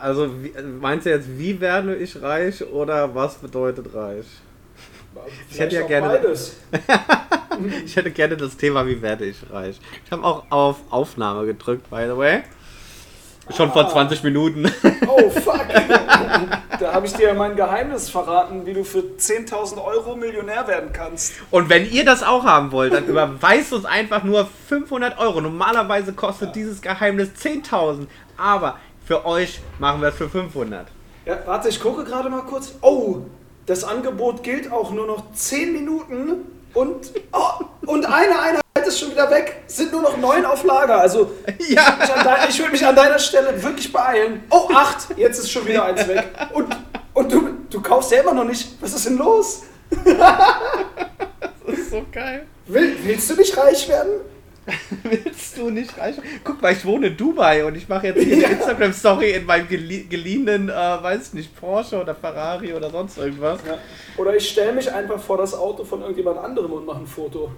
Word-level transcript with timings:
also 0.00 0.30
meinst 0.80 1.06
du 1.06 1.10
jetzt, 1.10 1.28
wie 1.38 1.60
werde 1.60 1.96
ich 1.96 2.20
reich 2.20 2.64
oder 2.64 3.14
was 3.14 3.36
bedeutet 3.36 3.94
reich? 3.94 4.26
ich 5.50 5.58
hätte 5.58 5.76
ja 5.76 5.86
gerne. 5.86 6.08
Beides. 6.08 6.56
ich 7.84 7.96
hätte 7.96 8.10
gerne 8.10 8.36
das 8.36 8.56
Thema, 8.56 8.86
wie 8.86 9.00
werde 9.02 9.24
ich 9.24 9.38
reich. 9.50 9.80
Ich 10.04 10.12
habe 10.12 10.24
auch 10.24 10.44
auf 10.50 10.76
Aufnahme 10.90 11.46
gedrückt, 11.46 11.90
by 11.90 12.04
the 12.08 12.16
way. 12.16 12.42
Schon 13.56 13.70
ah. 13.70 13.72
vor 13.72 13.88
20 13.88 14.22
Minuten. 14.22 14.70
Oh, 15.08 15.28
fuck. 15.30 15.66
da 16.78 16.92
habe 16.92 17.06
ich 17.06 17.12
dir 17.14 17.34
mein 17.34 17.56
Geheimnis 17.56 18.08
verraten, 18.08 18.64
wie 18.64 18.74
du 18.74 18.84
für 18.84 19.00
10.000 19.00 19.84
Euro 19.84 20.14
Millionär 20.14 20.68
werden 20.68 20.90
kannst. 20.92 21.34
Und 21.50 21.68
wenn 21.68 21.90
ihr 21.90 22.04
das 22.04 22.22
auch 22.22 22.44
haben 22.44 22.70
wollt, 22.70 22.92
dann 22.92 23.06
überweist 23.06 23.72
uns 23.72 23.84
einfach 23.84 24.22
nur 24.22 24.48
500 24.68 25.18
Euro. 25.18 25.40
Normalerweise 25.40 26.12
kostet 26.12 26.48
ja. 26.48 26.52
dieses 26.52 26.80
Geheimnis 26.80 27.30
10.000. 27.42 28.06
Aber 28.36 28.78
für 29.10 29.26
euch 29.26 29.60
machen 29.80 30.00
wir 30.02 30.10
es 30.10 30.14
für 30.14 30.28
500. 30.28 30.86
Ja, 31.26 31.38
warte, 31.44 31.68
ich 31.68 31.80
gucke 31.80 32.04
gerade 32.04 32.30
mal 32.30 32.42
kurz. 32.42 32.74
Oh, 32.80 33.16
das 33.66 33.82
Angebot 33.82 34.44
gilt 34.44 34.70
auch 34.70 34.92
nur 34.92 35.04
noch 35.08 35.32
10 35.32 35.72
Minuten 35.72 36.46
und, 36.74 37.10
oh, 37.32 37.64
und 37.86 38.06
eine 38.06 38.38
Einheit 38.40 38.86
ist 38.86 39.00
schon 39.00 39.10
wieder 39.10 39.28
weg. 39.28 39.64
Es 39.66 39.78
sind 39.78 39.90
nur 39.90 40.02
noch 40.02 40.16
neun 40.16 40.44
auf 40.44 40.62
Lager. 40.62 41.00
Also 41.00 41.32
ja. 41.58 41.98
ich, 42.48 42.56
würde 42.60 42.70
mich 42.70 42.86
an 42.86 42.94
deiner 42.94 43.18
Stelle 43.18 43.60
wirklich 43.60 43.92
beeilen. 43.92 44.44
Oh, 44.48 44.68
acht! 44.72 45.08
Jetzt 45.16 45.40
ist 45.40 45.50
schon 45.50 45.66
wieder 45.66 45.86
eins 45.86 46.06
weg. 46.06 46.28
Und, 46.52 46.68
und 47.12 47.32
du, 47.32 47.48
du 47.68 47.82
kaufst 47.82 48.12
immer 48.12 48.32
noch 48.32 48.44
nicht. 48.44 48.80
Was 48.80 48.94
ist 48.94 49.06
denn 49.06 49.18
los? 49.18 49.64
das 49.90 51.78
ist 51.78 51.90
so 51.90 52.06
geil. 52.12 52.46
Will, 52.68 52.96
willst 53.02 53.28
du 53.28 53.34
nicht 53.34 53.56
reich 53.56 53.88
werden? 53.88 54.20
Willst 55.02 55.58
du 55.58 55.70
nicht 55.70 55.96
reich? 55.98 56.16
Guck 56.44 56.60
mal, 56.60 56.72
ich 56.72 56.84
wohne 56.84 57.08
in 57.08 57.16
Dubai 57.16 57.64
und 57.64 57.76
ich 57.76 57.88
mache 57.88 58.08
jetzt 58.08 58.22
hier 58.22 58.38
ja. 58.38 58.46
eine 58.46 58.56
Instagram-Story 58.56 59.32
in 59.32 59.46
meinem 59.46 59.68
geliehenen, 59.68 60.68
äh, 60.68 60.72
weiß 60.72 61.28
ich 61.28 61.34
nicht, 61.34 61.56
Porsche 61.56 62.00
oder 62.00 62.14
Ferrari 62.14 62.72
oder 62.72 62.90
sonst 62.90 63.18
irgendwas. 63.18 63.60
Ja. 63.66 63.78
Oder 64.16 64.36
ich 64.36 64.48
stelle 64.48 64.72
mich 64.72 64.92
einfach 64.92 65.20
vor 65.20 65.38
das 65.38 65.54
Auto 65.54 65.84
von 65.84 66.00
irgendjemand 66.00 66.38
anderem 66.38 66.72
und 66.72 66.86
mache 66.86 67.00
ein 67.00 67.06
Foto. 67.06 67.52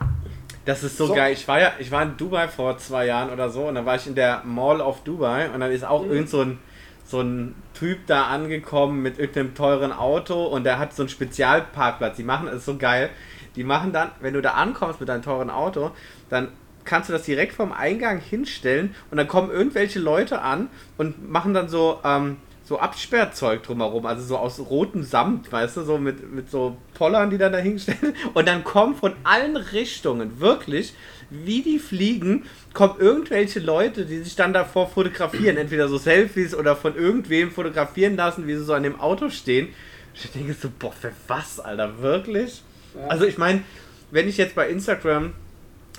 Das 0.65 0.85
ist 0.85 0.97
so, 0.97 1.07
so, 1.07 1.15
geil. 1.15 1.33
Ich 1.33 1.47
war 1.49 1.61
ja, 1.61 1.73
ich 1.79 1.91
war 1.91 2.03
in 2.03 2.17
Dubai 2.17 2.47
vor 2.49 2.79
zwei 2.79 3.07
Jahren 3.07 3.31
oder 3.31 3.51
so 3.51 3.65
und 3.65 3.75
dann 3.75 3.85
war 3.85 3.97
ich 3.97 4.07
in 4.07 4.15
der 4.15 4.43
Mall 4.45 4.81
of 4.81 5.03
Dubai 5.03 5.51
und 5.51 5.61
dann 5.61 5.73
ist 5.73 5.85
auch 5.85 6.05
mhm. 6.05 6.13
irgend 6.13 6.29
so 6.29 6.43
ein, 6.43 6.59
so 7.05 7.21
ein 7.21 7.55
Typ 7.75 8.07
da 8.07 8.27
angekommen 8.27 9.03
mit 9.03 9.19
irgendeinem 9.19 9.55
teuren 9.55 9.93
Auto 9.93 10.45
und 10.47 10.65
der 10.65 10.79
hat 10.79 10.95
so 10.95 11.03
einen 11.03 11.09
Spezialparkplatz. 11.09 12.17
Die 12.17 12.23
machen 12.23 12.49
es 12.49 12.65
so 12.65 12.77
geil. 12.77 13.11
Die 13.57 13.65
machen 13.65 13.93
dann, 13.93 14.13
wenn 14.21 14.35
du 14.35 14.41
da 14.41 14.53
ankommst 14.53 15.01
mit 15.01 15.09
deinem 15.09 15.23
teuren 15.23 15.51
Auto, 15.51 15.91
dann 16.31 16.49
kannst 16.85 17.09
du 17.09 17.13
das 17.13 17.25
direkt 17.25 17.55
vom 17.55 17.73
Eingang 17.73 18.21
hinstellen 18.21 18.95
und 19.11 19.17
dann 19.17 19.29
kommen 19.29 19.51
irgendwelche 19.51 19.99
Leute 19.99 20.43
an 20.43 20.69
und 20.99 21.31
machen 21.31 21.55
dann 21.55 21.69
so, 21.69 22.01
ähm, 22.05 22.37
so 22.65 22.79
Absperrzeug 22.79 23.63
drumherum, 23.63 24.07
also 24.07 24.23
so 24.23 24.37
aus 24.37 24.59
rotem 24.59 25.03
Samt, 25.03 25.51
weißt 25.51 25.77
du, 25.77 25.83
so 25.83 25.99
mit, 25.99 26.33
mit 26.33 26.51
so 26.51 26.77
Pollern, 26.95 27.31
die 27.31 27.39
dann 27.39 27.53
da 27.53 27.59
hinstellen. 27.59 28.15
Und 28.35 28.47
dann 28.47 28.65
kommen 28.65 28.95
von 28.95 29.13
allen 29.25 29.57
Richtungen, 29.57 30.41
wirklich, 30.41 30.95
wie 31.29 31.63
die 31.63 31.79
fliegen, 31.79 32.45
kommen 32.73 32.95
irgendwelche 32.99 33.61
Leute, 33.61 34.07
die 34.07 34.19
sich 34.19 34.37
dann 34.37 34.53
davor 34.53 34.89
fotografieren, 34.89 35.57
entweder 35.57 35.89
so 35.89 35.99
Selfies 35.99 36.55
oder 36.55 36.77
von 36.77 36.97
irgendwem 36.97 37.51
fotografieren 37.51 38.17
lassen, 38.17 38.47
wie 38.47 38.55
sie 38.55 38.65
so 38.65 38.75
an 38.75 38.85
dem 38.85 39.01
Auto 39.01 39.29
stehen. 39.29 39.69
Ich 40.15 40.31
denke 40.31 40.55
so, 40.55 40.69
boah, 40.79 40.93
für 40.93 41.13
was, 41.27 41.59
Alter, 41.59 42.01
wirklich? 42.01 42.63
Also 43.09 43.25
ich 43.25 43.39
meine, 43.39 43.63
wenn 44.11 44.29
ich 44.29 44.37
jetzt 44.37 44.55
bei 44.55 44.69
Instagram 44.69 45.33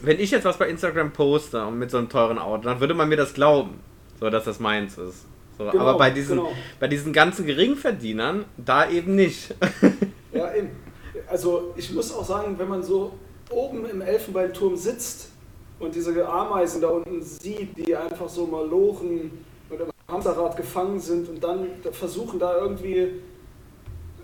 wenn 0.01 0.19
ich 0.19 0.31
jetzt 0.31 0.45
was 0.45 0.57
bei 0.57 0.67
Instagram 0.69 1.11
poste 1.11 1.65
und 1.65 1.79
mit 1.79 1.91
so 1.91 1.97
einem 1.97 2.09
teuren 2.09 2.37
Auto, 2.37 2.63
dann 2.63 2.79
würde 2.79 2.93
man 2.93 3.09
mir 3.09 3.17
das 3.17 3.33
glauben, 3.33 3.79
so 4.19 4.29
dass 4.29 4.45
das 4.45 4.59
meins 4.59 4.97
ist. 4.97 5.25
So, 5.57 5.69
genau, 5.69 5.83
aber 5.83 5.97
bei 5.97 6.09
diesen, 6.09 6.37
genau. 6.37 6.51
bei 6.79 6.87
diesen 6.87 7.13
ganzen 7.13 7.45
Geringverdienern, 7.45 8.45
da 8.57 8.89
eben 8.89 9.15
nicht. 9.15 9.53
ja, 10.31 10.53
eben. 10.55 10.69
Also 11.27 11.73
ich 11.77 11.93
muss 11.93 12.13
auch 12.13 12.25
sagen, 12.25 12.57
wenn 12.57 12.67
man 12.67 12.83
so 12.83 13.13
oben 13.49 13.85
im 13.85 14.01
Elfenbeinturm 14.01 14.75
sitzt 14.75 15.29
und 15.79 15.93
diese 15.93 16.27
Ameisen 16.27 16.81
da 16.81 16.89
unten 16.89 17.21
sieht, 17.21 17.77
die 17.77 17.95
einfach 17.95 18.27
so 18.29 18.47
mal 18.47 18.67
lochen 18.67 19.31
oder 19.69 19.85
im 19.85 19.91
Hamsterrad 20.07 20.57
gefangen 20.57 20.99
sind 20.99 21.29
und 21.29 21.43
dann 21.43 21.67
versuchen 21.91 22.39
da 22.39 22.57
irgendwie 22.57 23.21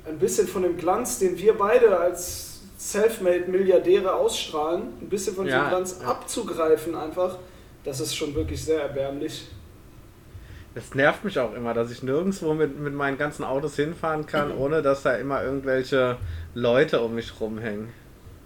ein 0.08 0.18
bisschen 0.18 0.48
von 0.48 0.64
dem 0.64 0.78
Glanz, 0.78 1.20
den 1.20 1.38
wir 1.38 1.54
beide 1.58 1.98
als 1.98 2.49
Selfmade-Milliardäre 2.80 4.14
ausstrahlen, 4.14 4.84
ein 5.02 5.10
bisschen 5.10 5.36
von 5.36 5.46
ja, 5.46 5.58
diesem 5.58 5.70
Glanz 5.70 6.00
ja. 6.02 6.08
abzugreifen 6.08 6.96
einfach, 6.96 7.38
das 7.84 8.00
ist 8.00 8.16
schon 8.16 8.34
wirklich 8.34 8.64
sehr 8.64 8.82
erbärmlich. 8.82 9.50
Das 10.76 10.96
nervt 10.96 11.26
mich 11.26 11.38
auch 11.40 11.54
immer, 11.56 11.74
dass 11.74 11.92
ich 11.92 12.04
nirgendwo 12.04 12.54
mit, 12.54 12.80
mit 12.80 12.94
meinen 12.94 13.18
ganzen 13.18 13.44
Autos 13.44 13.76
hinfahren 13.76 14.26
kann, 14.26 14.56
ohne 14.56 14.82
dass 14.82 15.04
da 15.04 15.16
immer 15.16 15.44
irgendwelche 15.44 16.18
Leute 16.54 17.02
um 17.02 17.16
mich 17.16 17.38
rumhängen. 17.42 17.90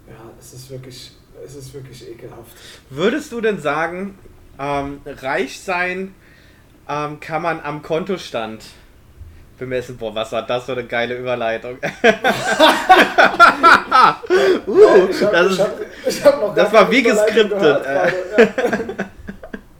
Ja, 0.08 0.32
es 0.40 0.52
ist 0.52 0.68
wirklich, 0.68 1.12
es 1.44 1.54
ist 1.54 1.72
wirklich 1.72 2.08
ekelhaft. 2.08 2.56
Würdest 2.90 3.30
du 3.30 3.40
denn 3.40 3.60
sagen, 3.60 4.18
ähm, 4.58 5.00
reich 5.06 5.60
sein 5.60 6.12
ähm, 6.88 7.20
kann 7.20 7.42
man 7.42 7.60
am 7.60 7.82
Kontostand 7.82 8.64
bemessen. 9.58 9.96
Boah, 9.96 10.14
was 10.14 10.32
war 10.32 10.46
das 10.46 10.64
für 10.64 10.72
eine 10.72 10.84
geile 10.84 11.16
Überleitung. 11.16 11.78
uh, 14.66 15.08
ich 15.10 15.22
hab, 15.22 15.32
das, 15.32 15.52
ist, 15.52 15.60
hab, 15.60 15.80
ich 16.06 16.24
hab 16.24 16.54
das 16.54 16.72
war 16.72 16.90
wie 16.90 17.02
geskriptet. 17.02 17.86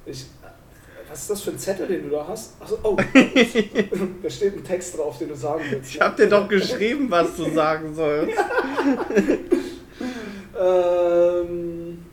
ich, 0.06 0.26
was 1.10 1.20
ist 1.20 1.30
das 1.30 1.42
für 1.42 1.50
ein 1.50 1.58
Zettel, 1.58 1.86
den 1.86 2.04
du 2.04 2.10
da 2.10 2.26
hast? 2.28 2.60
Achso, 2.60 2.78
oh, 2.82 2.96
da 4.22 4.30
steht 4.30 4.56
ein 4.56 4.64
Text 4.64 4.96
drauf, 4.96 5.18
den 5.18 5.28
du 5.28 5.34
sagen 5.34 5.64
willst. 5.70 5.94
Ich 5.94 6.00
hab 6.00 6.16
dir 6.16 6.28
doch 6.28 6.48
geschrieben, 6.48 7.10
was 7.10 7.36
du 7.36 7.50
sagen 7.52 7.94
sollst. 7.94 8.38
ähm, 10.60 12.04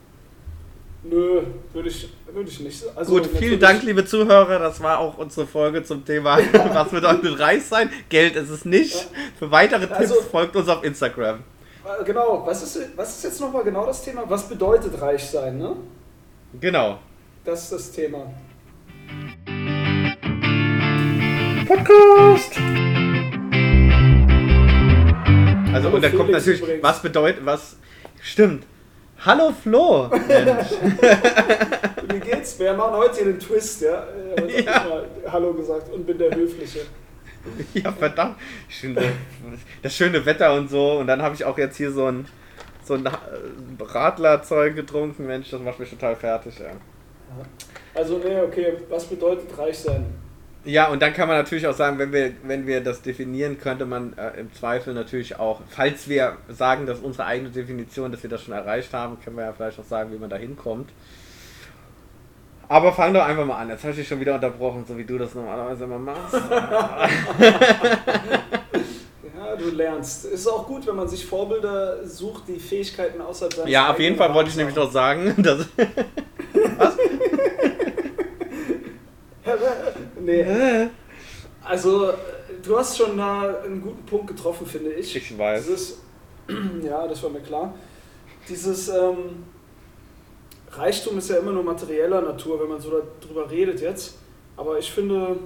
nö, 1.03 1.41
würde 1.73 1.89
ich 1.89 2.09
würde 2.33 2.49
ich 2.49 2.59
nicht. 2.59 2.83
Also 2.95 3.13
Gut, 3.13 3.29
vielen 3.37 3.59
Dank, 3.59 3.83
liebe 3.83 4.05
Zuhörer. 4.05 4.59
Das 4.59 4.81
war 4.81 4.99
auch 4.99 5.17
unsere 5.17 5.47
Folge 5.47 5.83
zum 5.83 6.05
Thema, 6.05 6.39
was 6.73 6.89
bedeutet 6.89 7.39
reich 7.39 7.65
sein. 7.65 7.89
Geld 8.09 8.35
ist 8.35 8.49
es 8.49 8.65
nicht. 8.65 9.07
Für 9.37 9.51
weitere 9.51 9.87
also, 9.87 10.15
Tipps 10.15 10.27
folgt 10.27 10.55
uns 10.55 10.69
auf 10.69 10.83
Instagram. 10.83 11.39
Äh, 11.83 12.03
genau, 12.03 12.43
was 12.45 12.63
ist, 12.63 12.89
was 12.95 13.17
ist 13.17 13.23
jetzt 13.23 13.41
nochmal 13.41 13.63
genau 13.63 13.85
das 13.85 14.03
Thema? 14.03 14.23
Was 14.27 14.47
bedeutet 14.47 14.99
reich 15.01 15.23
sein, 15.23 15.57
ne? 15.57 15.75
Genau. 16.59 16.99
Das 17.43 17.63
ist 17.63 17.71
das 17.71 17.91
Thema. 17.91 18.31
Podcast! 21.67 22.57
Also, 25.73 25.89
und 25.89 26.03
da 26.03 26.09
kommt 26.09 26.31
natürlich, 26.31 26.61
was 26.81 27.01
bedeutet, 27.01 27.45
was. 27.45 27.77
Stimmt. 28.21 28.65
Hallo 29.23 29.51
Flo! 29.51 30.09
Wie 32.09 32.19
geht's? 32.21 32.57
Wir 32.59 32.73
machen 32.73 32.95
heute 32.95 33.17
hier 33.17 33.25
den 33.25 33.39
Twist, 33.39 33.83
ja? 33.83 34.07
Ich 34.47 34.65
ja. 34.65 34.83
Mal 34.83 35.05
Hallo 35.31 35.53
gesagt 35.53 35.93
und 35.93 36.07
bin 36.07 36.17
der 36.17 36.33
Höfliche. 36.33 36.79
Ja, 37.75 37.91
verdammt. 37.91 38.37
Das 39.83 39.95
schöne 39.95 40.25
Wetter 40.25 40.55
und 40.55 40.71
so. 40.71 40.93
Und 40.99 41.05
dann 41.05 41.21
habe 41.21 41.35
ich 41.35 41.45
auch 41.45 41.55
jetzt 41.59 41.77
hier 41.77 41.91
so 41.91 42.07
ein, 42.07 42.27
so 42.83 42.95
ein 42.95 43.07
Radlerzeug 43.79 44.75
getrunken. 44.75 45.27
Mensch, 45.27 45.51
das 45.51 45.61
macht 45.61 45.79
mich 45.79 45.91
total 45.91 46.15
fertig, 46.15 46.57
ja. 46.57 46.71
Also, 47.93 48.17
ne, 48.17 48.43
okay, 48.43 48.73
was 48.89 49.05
bedeutet 49.05 49.55
reich 49.55 49.77
sein? 49.77 50.05
Ja, 50.63 50.89
und 50.89 51.01
dann 51.01 51.13
kann 51.13 51.27
man 51.27 51.37
natürlich 51.37 51.65
auch 51.65 51.73
sagen, 51.73 51.97
wenn 51.97 52.13
wir, 52.13 52.33
wenn 52.43 52.67
wir 52.67 52.81
das 52.81 53.01
definieren, 53.01 53.59
könnte 53.59 53.85
man 53.87 54.13
äh, 54.13 54.39
im 54.39 54.53
Zweifel 54.53 54.93
natürlich 54.93 55.39
auch, 55.39 55.61
falls 55.69 56.07
wir 56.07 56.37
sagen, 56.49 56.85
dass 56.85 56.99
unsere 56.99 57.25
eigene 57.25 57.49
Definition, 57.49 58.11
dass 58.11 58.21
wir 58.21 58.29
das 58.29 58.43
schon 58.43 58.53
erreicht 58.53 58.93
haben, 58.93 59.19
können 59.23 59.37
wir 59.37 59.45
ja 59.45 59.53
vielleicht 59.53 59.79
auch 59.79 59.85
sagen, 59.85 60.11
wie 60.11 60.19
man 60.19 60.29
da 60.29 60.35
hinkommt. 60.35 60.91
Aber 62.67 62.93
fang 62.93 63.13
doch 63.13 63.25
einfach 63.25 63.45
mal 63.45 63.57
an. 63.57 63.69
Jetzt 63.69 63.81
habe 63.81 63.91
ich 63.91 63.97
dich 63.97 64.07
schon 64.07 64.19
wieder 64.19 64.35
unterbrochen, 64.35 64.85
so 64.87 64.95
wie 64.97 65.03
du 65.03 65.17
das 65.17 65.33
normalerweise 65.33 65.83
immer 65.83 65.99
machst. 65.99 66.35
ja, 69.35 69.55
du 69.57 69.71
lernst. 69.71 70.25
Es 70.25 70.31
ist 70.31 70.47
auch 70.47 70.67
gut, 70.67 70.87
wenn 70.87 70.95
man 70.95 71.07
sich 71.07 71.25
Vorbilder 71.25 72.05
sucht, 72.07 72.43
die 72.47 72.59
Fähigkeiten 72.59 73.19
außerhalb 73.19 73.53
seines 73.53 73.71
Ja, 73.71 73.89
auf 73.89 73.99
jeden 73.99 74.15
Fall 74.15 74.33
wollte 74.33 74.51
ich 74.51 74.55
nämlich 74.55 74.75
noch 74.75 74.89
sagen, 74.89 75.33
dass. 75.39 75.67
Was? 76.77 76.95
nee. 80.19 80.89
Also, 81.63 82.13
du 82.63 82.77
hast 82.77 82.97
schon 82.97 83.17
da 83.17 83.61
einen 83.63 83.81
guten 83.81 84.05
Punkt 84.05 84.27
getroffen, 84.27 84.65
finde 84.65 84.93
ich. 84.93 85.15
Ich 85.15 85.37
weiß. 85.37 85.65
Dieses, 85.65 85.99
ja, 86.83 87.07
das 87.07 87.21
war 87.23 87.29
mir 87.29 87.41
klar. 87.41 87.73
Dieses 88.47 88.89
ähm, 88.89 89.45
Reichtum 90.71 91.17
ist 91.17 91.29
ja 91.29 91.37
immer 91.37 91.51
nur 91.51 91.63
materieller 91.63 92.21
Natur, 92.21 92.59
wenn 92.61 92.69
man 92.69 92.79
so 92.79 93.01
darüber 93.21 93.49
redet 93.49 93.81
jetzt. 93.81 94.17
Aber 94.57 94.77
ich 94.79 94.91
finde, 94.91 95.37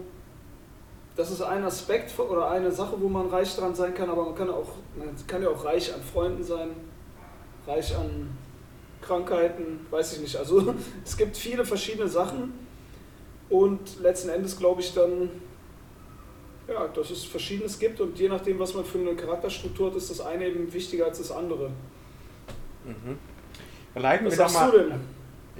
das 1.15 1.31
ist 1.31 1.41
ein 1.41 1.63
Aspekt 1.63 2.17
oder 2.19 2.49
eine 2.49 2.71
Sache, 2.71 2.95
wo 2.99 3.07
man 3.07 3.27
reich 3.27 3.55
dran 3.55 3.75
sein 3.75 3.93
kann, 3.93 4.09
aber 4.09 4.25
man 4.25 4.35
kann, 4.35 4.49
auch, 4.49 4.69
man 4.97 5.15
kann 5.27 5.41
ja 5.41 5.49
auch 5.49 5.63
reich 5.63 5.93
an 5.93 6.01
Freunden 6.01 6.43
sein, 6.43 6.69
reich 7.67 7.95
an 7.95 8.37
Krankheiten, 9.01 9.85
weiß 9.91 10.13
ich 10.13 10.19
nicht. 10.21 10.35
Also 10.35 10.73
es 11.05 11.15
gibt 11.15 11.37
viele 11.37 11.65
verschiedene 11.65 12.07
Sachen 12.07 12.64
und 13.49 13.99
letzten 14.01 14.29
Endes 14.29 14.57
glaube 14.57 14.81
ich 14.81 14.93
dann, 14.93 15.29
ja, 16.67 16.87
dass 16.87 17.11
es 17.11 17.23
Verschiedenes 17.23 17.77
gibt 17.79 18.01
und 18.01 18.17
je 18.17 18.27
nachdem, 18.29 18.57
was 18.59 18.73
man 18.73 18.85
für 18.85 18.97
eine 18.97 19.15
Charakterstruktur 19.15 19.89
hat, 19.89 19.97
ist 19.97 20.09
das 20.09 20.21
eine 20.21 20.47
eben 20.47 20.71
wichtiger 20.73 21.05
als 21.05 21.19
das 21.19 21.31
andere. 21.31 21.69
Mhm. 22.83 23.17
Leiten 23.95 24.25
Was 24.27 24.33
wir 24.37 24.43
doch 24.43 24.49
sagst 24.49 24.73
mal. 24.73 24.83
du 24.83 24.89
denn? 24.89 24.99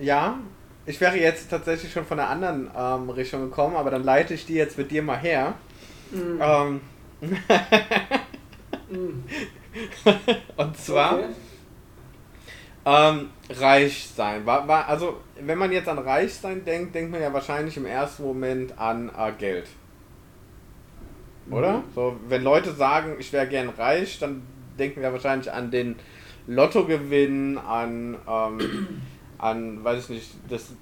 Ja, 0.04 0.40
ich 0.86 1.00
wäre 1.00 1.18
jetzt 1.18 1.50
tatsächlich 1.50 1.92
schon 1.92 2.06
von 2.06 2.18
der 2.18 2.30
anderen 2.30 2.70
ähm, 2.76 3.10
Richtung 3.10 3.42
gekommen, 3.42 3.76
aber 3.76 3.92
dann 3.92 4.04
leite 4.04 4.34
ich 4.34 4.46
die 4.46 4.56
jetzt 4.56 4.78
mit 4.78 4.92
dir 4.92 5.02
mal 5.04 5.18
her. 5.18 5.56
Mhm. 6.12 6.40
Ähm, 6.42 6.82
Mhm. 8.88 9.24
und 10.58 10.78
zwar 10.78 11.16
Okay. 11.16 11.26
Ähm, 12.86 13.30
reich 13.50 14.08
sein. 14.16 14.46
War, 14.46 14.68
war, 14.68 14.88
also, 14.88 15.22
wenn 15.40 15.58
man 15.58 15.72
jetzt 15.72 15.90
an 15.90 15.98
reich 15.98 16.34
sein 16.34 16.64
denkt, 16.64 16.94
denkt 16.94 17.12
man 17.12 17.22
ja 17.22 17.34
wahrscheinlich 17.34 17.76
im 17.78 17.86
ersten 17.86 18.24
Moment 18.24 18.78
an 18.78 19.10
äh, 19.18 19.32
Geld. 19.38 19.68
Oder? 21.50 21.78
Mhm. 21.78 21.84
So, 21.94 22.16
wenn 22.28 22.44
Leute 22.44 22.72
sagen, 22.72 23.16
ich 23.20 23.32
wäre 23.34 23.48
gern 23.48 23.70
reich, 23.70 24.20
dann 24.20 24.44
denken 24.78 25.02
wir 25.02 25.12
wahrscheinlich 25.12 25.52
an 25.52 25.72
den 25.72 25.96
Lottogewinn, 26.48 27.58
an, 27.58 28.18
ähm, 28.28 29.02
an, 29.38 29.84
weiß 29.84 30.04
ich 30.04 30.10
nicht, 30.10 30.32
das, 30.50 30.74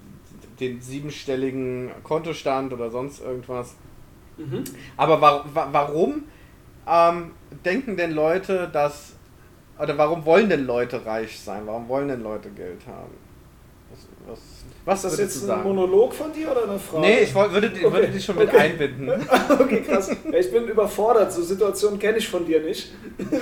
den 0.60 0.80
siebenstelligen 0.80 1.90
Kontostand 2.02 2.72
oder 2.72 2.90
sonst 2.90 3.20
irgendwas. 3.20 3.76
Mhm. 4.36 4.64
Aber 4.96 5.20
wa 5.20 5.44
wa 5.52 5.68
warum 5.72 6.24
ähm, 6.86 7.32
denken 7.64 7.96
denn 7.96 8.12
Leute, 8.12 8.68
dass. 8.72 9.13
Oder 9.78 9.98
warum 9.98 10.24
wollen 10.24 10.48
denn 10.48 10.66
Leute 10.66 11.04
reich 11.04 11.38
sein? 11.40 11.62
Warum 11.66 11.88
wollen 11.88 12.08
denn 12.08 12.22
Leute 12.22 12.48
Geld 12.50 12.80
haben? 12.86 13.10
Was, 13.90 14.38
was, 14.84 15.04
was 15.04 15.04
Ist 15.04 15.18
das 15.20 15.42
jetzt 15.42 15.50
ein? 15.50 15.62
Monolog 15.62 16.12
von 16.14 16.32
dir 16.32 16.50
oder 16.50 16.64
eine 16.64 16.78
Frage? 16.78 17.00
Nee, 17.06 17.20
ich 17.20 17.34
würde, 17.34 17.66
Okay, 17.68 17.92
würde 17.92 18.08
dich 18.08 18.24
schon 18.24 18.36
mit 18.36 18.48
okay. 18.48 18.58
einbinden. 18.58 19.10
Okay, 19.58 19.82
krass. 19.82 20.10
Ich 20.32 20.50
bin 20.52 20.68
überfordert. 20.68 21.32
So 21.32 21.42
Situationen 21.42 21.98
kenne 21.98 22.18
ich 22.18 22.28
von 22.28 22.44
dir 22.46 22.60
nicht. 22.60 22.92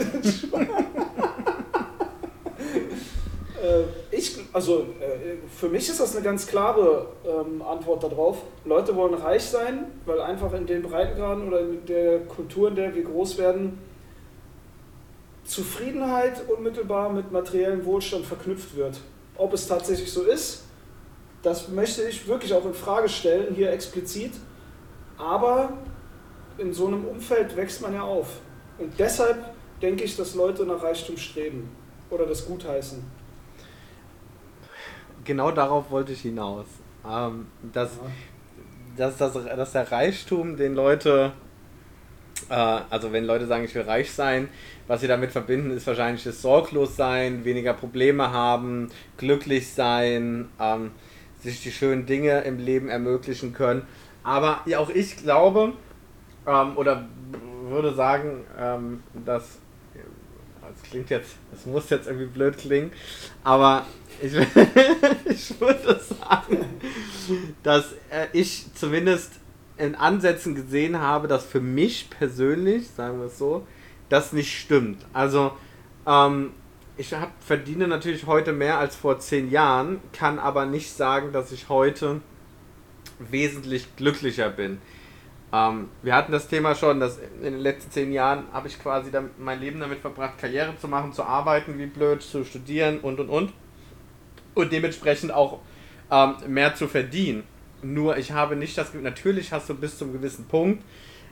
Äh, 3.63 3.85
ich, 4.17 4.39
also 4.53 4.81
äh, 5.01 5.37
für 5.49 5.69
mich 5.69 5.89
ist 5.89 6.01
das 6.01 6.17
eine 6.17 6.25
ganz 6.25 6.49
klare 6.49 7.07
ähm, 7.25 7.63
Antwort 7.63 8.03
darauf. 8.03 8.39
Leute 8.65 8.97
wollen 8.97 9.15
reich 9.15 9.45
sein, 9.45 9.85
weil 10.05 10.21
einfach 10.21 10.53
in 10.55 10.67
den 10.67 10.83
Breitengraden 10.83 11.47
oder 11.47 11.61
in 11.61 11.87
der 11.87 12.19
Kultur, 12.21 12.71
in 12.71 12.75
der 12.75 12.93
wir 12.93 13.05
groß 13.05 13.39
werden, 13.39 13.79
Zufriedenheit 15.45 16.49
unmittelbar 16.49 17.11
mit 17.11 17.33
materiellem 17.33 17.85
Wohlstand 17.85 18.25
verknüpft 18.27 18.77
wird. 18.77 19.01
Ob 19.37 19.53
es 19.53 19.67
tatsächlich 19.67 20.13
so 20.13 20.23
ist, 20.23 20.65
das 21.43 21.69
möchte 21.69 22.03
ich 22.03 22.27
wirklich 22.29 22.55
auch 22.55 22.65
in 22.65 22.75
Frage 22.75 23.09
stellen, 23.09 23.55
hier 23.55 23.73
explizit. 23.73 24.33
Aber 25.19 25.73
in 26.59 26.73
so 26.73 26.87
einem 26.87 27.05
Umfeld 27.05 27.57
wächst 27.57 27.83
man 27.83 27.95
ja 27.95 28.03
auf. 28.03 28.41
Und 28.79 28.93
deshalb 28.99 29.53
denke 29.81 30.05
ich, 30.05 30.17
dass 30.17 30.35
Leute 30.35 30.65
nach 30.65 30.83
Reichtum 30.83 31.17
streben 31.17 31.71
oder 32.11 32.27
das 32.27 32.47
gutheißen. 32.47 33.03
Genau 35.25 35.51
darauf 35.51 35.91
wollte 35.91 36.13
ich 36.13 36.23
hinaus. 36.23 36.67
Ähm, 37.09 37.47
dass, 37.73 37.91
dass, 38.97 39.17
dass, 39.17 39.33
dass 39.33 39.73
der 39.73 39.91
Reichtum 39.91 40.57
den 40.57 40.75
Leute, 40.75 41.33
äh, 42.51 42.81
also 42.91 43.13
wenn 43.13 43.25
Leute 43.25 43.47
sagen, 43.47 43.65
ich 43.65 43.75
will 43.75 43.83
reich 43.83 44.13
sein, 44.13 44.49
was 44.87 45.01
sie 45.01 45.09
damit 45.09 45.33
verbinden, 45.33 45.71
ist 45.71 45.87
wahrscheinlich 45.87 46.25
das 46.25 46.43
Sorglossein, 46.43 47.45
weniger 47.45 47.75
Probleme 47.75 48.31
haben, 48.33 48.91
glücklich 49.17 49.73
sein, 49.73 50.49
ähm, 50.61 50.91
sich 51.41 51.63
die 51.63 51.73
schönen 51.73 52.07
Dinge 52.07 52.41
im 52.43 52.59
Leben 52.59 52.89
ermöglichen 52.89 53.53
können. 53.53 53.83
Aber 54.23 54.61
ja, 54.67 54.79
auch 54.79 54.91
ich 54.91 55.17
glaube, 55.17 55.73
ähm, 56.47 56.77
oder 56.77 57.09
würde 57.69 57.95
sagen, 57.95 58.45
ähm, 58.59 59.03
dass 59.25 59.59
das 60.73 60.83
klingt 60.91 61.11
jetzt, 61.11 61.37
das 61.51 61.67
muss 61.67 61.91
jetzt 61.91 62.07
irgendwie 62.07 62.27
blöd 62.27 62.57
klingen, 62.57 62.93
aber 63.45 63.85
ich, 64.21 64.33
ich 65.25 65.61
würde 65.61 66.01
sagen, 66.01 66.65
dass 67.63 67.93
äh, 68.11 68.27
ich 68.33 68.67
zumindest 68.75 69.33
in 69.83 69.97
Ansätzen 69.97 70.55
gesehen 70.55 71.01
habe, 71.01 71.27
dass 71.27 71.45
für 71.45 71.61
mich 71.61 72.09
persönlich, 72.09 72.89
sagen 72.89 73.19
wir 73.19 73.27
es 73.27 73.39
so, 73.39 73.67
das 74.09 74.33
nicht 74.33 74.57
stimmt. 74.57 75.05
Also, 75.13 75.53
ähm, 76.07 76.53
ich 76.97 77.13
hab, 77.15 77.31
verdiene 77.43 77.89
natürlich 77.89 78.27
heute 78.27 78.53
mehr 78.53 78.79
als 78.79 78.95
vor 78.95 79.19
zehn 79.19 79.51
Jahren, 79.51 80.01
kann 80.13 80.39
aber 80.39 80.67
nicht 80.67 80.93
sagen, 80.93 81.33
dass 81.33 81.51
ich 81.51 81.69
heute 81.69 82.21
wesentlich 83.19 83.97
glücklicher 83.97 84.51
bin. 84.51 84.79
Ähm, 85.53 85.89
wir 86.03 86.15
hatten 86.15 86.31
das 86.31 86.47
Thema 86.47 86.77
schon, 86.77 87.01
dass 87.01 87.19
in 87.19 87.53
den 87.53 87.59
letzten 87.59 87.91
zehn 87.91 88.13
Jahren 88.13 88.45
habe 88.53 88.69
ich 88.69 88.81
quasi 88.81 89.11
dann 89.11 89.31
mein 89.39 89.59
Leben 89.59 89.81
damit 89.81 89.99
verbracht, 89.99 90.39
Karriere 90.39 90.77
zu 90.79 90.87
machen, 90.87 91.13
zu 91.13 91.25
arbeiten, 91.25 91.79
wie 91.79 91.87
blöd, 91.87 92.23
zu 92.23 92.45
studieren 92.45 93.01
und 93.01 93.19
und 93.19 93.29
und. 93.29 93.53
Und 94.55 94.71
dementsprechend 94.71 95.33
auch 95.33 95.59
ähm, 96.11 96.37
mehr 96.47 96.75
zu 96.75 96.87
verdienen. 96.87 97.45
Nur 97.83 98.17
ich 98.17 98.33
habe 98.33 98.57
nicht 98.57 98.79
das 98.79 98.89
Gefühl, 98.89 99.03
natürlich 99.03 99.53
hast 99.53 99.69
du 99.69 99.75
bis 99.75 99.99
zum 99.99 100.13
gewissen 100.13 100.47
Punkt, 100.47 100.85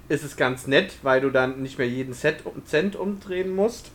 ist 0.08 0.24
es 0.24 0.36
ganz 0.36 0.66
nett, 0.66 0.94
weil 1.02 1.20
du 1.20 1.30
dann 1.30 1.62
nicht 1.62 1.78
mehr 1.78 1.88
jeden 1.88 2.12
Cent, 2.12 2.42
Cent 2.64 2.96
umdrehen 2.96 3.54
musst. 3.54 3.92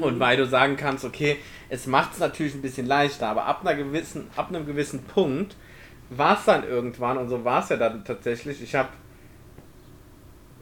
Und 0.00 0.18
weil 0.18 0.36
du 0.36 0.46
sagen 0.46 0.76
kannst, 0.76 1.04
okay, 1.04 1.36
es 1.68 1.86
macht 1.86 2.14
es 2.14 2.18
natürlich 2.18 2.54
ein 2.54 2.62
bisschen 2.62 2.86
leichter, 2.86 3.28
aber 3.28 3.44
ab, 3.46 3.60
einer 3.60 3.76
gewissen, 3.76 4.28
ab 4.34 4.48
einem 4.48 4.66
gewissen 4.66 5.04
Punkt 5.04 5.56
war 6.10 6.38
es 6.38 6.44
dann 6.44 6.66
irgendwann, 6.66 7.16
und 7.16 7.28
so 7.28 7.44
war 7.44 7.62
es 7.62 7.68
ja 7.68 7.76
dann 7.76 8.04
tatsächlich, 8.04 8.60
ich 8.62 8.74
habe 8.74 8.88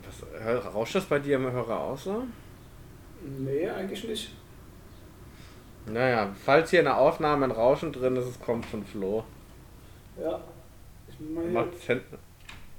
was, 0.05 0.75
rauscht 0.75 0.94
das 0.94 1.05
bei 1.05 1.19
dir 1.19 1.37
im 1.37 1.50
Hörer 1.50 1.81
aus 1.81 2.05
so? 2.05 2.25
Nee, 3.38 3.69
eigentlich 3.69 4.05
nicht. 4.05 4.32
Naja, 5.87 6.31
falls 6.44 6.70
hier 6.70 6.81
in 6.81 6.85
der 6.87 6.99
Aufnahme 6.99 7.47
ein 7.47 7.50
Rauschen 7.50 7.93
drin 7.93 8.17
ist, 8.17 8.26
es 8.26 8.41
kommt 8.41 8.67
von 8.67 8.85
Flo. 8.85 9.25
Ja. 10.20 10.41
Macht 11.52 11.74
Fen- 11.74 12.00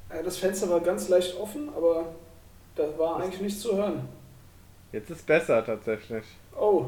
äh, 0.09 0.23
das 0.23 0.37
Fenster 0.37 0.69
war 0.69 0.79
ganz 0.81 1.09
leicht 1.09 1.35
offen, 1.39 1.69
aber 1.75 2.05
da 2.75 2.83
war 2.97 3.17
eigentlich 3.21 3.41
nichts 3.41 3.61
zu 3.61 3.75
hören. 3.77 4.07
Jetzt 4.91 5.09
ist 5.09 5.25
besser 5.25 5.65
tatsächlich. 5.65 6.23
Oh, 6.59 6.85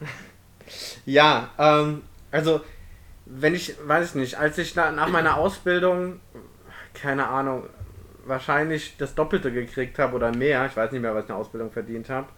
Ja, 1.04 1.50
ähm, 1.58 2.02
also, 2.30 2.60
wenn 3.26 3.54
ich, 3.54 3.74
weiß 3.86 4.10
ich 4.10 4.14
nicht, 4.14 4.38
als 4.38 4.58
ich 4.58 4.74
na, 4.76 4.90
nach 4.92 5.08
meiner 5.08 5.36
Ausbildung, 5.36 6.20
keine 6.94 7.26
Ahnung, 7.26 7.64
wahrscheinlich 8.24 8.96
das 8.96 9.14
Doppelte 9.14 9.50
gekriegt 9.52 9.98
habe 9.98 10.14
oder 10.14 10.34
mehr, 10.34 10.66
ich 10.66 10.76
weiß 10.76 10.92
nicht 10.92 11.00
mehr, 11.00 11.14
was 11.14 11.24
ich 11.24 11.30
in 11.30 11.34
der 11.34 11.40
Ausbildung 11.40 11.70
verdient 11.72 12.08
habe. 12.08 12.28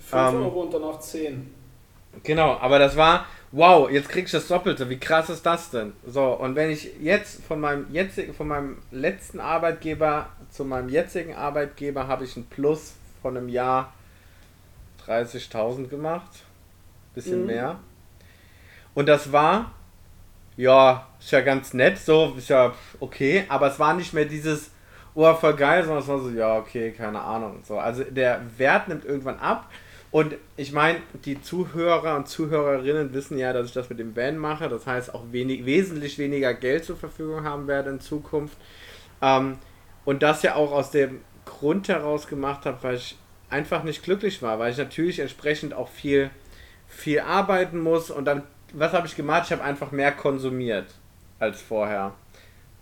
5 0.00 0.12
Ähm, 0.12 0.42
Euro 0.42 0.62
und 0.62 0.72
danach 0.72 0.98
10. 1.00 1.52
Genau, 2.22 2.56
aber 2.58 2.78
das 2.78 2.96
war, 2.96 3.26
wow, 3.52 3.90
jetzt 3.90 4.08
krieg 4.08 4.24
ich 4.26 4.30
das 4.30 4.48
Doppelte, 4.48 4.88
wie 4.88 4.98
krass 4.98 5.28
ist 5.28 5.44
das 5.44 5.70
denn? 5.70 5.92
So, 6.06 6.24
und 6.32 6.54
wenn 6.56 6.70
ich 6.70 6.90
jetzt 7.00 7.44
von 7.44 7.60
meinem 7.60 7.86
jetzigen, 7.92 8.34
von 8.34 8.48
meinem 8.48 8.78
letzten 8.90 9.40
Arbeitgeber 9.40 10.28
zu 10.50 10.64
meinem 10.64 10.88
jetzigen 10.88 11.34
Arbeitgeber 11.34 12.06
habe 12.08 12.24
ich 12.24 12.36
ein 12.36 12.46
Plus 12.46 12.94
von 13.22 13.36
einem 13.36 13.48
Jahr 13.48 13.92
30.000 15.06 15.88
gemacht, 15.88 16.30
bisschen 17.14 17.40
Mhm. 17.40 17.46
mehr. 17.46 17.78
Und 18.94 19.06
das 19.06 19.32
war, 19.32 19.72
ja, 20.56 21.06
ist 21.20 21.32
ja 21.32 21.40
ganz 21.40 21.74
nett, 21.74 21.98
so, 21.98 22.34
ist 22.38 22.48
ja 22.48 22.72
okay, 23.00 23.44
aber 23.48 23.68
es 23.68 23.78
war 23.78 23.94
nicht 23.94 24.14
mehr 24.14 24.24
dieses, 24.24 24.70
oh, 25.14 25.34
voll 25.34 25.54
geil, 25.56 25.82
sondern 25.82 26.02
es 26.02 26.08
war 26.08 26.18
so, 26.20 26.30
ja, 26.30 26.56
okay, 26.56 26.92
keine 26.92 27.20
Ahnung. 27.20 27.60
So, 27.66 27.78
also 27.78 28.04
der 28.04 28.40
Wert 28.56 28.88
nimmt 28.88 29.04
irgendwann 29.04 29.38
ab. 29.38 29.68
Und 30.14 30.36
ich 30.56 30.70
meine, 30.70 31.00
die 31.24 31.42
Zuhörer 31.42 32.14
und 32.14 32.28
Zuhörerinnen 32.28 33.12
wissen 33.14 33.36
ja, 33.36 33.52
dass 33.52 33.66
ich 33.66 33.72
das 33.72 33.90
mit 33.90 33.98
dem 33.98 34.14
Van 34.14 34.38
mache. 34.38 34.68
Das 34.68 34.86
heißt, 34.86 35.12
auch 35.12 35.24
wenig, 35.32 35.66
wesentlich 35.66 36.18
weniger 36.18 36.54
Geld 36.54 36.84
zur 36.84 36.96
Verfügung 36.96 37.42
haben 37.42 37.66
werde 37.66 37.90
in 37.90 37.98
Zukunft. 37.98 38.56
Ähm, 39.20 39.58
und 40.04 40.22
das 40.22 40.44
ja 40.44 40.54
auch 40.54 40.70
aus 40.70 40.92
dem 40.92 41.20
Grund 41.44 41.88
heraus 41.88 42.28
gemacht 42.28 42.64
habe, 42.64 42.78
weil 42.82 42.94
ich 42.94 43.18
einfach 43.50 43.82
nicht 43.82 44.04
glücklich 44.04 44.40
war, 44.40 44.60
weil 44.60 44.70
ich 44.70 44.78
natürlich 44.78 45.18
entsprechend 45.18 45.74
auch 45.74 45.88
viel, 45.88 46.30
viel 46.86 47.18
arbeiten 47.18 47.80
muss. 47.80 48.12
Und 48.12 48.26
dann, 48.26 48.44
was 48.72 48.92
habe 48.92 49.08
ich 49.08 49.16
gemacht? 49.16 49.46
Ich 49.46 49.50
habe 49.52 49.64
einfach 49.64 49.90
mehr 49.90 50.12
konsumiert 50.12 50.86
als 51.40 51.60
vorher. 51.60 52.12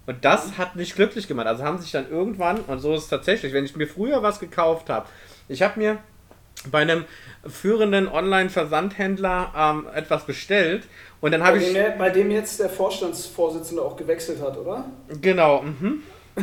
Und 0.05 0.23
das 0.23 0.59
hat 0.59 0.77
nicht 0.77 0.97
glücklich 0.97 1.29
gemacht. 1.29 1.47
Also 1.47 1.65
haben 1.65 1.79
sich 1.79 1.93
dann 1.93 2.11
irgendwann, 2.11 2.61
und 2.61 2.81
so 2.81 2.93
ist 2.95 3.05
es 3.05 3.09
tatsächlich, 3.09 3.55
wenn 3.55 3.65
ich 3.65 3.75
mir 3.75 3.87
früher 3.87 4.23
was 4.23 4.39
gekauft 4.39 4.91
habe, 4.91 5.07
ich 5.49 5.62
habe 5.62 5.81
mir 5.81 5.99
bei 6.71 6.80
einem 6.82 7.04
führenden 7.47 8.09
Online-Versandhändler 8.09 9.52
ähm, 9.56 9.87
etwas 9.94 10.25
bestellt 10.26 10.87
und 11.21 11.32
dann 11.32 11.40
Bei 11.40 11.47
habe 11.49 11.59
dem, 11.59 11.71
ich. 11.71 11.75
er- 11.76 11.90
bei 11.92 12.11
dem 12.11 12.30
jetzt 12.30 12.61
der 12.61 12.71
Vorstandsvorsitzende 12.71 13.82
auch 13.82 13.97
gewechselt 13.97 14.40
hat, 14.40 14.56
oder? 14.56 14.85
Genau, 15.21 15.62
mhm. 15.62 16.02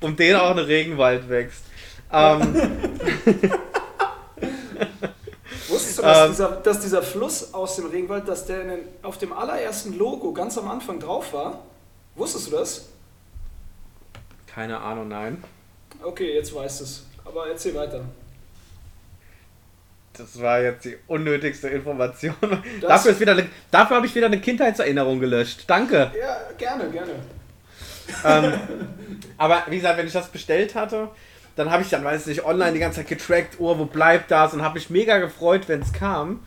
um 0.00 0.16
den 0.16 0.36
auch 0.36 0.50
ein 0.50 0.58
Regenwald 0.58 1.28
wächst. 1.28 1.64
Ähm, 2.12 2.40
Wusstest 5.68 5.98
du, 5.98 6.02
dass, 6.02 6.18
Ähm. 6.26 6.30
dieser, 6.32 6.50
dass 6.56 6.80
dieser 6.80 7.02
Fluss 7.02 7.54
aus 7.54 7.76
dem 7.76 7.86
Regenwald, 7.86 8.28
dass 8.28 8.44
der 8.46 8.64
den, 8.64 8.80
auf 9.02 9.18
dem 9.18 9.32
allerersten 9.32 9.96
Logo 9.96 10.32
ganz 10.32 10.58
am 10.58 10.68
Anfang 10.68 11.00
drauf 11.00 11.32
war? 11.32 11.62
Wusstest 12.16 12.48
du 12.48 12.50
das? 12.52 12.88
Keine 14.46 14.78
Ahnung, 14.80 15.08
nein. 15.08 15.42
Okay, 16.02 16.34
jetzt 16.34 16.54
weißt 16.54 16.80
du 16.80 16.84
es. 16.84 17.06
Aber 17.24 17.48
erzähl 17.48 17.74
weiter. 17.74 18.04
Das 20.16 20.40
war 20.40 20.60
jetzt 20.60 20.84
die 20.84 20.96
unnötigste 21.08 21.68
Information. 21.68 22.34
dafür 22.80 23.10
ist 23.10 23.20
wieder 23.20 23.32
eine, 23.32 23.46
dafür 23.70 23.96
habe 23.96 24.06
ich 24.06 24.14
wieder 24.14 24.26
eine 24.26 24.40
Kindheitserinnerung 24.40 25.18
gelöscht. 25.18 25.64
Danke. 25.66 26.12
Ja, 26.18 26.40
gerne, 26.56 26.88
gerne. 26.90 27.12
Ähm, 28.24 28.52
aber 29.38 29.64
wie 29.68 29.76
gesagt, 29.76 29.98
wenn 29.98 30.06
ich 30.06 30.12
das 30.12 30.28
bestellt 30.28 30.74
hatte, 30.74 31.08
dann 31.56 31.70
habe 31.70 31.82
ich 31.82 31.90
dann, 31.90 32.04
weiß 32.04 32.22
ich 32.22 32.26
nicht, 32.26 32.44
online 32.44 32.72
die 32.72 32.78
ganze 32.78 33.00
Zeit 33.00 33.08
getrackt, 33.08 33.56
oh, 33.58 33.76
wo 33.78 33.86
bleibt 33.86 34.30
das? 34.30 34.54
Und 34.54 34.62
habe 34.62 34.74
mich 34.74 34.90
mega 34.90 35.18
gefreut, 35.18 35.62
wenn 35.68 35.82
es 35.82 35.92
kam. 35.92 36.40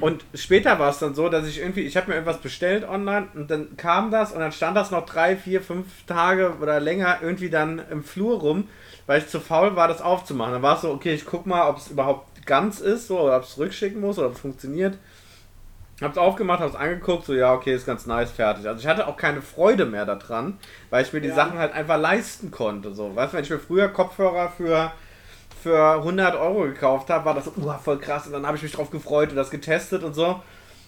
Und 0.00 0.24
später 0.34 0.78
war 0.78 0.90
es 0.90 0.98
dann 0.98 1.14
so, 1.14 1.28
dass 1.28 1.46
ich 1.48 1.58
irgendwie, 1.60 1.80
ich 1.80 1.96
habe 1.96 2.08
mir 2.08 2.14
irgendwas 2.14 2.40
bestellt 2.40 2.88
online 2.88 3.28
und 3.34 3.50
dann 3.50 3.76
kam 3.76 4.10
das 4.10 4.32
und 4.32 4.40
dann 4.40 4.52
stand 4.52 4.76
das 4.76 4.90
noch 4.90 5.04
drei, 5.04 5.36
vier, 5.36 5.60
fünf 5.60 5.86
Tage 6.06 6.54
oder 6.60 6.78
länger 6.78 7.18
irgendwie 7.22 7.50
dann 7.50 7.82
im 7.90 8.04
Flur 8.04 8.38
rum, 8.38 8.68
weil 9.06 9.18
ich 9.18 9.28
zu 9.28 9.40
faul 9.40 9.74
war, 9.74 9.88
das 9.88 10.00
aufzumachen. 10.00 10.52
Dann 10.52 10.62
war 10.62 10.76
es 10.76 10.82
so, 10.82 10.90
okay, 10.90 11.14
ich 11.14 11.26
guck 11.26 11.46
mal, 11.46 11.68
ob 11.68 11.78
es 11.78 11.88
überhaupt 11.88 12.46
ganz 12.46 12.80
ist, 12.80 13.08
so, 13.08 13.20
oder 13.20 13.36
ob 13.36 13.44
es 13.44 13.58
rückschicken 13.58 14.00
muss 14.00 14.18
oder 14.18 14.28
ob 14.28 14.34
es 14.34 14.40
funktioniert. 14.40 14.96
Hab's 16.00 16.18
aufgemacht, 16.18 16.60
hab's 16.60 16.74
angeguckt, 16.74 17.24
so 17.24 17.34
ja, 17.34 17.52
okay, 17.52 17.72
ist 17.74 17.86
ganz 17.86 18.06
nice, 18.06 18.32
fertig. 18.32 18.66
Also 18.66 18.80
ich 18.80 18.86
hatte 18.86 19.06
auch 19.06 19.16
keine 19.16 19.42
Freude 19.42 19.86
mehr 19.86 20.04
daran, 20.04 20.58
weil 20.90 21.04
ich 21.04 21.12
mir 21.12 21.20
die 21.20 21.28
ja. 21.28 21.34
Sachen 21.34 21.56
halt 21.56 21.72
einfach 21.72 21.98
leisten 21.98 22.50
konnte. 22.50 22.92
So, 22.92 23.14
weißt 23.14 23.32
du, 23.32 23.36
wenn 23.36 23.44
ich 23.44 23.50
mir 23.50 23.60
früher 23.60 23.88
Kopfhörer 23.88 24.50
für, 24.50 24.92
für 25.64 25.94
100 25.94 26.36
Euro 26.36 26.64
gekauft 26.64 27.08
habe, 27.08 27.24
war 27.24 27.34
das 27.34 27.46
so, 27.46 27.52
voll 27.82 27.98
krass. 27.98 28.26
Und 28.26 28.34
dann 28.34 28.46
habe 28.46 28.58
ich 28.58 28.62
mich 28.62 28.72
drauf 28.72 28.90
gefreut 28.90 29.30
und 29.30 29.36
das 29.36 29.50
getestet 29.50 30.04
und 30.04 30.12
so. 30.12 30.42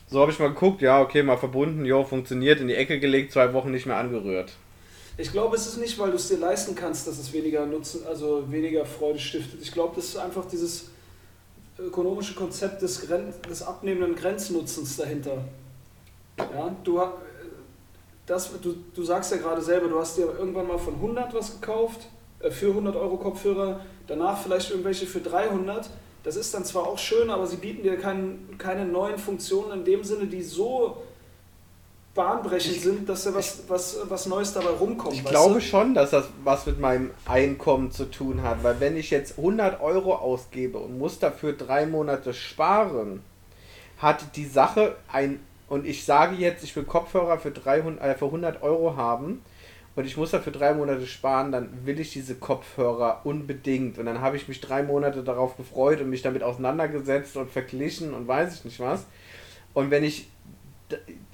So 0.08 0.20
habe 0.20 0.30
ich 0.30 0.38
mal 0.38 0.48
geguckt, 0.48 0.82
ja, 0.82 1.00
okay, 1.00 1.22
mal 1.22 1.38
verbunden, 1.38 1.86
jo, 1.86 2.04
funktioniert, 2.04 2.60
in 2.60 2.68
die 2.68 2.74
Ecke 2.74 3.00
gelegt, 3.00 3.32
zwei 3.32 3.54
Wochen 3.54 3.70
nicht 3.70 3.86
mehr 3.86 3.96
angerührt. 3.96 4.52
Ich 5.16 5.32
glaube, 5.32 5.56
es 5.56 5.66
ist 5.66 5.78
nicht, 5.78 5.98
weil 5.98 6.10
du 6.10 6.16
es 6.16 6.28
dir 6.28 6.36
leisten 6.36 6.74
kannst, 6.74 7.08
dass 7.08 7.18
es 7.18 7.32
weniger 7.32 7.64
Nutzen, 7.64 8.06
also 8.06 8.44
weniger 8.52 8.84
Freude 8.84 9.18
stiftet. 9.18 9.62
Ich 9.62 9.72
glaube, 9.72 9.94
das 9.96 10.04
ist 10.04 10.18
einfach 10.18 10.44
dieses 10.44 10.90
ökonomische 11.78 12.34
Konzept 12.34 12.82
des, 12.82 13.02
des 13.48 13.62
abnehmenden 13.62 14.14
Grenznutzens 14.14 14.98
dahinter. 14.98 15.38
Ja, 16.38 16.76
du, 16.84 17.00
das, 18.26 18.50
du, 18.60 18.76
du 18.94 19.02
sagst 19.02 19.30
ja 19.30 19.38
gerade 19.38 19.62
selber, 19.62 19.88
du 19.88 19.98
hast 19.98 20.18
dir 20.18 20.26
irgendwann 20.38 20.66
mal 20.66 20.78
von 20.78 20.96
100 20.96 21.32
was 21.32 21.58
gekauft, 21.62 22.08
äh, 22.40 22.50
für 22.50 22.68
100 22.68 22.94
Euro 22.94 23.16
Kopfhörer, 23.16 23.80
danach 24.06 24.40
vielleicht 24.42 24.70
irgendwelche 24.70 25.06
für 25.06 25.20
300. 25.20 25.88
Das 26.22 26.36
ist 26.36 26.52
dann 26.54 26.64
zwar 26.64 26.86
auch 26.86 26.98
schön, 26.98 27.30
aber 27.30 27.46
sie 27.46 27.56
bieten 27.56 27.82
dir 27.82 27.96
kein, 27.96 28.56
keine 28.58 28.84
neuen 28.84 29.18
Funktionen 29.18 29.80
in 29.80 29.84
dem 29.84 30.02
Sinne, 30.02 30.26
die 30.26 30.42
so 30.42 31.02
bahnbrechend 32.14 32.80
sind, 32.80 33.08
dass 33.08 33.24
da 33.24 33.34
was, 33.34 33.62
was, 33.68 33.98
was 34.08 34.26
Neues 34.26 34.52
dabei 34.52 34.70
rumkommt. 34.70 35.14
Ich 35.14 35.24
glaube 35.24 35.54
du? 35.54 35.60
schon, 35.60 35.94
dass 35.94 36.10
das 36.10 36.26
was 36.42 36.66
mit 36.66 36.80
meinem 36.80 37.10
Einkommen 37.26 37.92
zu 37.92 38.10
tun 38.10 38.42
hat, 38.42 38.64
weil 38.64 38.80
wenn 38.80 38.96
ich 38.96 39.10
jetzt 39.10 39.38
100 39.38 39.80
Euro 39.80 40.16
ausgebe 40.16 40.78
und 40.78 40.98
muss 40.98 41.18
dafür 41.18 41.52
drei 41.52 41.86
Monate 41.86 42.34
sparen, 42.34 43.22
hat 43.98 44.36
die 44.36 44.46
Sache 44.46 44.96
ein, 45.12 45.40
und 45.68 45.86
ich 45.86 46.04
sage 46.04 46.36
jetzt, 46.36 46.64
ich 46.64 46.74
will 46.74 46.84
Kopfhörer 46.84 47.38
für, 47.38 47.50
300, 47.50 48.02
äh, 48.02 48.14
für 48.14 48.26
100 48.26 48.62
Euro 48.62 48.96
haben 48.96 49.42
und 49.96 50.04
ich 50.04 50.16
muss 50.16 50.30
dafür 50.30 50.52
drei 50.52 50.74
Monate 50.74 51.06
sparen, 51.06 51.50
dann 51.52 51.70
will 51.86 51.98
ich 51.98 52.12
diese 52.12 52.34
Kopfhörer 52.34 53.22
unbedingt. 53.24 53.98
Und 53.98 54.06
dann 54.06 54.20
habe 54.20 54.36
ich 54.36 54.46
mich 54.46 54.60
drei 54.60 54.82
Monate 54.82 55.22
darauf 55.22 55.56
gefreut 55.56 56.00
und 56.02 56.10
mich 56.10 56.20
damit 56.20 56.42
auseinandergesetzt 56.42 57.36
und 57.38 57.50
verglichen 57.50 58.12
und 58.12 58.28
weiß 58.28 58.56
ich 58.56 58.64
nicht 58.66 58.78
was. 58.78 59.06
Und 59.72 59.90
wenn 59.90 60.04
ich 60.04 60.28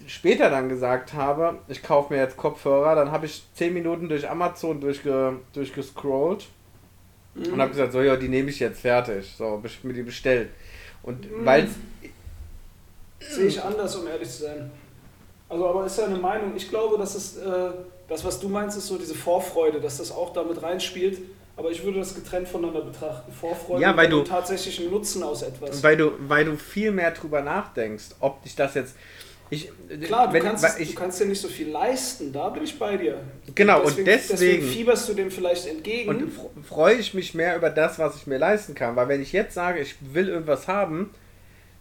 später 0.06 0.48
dann 0.48 0.68
gesagt 0.68 1.12
habe, 1.12 1.58
ich 1.68 1.82
kaufe 1.82 2.14
mir 2.14 2.20
jetzt 2.20 2.36
Kopfhörer, 2.36 2.94
dann 2.94 3.10
habe 3.10 3.26
ich 3.26 3.42
10 3.54 3.74
Minuten 3.74 4.08
durch 4.08 4.30
Amazon 4.30 4.80
durchge, 4.80 5.40
durchgescrollt 5.52 6.46
mhm. 7.34 7.54
und 7.54 7.60
habe 7.60 7.72
gesagt, 7.72 7.92
so 7.92 8.00
ja, 8.00 8.16
die 8.16 8.28
nehme 8.28 8.50
ich 8.50 8.60
jetzt 8.60 8.80
fertig. 8.80 9.34
So, 9.36 9.50
habe 9.50 9.66
ich 9.66 9.82
mir 9.82 9.92
die 9.92 10.02
bestellt. 10.02 10.50
Und 11.02 11.30
mhm. 11.30 11.44
weil 11.44 11.68
Sehe 13.28 13.46
ich 13.46 13.62
anders, 13.62 13.96
um 13.96 14.06
ehrlich 14.06 14.28
zu 14.28 14.42
sein. 14.42 14.70
Also, 15.48 15.68
aber 15.68 15.86
ist 15.86 15.98
ja 15.98 16.06
eine 16.06 16.18
Meinung. 16.18 16.52
Ich 16.56 16.68
glaube, 16.68 16.96
dass 16.98 17.14
es, 17.14 17.36
äh, 17.36 17.70
das, 18.08 18.24
was 18.24 18.40
du 18.40 18.48
meinst, 18.48 18.76
ist 18.76 18.86
so 18.86 18.98
diese 18.98 19.14
Vorfreude, 19.14 19.80
dass 19.80 19.98
das 19.98 20.12
auch 20.12 20.32
damit 20.32 20.62
reinspielt. 20.62 21.18
Aber 21.56 21.70
ich 21.70 21.84
würde 21.84 21.98
das 21.98 22.14
getrennt 22.14 22.48
voneinander 22.48 22.80
betrachten. 22.80 23.30
Vorfreude 23.30 23.82
ja, 23.82 23.94
weil 23.96 24.08
du 24.08 24.22
tatsächlichen 24.22 24.90
Nutzen 24.90 25.22
aus 25.22 25.42
etwas. 25.42 25.82
Weil 25.82 25.96
du, 25.96 26.12
weil 26.26 26.46
du 26.46 26.56
viel 26.56 26.92
mehr 26.92 27.10
drüber 27.10 27.42
nachdenkst, 27.42 28.06
ob 28.20 28.42
dich 28.42 28.56
das 28.56 28.74
jetzt 28.74 28.94
ich, 29.50 29.70
Klar, 30.06 30.28
du, 30.28 30.32
wenn, 30.32 30.42
kannst, 30.44 30.80
ich, 30.80 30.94
du 30.94 30.94
kannst 30.94 31.20
dir 31.20 31.26
nicht 31.26 31.42
so 31.42 31.48
viel 31.48 31.68
leisten, 31.68 32.32
da 32.32 32.48
bin 32.48 32.64
ich 32.64 32.78
bei 32.78 32.96
dir. 32.96 33.20
Genau, 33.54 33.82
deswegen, 33.82 33.98
und 33.98 34.06
deswegen, 34.06 34.28
deswegen 34.30 34.66
fieberst 34.66 35.08
du 35.10 35.12
dem 35.12 35.30
vielleicht 35.30 35.66
entgegen. 35.66 36.08
Und 36.08 36.32
freue 36.66 36.94
ich 36.94 37.12
mich 37.12 37.34
mehr 37.34 37.54
über 37.54 37.68
das, 37.68 37.98
was 37.98 38.16
ich 38.16 38.26
mir 38.26 38.38
leisten 38.38 38.74
kann. 38.74 38.96
Weil 38.96 39.08
wenn 39.08 39.20
ich 39.20 39.32
jetzt 39.32 39.52
sage, 39.52 39.80
ich 39.80 39.96
will 40.00 40.28
irgendwas 40.28 40.68
haben, 40.68 41.10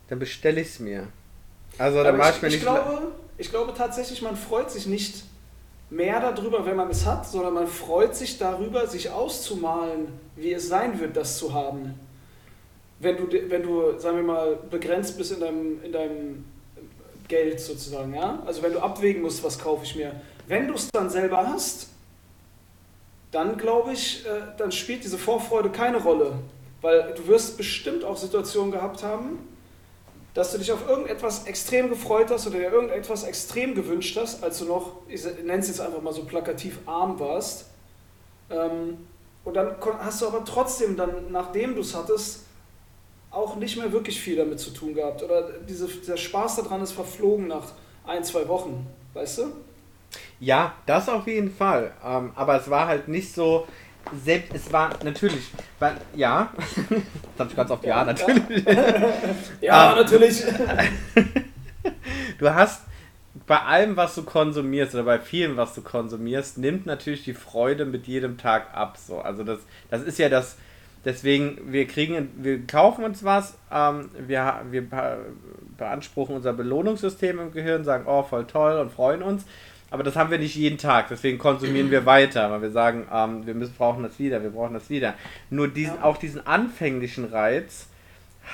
dann 0.09 0.19
bestelle 0.19 0.59
ich 0.59 0.67
es 0.67 0.79
mir. 0.79 1.07
Also 1.77 2.03
dann 2.03 2.17
mache 2.17 2.31
ich, 2.31 2.35
ich 2.35 2.41
mir 2.41 2.47
ich 2.49 2.53
nicht. 2.55 2.63
Glaube, 2.63 3.01
ich 3.37 3.49
glaube 3.49 3.73
tatsächlich, 3.73 4.21
man 4.21 4.35
freut 4.35 4.69
sich 4.69 4.85
nicht 4.85 5.23
mehr 5.91 6.19
darüber, 6.19 6.65
wenn 6.65 6.77
man 6.77 6.89
es 6.89 7.05
hat, 7.05 7.27
sondern 7.27 7.53
man 7.53 7.67
freut 7.67 8.15
sich 8.15 8.37
darüber, 8.37 8.87
sich 8.87 9.11
auszumalen, 9.11 10.07
wie 10.35 10.53
es 10.53 10.69
sein 10.69 10.99
wird, 10.99 11.15
das 11.15 11.37
zu 11.37 11.53
haben. 11.53 11.99
Wenn 12.99 13.17
du, 13.17 13.27
wenn 13.49 13.61
du 13.61 13.99
sagen 13.99 14.17
wir 14.17 14.23
mal, 14.23 14.57
begrenzt 14.69 15.17
bist 15.17 15.33
in 15.33 15.41
deinem, 15.41 15.83
in 15.83 15.91
deinem 15.91 16.45
Geld 17.27 17.59
sozusagen, 17.59 18.13
ja? 18.13 18.41
Also 18.45 18.63
wenn 18.63 18.73
du 18.73 18.79
abwägen 18.79 19.21
musst, 19.21 19.43
was 19.43 19.59
kaufe 19.59 19.83
ich 19.83 19.95
mir. 19.95 20.13
Wenn 20.47 20.67
du 20.67 20.75
es 20.75 20.89
dann 20.91 21.09
selber 21.09 21.45
hast, 21.47 21.89
dann 23.31 23.57
glaube 23.57 23.93
ich, 23.93 24.25
äh, 24.25 24.41
dann 24.57 24.71
spielt 24.71 25.03
diese 25.03 25.17
Vorfreude 25.17 25.69
keine 25.69 25.97
Rolle. 25.97 26.33
Weil 26.81 27.13
du 27.15 27.27
wirst 27.27 27.57
bestimmt 27.57 28.03
auch 28.03 28.17
Situationen 28.17 28.71
gehabt 28.71 29.03
haben, 29.03 29.39
dass 30.33 30.51
du 30.51 30.57
dich 30.57 30.71
auf 30.71 30.87
irgendetwas 30.87 31.45
extrem 31.45 31.89
gefreut 31.89 32.29
hast 32.29 32.47
oder 32.47 32.59
dir 32.59 32.71
irgendetwas 32.71 33.23
extrem 33.23 33.75
gewünscht 33.75 34.17
hast, 34.17 34.43
als 34.43 34.59
du 34.59 34.65
noch, 34.65 34.97
ich 35.07 35.23
nenne 35.23 35.59
es 35.59 35.67
jetzt 35.67 35.81
einfach 35.81 36.01
mal 36.01 36.13
so 36.13 36.23
plakativ, 36.23 36.79
arm 36.85 37.19
warst. 37.19 37.65
Ähm, 38.49 38.97
und 39.43 39.53
dann 39.55 39.75
hast 39.99 40.21
du 40.21 40.27
aber 40.27 40.45
trotzdem 40.45 40.95
dann, 40.95 41.31
nachdem 41.31 41.75
du 41.75 41.81
es 41.81 41.95
hattest, 41.95 42.45
auch 43.31 43.55
nicht 43.55 43.77
mehr 43.77 43.91
wirklich 43.91 44.19
viel 44.19 44.35
damit 44.35 44.59
zu 44.59 44.71
tun 44.71 44.93
gehabt. 44.93 45.23
Oder 45.23 45.49
diese, 45.67 45.87
der 45.87 46.17
Spaß 46.17 46.57
daran 46.57 46.81
ist 46.81 46.91
verflogen 46.91 47.47
nach 47.47 47.71
ein, 48.05 48.23
zwei 48.23 48.47
Wochen, 48.47 48.85
weißt 49.13 49.39
du? 49.39 49.43
Ja, 50.39 50.73
das 50.85 51.07
auf 51.07 51.27
jeden 51.27 51.53
Fall. 51.53 51.93
Ähm, 52.03 52.31
aber 52.35 52.59
es 52.59 52.69
war 52.69 52.87
halt 52.87 53.07
nicht 53.07 53.33
so. 53.33 53.67
Selbst, 54.23 54.53
es 54.53 54.73
war 54.73 54.91
natürlich, 55.03 55.51
weil, 55.79 55.95
ja, 56.15 56.51
das 56.75 57.39
habe 57.39 57.49
ich 57.49 57.55
ganz 57.55 57.71
oft 57.71 57.83
ja, 57.83 57.97
ja 57.97 58.05
natürlich. 58.05 58.65
ja, 59.61 59.95
natürlich. 59.95 60.43
du 62.39 62.53
hast 62.53 62.83
bei 63.47 63.59
allem, 63.59 63.95
was 63.95 64.15
du 64.15 64.23
konsumierst 64.23 64.93
oder 64.95 65.03
bei 65.03 65.19
vielem, 65.19 65.57
was 65.57 65.73
du 65.73 65.81
konsumierst, 65.81 66.57
nimmt 66.57 66.85
natürlich 66.85 67.23
die 67.23 67.33
Freude 67.33 67.85
mit 67.85 68.07
jedem 68.07 68.37
Tag 68.37 68.73
ab. 68.73 68.97
So. 68.97 69.19
Also 69.19 69.43
das, 69.43 69.59
das 69.89 70.01
ist 70.01 70.19
ja 70.19 70.29
das, 70.29 70.57
Deswegen, 71.03 71.71
wir 71.71 71.87
kriegen, 71.87 72.29
wir 72.37 72.65
kaufen 72.67 73.03
uns 73.03 73.23
was, 73.23 73.57
ähm, 73.71 74.11
wir, 74.19 74.61
wir 74.69 74.85
beanspruchen 75.77 76.35
unser 76.35 76.53
Belohnungssystem 76.53 77.39
im 77.39 77.51
Gehirn, 77.51 77.83
sagen, 77.83 78.05
oh, 78.07 78.21
voll 78.21 78.45
toll 78.45 78.79
und 78.79 78.91
freuen 78.91 79.23
uns. 79.23 79.45
Aber 79.91 80.03
das 80.03 80.15
haben 80.15 80.31
wir 80.31 80.39
nicht 80.39 80.55
jeden 80.55 80.77
Tag, 80.77 81.09
deswegen 81.09 81.37
konsumieren 81.37 81.91
wir 81.91 82.05
weiter, 82.05 82.49
weil 82.49 82.61
wir 82.61 82.71
sagen, 82.71 83.07
ähm, 83.13 83.45
wir 83.45 83.53
müssen, 83.53 83.75
brauchen 83.77 84.03
das 84.03 84.17
wieder, 84.17 84.41
wir 84.41 84.49
brauchen 84.49 84.73
das 84.73 84.89
wieder. 84.89 85.13
Nur 85.49 85.67
diesen, 85.67 85.95
ja. 85.95 86.03
auch 86.03 86.17
diesen 86.17 86.47
anfänglichen 86.47 87.25
Reiz 87.25 87.87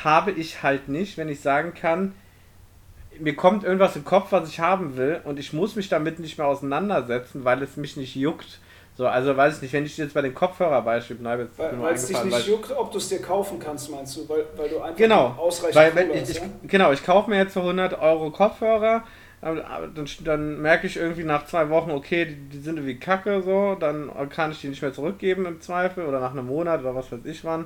habe 0.03 0.31
ich 0.31 0.63
halt 0.63 0.89
nicht, 0.89 1.17
wenn 1.17 1.29
ich 1.29 1.39
sagen 1.39 1.73
kann, 1.73 2.13
mir 3.19 3.35
kommt 3.35 3.63
irgendwas 3.63 3.95
im 3.95 4.03
Kopf, 4.03 4.31
was 4.31 4.49
ich 4.49 4.59
haben 4.59 4.97
will 4.97 5.21
und 5.23 5.39
ich 5.39 5.53
muss 5.53 5.75
mich 5.75 5.89
damit 5.89 6.19
nicht 6.19 6.37
mehr 6.37 6.47
auseinandersetzen, 6.47 7.45
weil 7.45 7.61
es 7.63 7.77
mich 7.77 7.97
nicht 7.97 8.15
juckt 8.15 8.59
so, 8.97 9.05
also 9.05 9.37
weiß 9.37 9.57
ich 9.57 9.61
nicht, 9.61 9.73
wenn 9.73 9.85
ich 9.85 9.95
jetzt 9.95 10.15
bei 10.15 10.23
den 10.23 10.33
Kopfhörerbeispiel 10.33 11.17
bleibe, 11.17 11.47
weil, 11.55 11.79
weil 11.79 11.93
es 11.93 12.07
dich 12.07 12.23
nicht 12.23 12.33
weil 12.33 12.41
juckt, 12.41 12.71
ob 12.71 12.91
du 12.91 12.97
es 12.97 13.09
dir 13.09 13.21
kaufen 13.21 13.59
kannst, 13.59 13.91
meinst 13.91 14.17
du, 14.17 14.27
weil, 14.27 14.45
weil 14.55 14.69
du 14.69 14.79
einfach 14.79 14.97
genau, 14.97 15.35
ausreichend 15.37 15.75
weil, 15.75 15.95
wenn 15.95 16.23
ich, 16.23 16.33
ja? 16.33 16.41
Genau, 16.63 16.91
ich 16.91 17.05
kaufe 17.05 17.29
mir 17.29 17.37
jetzt 17.37 17.53
für 17.53 17.59
100 17.59 18.01
Euro 18.01 18.31
Kopfhörer, 18.31 19.03
dann, 19.41 20.07
dann, 20.23 20.61
merke 20.61 20.87
ich 20.87 20.97
irgendwie 20.97 21.23
nach 21.23 21.45
zwei 21.45 21.69
Wochen, 21.69 21.91
okay, 21.91 22.25
die, 22.25 22.35
die, 22.35 22.59
sind 22.59 22.77
irgendwie 22.77 22.97
kacke, 22.97 23.41
so, 23.43 23.75
dann 23.75 24.09
kann 24.29 24.51
ich 24.51 24.61
die 24.61 24.67
nicht 24.67 24.81
mehr 24.81 24.93
zurückgeben 24.93 25.45
im 25.45 25.61
Zweifel 25.61 26.05
oder 26.05 26.19
nach 26.19 26.31
einem 26.31 26.47
Monat 26.47 26.81
oder 26.81 26.95
was 26.95 27.11
weiß 27.11 27.25
ich 27.25 27.43
wann. 27.43 27.65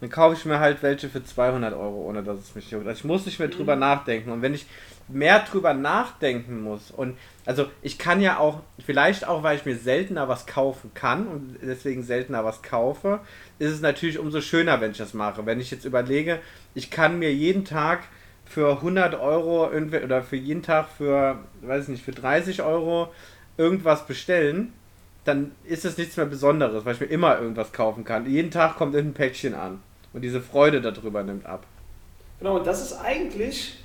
Dann 0.00 0.10
kaufe 0.10 0.34
ich 0.34 0.44
mir 0.44 0.58
halt 0.58 0.82
welche 0.82 1.08
für 1.08 1.24
200 1.24 1.72
Euro, 1.72 2.06
ohne 2.06 2.22
dass 2.22 2.38
es 2.38 2.54
mich 2.54 2.70
juckt. 2.70 2.86
Also 2.86 2.98
ich 2.98 3.04
muss 3.04 3.24
nicht 3.24 3.38
mehr 3.38 3.48
drüber 3.48 3.76
mhm. 3.76 3.80
nachdenken. 3.80 4.30
Und 4.30 4.42
wenn 4.42 4.52
ich 4.52 4.66
mehr 5.08 5.38
drüber 5.40 5.72
nachdenken 5.72 6.62
muss 6.62 6.90
und 6.90 7.16
also 7.44 7.66
ich 7.80 7.96
kann 7.96 8.20
ja 8.20 8.38
auch, 8.38 8.60
vielleicht 8.84 9.26
auch, 9.26 9.44
weil 9.44 9.56
ich 9.56 9.64
mir 9.64 9.76
seltener 9.76 10.28
was 10.28 10.46
kaufen 10.46 10.90
kann 10.94 11.28
und 11.28 11.58
deswegen 11.62 12.02
seltener 12.02 12.44
was 12.44 12.62
kaufe, 12.62 13.20
ist 13.60 13.70
es 13.70 13.80
natürlich 13.80 14.18
umso 14.18 14.40
schöner, 14.40 14.80
wenn 14.80 14.90
ich 14.90 14.98
das 14.98 15.14
mache. 15.14 15.46
Wenn 15.46 15.60
ich 15.60 15.70
jetzt 15.70 15.84
überlege, 15.84 16.40
ich 16.74 16.90
kann 16.90 17.20
mir 17.20 17.32
jeden 17.32 17.64
Tag 17.64 18.00
für 18.46 18.70
100 18.70 19.14
Euro 19.14 19.68
oder 19.68 20.22
für 20.22 20.36
jeden 20.36 20.62
Tag 20.62 20.88
für, 20.88 21.38
weiß 21.62 21.84
ich 21.84 21.88
nicht, 21.88 22.04
für 22.04 22.12
30 22.12 22.62
Euro 22.62 23.08
irgendwas 23.56 24.06
bestellen, 24.06 24.72
dann 25.24 25.52
ist 25.64 25.84
es 25.84 25.98
nichts 25.98 26.16
mehr 26.16 26.26
Besonderes, 26.26 26.84
weil 26.84 26.94
ich 26.94 27.00
mir 27.00 27.06
immer 27.06 27.38
irgendwas 27.40 27.72
kaufen 27.72 28.04
kann. 28.04 28.30
Jeden 28.30 28.50
Tag 28.50 28.76
kommt 28.76 28.94
irgendein 28.94 29.14
Päckchen 29.14 29.54
an 29.54 29.82
und 30.12 30.22
diese 30.22 30.40
Freude 30.40 30.80
darüber 30.80 31.22
nimmt 31.22 31.46
ab. 31.46 31.64
Genau, 32.38 32.58
und 32.58 32.66
das 32.66 32.82
ist 32.82 32.92
eigentlich, 32.94 33.78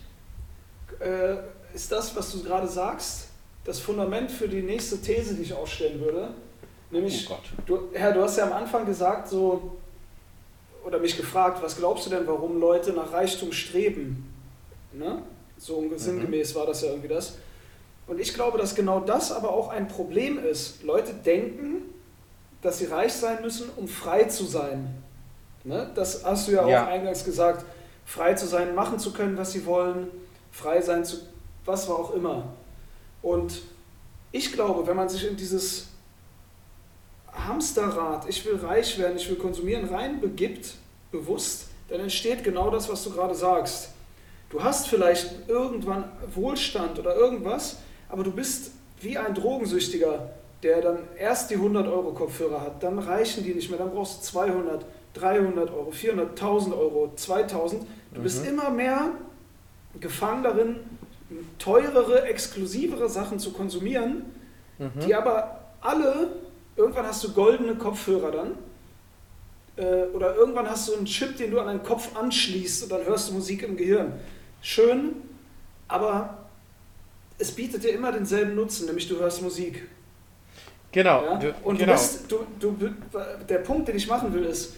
äh, 0.99 1.35
ist 1.73 1.91
das, 1.91 2.15
was 2.15 2.31
du 2.31 2.43
gerade 2.43 2.67
sagst, 2.67 3.29
das 3.65 3.79
Fundament 3.79 4.29
für 4.29 4.47
die 4.47 4.61
nächste 4.61 5.01
These, 5.01 5.35
die 5.35 5.43
ich 5.43 5.53
aufstellen 5.53 5.99
würde. 6.01 6.29
Nämlich, 6.91 7.27
Oh 7.29 7.35
Gott. 7.35 7.43
du, 7.65 7.89
Herr, 7.93 8.11
du 8.11 8.21
hast 8.21 8.37
ja 8.37 8.45
am 8.45 8.53
Anfang 8.53 8.85
gesagt, 8.85 9.27
so, 9.29 9.77
oder 10.83 10.99
mich 10.99 11.15
gefragt, 11.15 11.61
was 11.63 11.77
glaubst 11.77 12.05
du 12.05 12.09
denn, 12.09 12.27
warum 12.27 12.59
Leute 12.59 12.91
nach 12.91 13.13
Reichtum 13.13 13.51
streben? 13.51 14.30
Ne? 14.93 15.21
So 15.57 15.83
sinngemäß 15.95 16.55
war 16.55 16.65
das 16.65 16.81
ja 16.81 16.89
irgendwie 16.89 17.07
das. 17.07 17.38
Und 18.07 18.19
ich 18.19 18.33
glaube, 18.33 18.57
dass 18.57 18.75
genau 18.75 19.00
das 19.00 19.31
aber 19.31 19.51
auch 19.51 19.69
ein 19.69 19.88
Problem 19.88 20.38
ist. 20.43 20.83
Leute 20.83 21.13
denken, 21.13 21.83
dass 22.62 22.79
sie 22.79 22.86
reich 22.86 23.13
sein 23.13 23.41
müssen, 23.41 23.69
um 23.75 23.88
frei 23.88 24.25
zu 24.25 24.45
sein. 24.45 25.03
Ne? 25.63 25.89
Das 25.95 26.24
hast 26.24 26.48
du 26.48 26.53
ja, 26.53 26.67
Ja. 26.67 26.83
auch 26.83 26.88
eingangs 26.88 27.24
gesagt. 27.24 27.65
Frei 28.05 28.33
zu 28.33 28.48
sein, 28.48 28.75
machen 28.75 29.00
zu 29.00 29.13
können, 29.13 29.38
was 29.38 29.51
sie 29.51 29.65
wollen, 29.65 30.07
frei 30.51 30.81
sein 30.81 31.05
zu 31.05 31.17
was 31.65 31.88
war 31.88 31.98
auch 32.00 32.13
immer. 32.15 32.43
Und 33.21 33.62
ich 34.31 34.51
glaube, 34.51 34.88
wenn 34.88 34.95
man 34.95 35.07
sich 35.10 35.27
in 35.27 35.38
dieses 35.38 35.88
Hamsterrad, 37.31 38.27
ich 38.27 38.45
will 38.45 38.55
reich 38.57 38.98
werden, 38.98 39.15
ich 39.17 39.29
will 39.29 39.38
konsumieren, 39.38 39.88
reinbegibt, 39.88 40.75
bewusst, 41.12 41.67
dann 41.89 42.00
entsteht 42.00 42.43
genau 42.43 42.69
das, 42.69 42.89
was 42.89 43.03
du 43.03 43.12
gerade 43.12 43.36
sagst. 43.36 43.89
Du 44.51 44.62
hast 44.62 44.88
vielleicht 44.88 45.48
irgendwann 45.48 46.03
Wohlstand 46.34 47.00
oder 47.00 47.15
irgendwas, 47.15 47.77
aber 48.10 48.24
du 48.24 48.31
bist 48.31 48.72
wie 49.00 49.17
ein 49.17 49.34
Drogensüchtiger, 49.34 50.29
der 50.62 50.81
dann 50.81 51.00
erst 51.17 51.50
die 51.50 51.55
100 51.55 51.88
Euro 51.88 52.12
Kopfhörer 52.12 52.62
hat, 52.62 52.84
dann 52.84 53.00
reichen 53.00 53.43
die 53.43 53.53
nicht 53.53 53.70
mehr, 53.70 53.79
dann 53.79 53.91
brauchst 53.91 54.20
du 54.20 54.24
200, 54.25 54.86
300 55.13 55.72
Euro, 55.72 55.91
400, 55.91 56.29
1000 56.31 56.75
Euro, 56.75 57.12
2000. 57.15 57.84
Du 58.13 58.22
bist 58.22 58.46
immer 58.46 58.70
mehr 58.70 59.12
gefangen 60.00 60.43
darin, 60.43 60.75
teurere, 61.58 62.24
exklusivere 62.24 63.10
Sachen 63.10 63.39
zu 63.39 63.53
konsumieren, 63.53 64.25
die 65.05 65.15
aber 65.15 65.62
alle, 65.79 66.36
irgendwann 66.75 67.08
hast 67.08 67.24
du 67.24 67.31
goldene 67.34 67.75
Kopfhörer 67.75 68.31
dann, 68.31 68.51
äh, 69.77 70.08
oder 70.13 70.36
irgendwann 70.36 70.70
hast 70.70 70.89
du 70.89 70.96
einen 70.96 71.05
Chip, 71.05 71.38
den 71.38 71.51
du 71.51 71.60
an 71.60 71.67
deinen 71.67 71.84
Kopf 71.84 72.15
anschließt 72.15 72.84
und 72.84 72.91
dann 72.91 73.05
hörst 73.05 73.29
du 73.29 73.34
Musik 73.34 73.63
im 73.63 73.77
Gehirn. 73.77 74.13
Schön, 74.61 75.15
aber 75.87 76.37
es 77.37 77.51
bietet 77.51 77.83
dir 77.83 77.93
immer 77.93 78.11
denselben 78.11 78.55
Nutzen, 78.55 78.85
nämlich 78.85 79.07
du 79.07 79.17
hörst 79.17 79.41
Musik. 79.41 79.87
Genau. 80.91 81.23
Ja? 81.23 81.53
Und 81.63 81.79
genau. 81.79 81.93
du 81.93 81.97
bist, 81.97 82.31
du, 82.31 82.45
du, 82.59 82.93
der 83.49 83.59
Punkt, 83.59 83.87
den 83.87 83.95
ich 83.95 84.07
machen 84.07 84.33
will, 84.33 84.43
ist, 84.43 84.75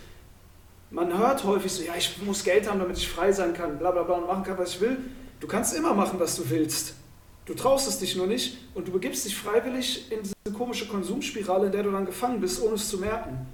man 0.91 1.17
hört 1.17 1.43
häufig 1.43 1.71
so, 1.71 1.83
ja, 1.83 1.93
ich 1.97 2.21
muss 2.21 2.43
Geld 2.43 2.69
haben, 2.69 2.79
damit 2.79 2.97
ich 2.97 3.09
frei 3.09 3.31
sein 3.31 3.53
kann, 3.53 3.79
bla 3.79 3.91
bla 3.91 4.03
bla 4.03 4.15
und 4.15 4.27
machen 4.27 4.43
kann, 4.43 4.57
was 4.57 4.75
ich 4.75 4.81
will. 4.81 4.97
Du 5.39 5.47
kannst 5.47 5.75
immer 5.75 5.93
machen, 5.93 6.19
was 6.19 6.35
du 6.35 6.49
willst. 6.49 6.93
Du 7.45 7.53
traust 7.53 7.89
es 7.89 7.99
dich 7.99 8.15
nur 8.15 8.27
nicht 8.27 8.57
und 8.73 8.87
du 8.87 8.91
begibst 8.91 9.25
dich 9.25 9.35
freiwillig 9.35 10.09
in 10.11 10.19
diese 10.21 10.57
komische 10.57 10.87
Konsumspirale, 10.87 11.65
in 11.65 11.71
der 11.71 11.83
du 11.83 11.91
dann 11.91 12.05
gefangen 12.05 12.39
bist, 12.39 12.61
ohne 12.61 12.75
es 12.75 12.87
zu 12.87 12.99
merken. 12.99 13.45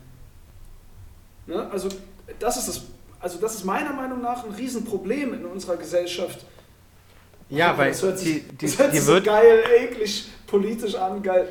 Ne? 1.47 1.67
Also, 1.71 1.89
das 2.37 2.57
ist 2.57 2.67
das, 2.67 2.81
also 3.19 3.39
das 3.39 3.55
ist 3.55 3.65
meiner 3.65 3.93
Meinung 3.93 4.21
nach 4.21 4.43
ein 4.45 4.51
Riesenproblem 4.51 5.33
in 5.33 5.45
unserer 5.45 5.77
Gesellschaft. 5.77 6.39
ja, 7.49 7.77
weil 7.77 7.89
das 7.91 8.01
hört 8.03 8.19
sich, 8.19 8.47
die, 8.47 8.57
die, 8.57 8.65
das 8.67 8.79
hört 8.79 8.93
die 8.93 8.97
sich 8.97 9.05
so 9.05 9.13
wird. 9.13 9.25
geil, 9.25 9.63
eklig, 9.81 10.29
politisch 10.47 10.95
an, 10.95 11.21
geil. 11.23 11.47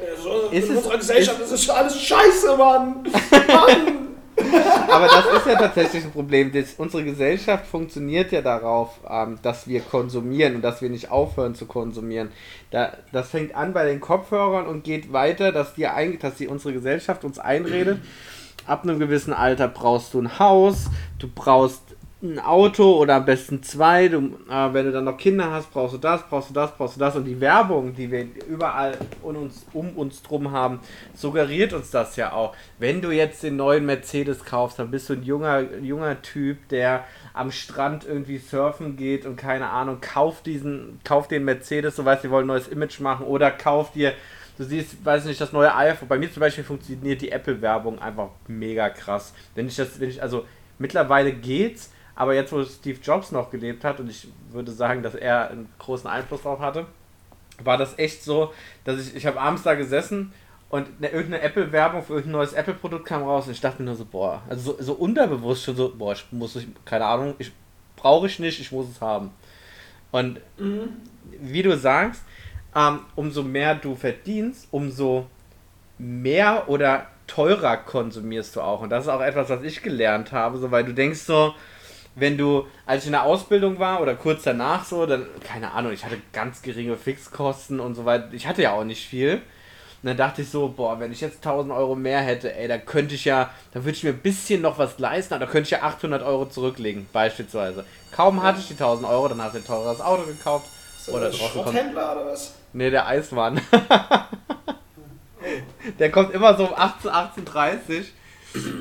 Ist 0.50 0.66
in 0.68 0.72
es- 0.72 0.76
unserer 0.78 0.98
Gesellschaft 0.98 1.40
ist, 1.40 1.52
es 1.52 1.70
alles 1.70 2.00
scheiße, 2.00 2.56
Mann! 2.56 3.04
Mann! 3.48 4.08
Aber 4.88 5.06
das 5.08 5.26
ist 5.38 5.46
ja 5.46 5.56
tatsächlich 5.56 6.04
ein 6.04 6.12
Problem. 6.12 6.52
Das, 6.52 6.74
unsere 6.78 7.02
Gesellschaft 7.04 7.66
funktioniert 7.66 8.30
ja 8.30 8.40
darauf, 8.40 9.00
ähm, 9.10 9.38
dass 9.42 9.66
wir 9.66 9.80
konsumieren 9.80 10.54
und 10.54 10.62
dass 10.62 10.80
wir 10.80 10.88
nicht 10.90 11.10
aufhören 11.10 11.56
zu 11.56 11.66
konsumieren. 11.66 12.30
Da, 12.70 12.92
das 13.12 13.30
fängt 13.30 13.54
an 13.56 13.72
bei 13.72 13.84
den 13.86 13.98
Kopfhörern 14.00 14.66
und 14.68 14.84
geht 14.84 15.12
weiter, 15.12 15.50
dass, 15.50 15.74
die, 15.74 15.88
ein, 15.88 16.20
dass 16.20 16.36
die 16.36 16.46
unsere 16.46 16.72
Gesellschaft 16.72 17.24
uns 17.24 17.40
einredet. 17.40 17.98
Ab 18.68 18.82
einem 18.82 18.98
gewissen 18.98 19.32
Alter 19.32 19.66
brauchst 19.66 20.12
du 20.12 20.20
ein 20.20 20.38
Haus, 20.38 20.90
du 21.18 21.26
brauchst 21.26 21.96
ein 22.20 22.40
Auto 22.40 22.96
oder 22.96 23.14
am 23.14 23.24
besten 23.24 23.62
zwei. 23.62 24.08
Du, 24.08 24.18
äh, 24.50 24.72
wenn 24.72 24.86
du 24.86 24.92
dann 24.92 25.04
noch 25.04 25.16
Kinder 25.16 25.52
hast, 25.52 25.72
brauchst 25.72 25.94
du 25.94 25.98
das, 25.98 26.28
brauchst 26.28 26.50
du 26.50 26.54
das, 26.54 26.76
brauchst 26.76 26.96
du 26.96 27.00
das. 27.00 27.14
Und 27.14 27.24
die 27.24 27.40
Werbung, 27.40 27.94
die 27.94 28.10
wir 28.10 28.26
überall 28.48 28.98
um 29.22 29.36
uns, 29.36 29.64
um 29.72 29.90
uns 29.96 30.22
drum 30.22 30.50
haben, 30.50 30.80
suggeriert 31.14 31.72
uns 31.72 31.90
das 31.90 32.16
ja 32.16 32.32
auch. 32.32 32.56
Wenn 32.78 33.00
du 33.00 33.10
jetzt 33.10 33.42
den 33.42 33.56
neuen 33.56 33.86
Mercedes 33.86 34.44
kaufst, 34.44 34.80
dann 34.80 34.90
bist 34.90 35.08
du 35.08 35.14
ein 35.14 35.22
junger, 35.22 35.60
junger 35.80 36.20
Typ, 36.20 36.68
der 36.68 37.04
am 37.34 37.52
Strand 37.52 38.04
irgendwie 38.04 38.38
surfen 38.38 38.96
geht 38.96 39.24
und 39.24 39.36
keine 39.36 39.70
Ahnung, 39.70 40.00
kauf 40.00 40.42
diesen, 40.42 41.00
kauf 41.04 41.28
den 41.28 41.44
Mercedes, 41.44 41.96
du 41.96 42.04
weißt, 42.04 42.24
die 42.24 42.30
wollen 42.30 42.44
ein 42.44 42.48
neues 42.48 42.68
Image 42.68 42.98
machen 42.98 43.26
oder 43.26 43.50
kauf 43.52 43.92
dir 43.92 44.12
Du 44.58 44.64
siehst, 44.64 45.04
weiß 45.04 45.24
nicht, 45.26 45.40
das 45.40 45.52
neue 45.52 45.72
iPhone. 45.72 46.08
Bei 46.08 46.18
mir 46.18 46.30
zum 46.32 46.40
Beispiel 46.40 46.64
funktioniert 46.64 47.22
die 47.22 47.30
Apple-Werbung 47.30 48.00
einfach 48.00 48.30
mega 48.48 48.90
krass. 48.90 49.32
Wenn 49.54 49.68
ich 49.68 49.76
das, 49.76 50.00
wenn 50.00 50.10
ich, 50.10 50.20
also 50.20 50.44
mittlerweile 50.78 51.32
geht's, 51.32 51.92
aber 52.16 52.34
jetzt, 52.34 52.52
wo 52.52 52.64
Steve 52.64 52.98
Jobs 53.00 53.30
noch 53.30 53.50
gelebt 53.50 53.84
hat, 53.84 54.00
und 54.00 54.10
ich 54.10 54.26
würde 54.50 54.72
sagen, 54.72 55.04
dass 55.04 55.14
er 55.14 55.50
einen 55.50 55.68
großen 55.78 56.10
Einfluss 56.10 56.42
drauf 56.42 56.58
hatte, 56.58 56.86
war 57.62 57.78
das 57.78 57.96
echt 58.00 58.24
so, 58.24 58.52
dass 58.82 59.00
ich, 59.00 59.14
ich 59.14 59.26
habe 59.26 59.40
abends 59.40 59.62
da 59.62 59.74
gesessen 59.74 60.32
und 60.70 60.88
eine, 60.98 61.08
irgendeine 61.10 61.44
Apple-Werbung 61.44 62.02
für 62.02 62.14
irgendein 62.14 62.32
neues 62.32 62.52
Apple-Produkt 62.52 63.04
kam 63.04 63.22
raus 63.22 63.46
und 63.46 63.52
ich 63.52 63.60
dachte 63.60 63.80
mir 63.80 63.86
nur 63.86 63.94
so, 63.94 64.04
boah, 64.04 64.42
also 64.48 64.72
so, 64.72 64.82
so 64.82 64.92
unterbewusst 64.94 65.62
schon 65.62 65.76
so, 65.76 65.94
boah, 65.96 66.14
ich 66.14 66.26
muss, 66.32 66.56
ich, 66.56 66.66
keine 66.84 67.04
Ahnung, 67.04 67.34
ich 67.38 67.52
brauche 67.94 68.26
ich 68.26 68.40
nicht, 68.40 68.60
ich 68.60 68.72
muss 68.72 68.88
es 68.88 69.00
haben. 69.00 69.30
Und 70.10 70.40
wie 71.40 71.62
du 71.62 71.76
sagst, 71.76 72.22
ähm, 72.74 73.00
umso 73.16 73.42
mehr 73.42 73.74
du 73.74 73.94
verdienst, 73.94 74.68
umso 74.70 75.26
mehr 75.98 76.68
oder 76.68 77.06
teurer 77.26 77.76
konsumierst 77.76 78.56
du 78.56 78.60
auch. 78.60 78.80
Und 78.80 78.90
das 78.90 79.04
ist 79.04 79.10
auch 79.10 79.20
etwas, 79.20 79.48
was 79.48 79.62
ich 79.62 79.82
gelernt 79.82 80.32
habe, 80.32 80.58
so, 80.58 80.70
weil 80.70 80.84
du 80.84 80.94
denkst 80.94 81.20
so, 81.20 81.54
wenn 82.14 82.36
du, 82.36 82.66
als 82.86 83.02
ich 83.02 83.06
in 83.06 83.12
der 83.12 83.22
Ausbildung 83.22 83.78
war 83.78 84.00
oder 84.00 84.14
kurz 84.14 84.42
danach 84.42 84.84
so, 84.84 85.06
dann, 85.06 85.26
keine 85.44 85.72
Ahnung, 85.72 85.92
ich 85.92 86.04
hatte 86.04 86.18
ganz 86.32 86.62
geringe 86.62 86.96
Fixkosten 86.96 87.80
und 87.80 87.94
so 87.94 88.04
weiter. 88.04 88.28
Ich 88.32 88.46
hatte 88.46 88.62
ja 88.62 88.72
auch 88.72 88.84
nicht 88.84 89.06
viel. 89.06 89.40
Und 90.02 90.06
dann 90.06 90.16
dachte 90.16 90.42
ich 90.42 90.50
so, 90.50 90.68
boah, 90.68 91.00
wenn 91.00 91.10
ich 91.10 91.20
jetzt 91.20 91.38
1000 91.38 91.72
Euro 91.72 91.96
mehr 91.96 92.20
hätte, 92.20 92.54
ey, 92.54 92.68
da 92.68 92.78
könnte 92.78 93.16
ich 93.16 93.24
ja, 93.24 93.50
dann 93.72 93.84
würde 93.84 93.96
ich 93.96 94.04
mir 94.04 94.10
ein 94.10 94.18
bisschen 94.18 94.62
noch 94.62 94.78
was 94.78 94.98
leisten, 94.98 95.34
aber 95.34 95.46
da 95.46 95.50
könnte 95.50 95.66
ich 95.66 95.70
ja 95.72 95.82
800 95.82 96.22
Euro 96.22 96.46
zurücklegen, 96.46 97.08
beispielsweise. 97.12 97.84
Kaum 98.12 98.42
hatte 98.42 98.60
ich 98.60 98.68
die 98.68 98.74
1000 98.74 99.08
Euro, 99.08 99.26
dann 99.28 99.42
hast 99.42 99.54
du 99.54 99.58
ein 99.58 99.66
teures 99.66 100.00
Auto 100.00 100.22
gekauft. 100.22 100.68
Oder 101.10 101.26
das 101.26 101.38
draußen 101.38 101.62
kommt, 101.62 101.74
Schrotthändler 101.74 102.12
oder 102.12 102.26
was? 102.26 102.54
Nee, 102.72 102.90
der 102.90 103.06
Eismann. 103.06 103.60
der 105.98 106.10
kommt 106.10 106.34
immer 106.34 106.56
so 106.56 106.66
um 106.66 106.74
18, 106.74 107.10
18.30 107.10 108.04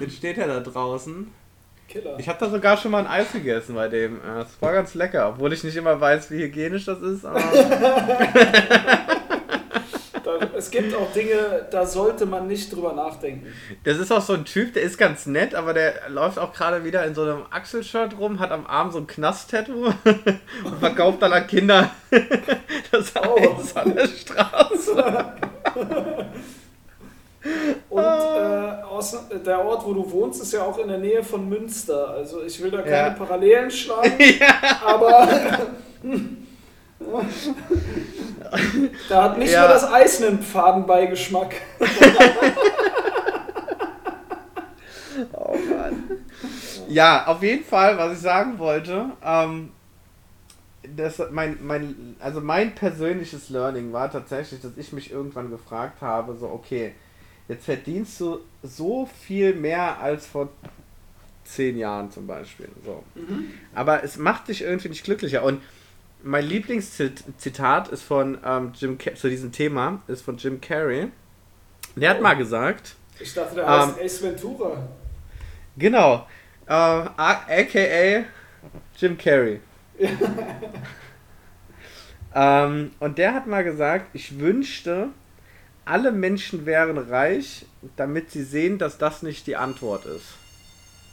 Jetzt 0.02 0.16
steht 0.16 0.38
er 0.38 0.48
da 0.48 0.60
draußen. 0.60 1.32
Killer. 1.88 2.18
Ich 2.20 2.28
habe 2.28 2.40
da 2.40 2.50
sogar 2.50 2.78
schon 2.78 2.92
mal 2.92 3.00
ein 3.00 3.08
Eis 3.08 3.32
gegessen 3.32 3.76
bei 3.76 3.88
dem. 3.88 4.20
Es 4.40 4.62
war 4.62 4.74
ganz 4.74 4.94
lecker, 4.94 5.30
obwohl 5.30 5.54
ich 5.54 5.64
nicht 5.64 5.78
immer 5.78 6.00
weiß, 6.00 6.30
wie 6.32 6.44
hygienisch 6.44 6.86
das 6.86 7.02
ist. 7.02 7.26
Aber 7.26 7.40
es 10.56 10.72
gibt 10.72 10.94
auch 10.96 11.12
Dinge, 11.14 11.68
da 11.72 11.86
sollte 11.86 12.26
man 12.26 12.48
nicht 12.48 12.74
drüber 12.76 12.94
nachdenken. 12.94 13.48
das 13.84 13.98
ist 13.98 14.12
auch 14.12 14.22
so 14.22 14.34
ein 14.34 14.46
Typ, 14.46 14.74
der 14.74 14.84
ist 14.84 14.98
ganz 14.98 15.26
nett, 15.26 15.56
aber 15.56 15.74
der 15.74 16.10
läuft 16.10 16.40
auch 16.40 16.54
gerade 16.54 16.84
wieder 16.84 17.06
in 17.06 17.16
so 17.16 17.24
einem 17.24 17.44
Achselshirt 17.50 18.18
rum, 18.18 18.40
hat 18.40 18.52
am 18.52 18.66
Arm 18.68 18.92
so 18.92 19.00
ein 19.00 19.08
Knast-Tattoo 19.08 19.86
und 20.64 20.80
verkauft 20.80 21.22
dann 21.22 21.34
an 21.34 21.48
Kinder 21.48 21.92
das 22.92 23.14
Oh. 23.16 23.38
Eis 23.60 23.76
an 23.76 23.96
der 23.96 24.08
Straße. 24.08 25.34
Und 27.90 28.04
äh, 28.04 28.82
aus, 28.84 29.16
der 29.46 29.64
Ort, 29.64 29.86
wo 29.86 29.94
du 29.94 30.12
wohnst, 30.12 30.42
ist 30.42 30.52
ja 30.54 30.64
auch 30.64 30.78
in 30.80 30.88
der 30.90 30.98
Nähe 30.98 31.24
von 31.24 31.48
Münster. 31.48 32.10
Also 32.10 32.44
ich 32.44 32.62
will 32.62 32.72
da 32.72 32.82
keine 32.82 32.92
Ja. 32.92 33.10
Parallelen 33.12 33.72
schlagen, 33.72 34.12
aber 34.86 35.30
da 39.10 39.24
hat 39.24 39.38
nicht 39.38 39.52
Ja. 39.52 39.62
nur 39.62 39.70
das 39.70 39.84
Eis 39.92 40.22
einen 40.22 40.42
Fadenbeigeschmack. 40.42 41.56
Oh 45.34 45.56
Mann. 45.56 46.04
Ja, 46.88 47.26
auf 47.26 47.42
jeden 47.42 47.64
Fall, 47.64 47.98
was 47.98 48.14
ich 48.14 48.20
sagen 48.20 48.60
wollte, 48.60 49.08
ähm, 49.24 49.72
das, 50.96 51.20
mein, 51.32 51.58
mein, 51.62 52.16
also 52.20 52.40
mein 52.40 52.76
persönliches 52.76 53.50
Learning 53.50 53.92
war 53.94 54.12
tatsächlich, 54.12 54.62
dass 54.62 54.78
ich 54.78 54.94
mich 54.94 55.12
irgendwann 55.12 55.50
gefragt 55.50 56.02
habe, 56.02 56.36
so, 56.36 56.48
okay, 56.48 56.94
jetzt 57.48 57.66
verdienst 57.66 58.20
du 58.22 58.42
so 58.62 59.08
viel 59.26 59.56
mehr 59.56 60.00
als 60.00 60.28
vor 60.28 60.50
zehn 61.44 61.78
Jahren 61.78 62.12
zum 62.12 62.28
Beispiel. 62.28 62.70
So. 62.86 63.04
Aber 63.74 64.04
es 64.04 64.18
macht 64.18 64.48
dich 64.50 64.62
irgendwie 64.62 64.90
nicht 64.90 65.04
glücklicher. 65.04 65.44
Und 65.44 65.62
mein 66.24 66.46
Lieblingszitat 66.46 67.90
ist 67.90 68.04
von 68.04 68.38
ähm, 68.46 68.72
Jim 68.76 68.98
Ca- 68.98 69.16
zu 69.16 69.30
diesem 69.30 69.52
Thema 69.52 70.02
ist 70.08 70.22
von 70.24 70.38
Jim 70.38 70.60
Carrey. 70.62 71.10
Der 71.96 72.10
hat 72.12 72.22
mal 72.22 72.36
gesagt. 72.36 72.96
Ich 73.20 73.34
dachte, 73.34 73.56
der 73.56 73.68
heißt 73.68 73.98
ähm, 73.98 74.06
Ace 74.06 74.22
Ventura. 74.24 74.88
Genau. 75.78 76.28
Äh, 76.68 76.72
AKA 76.72 78.26
Jim 78.98 79.18
Carrey. 79.18 79.62
ähm, 82.36 82.92
und 83.00 83.18
der 83.18 83.34
hat 83.34 83.48
mal 83.48 83.64
gesagt, 83.64 84.10
ich 84.14 84.40
wünschte, 84.40 85.10
alle 85.86 86.12
Menschen 86.12 86.66
wären 86.66 86.98
reich, 86.98 87.66
damit 87.96 88.32
sie 88.32 88.44
sehen, 88.44 88.78
dass 88.78 88.98
das 88.98 89.24
nicht 89.24 89.48
die 89.48 89.56
Antwort 89.56 90.06
ist. 90.06 90.36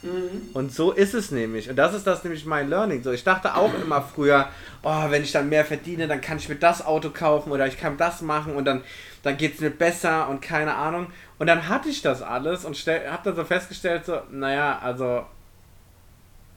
Mhm. 0.05 0.51
Und 0.53 0.73
so 0.73 0.93
ist 0.93 1.15
es 1.15 1.31
nämlich. 1.31 1.71
Und 1.71 1.77
das 1.77 1.95
ist 1.95 2.07
das 2.07 2.23
nämlich 2.25 2.45
mein 2.45 2.69
Learning. 2.69 3.03
So, 3.03 3.11
ich 3.11 3.25
dachte 3.25 3.55
auch 3.57 3.73
immer 3.83 4.03
früher, 4.03 4.49
oh, 4.83 5.05
wenn 5.09 5.23
ich 5.23 5.33
dann 5.33 5.49
mehr 5.49 5.65
verdiene, 5.65 6.07
dann 6.07 6.21
kann 6.21 6.37
ich 6.37 6.49
mir 6.49 6.57
das 6.57 6.85
Auto 6.85 7.11
kaufen 7.11 7.51
oder 7.51 7.67
ich 7.67 7.79
kann 7.79 7.97
das 7.97 8.21
machen 8.21 8.55
und 8.55 8.67
dann, 8.67 8.83
dann 9.23 9.39
geht 9.39 9.55
es 9.55 9.61
mir 9.61 9.71
besser 9.71 10.29
und 10.29 10.43
keine 10.43 10.75
Ahnung. 10.75 11.07
Und 11.39 11.47
dann 11.47 11.69
hatte 11.69 11.89
ich 11.89 12.03
das 12.03 12.21
alles 12.21 12.67
und 12.67 12.77
habe 12.77 13.23
dann 13.25 13.37
so 13.37 13.45
festgestellt, 13.45 14.05
so, 14.05 14.21
naja, 14.31 14.79
also 14.83 15.25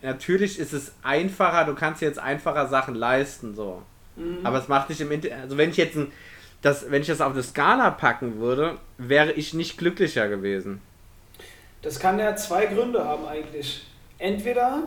natürlich 0.02 0.60
ist 0.60 0.74
es 0.74 0.92
einfacher, 1.02 1.64
du 1.66 1.74
kannst 1.74 2.02
jetzt 2.02 2.20
einfacher 2.20 2.68
Sachen 2.68 2.96
leisten, 2.96 3.56
so. 3.56 3.82
Mhm. 4.18 4.40
Aber 4.44 4.58
es 4.60 4.68
macht 4.68 4.90
nicht 4.90 5.00
im 5.00 5.12
Internet. 5.12 5.44
Also 5.44 5.58
wenn 5.58 5.70
ich 5.70 5.78
jetzt 5.78 5.96
ein, 5.96 6.12
das, 6.62 6.92
wenn 6.92 7.02
ich 7.02 7.08
das 7.08 7.22
auf 7.22 7.32
eine 7.32 7.44
Skala 7.44 7.92
packen 7.92 8.40
würde, 8.40 8.78
wäre 8.98 9.32
ich 9.32 9.54
nicht 9.54 9.78
glücklicher 9.78 10.28
gewesen. 10.28 10.82
Das 11.88 12.02
kann 12.02 12.20
ja 12.20 12.36
zwei 12.36 12.66
Gründe 12.66 13.06
haben 13.06 13.26
eigentlich. 13.26 13.88
Entweder 14.18 14.84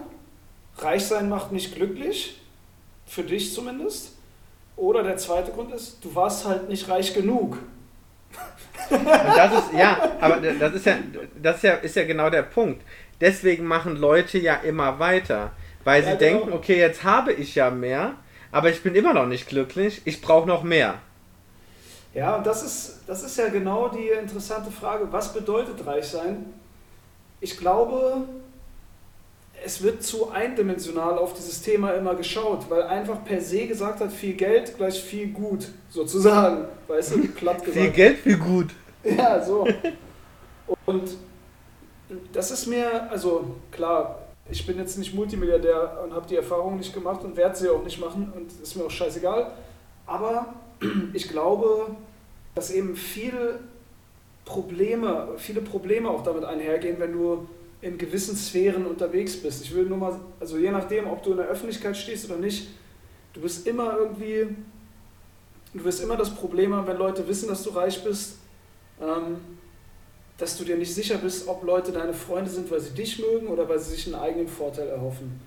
reich 0.77 1.07
sein 1.07 1.31
macht 1.31 1.51
nicht 1.51 1.75
glücklich, 1.75 2.39
für 3.07 3.23
dich 3.23 3.55
zumindest. 3.55 4.17
Oder 4.77 5.03
der 5.03 5.17
zweite 5.17 5.51
Grund 5.51 5.73
ist, 5.73 6.05
du 6.05 6.15
warst 6.15 6.45
halt 6.45 6.69
nicht 6.69 6.91
reich 6.91 7.15
genug. 7.15 7.57
Das 8.91 9.51
ist, 9.51 9.73
ja, 9.79 9.97
aber 10.21 10.41
das 10.41 10.75
ist 10.75 10.85
ja, 10.85 10.99
das 11.43 11.57
ist 11.57 11.63
ja, 11.63 11.73
ist 11.77 11.97
ja 11.97 12.05
genau 12.05 12.29
der 12.29 12.43
Punkt. 12.43 12.83
Deswegen 13.19 13.65
machen 13.65 13.97
Leute 13.97 14.37
ja 14.37 14.57
immer 14.57 14.99
weiter. 14.99 15.53
Weil 15.85 16.03
sie 16.03 16.11
ja, 16.11 16.17
genau. 16.17 16.41
denken, 16.41 16.53
okay, 16.53 16.79
jetzt 16.79 17.03
habe 17.03 17.33
ich 17.33 17.55
ja 17.55 17.71
mehr, 17.71 18.13
aber 18.53 18.69
ich 18.69 18.83
bin 18.83 18.95
immer 18.95 19.15
noch 19.15 19.27
nicht 19.27 19.49
glücklich, 19.49 20.03
ich 20.05 20.21
brauche 20.21 20.47
noch 20.47 20.65
mehr. 20.65 20.99
Ja, 22.13 22.37
und 22.37 22.47
das 22.47 22.63
ist, 22.63 23.01
das 23.07 23.23
ist 23.23 23.39
ja 23.39 23.49
genau 23.49 23.89
die 23.89 24.09
interessante 24.09 24.71
Frage, 24.71 25.11
was 25.11 25.33
bedeutet 25.33 25.87
reich 25.87 26.05
sein? 26.05 26.60
Ich 27.41 27.57
glaube, 27.57 28.25
es 29.65 29.83
wird 29.83 30.03
zu 30.03 30.31
eindimensional 30.31 31.19
auf 31.19 31.35
dieses 31.35 31.63
Thema 31.63 31.93
immer 31.93 32.15
geschaut, 32.15 32.69
weil 32.69 32.83
einfach 32.83 33.25
per 33.25 33.41
se 33.41 33.67
gesagt 33.67 34.01
hat, 34.01 34.13
viel 34.13 34.35
Geld 34.35 34.77
gleich 34.77 35.03
viel 35.03 35.29
gut, 35.29 35.69
sozusagen. 35.91 36.67
Weißt 36.89 37.15
du, 37.15 37.29
platt 37.35 37.65
gesagt. 37.65 37.81
viel 37.81 37.91
Geld, 37.91 38.19
viel 38.19 38.39
gut. 38.39 38.69
Ja, 39.03 39.43
so. 39.43 39.67
Und 40.85 41.17
das 42.35 42.51
ist 42.51 42.67
mir, 42.67 43.11
also 43.11 43.57
klar, 43.71 44.27
ich 44.51 44.67
bin 44.67 44.77
jetzt 44.77 44.99
nicht 44.99 45.15
Multimilliardär 45.15 46.01
und 46.05 46.13
habe 46.13 46.27
die 46.29 46.37
Erfahrung 46.37 46.77
nicht 46.77 46.93
gemacht 46.93 47.25
und 47.25 47.35
werde 47.35 47.57
sie 47.57 47.71
auch 47.71 47.83
nicht 47.83 47.99
machen 47.99 48.31
und 48.37 48.53
ist 48.63 48.77
mir 48.77 48.85
auch 48.85 48.91
scheißegal. 48.91 49.53
Aber 50.07 50.55
ich 51.15 51.29
glaube, 51.29 51.97
dass 52.55 52.71
eben 52.71 52.95
viele 52.95 53.61
Probleme, 54.51 55.29
viele 55.37 55.61
Probleme 55.61 56.11
auch 56.11 56.25
damit 56.25 56.45
einhergehen, 56.45 56.99
wenn 56.99 57.13
du 57.13 57.47
in 57.81 57.97
gewissen 57.97 58.37
Sphären 58.37 58.85
unterwegs 58.85 59.37
bist. 59.37 59.63
Ich 59.65 59.73
will 59.75 59.85
nur 59.85 59.97
mal, 59.97 60.21
also 60.41 60.59
je 60.59 60.73
nachdem, 60.73 61.07
ob 61.07 61.23
du 61.23 61.31
in 61.31 61.37
der 61.37 61.47
Öffentlichkeit 61.47 61.97
stehst 61.97 62.29
oder 62.29 62.39
nicht, 62.39 62.69
du 63.33 63.41
bist 63.41 63.67
immer 63.67 63.97
irgendwie, 63.97 64.49
du 65.73 65.85
wirst 65.85 66.03
immer 66.03 66.17
das 66.17 66.35
Problem 66.35 66.75
haben, 66.75 66.87
wenn 66.89 66.99
Leute 66.99 67.27
wissen, 67.29 67.49
dass 67.49 67.63
du 67.63 67.71
reich 67.71 68.03
bist, 68.03 68.39
ähm, 69.01 69.37
dass 70.37 70.59
du 70.59 70.65
dir 70.65 70.77
nicht 70.77 70.93
sicher 70.93 71.19
bist, 71.19 71.47
ob 71.47 71.63
Leute 71.63 71.93
deine 71.93 72.13
Freunde 72.13 72.51
sind, 72.51 72.69
weil 72.73 72.81
sie 72.81 72.91
dich 72.95 73.21
mögen 73.21 73.47
oder 73.47 73.69
weil 73.69 73.79
sie 73.79 73.95
sich 73.95 74.07
einen 74.07 74.21
eigenen 74.21 74.49
Vorteil 74.49 74.89
erhoffen. 74.89 75.41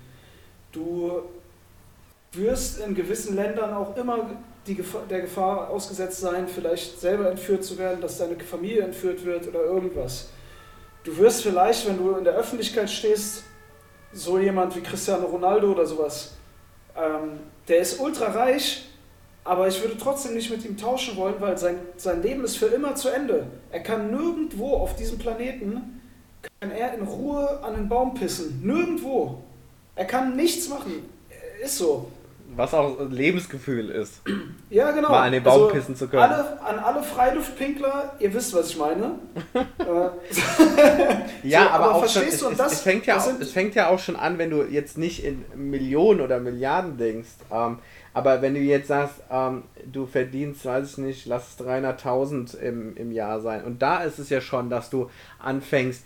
Du 0.72 1.22
wirst 2.32 2.80
in 2.80 2.94
gewissen 2.94 3.36
Ländern 3.36 3.74
auch 3.74 3.94
immer 3.96 4.30
Gefahr, 4.72 5.02
der 5.10 5.20
Gefahr 5.20 5.68
ausgesetzt 5.68 6.20
sein, 6.20 6.48
vielleicht 6.48 6.98
selber 6.98 7.30
entführt 7.30 7.62
zu 7.62 7.76
werden, 7.76 8.00
dass 8.00 8.16
deine 8.16 8.36
Familie 8.40 8.82
entführt 8.82 9.22
wird 9.26 9.46
oder 9.46 9.60
irgendwas. 9.60 10.30
Du 11.02 11.14
wirst 11.18 11.42
vielleicht, 11.42 11.86
wenn 11.86 11.98
du 11.98 12.16
in 12.16 12.24
der 12.24 12.34
Öffentlichkeit 12.34 12.88
stehst, 12.88 13.42
so 14.14 14.38
jemand 14.38 14.74
wie 14.74 14.80
Cristiano 14.80 15.26
Ronaldo 15.26 15.72
oder 15.72 15.84
sowas, 15.84 16.32
ähm, 16.96 17.40
der 17.68 17.80
ist 17.80 18.00
ultra 18.00 18.26
reich, 18.26 18.86
aber 19.44 19.68
ich 19.68 19.82
würde 19.82 19.98
trotzdem 19.98 20.32
nicht 20.34 20.50
mit 20.50 20.64
ihm 20.64 20.78
tauschen 20.78 21.16
wollen, 21.16 21.34
weil 21.40 21.58
sein, 21.58 21.76
sein 21.98 22.22
Leben 22.22 22.42
ist 22.44 22.56
für 22.56 22.66
immer 22.66 22.94
zu 22.94 23.10
Ende. 23.10 23.46
Er 23.70 23.80
kann 23.80 24.10
nirgendwo 24.10 24.76
auf 24.76 24.96
diesem 24.96 25.18
Planeten, 25.18 26.00
kann 26.60 26.70
er 26.70 26.94
in 26.94 27.02
Ruhe 27.02 27.60
an 27.62 27.74
den 27.74 27.88
Baum 27.88 28.14
pissen. 28.14 28.60
Nirgendwo. 28.64 29.42
Er 29.96 30.06
kann 30.06 30.36
nichts 30.36 30.68
machen. 30.68 31.08
Ist 31.62 31.78
so. 31.78 32.10
Was 32.56 32.72
auch 32.74 32.98
Lebensgefühl 33.10 33.90
ist. 33.90 34.22
Ja, 34.70 34.90
genau. 34.92 35.10
Mal 35.10 35.26
an 35.26 35.32
den 35.32 35.42
Baum 35.42 35.64
also 35.64 35.68
pissen 35.68 35.96
zu 35.96 36.08
können. 36.08 36.22
Alle, 36.22 36.60
an 36.60 36.78
alle 36.78 37.02
Freiluftpinkler, 37.02 38.14
ihr 38.18 38.32
wisst, 38.32 38.54
was 38.54 38.70
ich 38.70 38.78
meine. 38.78 39.18
Äh, 39.84 40.08
ja, 41.48 41.64
so, 41.64 41.68
aber, 41.68 41.84
aber, 41.84 41.94
auch 41.94 41.98
verstehst 42.00 42.40
schon, 42.40 42.48
du, 42.48 42.52
es, 42.52 42.58
das, 42.58 42.72
es, 42.72 42.80
fängt 42.80 43.06
ja 43.06 43.18
auch, 43.18 43.28
es 43.38 43.52
fängt 43.52 43.74
ja 43.74 43.88
auch 43.88 43.98
schon 43.98 44.16
an, 44.16 44.38
wenn 44.38 44.50
du 44.50 44.62
jetzt 44.62 44.96
nicht 44.96 45.24
in 45.24 45.44
Millionen 45.54 46.20
oder 46.20 46.40
Milliarden 46.40 46.96
denkst. 46.96 47.28
Ähm, 47.52 47.78
aber 48.14 48.40
wenn 48.40 48.54
du 48.54 48.60
jetzt 48.60 48.88
sagst, 48.88 49.16
ähm, 49.30 49.64
du 49.84 50.06
verdienst, 50.06 50.64
weiß 50.64 50.92
ich 50.92 50.98
nicht, 50.98 51.26
lass 51.26 51.50
es 51.50 51.66
300.000 51.66 52.56
im, 52.58 52.96
im 52.96 53.12
Jahr 53.12 53.40
sein. 53.40 53.64
Und 53.64 53.82
da 53.82 54.02
ist 54.04 54.18
es 54.18 54.30
ja 54.30 54.40
schon, 54.40 54.70
dass 54.70 54.88
du 54.88 55.10
anfängst, 55.38 56.04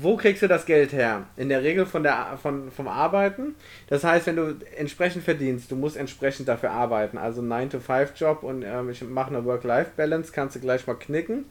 wo 0.00 0.16
kriegst 0.16 0.42
du 0.42 0.48
das 0.48 0.66
Geld 0.66 0.92
her? 0.92 1.26
In 1.36 1.48
der 1.48 1.62
Regel 1.62 1.86
von 1.86 2.02
der, 2.02 2.38
von, 2.42 2.70
vom 2.70 2.88
Arbeiten. 2.88 3.54
Das 3.88 4.04
heißt, 4.04 4.26
wenn 4.26 4.36
du 4.36 4.56
entsprechend 4.76 5.22
verdienst, 5.22 5.70
du 5.70 5.76
musst 5.76 5.96
entsprechend 5.96 6.48
dafür 6.48 6.70
arbeiten. 6.70 7.18
Also 7.18 7.42
9-to-5-Job 7.42 8.42
und 8.42 8.62
ähm, 8.62 8.90
ich 8.90 9.02
mache 9.02 9.28
eine 9.28 9.44
Work-Life-Balance, 9.44 10.32
kannst 10.32 10.56
du 10.56 10.60
gleich 10.60 10.86
mal 10.86 10.94
knicken. 10.94 11.44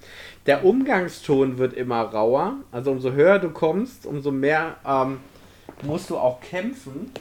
Der 0.45 0.65
Umgangston 0.65 1.57
wird 1.57 1.73
immer 1.73 2.01
rauer. 2.01 2.57
Also 2.71 2.91
umso 2.91 3.11
höher 3.11 3.39
du 3.39 3.49
kommst, 3.51 4.05
umso 4.05 4.31
mehr 4.31 4.77
ähm, 4.85 5.19
musst 5.83 6.09
du 6.09 6.17
auch 6.17 6.41
kämpfen. 6.41 7.11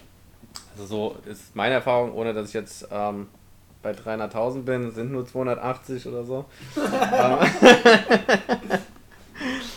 Also 0.73 0.87
so 0.87 1.17
ist 1.31 1.55
meine 1.55 1.75
Erfahrung, 1.75 2.13
ohne 2.15 2.35
dass 2.35 2.49
ich 2.49 2.55
jetzt 2.55 2.89
ähm, 2.91 3.29
bei 3.83 3.93
300.000 3.93 4.63
bin, 4.63 4.91
sind 4.91 5.13
nur 5.13 5.27
280 5.27 6.07
oder 6.09 6.25
so. 6.25 6.47
ähm, 6.77 7.39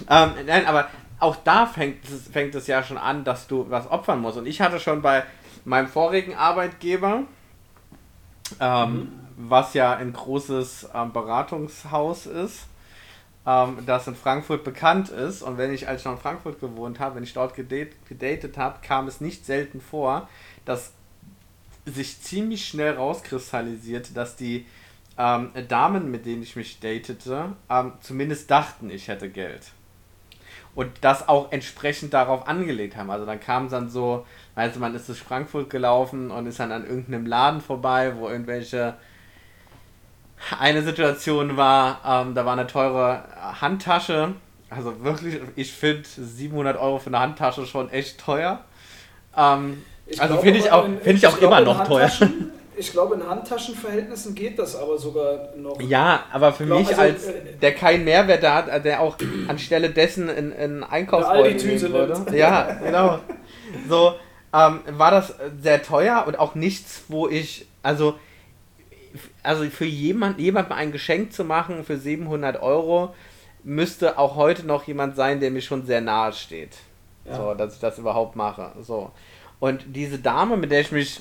ähm, 0.10 0.32
nein, 0.46 0.66
aber 0.66 0.88
auch 1.20 1.36
da 1.38 1.66
fängt 1.66 2.06
es, 2.06 2.28
fängt 2.28 2.56
es 2.56 2.68
ja 2.68 2.84
schon 2.84 2.98
an, 2.98 3.24
dass 3.24 3.48
du 3.48 3.70
was 3.70 3.90
opfern 3.90 4.22
musst. 4.22 4.38
Und 4.38 4.46
ich 4.46 4.62
hatte 4.62 4.80
schon 4.80 5.02
bei 5.02 5.24
meinem 5.66 5.88
vorigen 5.88 6.36
Arbeitgeber, 6.36 7.24
ähm, 8.60 8.94
mhm. 8.94 9.12
was 9.36 9.74
ja 9.74 9.96
ein 9.96 10.14
großes 10.14 10.90
ähm, 10.94 11.12
Beratungshaus 11.12 12.26
ist, 12.28 12.68
ähm, 13.46 13.80
das 13.86 14.08
in 14.08 14.16
Frankfurt 14.16 14.64
bekannt 14.64 15.10
ist. 15.10 15.42
Und 15.42 15.58
wenn 15.58 15.74
ich, 15.74 15.88
als 15.88 16.02
ich 16.02 16.06
noch 16.06 16.14
in 16.14 16.20
Frankfurt 16.20 16.60
gewohnt 16.60 17.00
habe, 17.00 17.16
wenn 17.16 17.24
ich 17.24 17.34
dort 17.34 17.56
gedatet, 17.56 17.96
gedatet 18.08 18.58
habe, 18.58 18.80
kam 18.82 19.08
es 19.08 19.20
nicht 19.20 19.46
selten 19.46 19.82
vor, 19.82 20.30
dass 20.66 20.94
sich 21.86 22.22
ziemlich 22.22 22.68
schnell 22.68 22.94
rauskristallisiert, 22.96 24.16
dass 24.16 24.36
die 24.36 24.66
ähm, 25.18 25.52
Damen, 25.68 26.12
mit 26.12 26.26
denen 26.26 26.44
ich 26.44 26.56
mich 26.56 26.80
datete, 26.80 27.54
ähm, 27.70 27.94
zumindest 28.02 28.52
dachten, 28.52 28.90
ich 28.90 29.08
hätte 29.08 29.30
Geld. 29.30 29.72
Und 30.78 30.92
das 31.02 31.28
auch 31.28 31.52
entsprechend 31.52 32.14
darauf 32.14 32.48
angelegt 32.48 32.98
haben. 32.98 33.10
Also 33.10 33.26
dann 33.26 33.40
kam 33.40 33.66
es 33.66 33.72
dann 33.72 33.90
so, 33.90 34.28
weißt 34.54 34.76
du, 34.76 34.80
man 34.80 34.94
ist 34.94 35.10
durch 35.10 35.18
Frankfurt 35.18 35.72
gelaufen 35.72 36.30
und 36.30 36.46
ist 36.46 36.60
dann 36.60 36.72
an 36.72 36.86
irgendeinem 36.86 37.26
Laden 37.26 37.62
vorbei, 37.62 38.14
wo 38.16 38.30
irgendwelche 38.30 38.94
eine 40.60 40.84
Situation 40.84 41.58
war, 41.58 42.02
ähm, 42.06 42.36
da 42.36 42.46
war 42.46 42.54
eine 42.54 42.68
teure 42.68 43.24
Handtasche. 43.60 44.36
Also 44.70 45.04
wirklich, 45.04 45.40
ich 45.56 45.74
finde 45.74 46.04
700 46.06 46.78
Euro 46.78 47.00
für 47.00 47.08
eine 47.08 47.22
Handtasche 47.22 47.66
schon 47.66 47.90
echt 47.90 48.20
teuer. 48.20 48.60
Ähm, 49.36 49.82
also 50.20 50.38
finde 50.38 50.60
ich 50.60 50.72
auch, 50.72 50.86
find 51.02 51.18
ich 51.18 51.26
auch 51.26 51.40
immer 51.40 51.62
noch 51.62 51.88
teuer. 51.88 52.12
Ich 52.78 52.92
glaube, 52.92 53.16
in 53.16 53.28
Handtaschenverhältnissen 53.28 54.36
geht 54.36 54.60
das 54.60 54.76
aber 54.76 54.98
sogar 54.98 55.50
noch. 55.56 55.82
Ja, 55.82 56.26
aber 56.32 56.54
für 56.54 56.66
glaub, 56.66 56.80
mich 56.80 56.90
also, 56.90 57.02
als 57.02 57.26
äh, 57.26 57.58
der 57.62 57.74
keinen 57.74 58.06
Mehrwert 58.06 58.44
hat, 58.44 58.86
der 58.86 59.02
auch 59.02 59.18
anstelle 59.48 59.90
dessen 59.90 60.30
in, 60.30 60.52
in 60.52 60.84
Einkaufsbeutel 60.84 61.56
nehmen 61.56 61.92
würde. 61.94 62.38
Ja, 62.38 62.74
genau. 62.84 63.20
So 63.90 64.14
ähm, 64.54 64.82
war 64.92 65.12
das 65.12 65.34
sehr 65.62 65.82
teuer 65.82 66.26
und 66.28 66.38
auch 66.38 66.56
nichts, 66.56 67.04
wo 67.08 67.28
ich 67.28 67.66
also 67.84 68.16
also 69.44 69.64
für 69.70 69.86
jemand, 69.86 70.40
jemandem 70.40 70.74
ein 70.74 70.92
Geschenk 70.92 71.34
zu 71.34 71.44
machen 71.44 71.84
für 71.84 71.98
700 71.98 72.62
Euro 72.62 73.16
müsste 73.64 74.18
auch 74.18 74.36
heute 74.36 74.66
noch 74.66 74.86
jemand 74.86 75.16
sein, 75.16 75.40
der 75.40 75.52
mir 75.52 75.62
schon 75.62 75.86
sehr 75.86 76.02
nahe 76.02 76.34
steht. 76.34 76.78
Ja. 77.26 77.36
So, 77.36 77.54
dass 77.54 77.76
ich 77.76 77.80
das 77.80 78.00
überhaupt 78.00 78.36
mache. 78.36 78.72
So. 78.82 79.12
Und 79.60 79.84
diese 79.88 80.20
Dame, 80.20 80.56
mit 80.58 80.72
der 80.72 80.82
ich 80.82 80.92
mich 80.92 81.20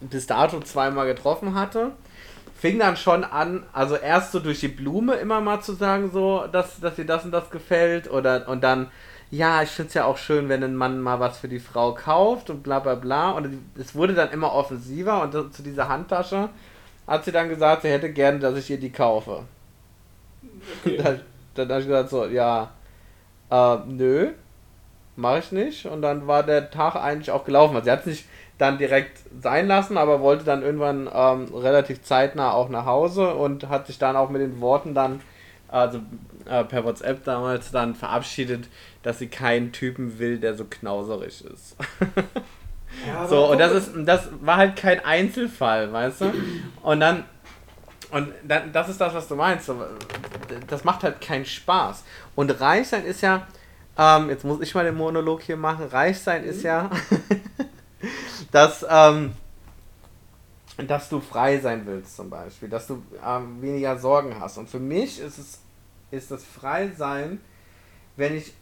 bis 0.00 0.26
dato 0.26 0.60
zweimal 0.60 1.06
getroffen 1.06 1.54
hatte, 1.54 1.92
fing 2.58 2.78
dann 2.78 2.96
schon 2.96 3.24
an, 3.24 3.64
also 3.72 3.96
erst 3.96 4.32
so 4.32 4.40
durch 4.40 4.60
die 4.60 4.68
Blume 4.68 5.14
immer 5.14 5.40
mal 5.40 5.60
zu 5.60 5.74
sagen, 5.74 6.10
so, 6.12 6.46
dass, 6.50 6.80
dass 6.80 6.96
dir 6.96 7.06
das 7.06 7.24
und 7.24 7.30
das 7.30 7.50
gefällt, 7.50 8.10
oder 8.10 8.48
und 8.48 8.62
dann, 8.62 8.90
ja, 9.30 9.62
ich 9.62 9.70
finde 9.70 9.88
es 9.88 9.94
ja 9.94 10.04
auch 10.04 10.18
schön, 10.18 10.48
wenn 10.48 10.64
ein 10.64 10.74
Mann 10.74 11.00
mal 11.00 11.20
was 11.20 11.38
für 11.38 11.48
die 11.48 11.60
Frau 11.60 11.92
kauft 11.94 12.50
und 12.50 12.62
bla 12.62 12.78
bla 12.78 12.94
bla. 12.94 13.32
Und 13.32 13.58
es 13.78 13.94
wurde 13.94 14.14
dann 14.14 14.30
immer 14.30 14.54
offensiver 14.54 15.22
und 15.22 15.54
zu 15.54 15.62
dieser 15.62 15.88
Handtasche 15.88 16.48
hat 17.06 17.24
sie 17.24 17.32
dann 17.32 17.48
gesagt, 17.48 17.82
sie 17.82 17.88
hätte 17.88 18.12
gerne, 18.12 18.38
dass 18.38 18.56
ich 18.56 18.70
ihr 18.70 18.80
die 18.80 18.92
kaufe. 18.92 19.44
Okay. 20.84 20.96
Dann, 21.02 21.20
dann 21.54 21.68
habe 21.70 21.80
ich 21.80 21.86
gesagt, 21.86 22.10
so, 22.10 22.26
ja, 22.26 22.70
äh, 23.50 23.76
nö, 23.86 24.30
mache 25.16 25.40
ich 25.40 25.50
nicht. 25.50 25.86
Und 25.86 26.02
dann 26.02 26.26
war 26.28 26.44
der 26.44 26.70
Tag 26.70 26.94
eigentlich 26.94 27.32
auch 27.32 27.44
gelaufen. 27.44 27.74
Also 27.74 27.86
sie 27.86 27.90
hat 27.90 28.00
es 28.00 28.06
nicht 28.06 28.24
dann 28.58 28.76
direkt 28.76 29.20
sein 29.40 29.68
lassen, 29.68 29.96
aber 29.96 30.20
wollte 30.20 30.44
dann 30.44 30.62
irgendwann 30.62 31.08
ähm, 31.12 31.54
relativ 31.54 32.02
zeitnah 32.02 32.52
auch 32.52 32.68
nach 32.68 32.84
Hause 32.84 33.34
und 33.34 33.68
hat 33.68 33.86
sich 33.86 33.98
dann 33.98 34.16
auch 34.16 34.30
mit 34.30 34.42
den 34.42 34.60
Worten 34.60 34.94
dann, 34.94 35.20
also 35.68 36.00
äh, 36.46 36.64
per 36.64 36.84
WhatsApp 36.84 37.24
damals 37.24 37.70
dann 37.70 37.94
verabschiedet, 37.94 38.68
dass 39.02 39.20
sie 39.20 39.28
keinen 39.28 39.70
Typen 39.72 40.18
will, 40.18 40.38
der 40.38 40.54
so 40.54 40.64
knauserig 40.64 41.44
ist. 41.44 41.76
Ja, 43.06 43.26
so, 43.28 43.50
und 43.52 43.58
das 43.58 43.72
ist, 43.72 43.90
das 44.04 44.28
war 44.40 44.56
halt 44.56 44.76
kein 44.76 45.04
Einzelfall, 45.04 45.92
weißt 45.92 46.22
du? 46.22 46.32
Und 46.82 47.00
dann, 47.00 47.24
und 48.10 48.32
dann, 48.42 48.72
das 48.72 48.88
ist 48.88 49.00
das, 49.00 49.14
was 49.14 49.28
du 49.28 49.36
meinst. 49.36 49.70
Das 50.66 50.82
macht 50.82 51.04
halt 51.04 51.20
keinen 51.20 51.44
Spaß. 51.44 52.02
Und 52.34 52.60
reich 52.60 52.88
sein 52.88 53.04
ist 53.04 53.20
ja, 53.20 53.46
ähm, 53.96 54.30
jetzt 54.30 54.44
muss 54.44 54.60
ich 54.60 54.74
mal 54.74 54.84
den 54.84 54.96
Monolog 54.96 55.42
hier 55.42 55.56
machen, 55.56 55.86
reich 55.86 56.18
sein 56.18 56.44
ist 56.44 56.62
ja, 56.62 56.90
dass, 58.52 58.86
ähm, 58.88 59.32
dass 60.76 61.08
du 61.08 61.20
frei 61.20 61.58
sein 61.58 61.86
willst 61.86 62.16
zum 62.16 62.30
Beispiel, 62.30 62.68
dass 62.68 62.86
du 62.86 63.02
ähm, 63.24 63.60
weniger 63.60 63.98
Sorgen 63.98 64.38
hast. 64.38 64.58
Und 64.58 64.68
für 64.68 64.78
mich 64.78 65.20
ist 65.20 65.38
es, 65.38 65.60
ist 66.10 66.30
das 66.30 66.44
Freisein, 66.44 67.40
wenn 68.16 68.36
ich, 68.36 68.52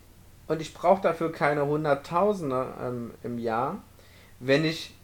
und 0.49 0.61
ich 0.61 0.75
brauche 0.75 1.03
dafür 1.03 1.33
keine 1.33 1.67
Hunderttausende 1.67 2.75
ähm, 2.81 3.11
im 3.23 3.39
Jahr, 3.39 3.83
wenn 4.41 4.65
ich 4.65 4.95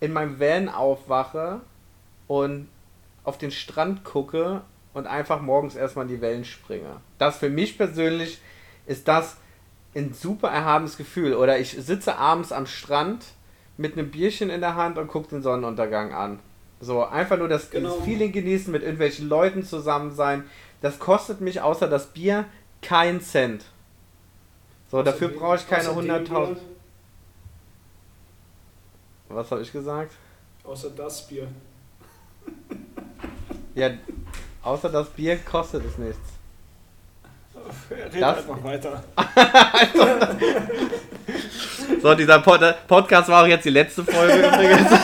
in 0.00 0.12
meinem 0.12 0.38
Van 0.38 0.68
aufwache 0.68 1.60
und 2.26 2.68
auf 3.24 3.38
den 3.38 3.50
Strand 3.50 4.04
gucke 4.04 4.62
und 4.92 5.06
einfach 5.06 5.40
morgens 5.40 5.76
erstmal 5.76 6.04
in 6.04 6.10
die 6.10 6.20
Wellen 6.20 6.44
springe. 6.44 7.00
Das 7.18 7.38
für 7.38 7.48
mich 7.48 7.76
persönlich 7.76 8.40
ist 8.86 9.08
das 9.08 9.38
ein 9.94 10.12
super 10.12 10.48
erhabenes 10.48 10.96
Gefühl. 10.96 11.34
Oder 11.34 11.58
ich 11.58 11.72
sitze 11.72 12.16
abends 12.16 12.52
am 12.52 12.66
Strand 12.66 13.24
mit 13.76 13.96
einem 13.96 14.10
Bierchen 14.10 14.50
in 14.50 14.60
der 14.60 14.74
Hand 14.74 14.98
und 14.98 15.08
gucke 15.08 15.28
den 15.28 15.42
Sonnenuntergang 15.42 16.12
an. 16.12 16.38
So, 16.80 17.04
einfach 17.04 17.38
nur 17.38 17.48
das, 17.48 17.70
genau. 17.70 17.96
das 17.96 18.04
Feeling 18.04 18.32
genießen, 18.32 18.70
mit 18.70 18.82
irgendwelchen 18.82 19.28
Leuten 19.28 19.64
zusammen 19.64 20.12
sein. 20.12 20.44
Das 20.80 20.98
kostet 20.98 21.40
mich 21.40 21.60
außer 21.60 21.88
das 21.88 22.08
Bier 22.08 22.44
keinen 22.82 23.20
Cent. 23.20 23.64
So, 24.90 24.98
außer 24.98 25.04
dafür 25.04 25.28
brauche 25.28 25.56
ich 25.56 25.68
keine 25.68 25.88
100.000. 25.88 26.56
Was 29.28 29.50
habe 29.50 29.62
ich 29.62 29.72
gesagt? 29.72 30.12
Außer 30.62 30.90
das 30.90 31.26
Bier. 31.26 31.48
ja, 33.74 33.90
außer 34.62 34.88
das 34.90 35.08
Bier 35.10 35.38
kostet 35.38 35.84
es 35.84 35.98
nichts. 35.98 36.34
Red 37.90 38.22
das? 38.22 38.38
einfach 38.38 38.64
weiter. 38.64 39.04
so, 42.02 42.14
dieser 42.14 42.38
Pod 42.40 42.60
Podcast 42.86 43.28
war 43.28 43.44
auch 43.44 43.48
jetzt 43.48 43.64
die 43.64 43.70
letzte 43.70 44.04
Folge 44.04 44.46
übrigens. 44.46 44.90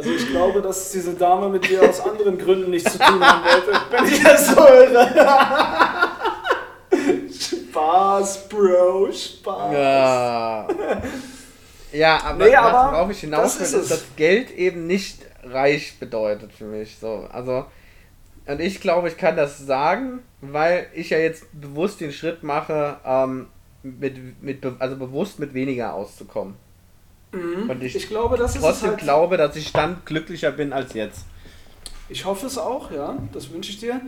Also 0.00 0.12
ich 0.12 0.28
glaube, 0.28 0.62
dass 0.62 0.92
diese 0.92 1.12
Dame 1.12 1.50
mit 1.50 1.68
dir 1.68 1.82
aus 1.82 2.00
anderen 2.00 2.38
Gründen 2.38 2.70
nichts 2.70 2.90
zu 2.90 2.98
tun 2.98 3.22
haben 3.22 3.44
wollte, 3.44 3.78
wenn 3.90 4.06
ich 4.06 4.22
das 4.22 4.48
so 4.48 4.56
höre. 4.56 5.10
Spaß, 7.30 8.48
Bro, 8.48 9.12
Spaß. 9.12 9.72
Ja, 9.74 10.66
ja 11.92 12.18
aber, 12.24 12.44
nee, 12.44 12.54
aber 12.54 12.92
worauf 12.92 13.10
ich 13.10 13.20
hinaus 13.20 13.58
will, 13.58 13.66
ist, 13.66 13.90
dass 13.90 14.04
Geld 14.16 14.50
eben 14.52 14.86
nicht 14.86 15.18
reich 15.44 15.98
bedeutet 15.98 16.52
für 16.52 16.64
mich. 16.64 16.96
So, 16.98 17.28
also, 17.30 17.66
und 18.50 18.60
ich 18.60 18.80
glaube, 18.80 19.08
ich 19.08 19.16
kann 19.16 19.36
das 19.36 19.58
sagen, 19.58 20.20
weil 20.40 20.88
ich 20.94 21.10
ja 21.10 21.18
jetzt 21.18 21.46
bewusst 21.52 22.00
den 22.00 22.12
Schritt 22.12 22.42
mache, 22.42 22.98
ähm, 23.04 23.46
mit, 23.82 24.42
mit, 24.42 24.66
also 24.78 24.96
bewusst 24.96 25.38
mit 25.38 25.54
weniger 25.54 25.94
auszukommen. 25.94 26.54
Mhm. 27.32 27.70
Und 27.70 27.82
ich, 27.82 27.94
ich 27.94 28.08
glaube, 28.08 28.36
das 28.36 28.54
trotzdem 28.54 28.90
halt 28.90 29.00
glaube, 29.00 29.36
dass 29.36 29.54
ich 29.56 29.72
dann 29.72 30.02
glücklicher 30.04 30.50
bin 30.50 30.72
als 30.72 30.94
jetzt. 30.94 31.26
Ich 32.08 32.24
hoffe 32.24 32.46
es 32.46 32.58
auch, 32.58 32.90
ja. 32.90 33.16
Das 33.32 33.52
wünsche 33.52 33.70
ich 33.70 33.78
dir. 33.78 34.00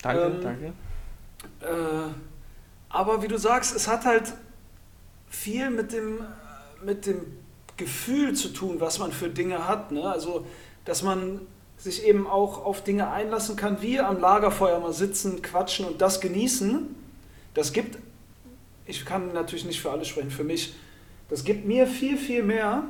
Danke, 0.00 0.22
ähm, 0.22 0.40
danke. 0.40 0.66
Äh, 1.60 2.12
aber 2.88 3.22
wie 3.22 3.28
du 3.28 3.36
sagst, 3.36 3.74
es 3.74 3.88
hat 3.88 4.04
halt 4.04 4.32
viel 5.28 5.70
mit 5.70 5.92
dem, 5.92 6.20
mit 6.84 7.06
dem 7.06 7.20
Gefühl 7.76 8.34
zu 8.34 8.50
tun, 8.50 8.76
was 8.78 8.98
man 8.98 9.10
für 9.10 9.28
Dinge 9.28 9.66
hat. 9.66 9.90
Ne? 9.90 10.04
Also, 10.04 10.46
dass 10.84 11.02
man 11.02 11.40
sich 11.82 12.04
eben 12.06 12.26
auch 12.26 12.64
auf 12.64 12.84
Dinge 12.84 13.10
einlassen 13.10 13.56
kann, 13.56 13.82
wie 13.82 13.98
am 13.98 14.20
Lagerfeuer 14.20 14.78
mal 14.78 14.92
sitzen, 14.92 15.42
quatschen 15.42 15.84
und 15.84 16.00
das 16.00 16.20
genießen. 16.20 16.94
Das 17.54 17.72
gibt, 17.72 17.98
ich 18.86 19.04
kann 19.04 19.32
natürlich 19.32 19.64
nicht 19.64 19.80
für 19.80 19.90
alle 19.90 20.04
sprechen, 20.04 20.30
für 20.30 20.44
mich, 20.44 20.74
das 21.28 21.44
gibt 21.44 21.66
mir 21.66 21.86
viel, 21.86 22.16
viel 22.16 22.42
mehr, 22.42 22.84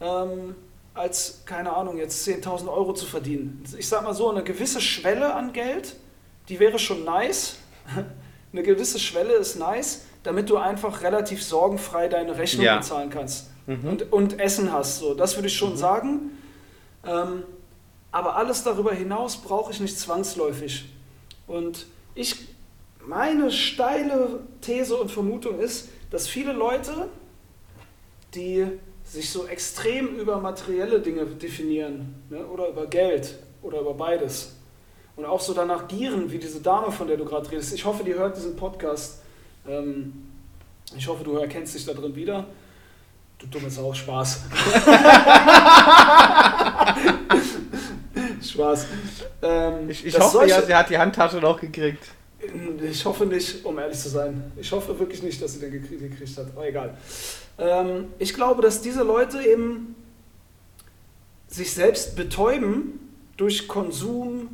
ähm, 0.00 0.54
als, 0.92 1.42
keine 1.46 1.74
Ahnung, 1.74 1.96
jetzt 1.96 2.26
10.000 2.26 2.68
Euro 2.68 2.92
zu 2.92 3.06
verdienen. 3.06 3.64
Ich 3.78 3.88
sag 3.88 4.02
mal 4.02 4.14
so, 4.14 4.30
eine 4.30 4.42
gewisse 4.44 4.80
Schwelle 4.80 5.34
an 5.34 5.52
Geld, 5.52 5.96
die 6.48 6.60
wäre 6.60 6.78
schon 6.78 7.04
nice 7.04 7.56
eine 8.52 8.62
gewisse 8.62 8.98
Schwelle 8.98 9.34
ist 9.34 9.56
nice, 9.56 10.06
damit 10.22 10.50
du 10.50 10.56
einfach 10.56 11.02
relativ 11.02 11.42
sorgenfrei 11.42 12.08
deine 12.08 12.36
Rechnung 12.36 12.64
ja. 12.64 12.78
bezahlen 12.78 13.10
kannst 13.10 13.50
mhm. 13.66 13.88
und, 13.88 14.12
und 14.12 14.40
Essen 14.40 14.72
hast. 14.72 14.98
So, 14.98 15.14
das 15.14 15.36
würde 15.36 15.48
ich 15.48 15.56
schon 15.56 15.72
mhm. 15.72 15.76
sagen. 15.76 16.20
Ähm, 17.06 17.42
aber 18.12 18.36
alles 18.36 18.62
darüber 18.64 18.92
hinaus 18.92 19.36
brauche 19.36 19.72
ich 19.72 19.80
nicht 19.80 19.98
zwangsläufig. 19.98 20.86
Und 21.46 21.86
ich, 22.14 22.36
meine 23.00 23.50
steile 23.50 24.40
These 24.60 24.96
und 24.96 25.10
Vermutung 25.10 25.60
ist, 25.60 25.88
dass 26.10 26.28
viele 26.28 26.52
Leute, 26.52 27.08
die 28.34 28.66
sich 29.04 29.30
so 29.30 29.46
extrem 29.46 30.16
über 30.16 30.40
materielle 30.40 31.00
Dinge 31.00 31.26
definieren 31.26 32.14
ne, 32.30 32.44
oder 32.46 32.68
über 32.68 32.86
Geld 32.86 33.34
oder 33.62 33.80
über 33.80 33.94
beides, 33.94 34.56
und 35.16 35.24
auch 35.24 35.40
so 35.40 35.54
danach 35.54 35.88
gieren, 35.88 36.30
wie 36.30 36.38
diese 36.38 36.60
Dame, 36.60 36.92
von 36.92 37.08
der 37.08 37.16
du 37.16 37.24
gerade 37.24 37.50
redest. 37.50 37.72
Ich 37.72 37.84
hoffe, 37.86 38.04
die 38.04 38.14
hört 38.14 38.36
diesen 38.36 38.54
Podcast. 38.54 39.22
Ähm, 39.66 40.28
ich 40.96 41.08
hoffe, 41.08 41.24
du 41.24 41.36
erkennst 41.38 41.74
dich 41.74 41.86
da 41.86 41.94
drin 41.94 42.14
wieder. 42.14 42.46
Du 43.38 43.46
dummes 43.46 43.78
auch 43.78 43.94
Spaß. 43.94 44.44
Spaß. 48.50 48.86
Ähm, 49.42 49.90
ich, 49.90 50.04
ich 50.04 50.18
hoffe 50.18 50.38
solche, 50.38 50.54
ja, 50.54 50.62
sie 50.62 50.74
hat 50.74 50.90
die 50.90 50.98
Handtasche 50.98 51.38
noch 51.38 51.60
gekriegt. 51.60 52.04
Ich 52.90 53.04
hoffe 53.04 53.26
nicht, 53.26 53.64
um 53.64 53.78
ehrlich 53.78 53.98
zu 53.98 54.08
sein. 54.08 54.52
Ich 54.56 54.70
hoffe 54.70 54.98
wirklich 54.98 55.22
nicht, 55.22 55.40
dass 55.42 55.54
sie 55.54 55.60
den 55.60 55.72
gekriegt, 55.72 56.36
hat. 56.36 56.46
Aber 56.54 56.66
egal. 56.66 56.96
Ähm, 57.58 58.08
ich 58.18 58.34
glaube, 58.34 58.62
dass 58.62 58.82
diese 58.82 59.02
Leute 59.02 59.42
eben 59.42 59.96
sich 61.48 61.72
selbst 61.72 62.16
betäuben 62.16 63.00
durch 63.36 63.68
Konsum, 63.68 64.48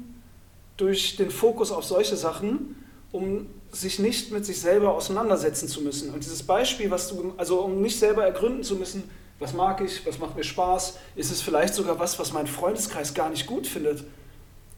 durch 0.77 1.17
den 1.17 1.31
Fokus 1.31 1.71
auf 1.71 1.85
solche 1.85 2.17
Sachen, 2.17 2.77
um 3.11 3.47
sich 3.73 3.99
nicht 3.99 4.31
mit 4.33 4.45
sich 4.45 4.61
selber 4.61 4.95
auseinandersetzen 4.95 5.69
zu 5.69 5.81
müssen. 5.83 6.13
Und 6.13 6.25
dieses 6.25 6.43
Beispiel, 6.43 6.91
was 6.91 7.09
du, 7.09 7.35
also 7.37 7.61
um 7.61 7.81
nicht 7.81 7.99
selber 7.99 8.25
ergründen 8.25 8.63
zu 8.63 8.77
müssen, 8.77 9.05
was 9.43 9.53
mag 9.53 9.81
ich, 9.81 10.07
was 10.07 10.19
macht 10.19 10.37
mir 10.37 10.45
Spaß, 10.45 10.99
ist 11.17 11.33
es 11.33 11.43
vielleicht 11.43 11.75
sogar 11.75 11.99
was, 11.99 12.19
was 12.19 12.33
mein 12.33 12.47
Freundeskreis 12.47 13.13
gar 13.13 13.29
nicht 13.29 13.47
gut 13.47 13.67
findet. 13.67 14.05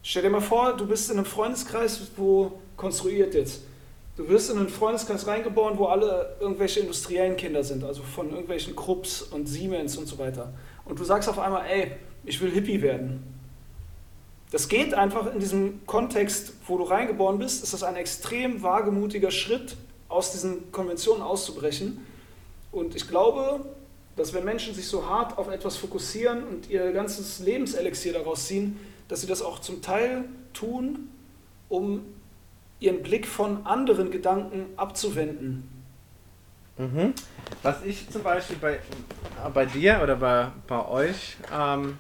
Stell 0.02 0.22
dir 0.22 0.30
mal 0.30 0.40
vor, 0.40 0.76
du 0.76 0.86
bist 0.86 1.10
in 1.10 1.18
einem 1.18 1.26
Freundeskreis, 1.26 2.00
wo 2.16 2.52
konstruiert 2.76 3.34
jetzt. 3.34 3.60
Du 4.16 4.28
wirst 4.28 4.50
in 4.50 4.58
einen 4.58 4.68
Freundeskreis 4.68 5.26
reingeboren, 5.26 5.76
wo 5.76 5.86
alle 5.86 6.36
irgendwelche 6.40 6.80
industriellen 6.80 7.36
Kinder 7.36 7.62
sind, 7.62 7.84
also 7.84 8.02
von 8.02 8.30
irgendwelchen 8.30 8.74
Krupps 8.74 9.22
und 9.22 9.46
Siemens 9.46 9.96
und 9.96 10.06
so 10.06 10.18
weiter. 10.18 10.54
Und 10.84 10.98
du 10.98 11.04
sagst 11.04 11.28
auf 11.28 11.38
einmal, 11.38 11.66
ey, 11.66 11.92
ich 12.24 12.40
will 12.40 12.50
Hippie 12.50 12.80
werden. 12.80 13.22
Das 14.50 14.68
geht 14.68 14.94
einfach 14.94 15.32
in 15.32 15.40
diesem 15.40 15.84
Kontext, 15.86 16.54
wo 16.66 16.78
du 16.78 16.84
reingeboren 16.84 17.38
bist, 17.38 17.62
ist 17.62 17.74
das 17.74 17.82
ein 17.82 17.96
extrem 17.96 18.62
wagemutiger 18.62 19.30
Schritt, 19.30 19.76
aus 20.08 20.32
diesen 20.32 20.70
Konventionen 20.70 21.22
auszubrechen. 21.22 22.06
Und 22.70 22.94
ich 22.94 23.08
glaube, 23.08 23.64
dass 24.16 24.32
wenn 24.32 24.44
Menschen 24.44 24.74
sich 24.74 24.86
so 24.86 25.08
hart 25.08 25.38
auf 25.38 25.48
etwas 25.48 25.76
fokussieren 25.76 26.44
und 26.44 26.70
ihr 26.70 26.92
ganzes 26.92 27.40
Lebenselixier 27.40 28.12
daraus 28.12 28.46
ziehen, 28.46 28.78
dass 29.08 29.20
sie 29.20 29.26
das 29.26 29.42
auch 29.42 29.58
zum 29.58 29.82
Teil 29.82 30.24
tun, 30.52 31.08
um 31.68 32.04
ihren 32.80 33.02
Blick 33.02 33.26
von 33.26 33.66
anderen 33.66 34.10
Gedanken 34.10 34.66
abzuwenden. 34.76 35.68
Mhm. 36.76 37.14
Was 37.62 37.84
ich 37.84 38.10
zum 38.10 38.22
Beispiel 38.22 38.56
bei, 38.56 38.80
bei 39.52 39.66
dir 39.66 40.00
oder 40.02 40.16
bei, 40.16 40.48
bei 40.66 40.86
euch 40.86 41.36
ähm, 41.52 41.98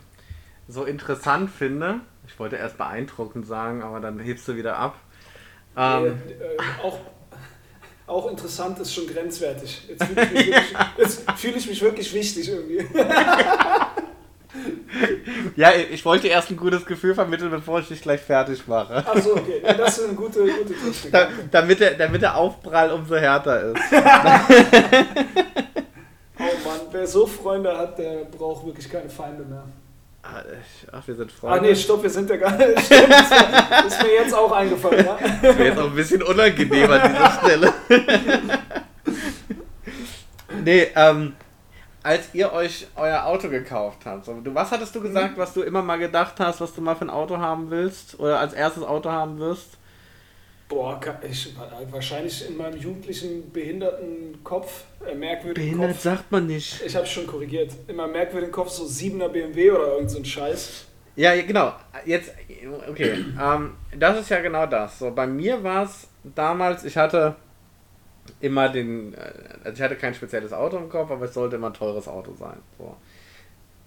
so 0.68 0.84
interessant 0.84 1.50
finde, 1.50 2.00
ich 2.26 2.38
wollte 2.38 2.56
erst 2.56 2.78
beeindruckend 2.78 3.46
sagen, 3.46 3.82
aber 3.82 4.00
dann 4.00 4.18
hebst 4.18 4.48
du 4.48 4.56
wieder 4.56 4.76
ab. 4.76 4.96
Ähm, 5.76 6.20
nee, 6.26 6.32
äh, 6.32 6.58
auch, 6.82 6.98
auch 8.06 8.30
interessant 8.30 8.78
ist 8.78 8.94
schon 8.94 9.06
grenzwertig. 9.06 9.82
Jetzt 9.88 10.04
fühle 10.04 10.22
ich, 10.32 10.46
wirklich, 10.46 11.18
fühl 11.36 11.56
ich 11.56 11.66
mich 11.66 11.82
wirklich 11.82 12.12
wichtig 12.12 12.48
irgendwie. 12.48 12.86
ja, 15.56 15.72
ich 15.72 16.04
wollte 16.04 16.28
erst 16.28 16.50
ein 16.50 16.56
gutes 16.56 16.84
Gefühl 16.84 17.14
vermitteln, 17.14 17.50
bevor 17.50 17.80
ich 17.80 17.88
dich 17.88 18.02
gleich 18.02 18.20
fertig 18.20 18.66
mache. 18.66 18.96
Achso, 18.96 19.32
okay. 19.32 19.62
Ja, 19.62 19.72
das 19.74 19.98
ist 19.98 20.04
eine 20.04 20.14
gute, 20.14 20.40
gute 20.40 20.74
Technik. 20.74 21.12
Da, 21.12 21.28
damit, 21.50 21.80
der, 21.80 21.94
damit 21.94 22.22
der 22.22 22.36
Aufprall 22.36 22.90
umso 22.90 23.16
härter 23.16 23.72
ist. 23.72 23.80
oh 26.38 26.58
Mann, 26.64 26.80
wer 26.90 27.06
so 27.06 27.26
Freunde 27.26 27.76
hat, 27.76 27.98
der 27.98 28.24
braucht 28.24 28.66
wirklich 28.66 28.90
keine 28.90 29.08
Feinde 29.08 29.44
mehr. 29.44 29.64
Ah, 30.26 30.42
ach, 30.92 31.06
wir 31.06 31.14
sind 31.14 31.30
Freunde. 31.30 31.58
Ach 31.58 31.62
nee, 31.62 31.74
stopp, 31.74 32.02
wir 32.02 32.08
sind 32.08 32.30
ja 32.30 32.36
gar 32.36 32.56
nicht. 32.56 32.80
Stimmt, 32.86 33.10
das 33.10 33.86
ist 33.86 34.02
mir 34.02 34.14
jetzt 34.14 34.34
auch 34.34 34.50
eingefallen. 34.50 35.04
Ja? 35.04 35.18
Das 35.42 35.58
wäre 35.58 35.68
jetzt 35.68 35.78
auch 35.78 35.90
ein 35.90 35.94
bisschen 35.94 36.22
unangenehm 36.22 36.90
an 36.90 37.12
dieser 37.12 37.30
Stelle. 37.30 37.74
nee, 40.64 40.86
ähm, 40.96 41.34
als 42.02 42.34
ihr 42.34 42.52
euch 42.52 42.86
euer 42.96 43.24
Auto 43.24 43.50
gekauft 43.50 44.00
habt, 44.06 44.24
so, 44.24 44.40
du, 44.40 44.54
was 44.54 44.70
hattest 44.70 44.94
du 44.94 45.02
gesagt, 45.02 45.36
mhm. 45.36 45.40
was 45.40 45.52
du 45.52 45.60
immer 45.60 45.82
mal 45.82 45.98
gedacht 45.98 46.40
hast, 46.40 46.60
was 46.62 46.74
du 46.74 46.80
mal 46.80 46.96
für 46.96 47.04
ein 47.04 47.10
Auto 47.10 47.36
haben 47.36 47.70
willst 47.70 48.18
oder 48.18 48.40
als 48.40 48.54
erstes 48.54 48.82
Auto 48.82 49.10
haben 49.10 49.38
wirst? 49.38 49.76
Boah, 50.68 50.98
ich, 51.28 51.54
wahrscheinlich 51.90 52.48
in 52.48 52.56
meinem 52.56 52.78
jugendlichen, 52.78 53.52
behinderten 53.52 54.42
Kopf, 54.42 54.84
äh, 55.06 55.14
merkwürdigen 55.14 55.66
Behindert 55.66 55.92
Kopf. 55.92 56.02
sagt 56.02 56.32
man 56.32 56.46
nicht. 56.46 56.82
Ich 56.84 56.96
habe 56.96 57.06
schon 57.06 57.26
korrigiert. 57.26 57.70
In 57.86 57.96
meinem 57.96 58.12
merkwürdigen 58.12 58.52
Kopf 58.52 58.70
so 58.70 58.84
7er 58.84 59.28
BMW 59.28 59.70
oder 59.70 59.94
irgend 59.94 60.10
so 60.10 60.18
ein 60.18 60.24
Scheiß. 60.24 60.86
Ja, 61.16 61.34
genau. 61.42 61.74
Jetzt, 62.06 62.32
okay. 62.88 63.24
ähm, 63.40 63.74
das 63.96 64.20
ist 64.20 64.30
ja 64.30 64.40
genau 64.40 64.66
das. 64.66 64.98
So, 64.98 65.10
bei 65.10 65.26
mir 65.26 65.62
war 65.62 65.84
es 65.84 66.08
damals, 66.22 66.84
ich 66.84 66.96
hatte 66.96 67.36
immer 68.40 68.68
den, 68.68 69.14
äh, 69.14 69.32
also 69.64 69.76
ich 69.76 69.82
hatte 69.82 69.96
kein 69.96 70.14
spezielles 70.14 70.52
Auto 70.52 70.78
im 70.78 70.88
Kopf, 70.88 71.10
aber 71.10 71.26
es 71.26 71.34
sollte 71.34 71.56
immer 71.56 71.68
ein 71.68 71.74
teures 71.74 72.08
Auto 72.08 72.34
sein. 72.34 72.58
So. 72.78 72.96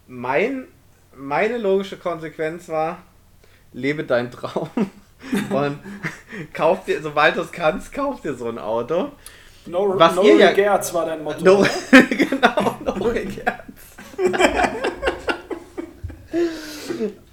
Mein, 0.08 0.68
meine 1.16 1.58
logische 1.58 1.98
Konsequenz 1.98 2.70
war, 2.70 3.00
lebe 3.74 4.04
deinen 4.04 4.32
Traum 4.32 4.70
und 5.50 5.80
kauf 6.54 6.86
dir, 6.86 7.02
sobald 7.02 7.36
du 7.36 7.42
es 7.42 7.52
kannst, 7.52 7.94
kauf 7.94 8.22
dir 8.22 8.34
so 8.36 8.48
ein 8.48 8.60
Auto. 8.60 9.12
No, 9.66 10.00
Was 10.00 10.16
no 10.16 10.24
ihr 10.24 10.48
regards 10.48 10.94
war 10.94 11.06
dein 11.06 11.24
Motto. 11.24 11.44
No, 11.44 11.66
genau, 11.92 12.78
no 12.84 12.94
regards. 13.06 13.98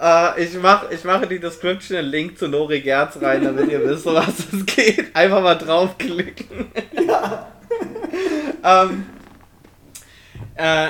uh, 0.00 0.36
ich, 0.36 0.54
mach, 0.60 0.90
ich 0.90 1.04
mache 1.04 1.26
die 1.26 1.38
Description 1.38 1.98
einen 1.98 2.08
Link 2.08 2.38
zu 2.38 2.48
No 2.48 2.64
Regards 2.64 3.20
rein, 3.22 3.44
damit 3.44 3.70
ihr 3.70 3.84
wisst, 3.84 4.06
was 4.06 4.52
es 4.52 4.66
geht. 4.66 5.14
Einfach 5.14 5.42
mal 5.42 5.54
draufklicken. 5.54 6.66
Ja. 7.06 7.48
um, 8.62 9.06
äh, 10.56 10.88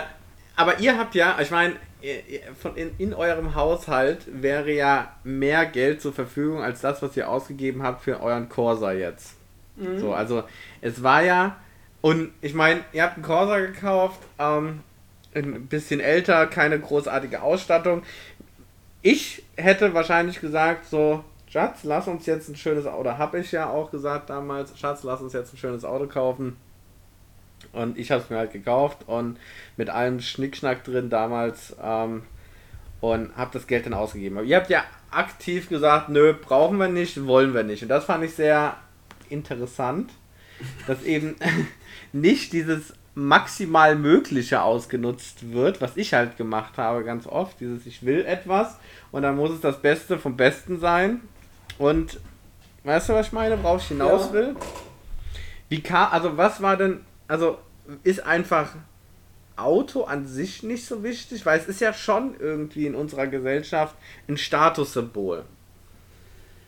aber 0.57 0.79
ihr 0.79 0.97
habt 0.97 1.15
ja, 1.15 1.37
ich 1.41 1.51
meine, 1.51 1.75
von 2.61 2.77
in, 2.77 2.91
in 2.99 3.15
eurem 3.15 3.55
Haushalt 3.55 4.27
wäre 4.31 4.73
ja 4.73 5.15
mehr 5.25 5.67
Geld 5.67 6.03
zur 6.03 6.13
Verfügung 6.13 6.63
als 6.63 6.81
das, 6.81 7.03
was 7.03 7.17
ihr 7.17 7.29
ausgegeben 7.29 7.83
habt 7.83 8.03
für 8.03 8.21
euren 8.21 8.49
Corsa 8.49 8.93
jetzt. 8.93 9.35
Mhm. 9.77 9.99
So, 9.99 10.15
also 10.15 10.45
es 10.81 11.03
war 11.03 11.23
ja, 11.23 11.57
und 12.01 12.33
ich 12.41 12.55
meine, 12.55 12.85
ihr 12.93 13.03
habt 13.03 13.15
einen 13.15 13.25
Corsa 13.25 13.59
gekauft, 13.59 14.21
ähm, 14.39 14.81
ein 15.35 15.67
bisschen 15.67 16.01
älter, 16.01 16.47
keine 16.47 16.79
großartige 16.79 17.43
Ausstattung. 17.43 18.03
Ich 19.03 19.43
hätte 19.57 19.95
wahrscheinlich 19.95 20.41
gesagt, 20.41 20.87
so, 20.87 21.25
Schatz, 21.49 21.85
lass 21.85 22.09
uns 22.09 22.27
jetzt 22.27 22.49
ein 22.49 22.57
schönes 22.57 22.87
Auto, 22.87 23.11
habe 23.11 23.39
ich 23.39 23.53
ja 23.53 23.69
auch 23.69 23.91
gesagt 23.91 24.31
damals, 24.31 24.79
Schatz, 24.79 25.03
lass 25.03 25.21
uns 25.21 25.33
jetzt 25.33 25.55
ein 25.55 25.59
schönes 25.59 25.85
Auto 25.85 26.07
kaufen. 26.07 26.57
Und 27.75 27.99
ich 27.99 28.11
habe 28.11 28.23
es 28.23 28.31
mir 28.31 28.39
halt 28.39 28.53
gekauft 28.53 29.07
und 29.07 29.39
mit 29.77 29.91
allem 29.91 30.21
Schnickschnack 30.21 30.85
drin 30.85 31.11
damals 31.11 31.77
ähm, 31.83 32.23
und 33.01 33.37
habe 33.37 33.51
das 33.53 33.67
Geld 33.67 33.87
dann 33.87 33.95
ausgegeben. 33.95 34.39
Aber 34.39 34.47
ihr 34.47 34.57
habt 34.57 34.71
ja 34.71 34.85
aktiv 35.11 35.69
gesagt, 35.69 36.09
nö, 36.09 36.33
brauchen 36.33 36.79
wir 36.79 36.89
nicht, 36.89 37.27
wollen 37.27 37.55
wir 37.55 37.63
nicht. 37.63 37.83
Und 37.83 37.89
das 37.89 38.05
fand 38.05 38.25
ich 38.25 38.35
sehr 38.35 38.77
interessant, 39.29 40.11
dass 40.87 41.03
eben 41.03 41.37
nicht 42.13 42.53
dieses 42.53 42.95
maximal 43.15 43.95
Mögliche 43.95 44.63
ausgenutzt 44.63 45.53
wird, 45.53 45.81
was 45.81 45.97
ich 45.97 46.15
halt 46.15 46.37
gemacht 46.37 46.79
habe 46.79 47.05
ganz 47.05 47.27
oft, 47.27 47.61
dieses 47.61 47.87
ich 47.87 48.05
will 48.05 48.25
etwas 48.25 48.79
und 49.13 49.23
dann 49.23 49.37
muss 49.37 49.51
es 49.51 49.61
das 49.61 49.81
Beste 49.81 50.19
vom 50.19 50.37
Besten 50.37 50.81
sein 50.81 51.21
und 51.79 52.19
weißt 52.83 53.09
du, 53.09 53.13
was 53.15 53.29
ich 53.29 53.33
meine, 53.33 53.63
worauf 53.63 53.83
ich 53.83 53.89
hinaus 53.89 54.33
will? 54.33 54.57
Wie 55.69 55.81
kam, 55.81 56.13
also 56.13 56.37
was 56.37 56.61
war 56.61 56.77
denn 56.77 57.01
also 57.29 57.59
ist 58.03 58.21
einfach 58.25 58.75
Auto 59.57 60.05
an 60.05 60.27
sich 60.27 60.63
nicht 60.63 60.87
so 60.87 61.03
wichtig, 61.03 61.47
weil 61.47 61.61
es 61.61 61.67
ist 61.67 61.81
ja 61.81 61.93
schon 61.93 62.35
irgendwie 62.39 62.87
in 62.87 62.95
unserer 62.95 63.27
Gesellschaft 63.27 63.95
ein 64.29 64.37
Statussymbol. 64.37 65.45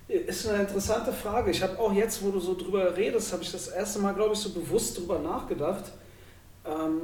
Ist 0.09 0.49
eine 0.49 0.63
interessante 0.63 1.13
Frage. 1.13 1.51
Ich 1.51 1.63
habe 1.63 1.77
auch 1.81 1.93
jetzt, 1.93 2.23
wo 2.23 2.31
du 2.31 2.39
so 2.39 2.55
drüber 2.55 2.97
redest, 2.97 3.33
habe 3.33 3.43
ich 3.43 3.51
das 3.51 3.69
erste 3.69 3.99
Mal, 3.99 4.15
glaube 4.15 4.35
ich, 4.35 4.39
so 4.39 4.51
bewusst 4.51 4.97
drüber 4.99 5.19
nachgedacht. 5.19 5.85
Ähm, 6.65 7.01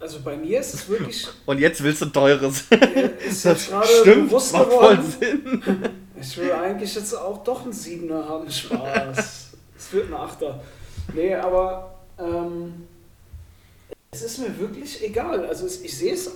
also 0.00 0.20
bei 0.22 0.36
mir 0.36 0.58
ist 0.58 0.74
es 0.74 0.88
wirklich. 0.88 1.28
Und 1.46 1.58
jetzt 1.60 1.80
willst 1.80 2.02
du 2.02 2.06
teures. 2.06 2.64
Ist 3.24 3.44
das 3.44 3.68
gerade 3.68 3.86
stimmt, 3.86 4.28
bewusst 4.28 4.52
macht 4.52 4.64
geworden. 4.70 5.02
voll 5.02 5.28
Sinn. 5.28 5.62
Ich 6.22 6.36
will 6.36 6.52
eigentlich 6.52 6.94
jetzt 6.94 7.14
auch 7.14 7.42
doch 7.44 7.62
einen 7.62 7.72
Siebener 7.72 8.28
haben. 8.28 8.50
Spaß. 8.50 9.52
Es 9.74 9.92
wird 9.92 10.08
ein 10.08 10.14
Achter. 10.14 10.62
Nee, 11.14 11.34
aber 11.34 11.94
ähm, 12.18 12.86
es 14.10 14.22
ist 14.22 14.38
mir 14.38 14.58
wirklich 14.58 15.04
egal. 15.04 15.46
Also 15.46 15.66
ich 15.66 15.96
sehe 15.96 16.12
es 16.12 16.32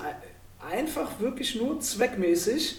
einfach 0.70 1.20
wirklich 1.20 1.56
nur 1.56 1.80
zweckmäßig, 1.80 2.76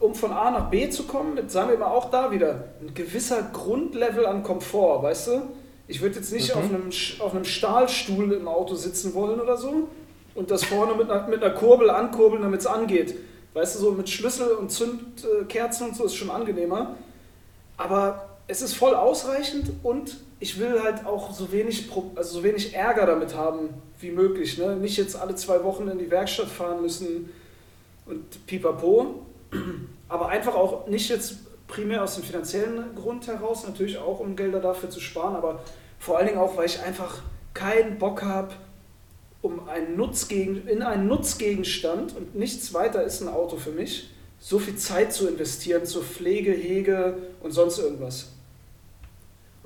um 0.00 0.14
von 0.14 0.32
A 0.32 0.50
nach 0.50 0.70
B 0.70 0.90
zu 0.90 1.04
kommen, 1.04 1.34
mit, 1.34 1.50
sagen 1.50 1.70
wir 1.70 1.78
mal 1.78 1.86
auch 1.86 2.10
da 2.10 2.30
wieder, 2.30 2.68
ein 2.80 2.92
gewisser 2.94 3.42
Grundlevel 3.42 4.26
an 4.26 4.42
Komfort, 4.42 5.02
weißt 5.02 5.28
du? 5.28 5.42
Ich 5.88 6.02
würde 6.02 6.16
jetzt 6.16 6.32
nicht 6.32 6.54
mhm. 6.54 6.60
auf, 6.60 6.64
einem, 6.64 6.90
auf 7.20 7.34
einem 7.34 7.44
Stahlstuhl 7.44 8.32
im 8.32 8.48
Auto 8.48 8.74
sitzen 8.74 9.14
wollen 9.14 9.40
oder 9.40 9.56
so 9.56 9.88
und 10.34 10.50
das 10.50 10.64
vorne 10.64 10.94
mit 10.94 11.10
einer, 11.10 11.28
mit 11.28 11.42
einer 11.42 11.54
Kurbel 11.54 11.88
ankurbeln, 11.88 12.42
damit 12.42 12.60
es 12.60 12.66
angeht. 12.66 13.14
Weißt 13.54 13.76
du, 13.76 13.78
so 13.78 13.92
mit 13.92 14.10
Schlüssel 14.10 14.48
und 14.48 14.70
Zündkerzen 14.70 15.88
und 15.88 15.96
so 15.96 16.04
ist 16.04 16.16
schon 16.16 16.30
angenehmer. 16.30 16.96
Aber 17.78 18.36
es 18.48 18.60
ist 18.60 18.74
voll 18.74 18.94
ausreichend 18.94 19.70
und 19.82 20.18
ich 20.38 20.58
will 20.58 20.82
halt 20.82 21.06
auch 21.06 21.32
so 21.32 21.50
wenig, 21.52 21.88
also 22.14 22.38
so 22.38 22.44
wenig 22.44 22.74
Ärger 22.74 23.06
damit 23.06 23.34
haben 23.34 23.70
wie 24.00 24.10
möglich. 24.10 24.58
Ne? 24.58 24.76
Nicht 24.76 24.96
jetzt 24.98 25.16
alle 25.16 25.34
zwei 25.34 25.62
Wochen 25.64 25.88
in 25.88 25.98
die 25.98 26.10
Werkstatt 26.10 26.48
fahren 26.48 26.82
müssen 26.82 27.30
und 28.04 28.46
pipapo. 28.46 29.22
Aber 30.08 30.28
einfach 30.28 30.54
auch 30.54 30.86
nicht 30.86 31.08
jetzt 31.08 31.38
primär 31.66 32.04
aus 32.04 32.14
dem 32.14 32.24
finanziellen 32.24 32.94
Grund 32.94 33.26
heraus, 33.26 33.66
natürlich 33.66 33.98
auch 33.98 34.20
um 34.20 34.36
Gelder 34.36 34.60
dafür 34.60 34.88
zu 34.88 35.00
sparen, 35.00 35.34
aber 35.34 35.64
vor 35.98 36.16
allen 36.16 36.28
Dingen 36.28 36.38
auch, 36.38 36.56
weil 36.56 36.66
ich 36.66 36.80
einfach 36.80 37.22
keinen 37.54 37.98
Bock 37.98 38.22
habe, 38.22 38.52
um 39.42 39.68
einen 39.68 39.96
Nutzgegen, 39.96 40.68
in 40.68 40.82
einen 40.82 41.08
Nutzgegenstand 41.08 42.16
und 42.16 42.36
nichts 42.36 42.72
weiter 42.72 43.02
ist 43.02 43.20
ein 43.20 43.28
Auto 43.28 43.56
für 43.56 43.72
mich, 43.72 44.10
so 44.38 44.60
viel 44.60 44.76
Zeit 44.76 45.12
zu 45.12 45.26
investieren 45.26 45.84
zur 45.86 46.04
Pflege, 46.04 46.52
Hege 46.52 47.18
und 47.42 47.50
sonst 47.50 47.78
irgendwas. 47.78 48.28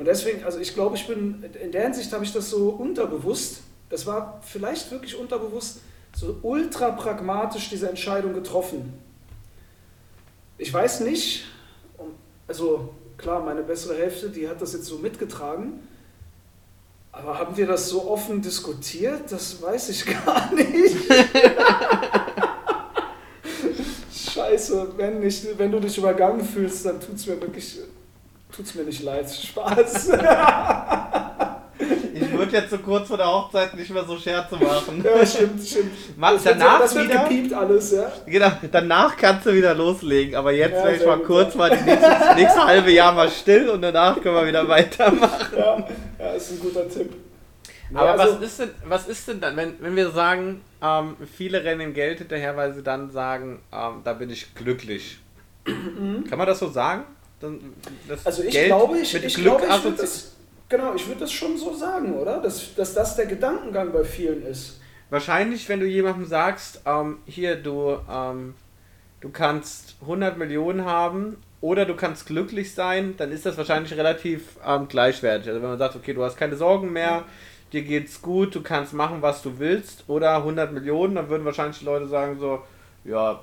Und 0.01 0.07
deswegen, 0.07 0.43
also 0.45 0.59
ich 0.59 0.73
glaube, 0.73 0.97
ich 0.97 1.07
bin, 1.07 1.45
in 1.63 1.73
der 1.73 1.83
Hinsicht 1.83 2.11
habe 2.15 2.25
ich 2.25 2.33
das 2.33 2.49
so 2.49 2.71
unterbewusst, 2.71 3.61
das 3.91 4.07
war 4.07 4.41
vielleicht 4.43 4.91
wirklich 4.91 5.15
unterbewusst, 5.15 5.81
so 6.17 6.39
ultra 6.41 6.93
pragmatisch 6.93 7.69
diese 7.69 7.87
Entscheidung 7.87 8.33
getroffen. 8.33 8.95
Ich 10.57 10.73
weiß 10.73 11.01
nicht, 11.01 11.45
also 12.49 12.95
klar, 13.19 13.43
meine 13.43 13.63
bessere 13.63 13.95
Hälfte, 13.95 14.31
die 14.31 14.49
hat 14.49 14.63
das 14.63 14.73
jetzt 14.73 14.87
so 14.87 14.97
mitgetragen, 14.97 15.87
aber 17.13 17.39
haben 17.39 17.55
wir 17.59 17.67
das 17.67 17.91
so 17.91 18.11
offen 18.11 18.41
diskutiert? 18.41 19.31
Das 19.31 19.61
weiß 19.61 19.91
ich 19.91 20.07
gar 20.25 20.51
nicht. 20.55 20.97
Scheiße, 24.33 24.95
wenn, 24.97 25.21
nicht, 25.21 25.59
wenn 25.59 25.71
du 25.71 25.79
dich 25.79 25.99
übergangen 25.99 26.43
fühlst, 26.43 26.87
dann 26.87 26.99
tut 26.99 27.17
es 27.17 27.27
mir 27.27 27.39
wirklich 27.39 27.81
tut's 28.51 28.75
mir 28.75 28.85
nicht 28.85 29.03
leid. 29.03 29.31
Spaß. 29.31 30.09
ich 32.15 32.33
würde 32.33 32.53
jetzt 32.53 32.71
so 32.71 32.79
kurz 32.79 33.09
vor 33.09 33.17
der 33.17 33.27
Hochzeit 33.27 33.75
nicht 33.75 33.91
mehr 33.91 34.05
so 34.05 34.17
Scherze 34.17 34.57
machen. 34.57 35.05
Ja, 35.05 35.25
stimmt, 35.25 35.67
stimmt. 35.67 35.93
das 36.21 36.43
danach 36.45 36.81
wird, 36.81 36.91
das 36.91 37.05
wieder, 37.05 37.23
gepiept 37.25 37.53
alles, 37.53 37.93
ja. 37.93 38.13
Genau, 38.27 38.51
danach 38.71 39.17
kannst 39.17 39.47
du 39.47 39.55
wieder 39.55 39.75
loslegen. 39.75 40.35
Aber 40.35 40.53
jetzt 40.53 40.75
ja, 40.75 40.85
werde 40.85 40.97
ich 40.97 41.07
mal 41.07 41.19
gut, 41.19 41.27
kurz 41.27 41.55
ja. 41.55 41.59
mal 41.59 41.71
das 41.71 41.85
nächste, 41.85 42.35
nächste 42.37 42.65
halbe 42.65 42.91
Jahr 42.91 43.13
mal 43.13 43.31
still 43.31 43.71
und 43.71 43.83
danach 43.83 44.21
können 44.21 44.35
wir 44.35 44.47
wieder 44.47 44.69
weitermachen. 44.69 45.57
Ja, 45.57 45.89
ja 46.19 46.33
ist 46.33 46.51
ein 46.53 46.61
guter 46.61 46.89
Tipp. 46.89 47.13
Aber 47.93 48.21
also, 48.21 48.35
was, 48.35 48.43
ist 48.43 48.61
denn, 48.61 48.71
was 48.85 49.09
ist 49.09 49.29
denn 49.29 49.41
dann, 49.41 49.57
wenn, 49.57 49.75
wenn 49.81 49.97
wir 49.97 50.11
sagen, 50.11 50.61
ähm, 50.81 51.17
viele 51.37 51.65
rennen 51.65 51.81
im 51.81 51.95
Geld 51.95 52.19
hinterher, 52.19 52.57
weil 52.57 52.73
sie 52.73 52.83
dann 52.83 53.11
sagen, 53.11 53.63
ähm, 53.73 54.03
da 54.05 54.13
bin 54.13 54.31
ich 54.31 54.55
glücklich. 54.55 55.19
Mhm. 55.67 56.25
Kann 56.29 56.39
man 56.39 56.47
das 56.47 56.61
so 56.61 56.69
sagen? 56.69 57.05
Also 58.25 58.43
ich 58.43 58.53
Geld 58.53 58.67
glaube, 58.67 58.99
ich, 58.99 59.15
ich, 59.15 59.35
glaube, 59.35 59.65
ich 59.67 59.85
würde 59.85 59.97
das, 59.97 60.33
genau, 60.69 60.95
ich 60.95 61.07
würde 61.07 61.21
das 61.21 61.33
schon 61.33 61.57
so 61.57 61.75
sagen, 61.75 62.15
oder? 62.19 62.41
Dass, 62.41 62.75
dass 62.75 62.95
das 62.95 63.17
der 63.17 63.27
Gedankengang 63.27 63.93
bei 63.93 64.05
vielen 64.05 64.45
ist. 64.45 64.81
Wahrscheinlich, 65.11 65.69
wenn 65.69 65.81
du 65.81 65.87
jemandem 65.87 66.27
sagst, 66.27 66.83
ähm, 66.87 67.19
hier, 67.27 67.57
du, 67.57 67.99
ähm, 68.11 68.55
du 69.21 69.31
kannst 69.31 69.97
100 70.03 70.39
Millionen 70.39 70.85
haben 70.85 71.37
oder 71.61 71.85
du 71.85 71.95
kannst 71.95 72.27
glücklich 72.27 72.75
sein, 72.75 73.15
dann 73.17 73.33
ist 73.33 73.45
das 73.45 73.57
wahrscheinlich 73.57 73.97
relativ 73.97 74.57
ähm, 74.65 74.87
gleichwertig. 74.89 75.49
Also 75.49 75.61
wenn 75.61 75.71
man 75.71 75.79
sagt, 75.79 75.97
okay, 75.97 76.15
du 76.15 76.23
hast 76.23 76.37
keine 76.37 76.57
Sorgen 76.57 76.93
mehr, 76.93 77.25
dir 77.73 77.83
geht's 77.83 78.23
gut, 78.23 78.55
du 78.55 78.63
kannst 78.63 78.93
machen, 78.93 79.21
was 79.21 79.43
du 79.43 79.59
willst, 79.59 80.05
oder 80.09 80.37
100 80.37 80.73
Millionen, 80.73 81.17
dann 81.17 81.29
würden 81.29 81.45
wahrscheinlich 81.45 81.79
die 81.79 81.85
Leute 81.85 82.07
sagen 82.07 82.39
so, 82.39 82.63
ja, 83.05 83.41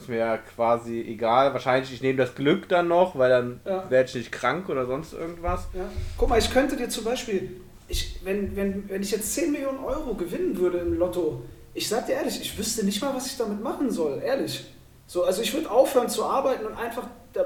ist 0.00 0.08
mir 0.08 0.18
ja 0.18 0.38
quasi 0.38 1.00
egal. 1.00 1.52
Wahrscheinlich, 1.52 1.92
ich 1.92 2.02
nehme 2.02 2.18
das 2.18 2.34
Glück 2.34 2.68
dann 2.68 2.88
noch, 2.88 3.18
weil 3.18 3.30
dann 3.30 3.60
ja. 3.64 3.88
werde 3.90 4.08
ich 4.08 4.14
nicht 4.14 4.32
krank 4.32 4.68
oder 4.68 4.86
sonst 4.86 5.12
irgendwas. 5.12 5.68
Ja. 5.74 5.88
Guck 6.16 6.28
mal, 6.28 6.38
ich 6.38 6.50
könnte 6.50 6.76
dir 6.76 6.88
zum 6.88 7.04
Beispiel, 7.04 7.60
ich, 7.88 8.20
wenn, 8.24 8.56
wenn, 8.56 8.88
wenn 8.88 9.02
ich 9.02 9.10
jetzt 9.10 9.34
10 9.34 9.52
Millionen 9.52 9.78
Euro 9.78 10.14
gewinnen 10.14 10.56
würde 10.56 10.78
im 10.78 10.98
Lotto, 10.98 11.42
ich 11.74 11.88
sag 11.88 12.06
dir 12.06 12.14
ehrlich, 12.14 12.40
ich 12.40 12.56
wüsste 12.58 12.84
nicht 12.84 13.02
mal, 13.02 13.14
was 13.14 13.26
ich 13.26 13.36
damit 13.36 13.62
machen 13.62 13.90
soll, 13.90 14.22
ehrlich. 14.24 14.64
So, 15.06 15.24
also 15.24 15.42
ich 15.42 15.52
würde 15.52 15.70
aufhören 15.70 16.08
zu 16.08 16.24
arbeiten 16.24 16.66
und 16.66 16.74
einfach, 16.74 17.06
da, 17.32 17.44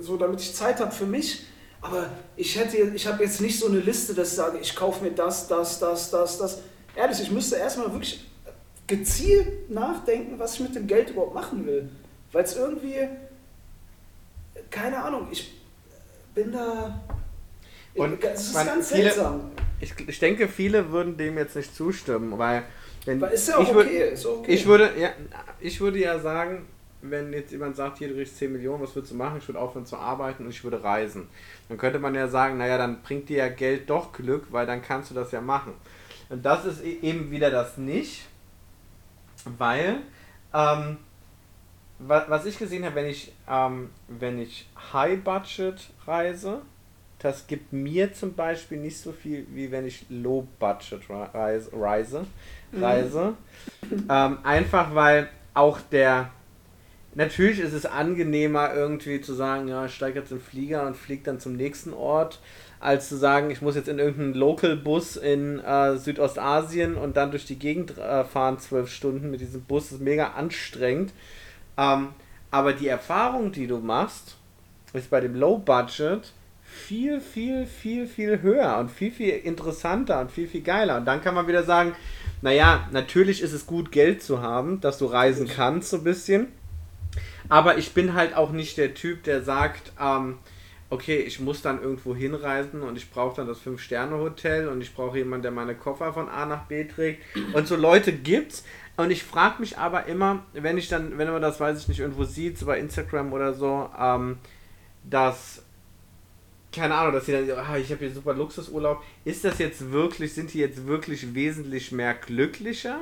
so 0.00 0.16
damit 0.16 0.40
ich 0.40 0.54
Zeit 0.54 0.80
habe 0.80 0.92
für 0.92 1.06
mich. 1.06 1.44
Aber 1.80 2.08
ich 2.36 2.58
hätte, 2.58 2.76
ich 2.78 3.06
habe 3.06 3.22
jetzt 3.22 3.40
nicht 3.40 3.58
so 3.58 3.66
eine 3.66 3.78
Liste, 3.78 4.14
dass 4.14 4.30
ich 4.30 4.34
sage, 4.34 4.58
ich 4.58 4.74
kaufe 4.74 5.04
mir 5.04 5.12
das, 5.12 5.46
das, 5.46 5.78
das, 5.78 6.10
das, 6.10 6.38
das. 6.38 6.58
Ehrlich, 6.96 7.20
ich 7.20 7.30
müsste 7.30 7.56
erstmal 7.56 7.92
wirklich 7.92 8.24
gezielt 8.86 9.70
nachdenken, 9.70 10.38
was 10.38 10.54
ich 10.54 10.60
mit 10.60 10.74
dem 10.74 10.86
Geld 10.86 11.10
überhaupt 11.10 11.34
machen 11.34 11.66
will. 11.66 11.88
Weil 12.32 12.44
es 12.44 12.56
irgendwie, 12.56 13.08
keine 14.70 15.02
Ahnung, 15.02 15.28
ich 15.30 15.52
bin 16.34 16.52
da. 16.52 17.00
Und 17.94 18.22
es 18.22 18.48
ist 18.48 18.54
ganz 18.54 18.92
viele, 18.92 19.04
seltsam. 19.04 19.50
Ich, 19.80 19.94
ich 20.06 20.18
denke, 20.18 20.48
viele 20.48 20.90
würden 20.90 21.16
dem 21.16 21.36
jetzt 21.38 21.56
nicht 21.56 21.74
zustimmen, 21.74 22.38
weil. 22.38 22.64
Wenn, 23.04 23.20
weil 23.20 23.32
ist 23.32 23.48
ja 23.48 23.56
auch 23.56 23.62
ich 23.62 23.68
okay, 23.68 23.74
würd, 23.74 24.12
ist 24.12 24.26
okay. 24.26 24.52
Ich 24.52 24.66
würde, 24.66 24.90
ja, 24.98 25.10
ich 25.60 25.80
würde 25.80 25.98
ja 25.98 26.18
sagen, 26.18 26.66
wenn 27.02 27.32
jetzt 27.32 27.52
jemand 27.52 27.76
sagt, 27.76 27.98
hier 27.98 28.08
du 28.08 28.14
kriegst 28.14 28.36
10 28.36 28.52
Millionen, 28.52 28.82
was 28.82 28.94
würdest 28.94 29.12
du 29.12 29.16
machen? 29.16 29.38
Ich 29.38 29.46
würde 29.46 29.60
aufhören 29.60 29.86
zu 29.86 29.96
arbeiten 29.96 30.44
und 30.44 30.50
ich 30.50 30.64
würde 30.64 30.82
reisen. 30.82 31.28
Dann 31.68 31.78
könnte 31.78 31.98
man 31.98 32.14
ja 32.14 32.28
sagen, 32.28 32.58
naja, 32.58 32.78
dann 32.78 33.02
bringt 33.02 33.28
dir 33.28 33.38
ja 33.38 33.48
Geld 33.48 33.88
doch 33.88 34.12
Glück, 34.12 34.46
weil 34.50 34.66
dann 34.66 34.82
kannst 34.82 35.10
du 35.10 35.14
das 35.14 35.30
ja 35.30 35.40
machen. 35.40 35.72
Und 36.28 36.44
das 36.44 36.64
ist 36.64 36.84
e-, 36.84 36.98
eben 37.02 37.30
wieder 37.30 37.50
das 37.50 37.76
nicht 37.76 38.26
weil 39.58 39.98
ähm, 40.52 40.98
was 41.98 42.44
ich 42.44 42.58
gesehen 42.58 42.84
habe, 42.84 42.96
wenn 42.96 43.06
ich, 43.06 43.32
ähm, 43.48 43.90
wenn 44.08 44.38
ich 44.38 44.68
High 44.92 45.20
Budget 45.22 45.90
reise, 46.06 46.60
das 47.18 47.46
gibt 47.46 47.72
mir 47.72 48.12
zum 48.12 48.34
Beispiel 48.34 48.78
nicht 48.78 48.98
so 48.98 49.12
viel, 49.12 49.46
wie 49.50 49.70
wenn 49.70 49.86
ich 49.86 50.04
Low 50.10 50.46
Budget 50.58 51.00
reise. 51.08 51.70
reise, 51.72 52.26
reise. 52.74 53.34
Mhm. 53.88 54.04
Ähm, 54.08 54.38
einfach 54.42 54.94
weil 54.94 55.28
auch 55.54 55.80
der. 55.80 56.30
Natürlich 57.14 57.60
ist 57.60 57.72
es 57.72 57.86
angenehmer, 57.86 58.74
irgendwie 58.74 59.22
zu 59.22 59.32
sagen, 59.32 59.68
ja, 59.68 59.86
ich 59.86 59.94
steige 59.94 60.18
jetzt 60.18 60.30
in 60.30 60.36
den 60.36 60.44
Flieger 60.44 60.86
und 60.86 60.94
fliege 60.94 61.22
dann 61.22 61.40
zum 61.40 61.56
nächsten 61.56 61.94
Ort 61.94 62.40
als 62.86 63.08
zu 63.08 63.16
sagen, 63.16 63.50
ich 63.50 63.62
muss 63.62 63.74
jetzt 63.74 63.88
in 63.88 63.98
irgendeinen 63.98 64.34
Local-Bus 64.34 65.16
in 65.16 65.58
äh, 65.58 65.96
Südostasien 65.96 66.94
und 66.94 67.16
dann 67.16 67.32
durch 67.32 67.44
die 67.44 67.58
Gegend 67.58 67.98
äh, 67.98 68.22
fahren, 68.22 68.60
zwölf 68.60 68.90
Stunden 68.90 69.28
mit 69.28 69.40
diesem 69.40 69.62
Bus, 69.62 69.88
das 69.88 69.92
ist 69.94 70.02
mega 70.02 70.34
anstrengend. 70.36 71.12
Ähm, 71.76 72.10
aber 72.52 72.72
die 72.74 72.86
Erfahrung, 72.86 73.50
die 73.50 73.66
du 73.66 73.78
machst, 73.78 74.36
ist 74.92 75.10
bei 75.10 75.20
dem 75.20 75.34
Low-Budget 75.34 76.32
viel, 76.62 77.20
viel, 77.20 77.66
viel, 77.66 78.06
viel 78.06 78.40
höher 78.40 78.78
und 78.78 78.92
viel, 78.92 79.10
viel 79.10 79.30
interessanter 79.30 80.20
und 80.20 80.30
viel, 80.30 80.46
viel 80.46 80.62
geiler. 80.62 80.98
Und 80.98 81.06
dann 81.06 81.20
kann 81.20 81.34
man 81.34 81.48
wieder 81.48 81.64
sagen, 81.64 81.92
naja, 82.40 82.88
natürlich 82.92 83.42
ist 83.42 83.52
es 83.52 83.66
gut, 83.66 83.90
Geld 83.90 84.22
zu 84.22 84.42
haben, 84.42 84.80
dass 84.80 84.98
du 84.98 85.06
reisen 85.06 85.48
kannst, 85.48 85.90
so 85.90 85.96
ein 85.96 86.04
bisschen. 86.04 86.52
Aber 87.48 87.78
ich 87.78 87.94
bin 87.94 88.14
halt 88.14 88.36
auch 88.36 88.52
nicht 88.52 88.78
der 88.78 88.94
Typ, 88.94 89.24
der 89.24 89.42
sagt, 89.42 89.90
ähm, 90.00 90.38
okay, 90.88 91.18
ich 91.18 91.40
muss 91.40 91.62
dann 91.62 91.82
irgendwo 91.82 92.14
hinreisen 92.14 92.82
und 92.82 92.96
ich 92.96 93.10
brauche 93.10 93.36
dann 93.36 93.46
das 93.46 93.58
Fünf-Sterne-Hotel 93.58 94.68
und 94.68 94.80
ich 94.80 94.94
brauche 94.94 95.18
jemanden, 95.18 95.42
der 95.42 95.50
meine 95.50 95.74
Koffer 95.74 96.12
von 96.12 96.28
A 96.28 96.46
nach 96.46 96.64
B 96.66 96.84
trägt. 96.84 97.22
Und 97.54 97.66
so 97.66 97.76
Leute 97.76 98.12
gibt's. 98.12 98.64
Und 98.96 99.10
ich 99.10 99.22
frage 99.24 99.60
mich 99.60 99.76
aber 99.78 100.06
immer, 100.06 100.44
wenn 100.52 100.78
ich 100.78 100.88
dann, 100.88 101.18
wenn 101.18 101.30
man 101.30 101.42
das, 101.42 101.60
weiß 101.60 101.80
ich 101.80 101.88
nicht, 101.88 102.00
irgendwo 102.00 102.24
sieht, 102.24 102.58
so 102.58 102.66
bei 102.66 102.78
Instagram 102.78 103.32
oder 103.32 103.52
so, 103.52 103.90
ähm, 103.98 104.38
dass, 105.04 105.62
keine 106.72 106.94
Ahnung, 106.94 107.12
dass 107.12 107.26
sie 107.26 107.32
dann, 107.32 107.50
ah, 107.50 107.76
ich 107.76 107.90
habe 107.90 108.04
hier 108.04 108.14
super 108.14 108.32
Luxusurlaub, 108.32 109.02
ist 109.24 109.44
das 109.44 109.58
jetzt 109.58 109.90
wirklich, 109.92 110.32
sind 110.32 110.54
die 110.54 110.60
jetzt 110.60 110.86
wirklich 110.86 111.34
wesentlich 111.34 111.92
mehr 111.92 112.14
glücklicher? 112.14 113.00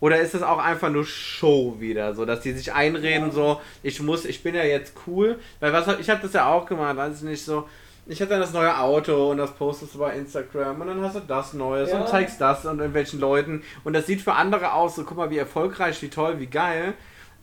Oder 0.00 0.18
ist 0.18 0.34
es 0.34 0.42
auch 0.42 0.58
einfach 0.58 0.88
nur 0.88 1.04
Show 1.04 1.76
wieder, 1.78 2.14
so 2.14 2.24
dass 2.24 2.40
die 2.40 2.52
sich 2.52 2.72
einreden, 2.72 3.30
so 3.32 3.60
ich 3.82 4.00
muss, 4.00 4.24
ich 4.24 4.42
bin 4.42 4.54
ja 4.54 4.64
jetzt 4.64 4.94
cool, 5.06 5.38
weil 5.60 5.72
was 5.72 5.86
ich 5.98 6.08
habe 6.08 6.22
das 6.22 6.32
ja 6.32 6.46
auch 6.46 6.66
gemacht, 6.66 6.96
weiß 6.96 7.18
ich 7.18 7.22
nicht 7.22 7.44
so. 7.44 7.68
Ich 8.06 8.20
hatte 8.20 8.30
dann 8.30 8.40
das 8.40 8.52
neue 8.52 8.76
Auto 8.76 9.30
und 9.30 9.36
das 9.36 9.52
postest 9.52 9.94
du 9.94 9.98
bei 9.98 10.16
Instagram 10.16 10.80
und 10.80 10.86
dann 10.86 11.02
hast 11.02 11.16
du 11.16 11.20
das 11.20 11.52
Neues 11.52 11.90
ja. 11.90 12.00
und 12.00 12.08
zeigst 12.08 12.40
das 12.40 12.64
und 12.64 12.78
irgendwelchen 12.78 13.20
Leuten 13.20 13.62
und 13.84 13.92
das 13.92 14.06
sieht 14.06 14.22
für 14.22 14.32
andere 14.32 14.72
aus, 14.72 14.96
so 14.96 15.04
guck 15.04 15.18
mal 15.18 15.30
wie 15.30 15.38
erfolgreich, 15.38 16.00
wie 16.02 16.08
toll, 16.08 16.40
wie 16.40 16.46
geil. 16.46 16.94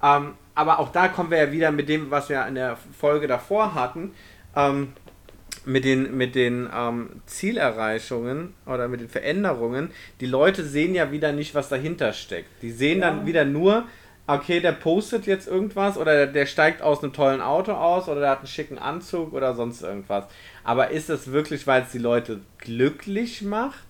Ähm, 0.01 0.33
aber 0.55 0.79
auch 0.79 0.89
da 0.89 1.07
kommen 1.07 1.29
wir 1.29 1.37
ja 1.37 1.51
wieder 1.51 1.71
mit 1.71 1.87
dem, 1.87 2.11
was 2.11 2.29
wir 2.29 2.45
in 2.47 2.55
der 2.55 2.77
Folge 2.99 3.27
davor 3.27 3.75
hatten. 3.75 4.13
Ähm, 4.55 4.93
mit 5.65 5.85
den, 5.85 6.15
mit 6.17 6.35
den 6.35 6.69
ähm, 6.73 7.21
Zielerreichungen 7.25 8.53
oder 8.65 8.87
mit 8.87 9.01
den 9.01 9.09
Veränderungen, 9.09 9.91
die 10.19 10.25
Leute 10.25 10.63
sehen 10.63 10.95
ja 10.95 11.11
wieder 11.11 11.31
nicht, 11.31 11.55
was 11.55 11.69
dahinter 11.69 12.13
steckt. 12.13 12.49
Die 12.61 12.71
sehen 12.71 12.99
ja. 12.99 13.09
dann 13.09 13.25
wieder 13.25 13.45
nur, 13.45 13.85
okay, 14.27 14.59
der 14.59 14.73
postet 14.73 15.25
jetzt 15.25 15.47
irgendwas 15.47 15.97
oder 15.97 16.13
der, 16.13 16.27
der, 16.27 16.45
steigt 16.45 16.81
aus 16.81 17.01
einem 17.01 17.13
tollen 17.13 17.41
Auto 17.41 17.71
aus 17.71 18.07
oder 18.09 18.19
der 18.19 18.29
hat 18.31 18.39
einen 18.39 18.47
schicken 18.47 18.77
Anzug 18.77 19.33
oder 19.33 19.55
sonst 19.55 19.81
irgendwas. 19.81 20.25
Aber 20.63 20.91
ist 20.91 21.09
es 21.09 21.31
wirklich, 21.31 21.65
weil 21.65 21.83
es 21.83 21.91
die 21.91 21.97
Leute 21.97 22.41
glücklich 22.57 23.41
macht? 23.41 23.87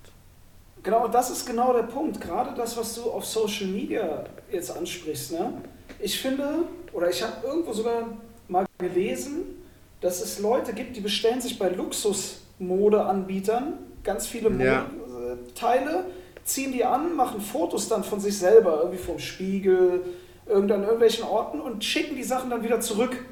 Genau, 0.84 1.08
das 1.08 1.30
ist 1.32 1.46
genau 1.46 1.74
der 1.74 1.84
Punkt. 1.84 2.22
Gerade 2.22 2.56
das, 2.56 2.78
was 2.78 2.96
du 2.96 3.10
auf 3.10 3.26
Social 3.26 3.68
Media 3.68 4.24
jetzt 4.52 4.70
ansprichst. 4.70 5.34
Ne? 5.34 5.54
Ich 6.00 6.22
finde, 6.22 6.66
oder 6.94 7.10
ich 7.10 7.22
habe 7.22 7.46
irgendwo 7.46 7.74
sogar 7.74 8.08
mal 8.48 8.66
gelesen, 8.78 9.58
dass 10.02 10.22
es 10.22 10.40
Leute 10.40 10.74
gibt, 10.74 10.96
die 10.96 11.02
bestellen 11.02 11.42
sich 11.42 11.58
bei 11.58 11.70
Luxusmodeanbietern 11.70 13.74
ganz 14.04 14.26
viele 14.26 14.50
Modeteile, 14.50 15.92
ja. 15.92 16.06
ziehen 16.44 16.72
die 16.72 16.86
an, 16.86 17.16
machen 17.16 17.42
Fotos 17.42 17.90
dann 17.90 18.04
von 18.04 18.20
sich 18.20 18.38
selber, 18.38 18.80
irgendwie 18.80 19.04
vom 19.04 19.20
Spiegel, 19.20 20.02
an 20.50 20.70
irgendwelchen 20.70 21.26
Orten 21.26 21.60
und 21.60 21.84
schicken 21.84 22.16
die 22.16 22.24
Sachen 22.24 22.50
dann 22.50 22.64
wieder 22.64 22.80
zurück 22.80 23.26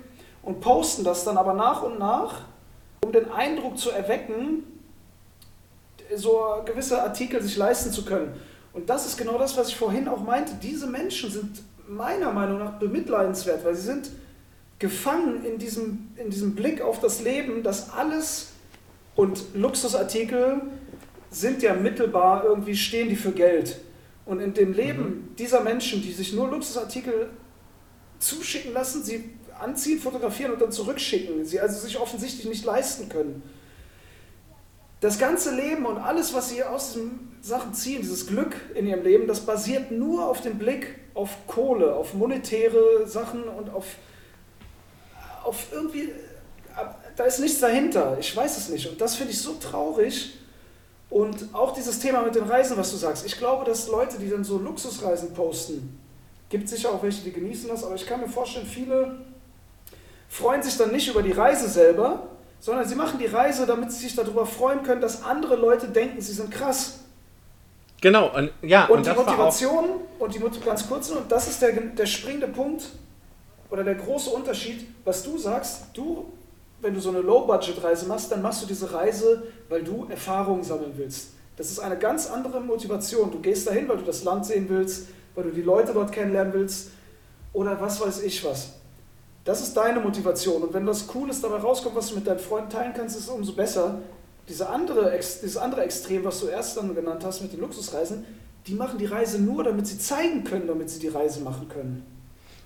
und 0.44 0.60
posten 0.60 1.04
das 1.04 1.24
dann 1.24 1.38
aber 1.38 1.54
nach 1.54 1.82
und 1.82 1.98
nach, 1.98 2.42
um 3.04 3.12
den 3.12 3.32
Eindruck 3.32 3.78
zu 3.78 3.90
erwecken, 3.90 4.64
so 6.16 6.62
gewisse 6.66 7.02
Artikel 7.02 7.42
sich 7.42 7.58
leisten 7.58 7.92
zu 7.92 8.04
können. 8.04 8.34
Und 8.74 8.90
das 8.90 9.06
ist 9.06 9.18
genau 9.18 9.38
das, 9.38 9.58
was 9.58 9.70
ich 9.70 9.78
vorhin 9.78 10.08
auch 10.08 10.22
meinte. 10.22 10.54
Diese 10.62 10.88
Menschen 10.88 11.32
sind 11.32 11.62
meiner 11.88 12.32
Meinung 12.32 12.60
nach 12.60 12.74
bemitleidenswert, 12.74 13.64
weil 13.64 13.76
sie 13.76 13.84
sind 13.84 14.10
gefangen 14.80 15.46
in 15.46 15.58
diesem, 15.58 16.10
in 16.18 16.30
diesem 16.30 16.56
Blick 16.56 16.82
auf 16.82 17.00
das 17.00 17.22
Leben, 17.22 17.64
dass 17.64 17.92
alles 17.92 18.52
und 19.16 19.56
Luxusartikel 19.56 20.62
sind 21.30 21.62
ja 21.62 21.74
mittelbar, 21.74 22.44
irgendwie 22.46 22.76
stehen 22.76 23.10
die 23.10 23.16
für 23.16 23.32
Geld. 23.32 23.80
Und 24.26 24.40
in 24.40 24.54
dem 24.54 24.74
Leben 24.74 25.04
mhm. 25.04 25.36
dieser 25.38 25.62
Menschen, 25.62 26.02
die 26.02 26.12
sich 26.12 26.34
nur 26.34 26.50
Luxusartikel 26.50 27.30
zuschicken 28.20 28.74
lassen, 28.74 29.04
sie 29.04 29.24
anziehen, 29.60 30.00
fotografieren 30.00 30.52
und 30.54 30.62
dann 30.62 30.72
zurückschicken, 30.72 31.46
sie 31.46 31.60
also 31.60 31.80
sich 31.80 32.00
offensichtlich 32.00 32.46
nicht 32.46 32.66
leisten 32.66 33.08
können. 33.08 33.44
Das 35.00 35.20
ganze 35.20 35.56
Leben 35.56 35.86
und 35.86 35.98
alles, 35.98 36.34
was 36.34 36.50
sie 36.50 36.64
aus 36.64 36.94
diesen 36.94 37.38
Sachen 37.42 37.74
ziehen, 37.74 38.02
dieses 38.02 38.28
Glück 38.28 38.56
in 38.74 38.88
ihrem 38.88 39.04
Leben, 39.04 39.28
das 39.28 39.42
basiert 39.42 39.92
nur 39.92 40.28
auf 40.28 40.42
dem 40.42 40.58
Blick 40.58 40.96
auf 41.14 41.48
Kohle, 41.48 41.96
auf 41.96 42.14
monetäre 42.14 43.06
Sachen 43.06 43.44
und 43.44 43.70
auf 43.70 43.86
auf 45.46 45.72
irgendwie, 45.72 46.12
da 47.16 47.24
ist 47.24 47.40
nichts 47.40 47.60
dahinter. 47.60 48.18
Ich 48.20 48.36
weiß 48.36 48.58
es 48.58 48.70
nicht. 48.70 48.90
Und 48.90 49.00
das 49.00 49.16
finde 49.16 49.32
ich 49.32 49.42
so 49.42 49.54
traurig. 49.54 50.38
Und 51.10 51.54
auch 51.54 51.74
dieses 51.74 52.00
Thema 52.00 52.24
mit 52.24 52.36
den 52.36 52.44
Reisen, 52.44 52.76
was 52.78 52.92
du 52.92 52.98
sagst. 52.98 53.26
Ich 53.26 53.38
glaube, 53.38 53.64
dass 53.64 53.88
Leute, 53.88 54.18
die 54.18 54.30
dann 54.30 54.44
so 54.44 54.58
Luxusreisen 54.58 55.34
posten, 55.34 56.00
gibt 56.50 56.68
sicher 56.68 56.90
auch 56.90 57.04
welche, 57.04 57.24
die 57.24 57.32
genießen 57.32 57.70
das, 57.70 57.84
aber 57.84 57.96
ich 57.96 58.06
kann 58.06 58.20
mir 58.20 58.28
vorstellen, 58.28 58.66
viele 58.66 59.20
freuen 60.30 60.62
sich 60.62 60.78
dann 60.78 60.92
nicht 60.92 61.08
über 61.08 61.22
die 61.22 61.32
Reise 61.32 61.70
selber, 61.70 62.28
sondern 62.60 62.88
sie 62.88 62.96
machen 62.96 63.20
die 63.20 63.28
Reise, 63.28 63.66
damit 63.66 63.92
sie 63.92 64.00
sich 64.00 64.16
darüber 64.16 64.46
freuen 64.46 64.84
können, 64.84 65.02
dass 65.02 65.24
andere 65.24 65.56
Leute 65.56 65.88
denken, 65.88 66.22
sie 66.22 66.34
sind 66.34 66.52
krass. 66.52 67.00
Genau, 68.02 68.36
und, 68.36 68.52
ja, 68.62 68.86
und, 68.86 68.98
und 68.98 69.06
die 69.06 69.12
Motivation, 69.12 69.86
und 70.20 70.36
die 70.36 70.40
ganz 70.64 70.88
kurz, 70.88 71.10
und 71.10 71.32
das 71.32 71.48
ist 71.48 71.62
der, 71.62 71.72
der 71.72 72.06
springende 72.06 72.48
Punkt 72.48 72.90
oder 73.76 73.84
der 73.84 73.96
große 73.96 74.30
Unterschied, 74.30 74.88
was 75.04 75.22
du 75.24 75.38
sagst, 75.38 75.88
du, 75.94 76.32
wenn 76.80 76.94
du 76.94 77.02
so 77.02 77.10
eine 77.10 77.20
Low-Budget-Reise 77.20 78.06
machst, 78.06 78.32
dann 78.32 78.42
machst 78.42 78.64
du 78.64 78.68
diese 78.68 78.94
Reise, 78.94 79.44
weil 79.68 79.84
du 79.84 80.06
Erfahrungen 80.10 80.64
sammeln 80.64 80.94
willst. 80.96 81.32
Das 81.58 81.70
ist 81.70 81.80
eine 81.80 81.98
ganz 81.98 82.30
andere 82.30 82.62
Motivation. 82.62 83.32
Du 83.32 83.40
gehst 83.40 83.68
dahin, 83.68 83.90
weil 83.90 83.98
du 83.98 84.06
das 84.06 84.24
Land 84.24 84.46
sehen 84.46 84.68
willst, 84.70 85.08
weil 85.36 85.44
du 85.44 85.50
die 85.50 85.62
Leute 85.62 85.92
dort 85.94 86.14
kennenlernen 86.14 86.54
willst 86.54 86.92
oder 87.52 87.80
was 87.82 88.00
weiß 88.00 88.24
ich 88.24 88.46
was. 88.46 88.76
Das 89.44 89.62
ist 89.62 89.76
deine 89.76 90.00
Motivation. 90.00 90.64
Und 90.64 90.74
wenn 90.74 90.88
was 90.88 91.06
Cooles 91.06 91.42
dabei 91.42 91.58
rauskommt, 91.58 91.98
was 91.98 92.10
du 92.10 92.16
mit 92.16 92.28
deinen 92.28 92.40
Freunden 92.40 92.70
teilen 92.70 92.94
kannst, 92.96 93.18
ist 93.18 93.24
es 93.24 93.30
umso 93.30 93.54
besser. 93.54 94.00
Diese 94.48 94.70
andere, 94.70 95.12
dieses 95.18 95.58
andere 95.58 95.84
Extrem, 95.84 96.24
was 96.24 96.40
du 96.40 96.48
erst 96.48 96.78
dann 96.78 96.96
genannt 96.96 97.26
hast 97.26 97.42
mit 97.42 97.52
den 97.52 97.60
Luxusreisen, 97.60 98.26
die 98.68 98.74
machen 98.74 98.98
die 98.98 99.06
Reise 99.06 99.42
nur, 99.42 99.66
damit 99.66 99.86
sie 99.86 100.00
zeigen 100.00 100.46
können, 100.46 100.68
damit 100.68 100.90
sie 100.90 101.00
die 101.00 101.10
Reise 101.10 101.42
machen 101.42 101.68
können. 101.68 102.15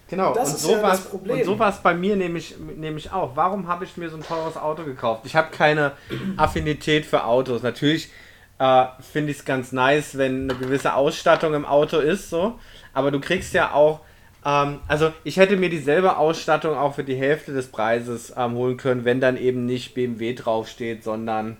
Genau, 0.10 0.32
und, 0.32 0.39
und 0.39 0.47
so 0.47 0.72
ja 0.72 0.82
war 0.82 0.93
es 0.93 1.12
so 1.45 1.57
bei 1.84 1.93
mir 1.93 2.16
nämlich, 2.16 2.55
nämlich 2.76 3.12
auch. 3.12 3.36
Warum 3.36 3.68
habe 3.68 3.86
ich 3.86 3.95
mir 3.95 4.10
so 4.10 4.18
ein 4.18 4.24
teures 4.24 4.57
Auto 4.57 4.84
gekauft? 4.84 5.22
Ich 5.26 5.36
habe 5.36 5.51
keine 5.51 5.91
Affinität 6.38 7.05
für 7.05 7.26
Autos. 7.26 7.62
Natürlich 7.62 8.10
äh, 8.57 8.86
finde 9.12 9.32
ich 9.32 9.39
es 9.39 9.45
ganz 9.45 9.72
nice, 9.72 10.18
wenn 10.18 10.49
eine 10.49 10.60
gewisse 10.60 10.95
Ausstattung 10.95 11.53
im 11.53 11.66
Auto 11.66 11.99
ist, 11.99 12.30
so. 12.30 12.57
Aber 12.93 13.12
du 13.12 13.20
kriegst 13.20 13.53
ja 13.53 13.74
auch, 13.74 14.01
ähm, 14.43 14.80
also 14.88 15.14
ich 15.24 15.38
hätte 15.38 15.57
mir 15.57 15.70
dieselbe 15.70 16.18
Ausstattung 16.18 16.76
auch 16.76 16.95
für 16.95 17.03
die 17.03 17.16
Hälfte 17.16 17.53
des 17.53 17.68
Preises 17.68 18.34
ähm, 18.36 18.55
holen 18.55 18.78
können, 18.78 19.05
wenn 19.05 19.22
dann 19.22 19.38
eben 19.38 19.66
nicht 19.66 19.93
BMW 19.93 20.34
draufsteht, 20.34 21.03
sondern 21.03 21.57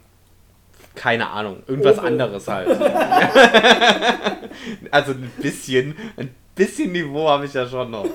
keine 0.96 1.30
Ahnung, 1.30 1.64
irgendwas 1.68 2.00
oh. 2.00 2.02
anderes 2.02 2.48
halt. 2.48 2.68
also 4.92 5.12
ein 5.12 5.32
bisschen, 5.40 5.96
ein 6.18 6.36
bisschen 6.60 6.92
Niveau 6.92 7.30
habe 7.30 7.46
ich 7.46 7.54
ja 7.54 7.66
schon 7.66 7.90
noch. 7.90 8.06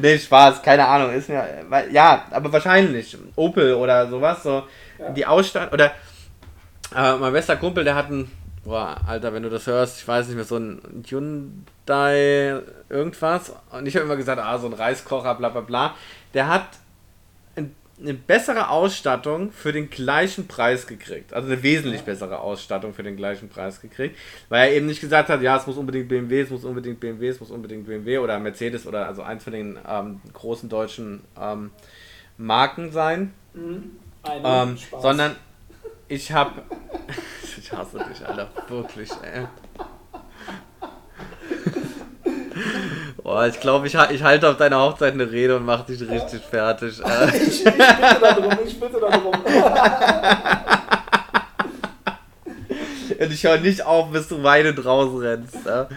nee, 0.00 0.18
Spaß, 0.18 0.62
keine 0.62 0.86
Ahnung, 0.86 1.12
ist 1.12 1.30
mir, 1.30 1.64
ja, 1.90 2.26
aber 2.30 2.52
wahrscheinlich 2.52 3.16
Opel 3.34 3.72
oder 3.74 4.06
sowas, 4.08 4.42
so 4.42 4.64
ja. 4.98 5.10
die 5.10 5.24
Ausstattung, 5.24 5.72
oder 5.72 5.92
äh, 6.94 7.16
mein 7.16 7.32
bester 7.32 7.56
Kumpel, 7.56 7.82
der 7.82 7.94
hat 7.94 8.10
ein, 8.10 8.30
boah, 8.62 8.96
Alter, 9.06 9.32
wenn 9.32 9.42
du 9.42 9.48
das 9.48 9.66
hörst, 9.66 10.00
ich 10.00 10.08
weiß 10.08 10.26
nicht 10.26 10.36
mehr, 10.36 10.44
so 10.44 10.58
ein 10.58 11.02
Hyundai 11.08 12.60
irgendwas, 12.90 13.52
und 13.70 13.86
ich 13.86 13.96
habe 13.96 14.04
immer 14.04 14.16
gesagt, 14.16 14.38
ah, 14.38 14.58
so 14.58 14.66
ein 14.66 14.74
Reiskocher, 14.74 15.34
bla 15.34 15.48
bla 15.48 15.62
bla, 15.62 15.94
der 16.34 16.48
hat 16.48 16.68
eine 18.02 18.14
bessere 18.14 18.68
Ausstattung 18.68 19.52
für 19.52 19.72
den 19.72 19.88
gleichen 19.88 20.48
Preis 20.48 20.86
gekriegt. 20.86 21.32
Also 21.32 21.48
eine 21.48 21.62
wesentlich 21.62 22.02
bessere 22.02 22.40
Ausstattung 22.40 22.94
für 22.94 23.02
den 23.02 23.16
gleichen 23.16 23.48
Preis 23.48 23.80
gekriegt. 23.80 24.16
Weil 24.48 24.68
er 24.68 24.76
eben 24.76 24.86
nicht 24.86 25.00
gesagt 25.00 25.28
hat, 25.28 25.40
ja, 25.40 25.56
es 25.56 25.66
muss 25.66 25.76
unbedingt 25.76 26.08
BMW, 26.08 26.40
es 26.40 26.50
muss 26.50 26.64
unbedingt 26.64 27.00
BMW, 27.00 27.28
es 27.28 27.40
muss 27.40 27.50
unbedingt 27.50 27.86
BMW 27.86 28.18
oder 28.18 28.38
Mercedes 28.38 28.86
oder 28.86 29.06
also 29.06 29.22
eins 29.22 29.44
von 29.44 29.52
den 29.52 29.78
ähm, 29.88 30.20
großen 30.32 30.68
deutschen 30.68 31.22
ähm, 31.40 31.70
Marken 32.36 32.90
sein. 32.90 33.32
Mhm. 33.54 33.92
Ähm, 34.44 34.78
sondern 35.00 35.36
ich 36.08 36.32
habe. 36.32 36.62
ich 37.58 37.72
hasse 37.72 38.04
dich, 38.10 38.26
Alter. 38.26 38.50
Wirklich, 38.68 39.10
ey. 39.22 39.46
Boah, 43.22 43.46
ich 43.46 43.60
glaube, 43.60 43.86
ich, 43.86 43.94
ich 43.94 44.22
halte 44.22 44.48
auf 44.48 44.56
deiner 44.56 44.80
Hochzeit 44.80 45.12
eine 45.14 45.30
Rede 45.30 45.56
und 45.56 45.64
mache 45.64 45.92
dich 45.92 46.00
richtig 46.08 46.42
fertig. 46.42 47.00
ich, 47.00 47.04
ich 47.64 47.64
bitte 47.64 48.18
darum, 48.20 48.58
ich 48.66 48.80
bitte 48.80 48.98
darum. 49.00 49.32
und 53.20 53.32
ich 53.32 53.44
höre 53.44 53.58
nicht 53.58 53.86
auf, 53.86 54.10
bis 54.10 54.26
du 54.26 54.42
weinend 54.42 54.84
rausrennst. 54.84 55.58
Ja. 55.64 55.88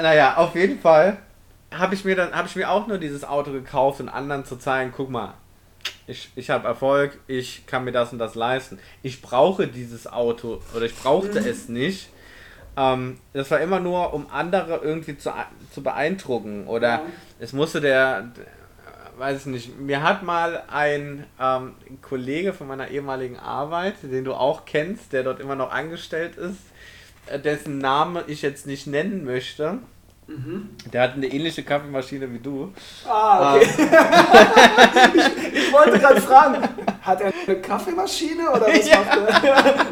Naja, 0.00 0.36
auf 0.36 0.54
jeden 0.54 0.80
Fall 0.80 1.18
habe 1.72 1.94
ich 1.94 2.04
mir 2.04 2.16
dann 2.16 2.32
habe 2.32 2.48
ich 2.48 2.56
mir 2.56 2.70
auch 2.70 2.86
nur 2.86 2.96
dieses 2.98 3.24
Auto 3.24 3.52
gekauft, 3.52 4.00
um 4.00 4.08
anderen 4.08 4.46
zu 4.46 4.56
zeigen, 4.56 4.92
guck 4.96 5.10
mal, 5.10 5.34
ich, 6.06 6.30
ich 6.36 6.48
habe 6.50 6.66
Erfolg, 6.66 7.18
ich 7.26 7.66
kann 7.66 7.84
mir 7.84 7.92
das 7.92 8.12
und 8.12 8.18
das 8.18 8.34
leisten. 8.34 8.78
Ich 9.02 9.22
brauche 9.22 9.68
dieses 9.68 10.06
Auto 10.06 10.60
oder 10.74 10.86
ich 10.86 10.96
brauchte 10.96 11.40
mhm. 11.40 11.46
es 11.46 11.68
nicht 11.68 12.08
ähm, 12.76 13.18
das 13.32 13.50
war 13.50 13.60
immer 13.60 13.80
nur, 13.80 14.12
um 14.14 14.26
andere 14.30 14.80
irgendwie 14.82 15.16
zu, 15.16 15.32
zu 15.72 15.82
beeindrucken. 15.82 16.66
Oder 16.66 16.88
ja. 16.88 17.02
es 17.38 17.52
musste 17.52 17.80
der, 17.80 18.22
der, 18.22 18.46
weiß 19.18 19.40
ich 19.40 19.46
nicht, 19.46 19.78
mir 19.78 20.02
hat 20.02 20.22
mal 20.22 20.62
ein 20.68 21.26
ähm, 21.40 21.74
Kollege 22.00 22.52
von 22.52 22.66
meiner 22.66 22.88
ehemaligen 22.88 23.38
Arbeit, 23.38 23.96
den 24.02 24.24
du 24.24 24.34
auch 24.34 24.64
kennst, 24.64 25.12
der 25.12 25.22
dort 25.22 25.40
immer 25.40 25.56
noch 25.56 25.70
angestellt 25.70 26.36
ist, 26.36 26.58
äh, 27.26 27.38
dessen 27.38 27.78
Name 27.78 28.24
ich 28.26 28.42
jetzt 28.42 28.66
nicht 28.66 28.86
nennen 28.86 29.24
möchte. 29.24 29.78
Mhm. 30.26 30.70
Der 30.92 31.02
hat 31.02 31.14
eine 31.14 31.26
ähnliche 31.26 31.64
Kaffeemaschine 31.64 32.32
wie 32.32 32.38
du. 32.38 32.72
Ah, 33.06 33.56
okay. 33.56 33.68
Ähm. 33.78 33.88
ich, 35.14 35.54
ich, 35.54 35.72
wollte 35.72 35.98
gerade 35.98 36.20
fragen, 36.20 36.68
hat 37.02 37.20
er 37.20 37.32
eine 37.46 37.60
Kaffeemaschine 37.60 38.48
oder 38.48 38.68
was 38.68 38.88
ja. 38.88 38.98
macht 39.00 39.44
er? 39.44 39.86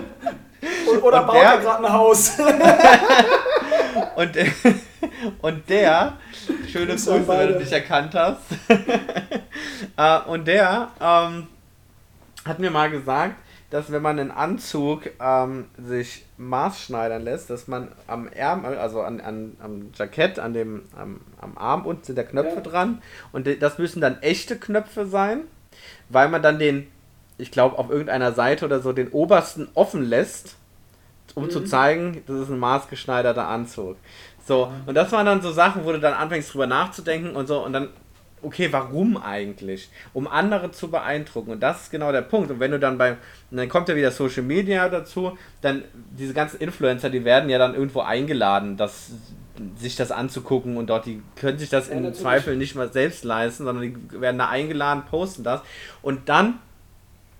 Oder 1.03 1.22
baut 1.22 1.36
er 1.36 1.59
gerade 1.59 1.86
ein 1.86 1.93
Haus? 1.93 2.39
und, 4.16 4.36
und 5.43 5.68
der, 5.68 6.14
schöne 6.70 6.93
Grüße, 6.93 7.28
wenn 7.28 7.53
du 7.53 7.59
dich 7.59 7.72
erkannt 7.72 8.14
hast. 8.14 8.43
uh, 9.99 10.30
und 10.30 10.47
der 10.47 10.91
ähm, 11.01 11.49
hat 12.45 12.59
mir 12.59 12.70
mal 12.70 12.91
gesagt, 12.91 13.36
dass 13.70 13.93
wenn 13.93 14.01
man 14.01 14.18
einen 14.18 14.30
Anzug 14.30 15.11
ähm, 15.20 15.66
sich 15.76 16.24
maßschneidern 16.39 17.22
lässt, 17.22 17.51
dass 17.51 17.68
man 17.68 17.89
am 18.07 18.28
Ärmel, 18.28 18.78
also 18.78 19.03
an, 19.03 19.20
an, 19.20 19.57
am 19.61 19.91
Jackett, 19.95 20.39
an 20.39 20.55
dem, 20.55 20.84
am, 20.97 21.20
am 21.41 21.59
Arm 21.59 21.84
unten 21.84 22.05
sind 22.05 22.16
da 22.16 22.22
Knöpfe 22.22 22.57
ja. 22.57 22.61
dran 22.62 23.03
und 23.32 23.47
das 23.61 23.78
müssen 23.78 24.01
dann 24.01 24.22
echte 24.22 24.59
Knöpfe 24.59 25.07
sein, 25.07 25.43
weil 26.09 26.30
man 26.30 26.43
dann 26.43 26.59
den, 26.59 26.86
ich 27.36 27.51
glaube 27.51 27.78
auf 27.78 27.91
irgendeiner 27.91 28.32
Seite 28.32 28.64
oder 28.64 28.80
so, 28.80 28.95
den 28.95 29.09
obersten 29.09 29.68
offen 29.74 30.03
lässt 30.03 30.57
um 31.34 31.44
mhm. 31.44 31.50
zu 31.50 31.64
zeigen, 31.64 32.22
das 32.26 32.40
ist 32.40 32.50
ein 32.50 32.58
maßgeschneiderter 32.58 33.46
Anzug. 33.46 33.96
So, 34.46 34.72
und 34.86 34.94
das 34.94 35.12
waren 35.12 35.26
dann 35.26 35.42
so 35.42 35.52
Sachen, 35.52 35.84
wo 35.84 35.92
du 35.92 36.00
dann 36.00 36.14
anfängst 36.14 36.52
drüber 36.52 36.66
nachzudenken 36.66 37.36
und 37.36 37.46
so 37.46 37.64
und 37.64 37.74
dann, 37.74 37.90
okay, 38.40 38.68
warum 38.70 39.16
eigentlich? 39.16 39.90
Um 40.14 40.26
andere 40.26 40.70
zu 40.70 40.90
beeindrucken. 40.90 41.50
Und 41.50 41.60
das 41.60 41.82
ist 41.82 41.90
genau 41.90 42.12
der 42.12 42.22
Punkt. 42.22 42.50
Und 42.50 42.60
wenn 42.60 42.70
du 42.70 42.78
dann 42.78 42.96
beim, 42.96 43.16
dann 43.50 43.68
kommt 43.68 43.88
ja 43.88 43.96
wieder 43.96 44.10
Social 44.10 44.42
Media 44.42 44.88
dazu, 44.88 45.36
dann 45.60 45.84
diese 46.16 46.32
ganzen 46.32 46.60
Influencer, 46.60 47.10
die 47.10 47.24
werden 47.24 47.50
ja 47.50 47.58
dann 47.58 47.74
irgendwo 47.74 48.00
eingeladen, 48.00 48.76
das, 48.76 49.10
sich 49.76 49.96
das 49.96 50.12
anzugucken 50.12 50.76
und 50.76 50.88
dort, 50.88 51.06
die 51.06 51.20
können 51.36 51.58
sich 51.58 51.68
das 51.68 51.88
ja, 51.88 51.94
im 51.94 52.14
Zweifel 52.14 52.56
nicht 52.56 52.74
mal 52.74 52.92
selbst 52.92 53.24
leisten, 53.24 53.64
sondern 53.64 53.82
die 53.82 54.20
werden 54.20 54.38
da 54.38 54.48
eingeladen, 54.48 55.02
posten 55.10 55.42
das. 55.42 55.60
Und 56.00 56.28
dann 56.28 56.60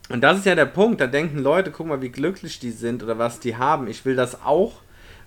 und 0.09 0.23
das 0.23 0.39
ist 0.39 0.47
ja 0.47 0.55
der 0.55 0.67
Punkt, 0.67 1.01
da 1.01 1.07
denken 1.07 1.39
Leute, 1.39 1.71
guck 1.71 1.87
mal, 1.87 2.01
wie 2.01 2.09
glücklich 2.09 2.59
die 2.59 2.71
sind 2.71 3.03
oder 3.03 3.19
was 3.19 3.41
die 3.41 3.57
haben. 3.57 3.89
Ich 3.89 4.05
will 4.05 4.17
das 4.17 4.43
auch, 4.43 4.81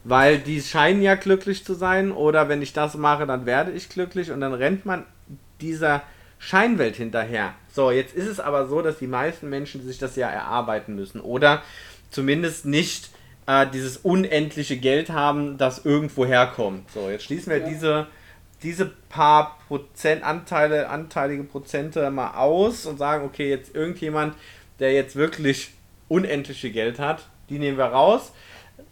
weil 0.04 0.40
die 0.40 0.62
scheinen 0.62 1.02
ja 1.02 1.16
glücklich 1.16 1.64
zu 1.64 1.74
sein 1.74 2.12
oder 2.12 2.50
wenn 2.50 2.62
ich 2.62 2.74
das 2.74 2.96
mache, 2.96 3.28
dann 3.28 3.46
werde 3.46 3.72
ich 3.72 3.90
glücklich 3.90 4.32
und 4.32 4.42
dann 4.42 4.54
rennt 4.54 4.86
man 4.86 5.06
dieser 5.60 6.02
Scheinwelt 6.40 6.96
hinterher. 6.96 7.54
So, 7.72 7.92
jetzt 7.92 8.16
ist 8.16 8.28
es 8.28 8.40
aber 8.40 8.68
so, 8.68 8.82
dass 8.82 8.98
die 8.98 9.08
meisten 9.08 9.50
Menschen 9.50 9.86
sich 9.86 10.00
das 10.00 10.16
ja 10.16 10.28
erarbeiten 10.28 10.96
müssen 10.96 11.22
oder 11.22 11.62
zumindest 12.10 12.66
nicht 12.66 13.12
äh, 13.46 13.68
dieses 13.68 13.98
unendliche 13.98 14.78
Geld 14.78 15.12
haben, 15.12 15.60
das 15.60 15.86
irgendwo 15.86 16.26
herkommt. 16.26 16.90
So, 16.90 17.10
jetzt 17.10 17.26
schließen 17.26 17.52
wir 17.52 17.60
ja. 17.60 17.68
diese 17.68 18.08
diese 18.64 18.86
paar 19.10 19.58
Prozent 19.68 20.24
Anteile, 20.24 20.90
anteilige 20.90 21.44
Prozente 21.44 22.10
mal 22.12 22.36
aus 22.36 22.86
und 22.86 22.98
sagen, 22.98 23.26
okay, 23.26 23.50
jetzt 23.50 23.74
irgendjemand 23.74 24.36
der 24.82 24.92
jetzt 24.92 25.16
wirklich 25.16 25.72
unendliche 26.10 26.72
Geld 26.72 27.00
hat, 27.00 27.24
die 27.50 27.60
nehmen 27.60 27.78
wir 27.78 27.86
raus. 27.86 28.34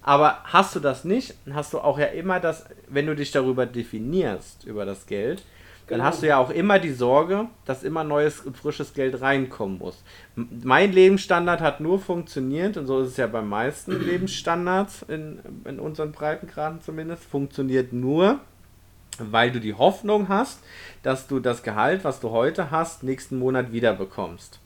Aber 0.01 0.39
hast 0.45 0.75
du 0.75 0.79
das 0.79 1.03
nicht, 1.03 1.33
hast 1.51 1.73
du 1.73 1.79
auch 1.79 1.99
ja 1.99 2.05
immer 2.05 2.39
das, 2.39 2.65
wenn 2.87 3.05
du 3.05 3.15
dich 3.15 3.31
darüber 3.31 3.65
definierst, 3.65 4.63
über 4.63 4.85
das 4.85 5.05
Geld, 5.07 5.43
dann 5.87 5.97
genau. 5.97 6.09
hast 6.09 6.21
du 6.21 6.27
ja 6.27 6.37
auch 6.37 6.51
immer 6.51 6.77
die 6.77 6.93
Sorge, 6.93 7.47
dass 7.65 7.83
immer 7.83 8.03
neues 8.03 8.41
und 8.41 8.55
frisches 8.55 8.93
Geld 8.93 9.21
reinkommen 9.21 9.79
muss. 9.79 10.03
Mein 10.35 10.93
Lebensstandard 10.93 11.61
hat 11.61 11.81
nur 11.81 11.99
funktioniert, 11.99 12.77
und 12.77 12.85
so 12.85 13.01
ist 13.01 13.09
es 13.09 13.17
ja 13.17 13.25
bei 13.25 13.41
meisten 13.41 13.99
Lebensstandards, 14.05 15.03
in, 15.07 15.39
in 15.65 15.79
unseren 15.79 16.11
Breitengraden 16.11 16.81
zumindest, 16.81 17.25
funktioniert 17.25 17.91
nur, 17.91 18.39
weil 19.17 19.51
du 19.51 19.59
die 19.59 19.73
Hoffnung 19.73 20.29
hast, 20.29 20.59
dass 21.01 21.27
du 21.27 21.39
das 21.39 21.63
Gehalt, 21.63 22.03
was 22.03 22.19
du 22.19 22.29
heute 22.29 22.69
hast, 22.69 23.03
nächsten 23.03 23.39
Monat 23.39 23.71
wieder 23.71 23.93
bekommst. 23.93 24.59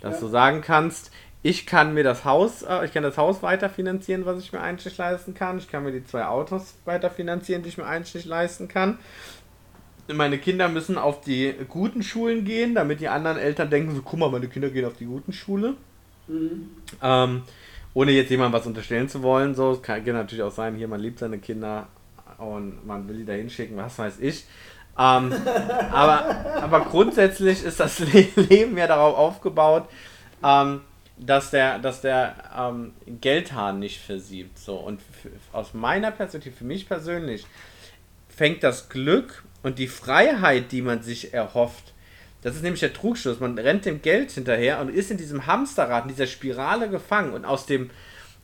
Dass 0.00 0.14
ja. 0.14 0.20
du 0.20 0.28
sagen 0.28 0.60
kannst, 0.60 1.10
ich 1.42 1.64
kann 1.64 1.94
mir 1.94 2.02
das 2.02 2.24
Haus, 2.24 2.62
äh, 2.62 2.84
ich 2.84 2.92
kann 2.92 3.02
das 3.02 3.16
Haus 3.16 3.42
weiterfinanzieren, 3.42 4.26
was 4.26 4.40
ich 4.40 4.52
mir 4.52 4.60
eigentlich 4.60 4.96
leisten 4.96 5.34
kann. 5.34 5.58
Ich 5.58 5.70
kann 5.70 5.84
mir 5.84 5.92
die 5.92 6.04
zwei 6.04 6.26
Autos 6.26 6.74
weiterfinanzieren, 6.84 7.62
die 7.62 7.68
ich 7.68 7.78
mir 7.78 7.86
eigentlich 7.86 8.24
leisten 8.24 8.68
kann. 8.68 8.98
Meine 10.12 10.38
Kinder 10.38 10.68
müssen 10.68 10.98
auf 10.98 11.20
die 11.20 11.54
guten 11.68 12.02
Schulen 12.02 12.44
gehen, 12.44 12.74
damit 12.74 13.00
die 13.00 13.08
anderen 13.08 13.38
Eltern 13.38 13.70
denken, 13.70 13.94
so 13.94 14.02
guck 14.02 14.18
mal, 14.18 14.30
meine 14.30 14.48
Kinder 14.48 14.70
gehen 14.70 14.84
auf 14.84 14.96
die 14.96 15.06
guten 15.06 15.32
Schule. 15.32 15.74
Mhm. 16.28 16.70
Ähm, 17.02 17.42
ohne 17.94 18.12
jetzt 18.12 18.30
jemandem 18.30 18.60
was 18.60 18.66
unterstellen 18.66 19.08
zu 19.08 19.22
wollen, 19.22 19.54
so, 19.54 19.72
es 19.72 19.82
kann, 19.82 20.04
kann 20.04 20.14
natürlich 20.14 20.42
auch 20.42 20.52
sein, 20.52 20.76
hier, 20.76 20.86
man 20.88 21.00
liebt 21.00 21.18
seine 21.18 21.38
Kinder 21.38 21.88
und 22.38 22.86
man 22.86 23.08
will 23.08 23.18
die 23.18 23.24
da 23.24 23.32
hinschicken, 23.32 23.76
was 23.76 23.98
weiß 23.98 24.18
ich. 24.20 24.44
Ähm, 24.98 25.32
aber, 25.92 26.62
aber 26.62 26.80
grundsätzlich 26.80 27.62
ist 27.62 27.80
das 27.80 27.98
Leben 28.36 28.78
ja 28.78 28.86
darauf 28.86 29.16
aufgebaut, 29.16 29.88
ähm, 30.42 30.80
dass 31.18 31.50
der, 31.50 31.78
dass 31.78 32.00
der 32.00 32.34
ähm, 32.56 32.92
Geldhahn 33.20 33.78
nicht 33.78 34.00
versiebt. 34.00 34.58
So. 34.58 34.76
Und 34.76 35.00
aus 35.52 35.74
meiner 35.74 36.10
Perspektive, 36.10 36.56
für 36.56 36.64
mich 36.64 36.88
persönlich, 36.88 37.46
fängt 38.28 38.62
das 38.62 38.88
Glück 38.88 39.44
und 39.62 39.78
die 39.78 39.88
Freiheit, 39.88 40.72
die 40.72 40.82
man 40.82 41.02
sich 41.02 41.32
erhofft, 41.32 41.94
das 42.42 42.54
ist 42.54 42.62
nämlich 42.62 42.80
der 42.80 42.92
Trugschluss. 42.92 43.40
Man 43.40 43.58
rennt 43.58 43.86
dem 43.86 44.02
Geld 44.02 44.30
hinterher 44.30 44.80
und 44.80 44.88
ist 44.88 45.10
in 45.10 45.16
diesem 45.16 45.46
Hamsterrad, 45.46 46.04
in 46.04 46.10
dieser 46.10 46.28
Spirale 46.28 46.88
gefangen. 46.88 47.32
Und 47.32 47.44
aus 47.44 47.66
dem, 47.66 47.90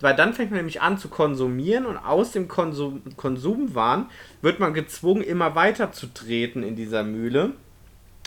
weil 0.03 0.15
dann 0.15 0.35
fängt 0.35 0.51
man 0.51 0.59
nämlich 0.59 0.83
an 0.83 0.99
zu 0.99 1.09
konsumieren 1.09 1.87
und 1.87 1.97
aus 1.97 2.33
dem 2.33 2.49
Konsum, 2.49 3.03
Konsumwahn 3.17 4.07
wird 4.43 4.61
man 4.61 4.75
gezwungen, 4.75 5.23
immer 5.23 5.55
weiter 5.55 5.93
zu 5.93 6.09
treten 6.13 6.63
in 6.63 6.77
dieser 6.77 7.05
Mühle. 7.05 7.53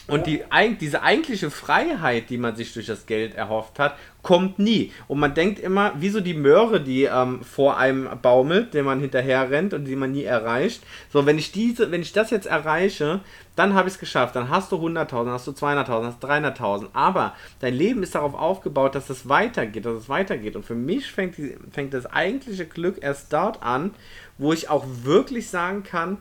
Und 0.08 0.28
die, 0.28 0.44
diese 0.80 1.02
eigentliche 1.02 1.50
Freiheit, 1.50 2.30
die 2.30 2.38
man 2.38 2.56
sich 2.56 2.74
durch 2.74 2.86
das 2.86 3.08
Geld 3.08 3.34
erhofft 3.34 3.80
hat, 3.80 3.96
kommt 4.22 4.60
nie. 4.60 4.92
Und 5.08 5.20
man 5.20 5.34
denkt 5.34 5.60
immer, 5.60 5.94
wie 6.00 6.10
so 6.10 6.20
die 6.20 6.36
Möhre, 6.36 6.80
die 6.82 7.04
ähm, 7.04 7.44
vor 7.44 7.78
einem 7.78 8.10
baumelt, 8.22 8.74
den 8.74 8.86
man 8.86 9.00
hinterher 9.00 9.50
rennt 9.50 9.74
und 9.74 9.86
die 9.86 9.96
man 9.96 10.12
nie 10.12 10.24
erreicht. 10.24 10.84
So, 11.12 11.26
wenn 11.26 11.40
ich 11.40 11.52
diese, 11.52 11.92
wenn 11.92 12.02
ich 12.02 12.14
das 12.14 12.30
jetzt 12.30 12.46
erreiche, 12.46 13.22
dann 13.56 13.74
habe 13.74 13.88
ich 13.88 13.96
es 13.96 14.00
geschafft. 14.00 14.36
Dann 14.36 14.50
hast 14.50 14.72
du 14.72 14.76
100.000, 14.76 15.32
hast 15.32 15.48
du 15.48 15.52
200.000, 15.52 16.06
hast 16.06 16.24
du 16.24 16.28
300.000. 16.28 16.88
Aber 16.94 17.34
dein 17.60 17.74
Leben 17.74 18.04
ist 18.04 18.14
darauf 18.14 18.36
aufgebaut, 18.36 18.94
dass 18.94 19.10
es 19.10 19.28
weitergeht, 19.28 19.86
dass 19.86 19.96
es 19.96 20.10
weitergeht. 20.10 20.56
Und 20.56 20.66
für 20.66 20.76
mich 20.76 21.12
fängt, 21.12 21.38
die, 21.38 21.56
fängt 21.72 21.96
das 21.96 22.06
eigentliche 22.06 22.66
Glück 22.66 22.98
erst 23.02 23.34
dort 23.34 23.64
an, 23.64 23.92
wo 24.38 24.54
ich 24.54 24.70
auch 24.70 24.86
wirklich 25.04 25.50
sagen 25.50 25.84
kann, 25.84 26.18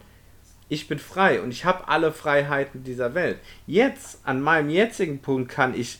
ich 0.74 0.88
bin 0.88 0.98
frei 0.98 1.40
und 1.40 1.50
ich 1.50 1.64
habe 1.64 1.88
alle 1.88 2.12
Freiheiten 2.12 2.84
dieser 2.84 3.14
Welt. 3.14 3.38
Jetzt, 3.66 4.18
an 4.24 4.40
meinem 4.40 4.70
jetzigen 4.70 5.20
Punkt, 5.20 5.50
kann 5.50 5.78
ich 5.78 5.98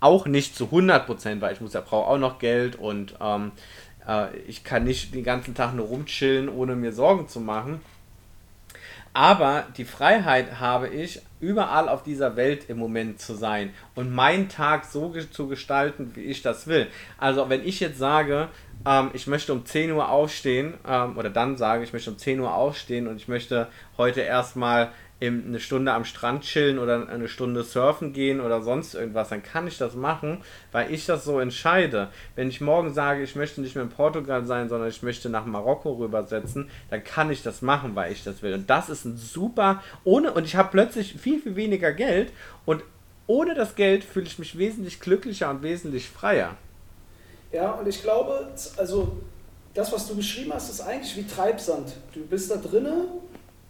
auch 0.00 0.26
nicht 0.26 0.54
zu 0.54 0.66
100%, 0.66 1.40
weil 1.40 1.54
ich 1.54 1.60
muss 1.60 1.72
ja 1.72 1.80
brauche 1.80 2.08
auch 2.08 2.18
noch 2.18 2.38
Geld 2.38 2.76
und 2.76 3.14
ähm, 3.20 3.52
äh, 4.06 4.36
ich 4.46 4.64
kann 4.64 4.84
nicht 4.84 5.14
den 5.14 5.24
ganzen 5.24 5.54
Tag 5.54 5.74
nur 5.74 5.86
rumchillen, 5.86 6.48
ohne 6.48 6.76
mir 6.76 6.92
Sorgen 6.92 7.28
zu 7.28 7.40
machen. 7.40 7.80
Aber 9.14 9.66
die 9.76 9.84
Freiheit 9.84 10.60
habe 10.60 10.88
ich, 10.88 11.22
überall 11.40 11.88
auf 11.88 12.02
dieser 12.02 12.36
Welt 12.36 12.68
im 12.68 12.78
Moment 12.78 13.20
zu 13.20 13.34
sein 13.34 13.72
und 13.94 14.12
meinen 14.12 14.48
Tag 14.48 14.84
so 14.84 15.12
zu 15.30 15.48
gestalten, 15.48 16.12
wie 16.14 16.22
ich 16.22 16.42
das 16.42 16.66
will. 16.66 16.88
Also 17.16 17.48
wenn 17.48 17.64
ich 17.64 17.80
jetzt 17.80 17.98
sage, 17.98 18.48
ähm, 18.86 19.10
ich 19.12 19.26
möchte 19.26 19.52
um 19.52 19.64
10 19.64 19.92
Uhr 19.92 20.08
aufstehen, 20.08 20.74
ähm, 20.86 21.16
oder 21.16 21.30
dann 21.30 21.56
sage 21.56 21.84
ich 21.84 21.92
möchte 21.92 22.10
um 22.10 22.18
10 22.18 22.40
Uhr 22.40 22.54
aufstehen 22.54 23.06
und 23.06 23.16
ich 23.16 23.28
möchte 23.28 23.68
heute 23.96 24.20
erstmal 24.20 24.92
eine 25.20 25.58
Stunde 25.58 25.92
am 25.92 26.04
Strand 26.04 26.44
chillen 26.44 26.78
oder 26.78 27.08
eine 27.08 27.26
Stunde 27.26 27.64
surfen 27.64 28.12
gehen 28.12 28.40
oder 28.40 28.62
sonst 28.62 28.94
irgendwas, 28.94 29.30
dann 29.30 29.42
kann 29.42 29.66
ich 29.66 29.76
das 29.76 29.96
machen, 29.96 30.38
weil 30.70 30.92
ich 30.92 31.06
das 31.06 31.24
so 31.24 31.40
entscheide. 31.40 32.08
Wenn 32.36 32.48
ich 32.48 32.60
morgen 32.60 32.94
sage, 32.94 33.22
ich 33.22 33.34
möchte 33.34 33.60
nicht 33.60 33.74
mehr 33.74 33.82
in 33.82 33.90
Portugal 33.90 34.44
sein, 34.46 34.68
sondern 34.68 34.88
ich 34.88 35.02
möchte 35.02 35.28
nach 35.28 35.44
Marokko 35.44 35.94
rübersetzen, 35.94 36.70
dann 36.90 37.02
kann 37.02 37.32
ich 37.32 37.42
das 37.42 37.62
machen, 37.62 37.96
weil 37.96 38.12
ich 38.12 38.22
das 38.22 38.42
will. 38.42 38.54
Und 38.54 38.70
das 38.70 38.88
ist 38.88 39.04
ein 39.06 39.16
super, 39.16 39.82
ohne, 40.04 40.32
und 40.32 40.44
ich 40.44 40.54
habe 40.54 40.70
plötzlich 40.70 41.14
viel, 41.14 41.40
viel 41.40 41.56
weniger 41.56 41.92
Geld 41.92 42.32
und 42.64 42.84
ohne 43.26 43.54
das 43.54 43.74
Geld 43.74 44.04
fühle 44.04 44.26
ich 44.26 44.38
mich 44.38 44.56
wesentlich 44.56 45.00
glücklicher 45.00 45.50
und 45.50 45.62
wesentlich 45.62 46.08
freier. 46.08 46.56
Ja, 47.52 47.72
und 47.72 47.88
ich 47.88 48.02
glaube, 48.02 48.52
also 48.76 49.16
das, 49.74 49.92
was 49.92 50.06
du 50.06 50.16
beschrieben 50.16 50.52
hast, 50.52 50.70
ist 50.70 50.80
eigentlich 50.80 51.16
wie 51.16 51.26
Treibsand. 51.26 51.92
Du 52.12 52.20
bist 52.26 52.50
da 52.50 52.56
drinnen 52.56 53.06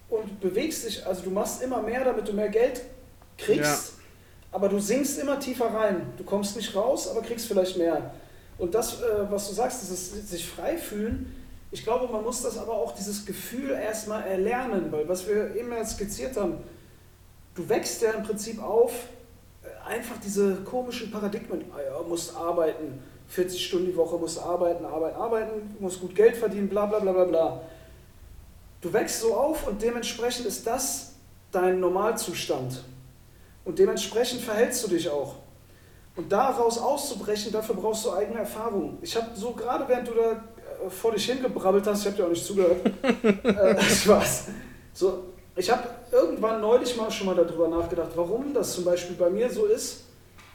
und 0.08 0.40
bewegst 0.40 0.86
dich, 0.86 1.06
also 1.06 1.22
du 1.22 1.30
machst 1.30 1.62
immer 1.62 1.82
mehr, 1.82 2.04
damit 2.04 2.26
du 2.26 2.32
mehr 2.32 2.48
Geld 2.48 2.82
kriegst, 3.36 3.92
ja. 3.92 4.04
aber 4.52 4.68
du 4.68 4.78
sinkst 4.78 5.18
immer 5.18 5.38
tiefer 5.38 5.66
rein. 5.66 6.12
Du 6.16 6.24
kommst 6.24 6.56
nicht 6.56 6.74
raus, 6.74 7.08
aber 7.08 7.22
kriegst 7.22 7.46
vielleicht 7.46 7.76
mehr. 7.76 8.12
Und 8.58 8.74
das, 8.74 9.00
äh, 9.00 9.30
was 9.30 9.48
du 9.48 9.54
sagst, 9.54 9.82
dieses 9.82 10.28
sich 10.28 10.46
frei 10.46 10.76
fühlen, 10.76 11.34
ich 11.70 11.84
glaube, 11.84 12.10
man 12.10 12.24
muss 12.24 12.42
das 12.42 12.56
aber 12.56 12.72
auch 12.72 12.94
dieses 12.94 13.26
Gefühl 13.26 13.70
erstmal 13.70 14.22
erlernen, 14.24 14.90
weil 14.90 15.06
was 15.08 15.28
wir 15.28 15.54
eben 15.54 15.70
ja 15.70 15.84
skizziert 15.84 16.36
haben, 16.36 16.56
du 17.54 17.68
wächst 17.68 18.00
ja 18.02 18.12
im 18.12 18.22
Prinzip 18.22 18.62
auf, 18.62 18.92
äh, 19.62 19.88
einfach 19.88 20.16
diese 20.24 20.56
komischen 20.64 21.10
Paradigmen, 21.10 21.66
ah 21.72 21.80
ja, 21.80 22.02
musst 22.08 22.34
arbeiten, 22.34 23.02
40 23.28 23.66
Stunden 23.66 23.86
die 23.86 23.96
Woche, 23.96 24.16
musst 24.16 24.38
arbeiten, 24.38 24.84
arbeiten, 24.84 25.16
arbeiten, 25.16 25.76
musst 25.78 26.00
gut 26.00 26.14
Geld 26.14 26.36
verdienen, 26.36 26.68
bla 26.68 26.86
bla 26.86 26.98
bla 26.98 27.12
bla 27.12 27.24
bla. 27.24 27.60
Du 28.80 28.92
wächst 28.92 29.20
so 29.20 29.34
auf 29.34 29.66
und 29.66 29.82
dementsprechend 29.82 30.46
ist 30.46 30.66
das 30.66 31.12
dein 31.52 31.80
Normalzustand. 31.80 32.84
Und 33.64 33.78
dementsprechend 33.78 34.40
verhältst 34.40 34.84
du 34.84 34.88
dich 34.88 35.08
auch. 35.08 35.34
Und 36.16 36.32
daraus 36.32 36.78
auszubrechen, 36.78 37.52
dafür 37.52 37.74
brauchst 37.76 38.04
du 38.04 38.12
eigene 38.12 38.40
Erfahrung. 38.40 38.98
Ich 39.02 39.14
habe 39.14 39.28
so 39.34 39.52
gerade 39.52 39.86
während 39.86 40.08
du 40.08 40.14
da 40.14 40.32
äh, 40.32 40.90
vor 40.90 41.12
dich 41.12 41.26
hingebrabbelt 41.26 41.86
hast, 41.86 42.00
ich 42.00 42.06
habe 42.06 42.16
dir 42.16 42.24
auch 42.24 42.30
nicht 42.30 42.44
zugehört, 42.44 42.80
äh, 43.44 43.80
Spaß. 43.82 44.46
So, 44.94 45.24
ich 45.54 45.70
habe 45.70 45.82
irgendwann 46.10 46.60
neulich 46.60 46.96
mal 46.96 47.10
schon 47.10 47.26
mal 47.26 47.36
darüber 47.36 47.68
nachgedacht, 47.68 48.10
warum 48.14 48.54
das 48.54 48.72
zum 48.72 48.84
Beispiel 48.84 49.16
bei 49.16 49.30
mir 49.30 49.50
so 49.50 49.66
ist, 49.66 50.04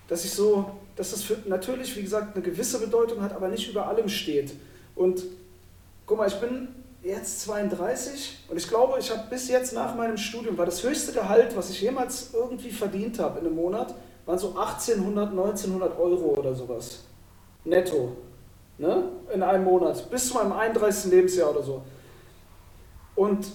dass 0.07 0.26
ich 0.26 0.32
so, 0.32 0.71
dass 0.96 1.12
das 1.12 1.24
für, 1.24 1.38
natürlich, 1.48 1.96
wie 1.96 2.02
gesagt, 2.04 2.36
eine 2.36 2.44
gewisse 2.44 2.80
Bedeutung 2.80 3.22
hat, 3.22 3.34
aber 3.34 3.48
nicht 3.48 3.70
über 3.70 3.88
allem 3.88 4.10
steht. 4.10 4.54
Und 4.96 5.24
guck 6.06 6.18
mal, 6.18 6.28
ich 6.28 6.39
bin 6.39 6.68
jetzt 7.02 7.41
32 7.41 8.46
und 8.48 8.58
ich 8.58 8.68
glaube, 8.68 8.98
ich 9.00 9.12
habe 9.12 9.24
bis 9.30 9.50
jetzt 9.50 9.74
nach 9.74 9.96
meinem 9.96 10.18
Studium, 10.18 10.58
war 10.58 10.66
das 10.66 10.84
höchste 10.84 11.12
Gehalt, 11.12 11.56
was 11.56 11.70
ich 11.70 11.82
jemals 11.82 12.34
irgendwie 12.34 12.72
verdient 12.72 13.20
habe 13.20 13.39
in 13.39 13.48
einem 13.48 13.56
Monat, 13.56 13.94
waren 14.26 14.39
so 14.39 14.56
1800, 14.56 15.32
1900 15.32 16.00
Euro 16.00 16.36
oder 16.38 16.56
sowas. 16.56 17.00
Netto. 17.66 18.16
Ne? 18.78 19.10
In 19.34 19.44
einem 19.44 19.64
Monat. 19.64 20.10
Bis 20.10 20.30
zu 20.30 20.36
meinem 20.36 20.54
31. 20.54 21.12
Lebensjahr 21.12 21.52
oder 21.52 21.64
so. 21.64 21.82
Und 23.16 23.48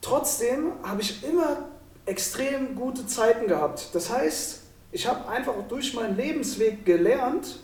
trotzdem 0.00 0.72
habe 0.82 1.00
ich 1.00 1.24
immer 1.24 1.68
extrem 2.06 2.74
gute 2.74 3.06
Zeiten 3.06 3.46
gehabt. 3.46 3.88
Das 3.94 4.10
heißt, 4.10 4.62
ich 4.90 5.06
habe 5.06 5.28
einfach 5.28 5.54
durch 5.68 5.94
meinen 5.94 6.16
Lebensweg 6.16 6.84
gelernt, 6.84 7.58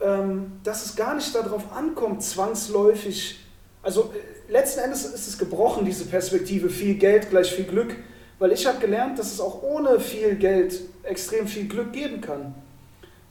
ähm, 0.00 0.52
dass 0.62 0.84
es 0.84 0.96
gar 0.96 1.14
nicht 1.14 1.34
darauf 1.34 1.72
ankommt, 1.72 2.22
zwangsläufig, 2.22 3.38
also 3.82 4.12
äh, 4.14 4.52
letzten 4.52 4.80
Endes 4.80 5.04
ist 5.04 5.26
es 5.26 5.38
gebrochen, 5.38 5.84
diese 5.84 6.04
Perspektive, 6.04 6.68
viel 6.68 6.96
Geld 6.96 7.30
gleich 7.30 7.52
viel 7.52 7.64
Glück, 7.64 7.96
weil 8.38 8.52
ich 8.52 8.66
habe 8.66 8.78
gelernt, 8.78 9.18
dass 9.18 9.32
es 9.32 9.40
auch 9.40 9.62
ohne 9.62 10.00
viel 10.00 10.36
Geld 10.36 10.80
extrem 11.02 11.46
viel 11.46 11.68
Glück 11.68 11.92
geben 11.92 12.20
kann. 12.20 12.54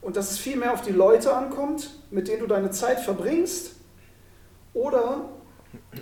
Und 0.00 0.16
dass 0.16 0.30
es 0.30 0.38
viel 0.38 0.56
mehr 0.56 0.72
auf 0.72 0.82
die 0.82 0.92
Leute 0.92 1.34
ankommt, 1.34 1.90
mit 2.10 2.28
denen 2.28 2.40
du 2.40 2.46
deine 2.46 2.70
Zeit 2.70 3.00
verbringst, 3.00 3.72
oder 4.76 5.24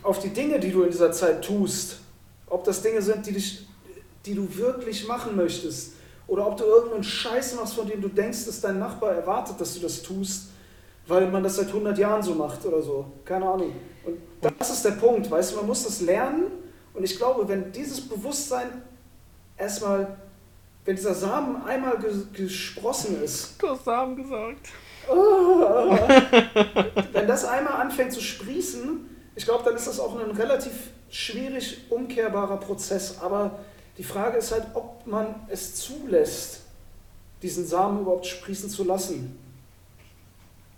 auf 0.03 0.19
die 0.19 0.31
Dinge, 0.31 0.59
die 0.59 0.73
du 0.73 0.83
in 0.83 0.91
dieser 0.91 1.13
Zeit 1.13 1.45
tust. 1.45 2.01
Ob 2.47 2.65
das 2.65 2.83
Dinge 2.83 3.01
sind, 3.03 3.25
die, 3.27 3.33
dich, 3.33 3.67
die 4.27 4.35
du 4.35 4.57
wirklich 4.57 5.07
machen 5.07 5.37
möchtest, 5.37 5.93
oder 6.27 6.47
ob 6.47 6.57
du 6.57 6.65
irgendeinen 6.65 7.05
Scheiß 7.05 7.55
machst, 7.57 7.75
von 7.75 7.87
dem 7.87 8.01
du 8.01 8.09
denkst, 8.09 8.47
dass 8.47 8.61
dein 8.61 8.79
Nachbar 8.79 9.13
erwartet, 9.13 9.61
dass 9.61 9.75
du 9.75 9.81
das 9.81 10.03
tust 10.03 10.49
weil 11.07 11.31
man 11.31 11.43
das 11.43 11.57
seit 11.57 11.69
100 11.69 11.99
Jahren 11.99 12.23
so 12.23 12.35
macht 12.35 12.65
oder 12.65 12.83
so. 12.83 13.07
Keine 13.25 13.47
Ahnung. 13.47 13.73
Und 14.05 14.19
das 14.59 14.71
ist 14.71 14.85
der 14.85 14.93
Punkt, 14.93 15.31
weißt 15.31 15.53
du, 15.53 15.57
man 15.57 15.67
muss 15.67 15.85
das 15.85 16.01
lernen. 16.01 16.47
Und 16.93 17.05
ich 17.05 17.17
glaube, 17.17 17.49
wenn 17.49 17.73
dieses 17.73 18.01
Bewusstsein 18.09 18.83
erstmal, 19.57 20.17
wenn 20.85 20.97
dieser 20.97 21.15
Samen 21.15 21.63
einmal 21.65 21.99
gesprossen 22.33 23.23
ist. 23.23 23.61
Du 23.61 23.69
hast 23.69 23.85
Samen 23.85 24.17
gesagt. 24.17 24.69
Oh, 25.11 25.99
wenn 27.13 27.27
das 27.27 27.45
einmal 27.45 27.75
anfängt 27.75 28.13
zu 28.13 28.21
sprießen, 28.21 29.11
ich 29.35 29.45
glaube, 29.45 29.65
dann 29.65 29.75
ist 29.75 29.87
das 29.87 30.01
auch 30.01 30.19
ein 30.19 30.31
relativ 30.31 30.73
schwierig 31.11 31.85
umkehrbarer 31.91 32.59
Prozess. 32.59 33.19
Aber 33.21 33.59
die 33.99 34.05
Frage 34.05 34.39
ist 34.39 34.53
halt, 34.53 34.67
ob 34.75 35.07
man 35.07 35.35
es 35.49 35.77
zulässt, 35.77 36.63
diesen 37.43 37.67
Samen 37.67 38.01
überhaupt 38.01 38.27
sprießen 38.27 38.69
zu 38.69 38.85
lassen. 38.85 39.39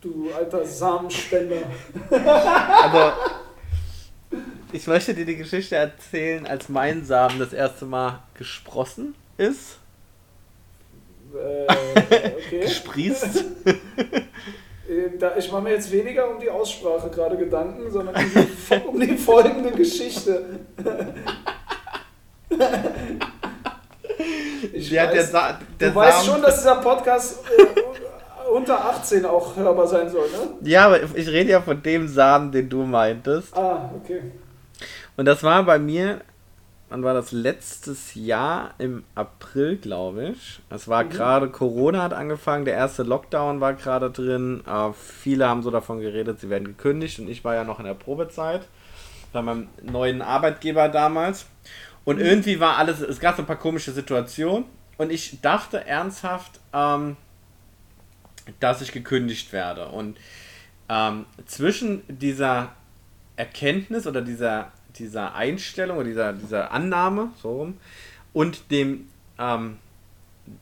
Du 0.01 0.31
alter 0.37 0.65
Samenspender. 0.67 1.63
Aber 2.11 3.17
ich 4.73 4.87
möchte 4.87 5.15
dir 5.15 5.25
die 5.25 5.37
Geschichte 5.37 5.77
erzählen, 5.77 6.47
als 6.47 6.69
mein 6.69 7.05
Samen 7.05 7.39
das 7.39 7.53
erste 7.53 7.87
Mal 7.87 8.23
gesprossen 8.35 9.15
ist. 9.39 9.79
Äh, 11.35 11.67
okay. 11.67 12.61
Gesprießt. 12.61 13.45
Äh, 14.89 15.39
ich 15.39 15.51
mache 15.51 15.63
mir 15.63 15.71
jetzt 15.73 15.91
weniger 15.91 16.31
um 16.31 16.39
die 16.39 16.49
Aussprache 16.49 17.11
gerade 17.11 17.37
Gedanken, 17.37 17.91
sondern 17.91 18.15
um 18.87 19.01
die, 19.01 19.17
folgende 19.17 19.73
Geschichte. 19.73 20.61
Ich 24.73 24.95
weiß, 24.95 25.33
der, 25.33 25.59
der 25.81 25.91
du 25.91 25.95
weißt 25.95 26.27
schon, 26.27 26.43
dass 26.43 26.59
dieser 26.59 26.77
Podcast 26.77 27.41
äh, 27.59 28.51
unter 28.51 28.85
18 28.85 29.25
auch 29.25 29.57
hörbar 29.57 29.87
sein 29.87 30.09
soll, 30.09 30.29
ne? 30.31 30.69
Ja, 30.69 30.87
aber 30.87 31.03
ich 31.03 31.29
rede 31.29 31.51
ja 31.51 31.61
von 31.61 31.83
dem 31.83 32.09
Samen, 32.09 32.53
den 32.53 32.69
du 32.69 32.85
meintest. 32.85 33.57
Ah, 33.57 33.91
okay. 33.97 34.23
Und 35.17 35.25
das 35.25 35.43
war 35.43 35.63
bei 35.65 35.79
mir, 35.79 36.21
wann 36.89 37.03
war 37.03 37.15
das 37.15 37.33
letztes 37.33 38.15
Jahr 38.15 38.75
im 38.79 39.05
April, 39.15 39.77
glaube 39.77 40.35
ich. 40.35 40.61
Es 40.71 40.89
war 40.89 41.05
mhm. 41.05 41.11
gerade, 41.11 41.49
Corona 41.49 42.03
hat 42.03 42.13
angefangen, 42.13 42.65
der 42.65 42.75
erste 42.75 43.03
Lockdown 43.03 43.61
war 43.61 43.75
gerade 43.75 44.11
drin. 44.11 44.63
Äh, 44.67 44.93
viele 44.93 45.49
haben 45.49 45.63
so 45.63 45.71
davon 45.71 46.01
geredet, 46.01 46.41
sie 46.41 46.51
werden 46.51 46.65
gekündigt 46.65 47.19
und 47.19 47.29
ich 47.29 47.45
war 47.45 47.55
ja 47.55 47.65
noch 47.65 47.79
in 47.79 47.87
der 47.87 47.95
Probezeit 47.95 48.63
bei 49.33 49.43
meinem 49.43 49.69
neuen 49.83 50.23
Arbeitgeber 50.23 50.89
damals. 50.89 51.47
Und 52.07 52.21
irgendwie 52.21 52.61
war 52.61 52.77
alles, 52.77 53.01
es 53.01 53.19
gab 53.19 53.35
so 53.35 53.43
ein 53.43 53.47
paar 53.47 53.59
komische 53.59 53.91
Situationen 53.91 54.65
und 54.97 55.11
ich 55.11 55.41
dachte 55.43 55.85
ernsthaft, 55.85 56.61
ähm, 56.73 57.17
dass 58.61 58.81
ich 58.81 58.93
gekündigt 58.93 59.53
werde. 59.53 59.89
Und 59.89 60.17
ähm, 60.89 61.27
zwischen 61.47 62.03
dieser 62.07 62.73
Erkenntnis 63.35 64.07
oder 64.07 64.23
dieser, 64.23 64.71
dieser 64.97 65.35
Einstellung 65.35 65.97
oder 65.97 66.07
dieser, 66.07 66.33
dieser 66.33 66.71
Annahme 66.71 67.33
so 67.43 67.57
rum, 67.57 67.77
und 68.33 68.71
dem, 68.71 69.09
ähm, 69.41 69.79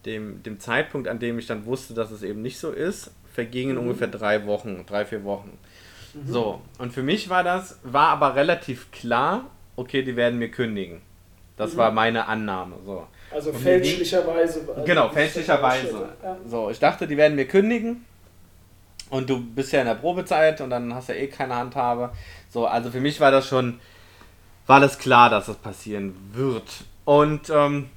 dem, 0.06 0.42
dem 0.42 0.58
Zeitpunkt, 0.60 1.08
an 1.08 1.18
dem 1.18 1.38
ich 1.38 1.46
dann 1.46 1.66
wusste, 1.66 1.92
dass 1.92 2.10
es 2.10 2.22
eben 2.22 2.40
nicht 2.40 2.58
so 2.58 2.70
ist, 2.70 3.10
vergingen 3.34 3.76
mhm. 3.76 3.82
ungefähr 3.82 4.08
drei 4.08 4.46
Wochen, 4.46 4.86
drei, 4.86 5.04
vier 5.04 5.24
Wochen. 5.24 5.58
Mhm. 6.14 6.32
So, 6.32 6.62
und 6.78 6.94
für 6.94 7.02
mich 7.02 7.28
war 7.28 7.44
das, 7.44 7.80
war 7.82 8.08
aber 8.08 8.34
relativ 8.34 8.90
klar, 8.92 9.50
okay, 9.76 10.02
die 10.02 10.16
werden 10.16 10.38
mir 10.38 10.50
kündigen. 10.50 11.02
Das 11.56 11.74
mhm. 11.74 11.76
war 11.78 11.90
meine 11.92 12.26
Annahme. 12.26 12.76
So. 12.84 13.06
Also 13.30 13.50
und 13.50 13.58
fälschlicherweise. 13.58 14.60
Also 14.68 14.84
genau, 14.84 15.08
fälschlicherweise. 15.08 16.08
Ja. 16.22 16.36
So, 16.46 16.70
ich 16.70 16.78
dachte, 16.78 17.06
die 17.06 17.16
werden 17.16 17.36
mir 17.36 17.46
kündigen. 17.46 18.04
Und 19.10 19.30
du 19.30 19.40
bist 19.40 19.72
ja 19.72 19.80
in 19.80 19.86
der 19.86 19.94
Probezeit 19.94 20.60
und 20.60 20.70
dann 20.70 20.92
hast 20.94 21.08
du 21.08 21.12
ja 21.12 21.20
eh 21.20 21.28
keine 21.28 21.54
Handhabe. 21.54 22.10
So, 22.50 22.66
also 22.66 22.90
für 22.90 23.00
mich 23.00 23.20
war 23.20 23.30
das 23.30 23.46
schon, 23.46 23.78
war 24.66 24.80
das 24.80 24.98
klar, 24.98 25.30
dass 25.30 25.46
das 25.46 25.56
passieren 25.56 26.16
wird. 26.32 26.84
Und 27.04 27.50
ähm, 27.50 27.90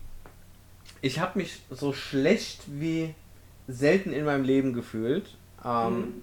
ich 1.01 1.19
habe 1.19 1.39
mich 1.39 1.61
so 1.71 1.93
schlecht 1.93 2.61
wie 2.67 3.15
selten 3.67 4.13
in 4.13 4.25
meinem 4.25 4.43
Leben 4.43 4.73
gefühlt. 4.73 5.35
Ähm, 5.65 5.95
mhm. 5.95 6.13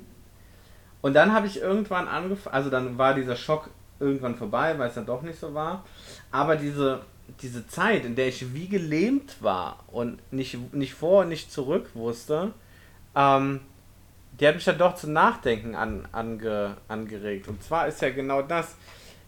Und 1.01 1.15
dann 1.15 1.33
habe 1.33 1.47
ich 1.47 1.61
irgendwann 1.61 2.09
angefangen, 2.09 2.55
also 2.55 2.71
dann 2.71 2.97
war 2.97 3.15
dieser 3.15 3.37
Schock 3.37 3.71
irgendwann 4.01 4.37
vorbei, 4.37 4.79
weil 4.79 4.89
es 4.89 4.95
dann 4.95 5.07
doch 5.07 5.23
nicht 5.23 5.39
so 5.39 5.55
war. 5.55 5.85
Aber 6.31 6.57
diese 6.57 7.01
diese 7.43 7.67
Zeit, 7.67 8.05
in 8.05 8.17
der 8.17 8.29
ich 8.29 8.55
wie 8.55 8.69
gelähmt 8.69 9.37
war 9.41 9.85
und 9.89 10.21
nicht, 10.33 10.59
nicht 10.75 10.95
vor 10.95 11.23
und 11.23 11.29
nicht 11.29 11.51
zurück 11.51 11.91
wusste, 11.95 12.53
ähm, 13.15 13.61
die 14.39 14.49
hat 14.49 14.57
mich 14.57 14.65
dann 14.65 14.79
doch 14.79 14.97
zum 14.97 15.13
Nachdenken 15.13 15.75
an, 15.75 16.09
ange, 16.13 16.77
angeregt. 16.89 17.49
Und 17.49 17.63
zwar 17.63 17.87
ist 17.87 18.03
ja 18.03 18.11
genau 18.11 18.43
das. 18.43 18.75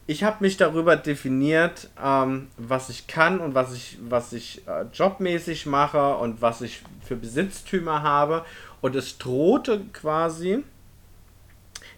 Ich 0.09 0.23
habe 0.23 0.37
mich 0.41 0.57
darüber 0.57 0.97
definiert, 0.97 1.91
ähm, 2.03 2.49
was 2.57 2.91
ich 2.91 3.07
kann 3.07 3.41
und 3.41 3.55
was 3.55 3.75
ich, 3.75 3.99
was 4.09 4.33
ich 4.33 4.67
äh, 4.67 4.85
jobmäßig 4.93 5.67
mache 5.67 6.17
und 6.17 6.43
was 6.43 6.61
ich 6.61 6.83
für 7.05 7.17
Besitztümer 7.17 8.03
habe. 8.03 8.45
Und 8.81 8.95
es 8.95 9.19
drohte 9.19 9.81
quasi 9.93 10.63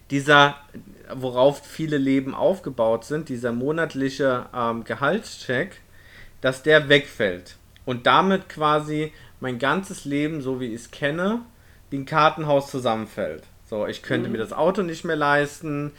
dieser, 0.09 0.55
worauf 1.13 1.63
viele 1.65 1.97
Leben 1.97 2.33
aufgebaut 2.33 3.05
sind, 3.05 3.29
dieser 3.29 3.51
monatliche 3.51 4.47
ähm, 4.55 4.83
Gehaltscheck, 4.83 5.81
dass 6.41 6.63
der 6.63 6.89
wegfällt. 6.89 7.57
Und 7.85 8.05
damit 8.05 8.49
quasi 8.49 9.11
mein 9.39 9.59
ganzes 9.59 10.05
Leben, 10.05 10.41
so 10.41 10.59
wie 10.59 10.67
ich 10.67 10.81
es 10.81 10.91
kenne, 10.91 11.41
wie 11.89 11.97
ein 11.97 12.05
Kartenhaus 12.05 12.69
zusammenfällt. 12.69 13.43
So, 13.65 13.87
ich 13.87 14.01
könnte 14.01 14.27
mhm. 14.27 14.33
mir 14.33 14.37
das 14.39 14.53
Auto 14.53 14.81
nicht 14.81 15.05
mehr 15.05 15.15
leisten, 15.15 15.91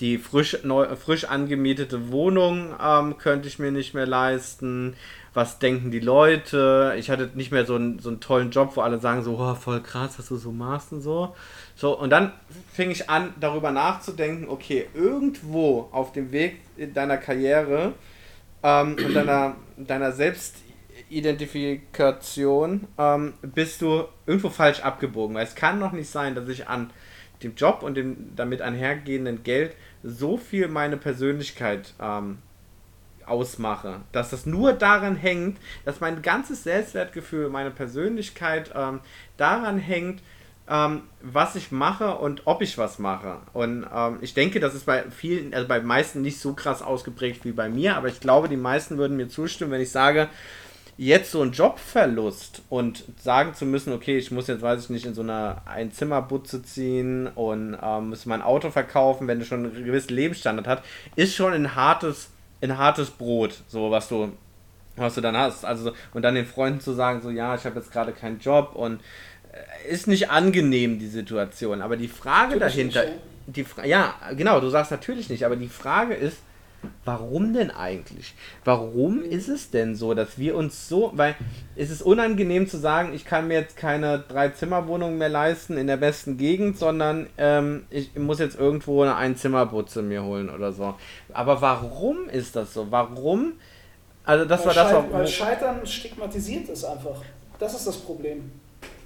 die 0.00 0.18
frisch, 0.18 0.58
neu, 0.64 0.96
frisch 0.96 1.24
angemietete 1.24 2.10
Wohnung 2.10 2.74
ähm, 2.82 3.16
könnte 3.18 3.48
ich 3.48 3.58
mir 3.58 3.70
nicht 3.70 3.94
mehr 3.94 4.06
leisten. 4.06 4.96
Was 5.34 5.58
denken 5.58 5.90
die 5.90 6.00
Leute? 6.00 6.94
Ich 6.98 7.10
hatte 7.10 7.30
nicht 7.34 7.52
mehr 7.52 7.64
so 7.64 7.76
einen, 7.76 7.98
so 7.98 8.08
einen 8.08 8.20
tollen 8.20 8.50
Job, 8.50 8.72
wo 8.76 8.80
alle 8.80 8.98
sagen 8.98 9.22
so, 9.22 9.38
oh, 9.38 9.54
voll 9.54 9.80
krass, 9.80 10.18
was 10.18 10.28
du 10.28 10.36
so 10.36 10.52
machst 10.52 10.92
und 10.92 11.00
so. 11.00 11.34
So, 11.76 11.98
und 11.98 12.10
dann 12.10 12.32
fing 12.72 12.90
ich 12.90 13.08
an, 13.08 13.34
darüber 13.40 13.70
nachzudenken, 13.70 14.48
okay, 14.48 14.88
irgendwo 14.94 15.88
auf 15.92 16.12
dem 16.12 16.32
Weg 16.32 16.60
in 16.76 16.94
deiner 16.94 17.16
Karriere 17.16 17.92
ähm, 18.64 18.96
und 18.98 19.14
deiner, 19.14 19.54
deiner 19.76 20.10
Selbstidentifikation 20.12 22.88
ähm, 22.98 23.34
bist 23.42 23.82
du 23.82 24.08
irgendwo 24.26 24.48
falsch 24.48 24.80
abgebogen. 24.80 25.36
Weil 25.36 25.44
es 25.44 25.54
kann 25.54 25.78
noch 25.78 25.92
nicht 25.92 26.08
sein, 26.10 26.34
dass 26.34 26.48
ich 26.48 26.66
an 26.66 26.90
dem 27.42 27.54
Job 27.54 27.82
und 27.82 27.94
dem 27.94 28.34
damit 28.34 28.62
einhergehenden 28.62 29.42
Geld 29.42 29.76
so 30.02 30.38
viel 30.38 30.68
meine 30.68 30.96
Persönlichkeit 30.96 31.92
ähm, 32.00 32.38
ausmache. 33.26 34.00
Dass 34.12 34.30
das 34.30 34.46
nur 34.46 34.72
daran 34.72 35.16
hängt, 35.16 35.58
dass 35.84 36.00
mein 36.00 36.22
ganzes 36.22 36.64
Selbstwertgefühl, 36.64 37.50
meine 37.50 37.70
Persönlichkeit 37.70 38.72
ähm, 38.74 39.00
daran 39.36 39.76
hängt, 39.78 40.22
ähm, 40.68 41.02
was 41.20 41.56
ich 41.56 41.72
mache 41.72 42.16
und 42.16 42.42
ob 42.46 42.62
ich 42.62 42.78
was 42.78 42.98
mache. 42.98 43.38
Und 43.52 43.86
ähm, 43.94 44.18
ich 44.22 44.34
denke, 44.34 44.60
das 44.60 44.74
ist 44.74 44.86
bei 44.86 45.04
vielen, 45.10 45.52
also 45.52 45.68
bei 45.68 45.80
meisten 45.80 46.22
nicht 46.22 46.40
so 46.40 46.54
krass 46.54 46.82
ausgeprägt 46.82 47.44
wie 47.44 47.52
bei 47.52 47.68
mir, 47.68 47.96
aber 47.96 48.08
ich 48.08 48.20
glaube, 48.20 48.48
die 48.48 48.56
meisten 48.56 48.96
würden 48.96 49.16
mir 49.16 49.28
zustimmen, 49.28 49.72
wenn 49.72 49.82
ich 49.82 49.90
sage, 49.90 50.28
jetzt 50.96 51.32
so 51.32 51.42
ein 51.42 51.52
Jobverlust 51.52 52.62
und 52.68 53.04
sagen 53.20 53.54
zu 53.54 53.66
müssen, 53.66 53.92
okay, 53.92 54.16
ich 54.16 54.30
muss 54.30 54.46
jetzt, 54.46 54.62
weiß 54.62 54.84
ich 54.84 54.90
nicht, 54.90 55.06
in 55.06 55.14
so 55.14 55.22
einer 55.22 55.62
Einzimmerbutze 55.66 56.62
ziehen 56.62 57.26
und 57.26 57.76
ähm, 57.82 58.10
muss 58.10 58.26
mein 58.26 58.42
Auto 58.42 58.70
verkaufen, 58.70 59.26
wenn 59.26 59.40
du 59.40 59.44
schon 59.44 59.66
einen 59.66 59.84
gewissen 59.84 60.14
Lebensstandard 60.14 60.68
hast, 60.68 60.82
ist 61.16 61.34
schon 61.34 61.52
ein 61.52 61.74
hartes, 61.74 62.30
ein 62.62 62.78
hartes 62.78 63.10
Brot, 63.10 63.62
so 63.66 63.90
was 63.90 64.08
du, 64.08 64.32
was 64.96 65.16
du 65.16 65.20
dann 65.20 65.36
hast. 65.36 65.64
Also, 65.64 65.92
und 66.12 66.22
dann 66.22 66.36
den 66.36 66.46
Freunden 66.46 66.80
zu 66.80 66.92
sagen, 66.92 67.20
so, 67.22 67.30
ja, 67.30 67.56
ich 67.56 67.64
habe 67.64 67.76
jetzt 67.76 67.90
gerade 67.90 68.12
keinen 68.12 68.38
Job 68.38 68.70
und 68.74 69.00
ist 69.88 70.06
nicht 70.06 70.30
angenehm, 70.30 70.98
die 70.98 71.08
Situation. 71.08 71.82
Aber 71.82 71.96
die 71.96 72.08
Frage 72.08 72.56
natürlich 72.56 72.94
dahinter, 72.94 73.04
nicht, 73.04 73.14
ja. 73.14 73.52
die 73.52 73.64
Fra 73.64 73.84
ja, 73.84 74.14
genau, 74.36 74.60
du 74.60 74.68
sagst 74.68 74.90
natürlich 74.90 75.28
nicht, 75.28 75.44
aber 75.44 75.56
die 75.56 75.68
Frage 75.68 76.14
ist, 76.14 76.38
warum 77.04 77.52
denn 77.52 77.70
eigentlich? 77.70 78.34
Warum 78.64 79.22
ist 79.22 79.48
es 79.48 79.70
denn 79.70 79.94
so, 79.94 80.14
dass 80.14 80.38
wir 80.38 80.56
uns 80.56 80.88
so, 80.88 81.12
weil 81.14 81.34
es 81.76 81.90
ist 81.90 82.02
unangenehm 82.02 82.68
zu 82.68 82.76
sagen, 82.78 83.14
ich 83.14 83.24
kann 83.24 83.48
mir 83.48 83.54
jetzt 83.54 83.76
keine 83.76 84.18
Drei-Zimmer-Wohnung 84.18 85.18
mehr 85.18 85.28
leisten 85.28 85.76
in 85.76 85.86
der 85.86 85.96
besten 85.96 86.36
Gegend, 86.36 86.78
sondern 86.78 87.26
ähm, 87.38 87.84
ich 87.90 88.14
muss 88.16 88.38
jetzt 88.38 88.58
irgendwo 88.58 89.02
eine 89.02 89.16
Einzimmerbutze 89.16 90.02
mir 90.02 90.24
holen 90.24 90.50
oder 90.50 90.72
so. 90.72 90.94
Aber 91.32 91.60
warum 91.60 92.28
ist 92.28 92.56
das 92.56 92.74
so? 92.74 92.90
Warum? 92.90 93.54
Also 94.24 94.44
das 94.44 94.60
weil 94.60 94.66
war 94.66 94.74
das, 94.74 94.94
was, 94.94 95.12
weil 95.12 95.26
Scheitern 95.26 95.86
stigmatisiert 95.86 96.68
ist 96.68 96.84
einfach. 96.84 97.22
Das 97.58 97.74
ist 97.74 97.86
das 97.86 97.96
Problem. 97.98 98.50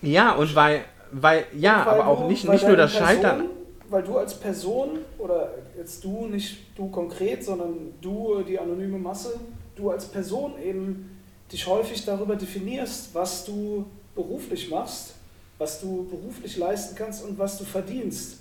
Ja, 0.03 0.33
und 0.33 0.55
weil, 0.55 0.85
weil 1.13 1.47
ja, 1.57 1.85
weil 1.87 1.95
aber 1.95 2.07
auch 2.07 2.23
du, 2.23 2.29
nicht, 2.29 2.49
nicht 2.49 2.67
nur 2.67 2.77
das 2.77 2.93
Person, 2.93 3.07
Scheitern. 3.07 3.45
Weil 3.91 4.03
du 4.03 4.19
als 4.19 4.35
Person, 4.35 4.99
oder 5.19 5.55
jetzt 5.77 6.05
du, 6.05 6.27
nicht 6.27 6.77
du 6.77 6.89
konkret, 6.89 7.45
sondern 7.45 7.95
du, 8.01 8.43
die 8.47 8.59
anonyme 8.59 8.99
Masse, 8.99 9.41
du 9.77 9.91
als 9.91 10.07
Person 10.07 10.53
eben 10.63 11.19
dich 11.51 11.67
häufig 11.67 12.05
darüber 12.05 12.37
definierst, 12.37 13.15
was 13.15 13.45
du 13.45 13.87
beruflich 14.15 14.71
machst, 14.71 15.15
was 15.57 15.81
du 15.81 16.07
beruflich 16.09 16.57
leisten 16.57 16.95
kannst 16.95 17.25
und 17.25 17.39
was 17.39 17.59
du 17.59 17.65
verdienst. 17.65 18.39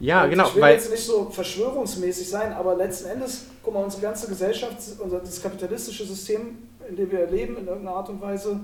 Ja, 0.00 0.24
und 0.24 0.30
genau. 0.30 0.48
Ich 0.48 0.54
will 0.56 0.62
weil 0.62 0.74
jetzt 0.74 0.90
nicht 0.90 1.04
so 1.04 1.30
verschwörungsmäßig 1.30 2.28
sein, 2.28 2.52
aber 2.52 2.74
letzten 2.74 3.08
Endes, 3.08 3.46
guck 3.62 3.74
mal, 3.74 3.84
unsere 3.84 4.02
ganze 4.02 4.28
Gesellschaft, 4.28 4.76
unser 4.98 5.20
das 5.20 5.40
kapitalistische 5.40 6.04
System, 6.04 6.58
in 6.88 6.96
dem 6.96 7.10
wir 7.10 7.26
leben, 7.26 7.56
in 7.56 7.66
irgendeiner 7.66 7.96
Art 7.96 8.08
und 8.08 8.20
Weise, 8.20 8.60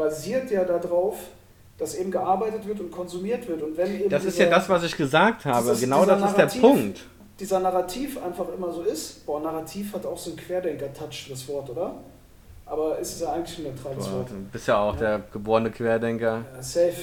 basiert 0.00 0.50
ja 0.50 0.64
darauf, 0.64 1.16
dass 1.78 1.94
eben 1.94 2.10
gearbeitet 2.10 2.66
wird 2.66 2.80
und 2.80 2.90
konsumiert 2.90 3.46
wird. 3.46 3.62
Und 3.62 3.76
wenn 3.76 4.00
eben 4.00 4.08
das 4.08 4.24
ist 4.24 4.38
ja 4.38 4.48
das, 4.48 4.68
was 4.68 4.82
ich 4.84 4.96
gesagt 4.96 5.44
habe. 5.44 5.62
Dieses, 5.62 5.80
genau 5.80 6.04
das 6.04 6.20
Narrativ, 6.20 6.46
ist 6.46 6.54
der 6.54 6.60
Punkt. 6.60 7.00
Dieser 7.38 7.60
Narrativ 7.60 8.22
einfach 8.22 8.46
immer 8.54 8.72
so 8.72 8.82
ist. 8.82 9.24
Boah, 9.26 9.40
Narrativ 9.40 9.92
hat 9.94 10.06
auch 10.06 10.18
so 10.18 10.30
einen 10.30 10.38
Querdenker-Touch, 10.38 11.28
das 11.30 11.46
Wort, 11.48 11.70
oder? 11.70 11.94
Aber 12.66 12.98
ist 12.98 13.14
es 13.14 13.20
ja 13.20 13.32
eigentlich 13.32 13.58
ein 13.58 13.64
neutrales 13.64 14.10
Wort. 14.12 14.30
Du 14.30 14.34
bist 14.52 14.68
ja 14.68 14.78
auch 14.78 14.94
ja. 14.94 15.00
der 15.00 15.22
geborene 15.32 15.70
Querdenker. 15.70 16.44
Ja, 16.54 16.62
safe. 16.62 16.94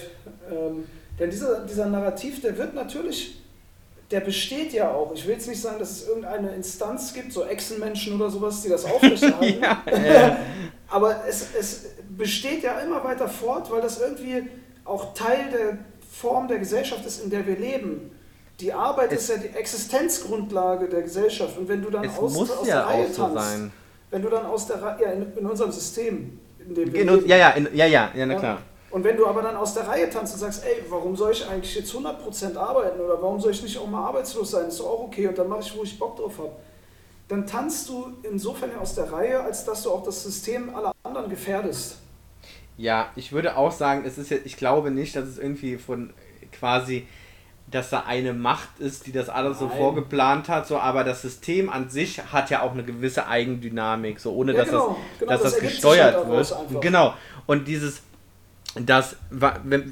Ähm, 0.49 0.85
denn 1.19 1.29
dieser, 1.29 1.65
dieser 1.65 1.87
Narrativ, 1.87 2.41
der 2.41 2.57
wird 2.57 2.73
natürlich, 2.73 3.41
der 4.09 4.21
besteht 4.21 4.73
ja 4.73 4.91
auch. 4.91 5.11
Ich 5.13 5.25
will 5.25 5.33
jetzt 5.33 5.47
nicht 5.47 5.61
sagen, 5.61 5.79
dass 5.79 5.91
es 5.91 6.07
irgendeine 6.07 6.51
Instanz 6.51 7.13
gibt, 7.13 7.33
so 7.33 7.43
Echsenmenschen 7.43 8.15
oder 8.15 8.29
sowas, 8.29 8.61
die 8.61 8.69
das 8.69 8.85
aufrechterhalten. 8.93 9.61
ja. 10.05 10.37
Aber 10.87 11.25
es, 11.27 11.47
es 11.59 11.85
besteht 12.17 12.63
ja 12.63 12.79
immer 12.79 13.03
weiter 13.03 13.27
fort, 13.27 13.71
weil 13.71 13.81
das 13.81 13.99
irgendwie 13.99 14.49
auch 14.85 15.13
Teil 15.13 15.49
der 15.51 15.77
Form 16.11 16.47
der 16.47 16.59
Gesellschaft 16.59 17.05
ist, 17.05 17.23
in 17.23 17.29
der 17.29 17.45
wir 17.45 17.57
leben. 17.57 18.11
Die 18.59 18.73
Arbeit 18.73 19.11
es 19.11 19.23
ist 19.23 19.29
ja 19.29 19.37
die 19.37 19.55
Existenzgrundlage 19.55 20.87
der 20.87 21.03
Gesellschaft. 21.03 21.57
Und 21.57 21.67
wenn 21.67 21.81
du 21.81 21.91
dann 21.91 22.09
aus, 22.09 22.35
aus 22.51 22.67
ja 22.67 22.77
der 22.77 22.85
Reihe 22.87 23.13
so 23.13 23.23
tanzt, 23.23 23.71
wenn 24.09 24.21
du 24.21 24.29
dann 24.29 24.45
aus 24.45 24.65
der 24.67 24.81
Reihe, 24.81 25.03
ja, 25.03 25.11
in, 25.11 25.37
in, 25.37 25.45
unserem 25.45 25.71
System, 25.71 26.39
in 26.59 26.73
dem 26.73 26.91
wir 26.91 27.01
in, 27.01 27.07
leben, 27.07 27.27
ja, 27.27 27.37
ja, 27.37 27.49
in, 27.51 27.67
ja, 27.73 27.85
ja, 27.85 28.11
ja, 28.15 28.25
na 28.25 28.35
klar. 28.35 28.61
Und 28.89 29.03
wenn 29.03 29.17
du 29.17 29.27
aber 29.27 29.41
dann 29.41 29.57
aus 29.57 29.73
der 29.73 29.87
Reihe 29.87 30.09
tanzt 30.09 30.33
und 30.33 30.39
sagst, 30.39 30.63
ey, 30.65 30.83
warum 30.89 31.15
soll 31.15 31.33
ich 31.33 31.45
eigentlich 31.45 31.75
jetzt 31.75 31.93
100% 31.93 32.55
arbeiten 32.55 32.99
oder 33.01 33.21
warum 33.21 33.39
soll 33.39 33.51
ich 33.51 33.61
nicht 33.61 33.77
auch 33.77 33.87
mal 33.87 34.07
arbeitslos 34.07 34.51
sein, 34.51 34.69
ist 34.69 34.79
doch 34.79 34.87
auch 34.87 35.03
okay 35.03 35.27
und 35.27 35.37
dann 35.37 35.49
mache 35.49 35.59
ich, 35.59 35.77
wo 35.77 35.83
ich 35.83 35.99
Bock 35.99 36.15
drauf 36.15 36.39
habe, 36.39 36.51
dann 37.27 37.45
tanzt 37.45 37.89
du 37.89 38.13
insofern 38.23 38.75
aus 38.79 38.95
der 38.95 39.11
Reihe, 39.11 39.41
als 39.41 39.65
dass 39.65 39.83
du 39.83 39.91
auch 39.91 40.03
das 40.03 40.23
System 40.23 40.73
aller 40.73 40.93
anderen 41.03 41.29
gefährdest. 41.29 41.97
Ja, 42.77 43.09
ich 43.15 43.31
würde 43.31 43.57
auch 43.57 43.71
sagen, 43.71 44.03
es 44.05 44.17
ist 44.17 44.29
ja, 44.29 44.37
ich 44.43 44.55
glaube 44.55 44.91
nicht, 44.91 45.15
dass 45.15 45.25
es 45.25 45.39
irgendwie 45.39 45.77
von 45.77 46.13
quasi, 46.51 47.07
dass 47.69 47.89
da 47.89 48.03
eine 48.07 48.33
Macht 48.33 48.79
ist, 48.79 49.07
die 49.07 49.11
das 49.11 49.29
alles 49.29 49.59
Nein. 49.59 49.69
so 49.69 49.75
vorgeplant 49.75 50.47
hat, 50.47 50.67
so, 50.67 50.77
aber 50.77 51.03
das 51.03 51.23
System 51.23 51.69
an 51.69 51.89
sich 51.89 52.21
hat 52.31 52.49
ja 52.51 52.61
auch 52.61 52.71
eine 52.73 52.83
gewisse 52.83 53.27
Eigendynamik, 53.27 54.19
so 54.19 54.33
ohne 54.33 54.53
ja, 54.53 54.59
dass, 54.59 54.69
genau, 54.69 54.87
das, 54.87 55.19
genau, 55.19 55.31
dass 55.31 55.41
das, 55.41 55.53
das 55.53 55.61
gesteuert 55.61 56.15
halt 56.15 56.29
wird. 56.29 56.81
Genau. 56.81 57.13
Und 57.47 57.67
dieses 57.67 58.03
dass, 58.85 59.15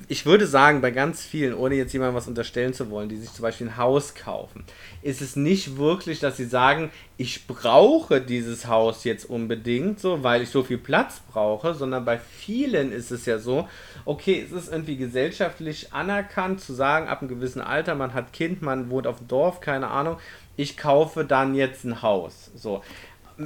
ich 0.07 0.25
würde 0.25 0.47
sagen, 0.47 0.81
bei 0.81 0.91
ganz 0.91 1.23
vielen, 1.23 1.53
ohne 1.53 1.75
jetzt 1.75 1.93
jemandem 1.93 2.15
was 2.15 2.27
unterstellen 2.27 2.73
zu 2.73 2.89
wollen, 2.89 3.09
die 3.09 3.17
sich 3.17 3.31
zum 3.31 3.43
Beispiel 3.43 3.67
ein 3.67 3.77
Haus 3.77 4.15
kaufen, 4.15 4.63
ist 5.01 5.21
es 5.21 5.35
nicht 5.35 5.77
wirklich, 5.77 6.19
dass 6.19 6.37
sie 6.37 6.45
sagen, 6.45 6.91
ich 7.17 7.47
brauche 7.47 8.21
dieses 8.21 8.67
Haus 8.67 9.03
jetzt 9.03 9.29
unbedingt 9.29 9.99
so, 9.99 10.23
weil 10.23 10.41
ich 10.41 10.49
so 10.49 10.63
viel 10.63 10.77
Platz 10.77 11.21
brauche, 11.31 11.73
sondern 11.73 12.05
bei 12.05 12.17
vielen 12.17 12.91
ist 12.91 13.11
es 13.11 13.25
ja 13.25 13.39
so, 13.39 13.67
okay, 14.03 14.45
es 14.45 14.51
ist 14.51 14.71
irgendwie 14.71 14.97
gesellschaftlich 14.97 15.93
anerkannt 15.93 16.61
zu 16.61 16.73
sagen, 16.73 17.07
ab 17.07 17.21
einem 17.21 17.29
gewissen 17.29 17.61
Alter, 17.61 17.95
man 17.95 18.13
hat 18.13 18.33
Kind, 18.33 18.61
man 18.61 18.89
wohnt 18.89 19.07
auf 19.07 19.19
dem 19.19 19.27
Dorf, 19.27 19.61
keine 19.61 19.89
Ahnung, 19.89 20.17
ich 20.57 20.77
kaufe 20.77 21.25
dann 21.25 21.55
jetzt 21.55 21.83
ein 21.83 22.01
Haus. 22.01 22.51
So 22.55 22.81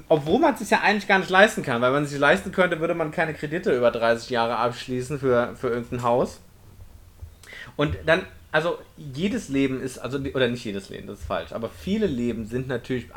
obwohl 0.07 0.39
man 0.39 0.53
es 0.53 0.59
sich 0.59 0.69
ja 0.69 0.81
eigentlich 0.81 1.07
gar 1.07 1.19
nicht 1.19 1.29
leisten 1.29 1.63
kann, 1.63 1.81
weil 1.81 1.91
man 1.91 2.03
es 2.03 2.11
sich 2.11 2.19
leisten 2.19 2.51
könnte, 2.51 2.79
würde 2.79 2.93
man 2.93 3.11
keine 3.11 3.33
Kredite 3.33 3.75
über 3.75 3.91
30 3.91 4.29
Jahre 4.29 4.57
abschließen 4.57 5.19
für, 5.19 5.55
für 5.55 5.69
irgendein 5.69 6.03
Haus. 6.03 6.39
Und 7.75 7.97
dann, 8.05 8.23
also 8.51 8.77
jedes 8.97 9.49
Leben 9.49 9.81
ist, 9.81 9.97
also 9.97 10.19
oder 10.19 10.47
nicht 10.47 10.63
jedes 10.63 10.89
Leben, 10.89 11.07
das 11.07 11.19
ist 11.19 11.25
falsch, 11.25 11.53
aber 11.53 11.69
viele 11.69 12.07
Leben 12.07 12.45
sind 12.45 12.67
natürlich 12.67 13.07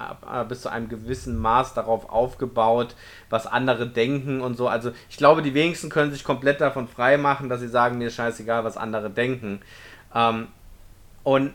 bis 0.48 0.62
zu 0.62 0.70
einem 0.70 0.88
gewissen 0.88 1.36
Maß 1.36 1.74
darauf 1.74 2.08
aufgebaut, 2.08 2.94
was 3.28 3.46
andere 3.46 3.86
denken 3.86 4.40
und 4.40 4.56
so. 4.56 4.68
Also 4.68 4.92
ich 5.10 5.16
glaube, 5.16 5.42
die 5.42 5.54
wenigsten 5.54 5.90
können 5.90 6.12
sich 6.12 6.24
komplett 6.24 6.60
davon 6.60 6.88
frei 6.88 7.18
machen, 7.18 7.48
dass 7.48 7.60
sie 7.60 7.68
sagen, 7.68 7.98
mir 7.98 8.08
ist 8.08 8.14
scheißegal, 8.14 8.64
was 8.64 8.76
andere 8.76 9.10
denken. 9.10 9.60
Ähm, 10.14 10.48
und 11.22 11.52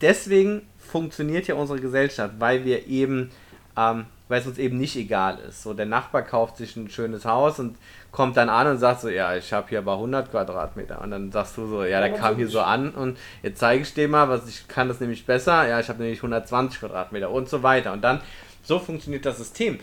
deswegen 0.00 0.62
funktioniert 0.78 1.46
ja 1.46 1.54
unsere 1.54 1.80
Gesellschaft, 1.80 2.34
weil 2.38 2.64
wir 2.64 2.86
eben 2.86 3.30
ähm, 3.76 4.06
weil 4.28 4.40
es 4.40 4.46
uns 4.46 4.58
eben 4.58 4.78
nicht 4.78 4.96
egal 4.96 5.38
ist. 5.48 5.62
So, 5.62 5.74
der 5.74 5.86
Nachbar 5.86 6.22
kauft 6.22 6.58
sich 6.58 6.76
ein 6.76 6.90
schönes 6.90 7.24
Haus 7.24 7.58
und 7.58 7.76
kommt 8.10 8.36
dann 8.36 8.48
an 8.48 8.66
und 8.66 8.78
sagt 8.78 9.00
so, 9.00 9.08
ja, 9.08 9.34
ich 9.36 9.52
habe 9.52 9.68
hier 9.68 9.78
aber 9.78 9.94
100 9.94 10.30
Quadratmeter. 10.30 11.00
Und 11.00 11.10
dann 11.10 11.32
sagst 11.32 11.56
du 11.56 11.66
so, 11.66 11.84
ja, 11.84 12.00
der 12.00 12.12
kam 12.12 12.36
hier 12.36 12.48
so 12.48 12.60
an 12.60 12.90
und 12.90 13.18
jetzt 13.42 13.58
zeige 13.58 13.82
ich 13.82 13.94
dir 13.94 14.08
mal, 14.08 14.28
was 14.28 14.48
ich 14.48 14.68
kann 14.68 14.88
das 14.88 15.00
nämlich 15.00 15.26
besser. 15.26 15.66
Ja, 15.66 15.80
ich 15.80 15.88
habe 15.88 16.02
nämlich 16.02 16.18
120 16.18 16.80
Quadratmeter 16.80 17.30
und 17.30 17.48
so 17.48 17.62
weiter. 17.62 17.92
Und 17.92 18.02
dann, 18.02 18.20
so 18.62 18.78
funktioniert 18.78 19.24
das 19.24 19.38
System. 19.38 19.78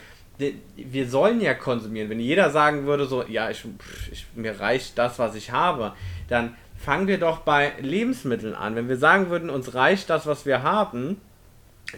Wir 0.75 1.07
sollen 1.07 1.39
ja 1.39 1.53
konsumieren. 1.53 2.09
Wenn 2.09 2.19
jeder 2.19 2.49
sagen 2.49 2.85
würde 2.85 3.05
so, 3.05 3.23
ja, 3.23 3.49
ich, 3.49 3.65
ich, 4.11 4.27
mir 4.35 4.59
reicht 4.59 4.97
das, 4.97 5.17
was 5.17 5.33
ich 5.33 5.51
habe, 5.51 5.93
dann 6.27 6.55
fangen 6.77 7.07
wir 7.07 7.17
doch 7.17 7.39
bei 7.39 7.71
Lebensmitteln 7.79 8.53
an. 8.53 8.75
Wenn 8.75 8.89
wir 8.89 8.97
sagen 8.97 9.29
würden, 9.29 9.49
uns 9.49 9.73
reicht 9.73 10.09
das, 10.09 10.27
was 10.27 10.45
wir 10.45 10.61
haben, 10.61 11.21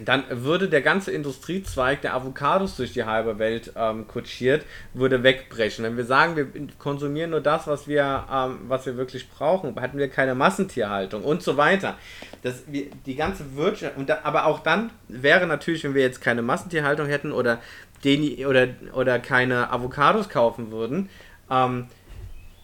dann 0.04 0.24
würde 0.30 0.68
der 0.68 0.82
ganze 0.82 1.10
Industriezweig, 1.10 2.02
der 2.02 2.14
Avocados 2.14 2.76
durch 2.76 2.92
die 2.92 3.04
halbe 3.04 3.38
Welt 3.38 3.72
ähm, 3.76 4.06
kutschiert, 4.06 4.64
würde 4.94 5.22
wegbrechen. 5.22 5.84
Wenn 5.84 5.96
wir 5.96 6.04
sagen, 6.04 6.36
wir 6.36 6.46
konsumieren 6.78 7.30
nur 7.30 7.40
das, 7.40 7.66
was 7.66 7.88
wir, 7.88 8.24
ähm, 8.30 8.58
was 8.68 8.86
wir 8.86 8.96
wirklich 8.96 9.30
brauchen, 9.30 9.78
hätten 9.78 9.98
wir 9.98 10.08
keine 10.08 10.34
Massentierhaltung 10.34 11.24
und 11.24 11.42
so 11.42 11.56
weiter. 11.56 11.96
Das, 12.42 12.64
wir, 12.66 12.86
die 13.06 13.16
ganze 13.16 13.56
Wirtschaft, 13.56 13.96
und 13.96 14.08
da, 14.08 14.18
aber 14.24 14.46
auch 14.46 14.60
dann 14.60 14.90
wäre 15.08 15.46
natürlich, 15.46 15.84
wenn 15.84 15.94
wir 15.94 16.02
jetzt 16.02 16.20
keine 16.20 16.42
Massentierhaltung 16.42 17.06
hätten 17.06 17.32
oder, 17.32 17.58
den, 18.04 18.44
oder, 18.46 18.68
oder 18.92 19.18
keine 19.18 19.72
Avocados 19.72 20.28
kaufen 20.28 20.70
würden, 20.70 21.08
ähm, 21.50 21.86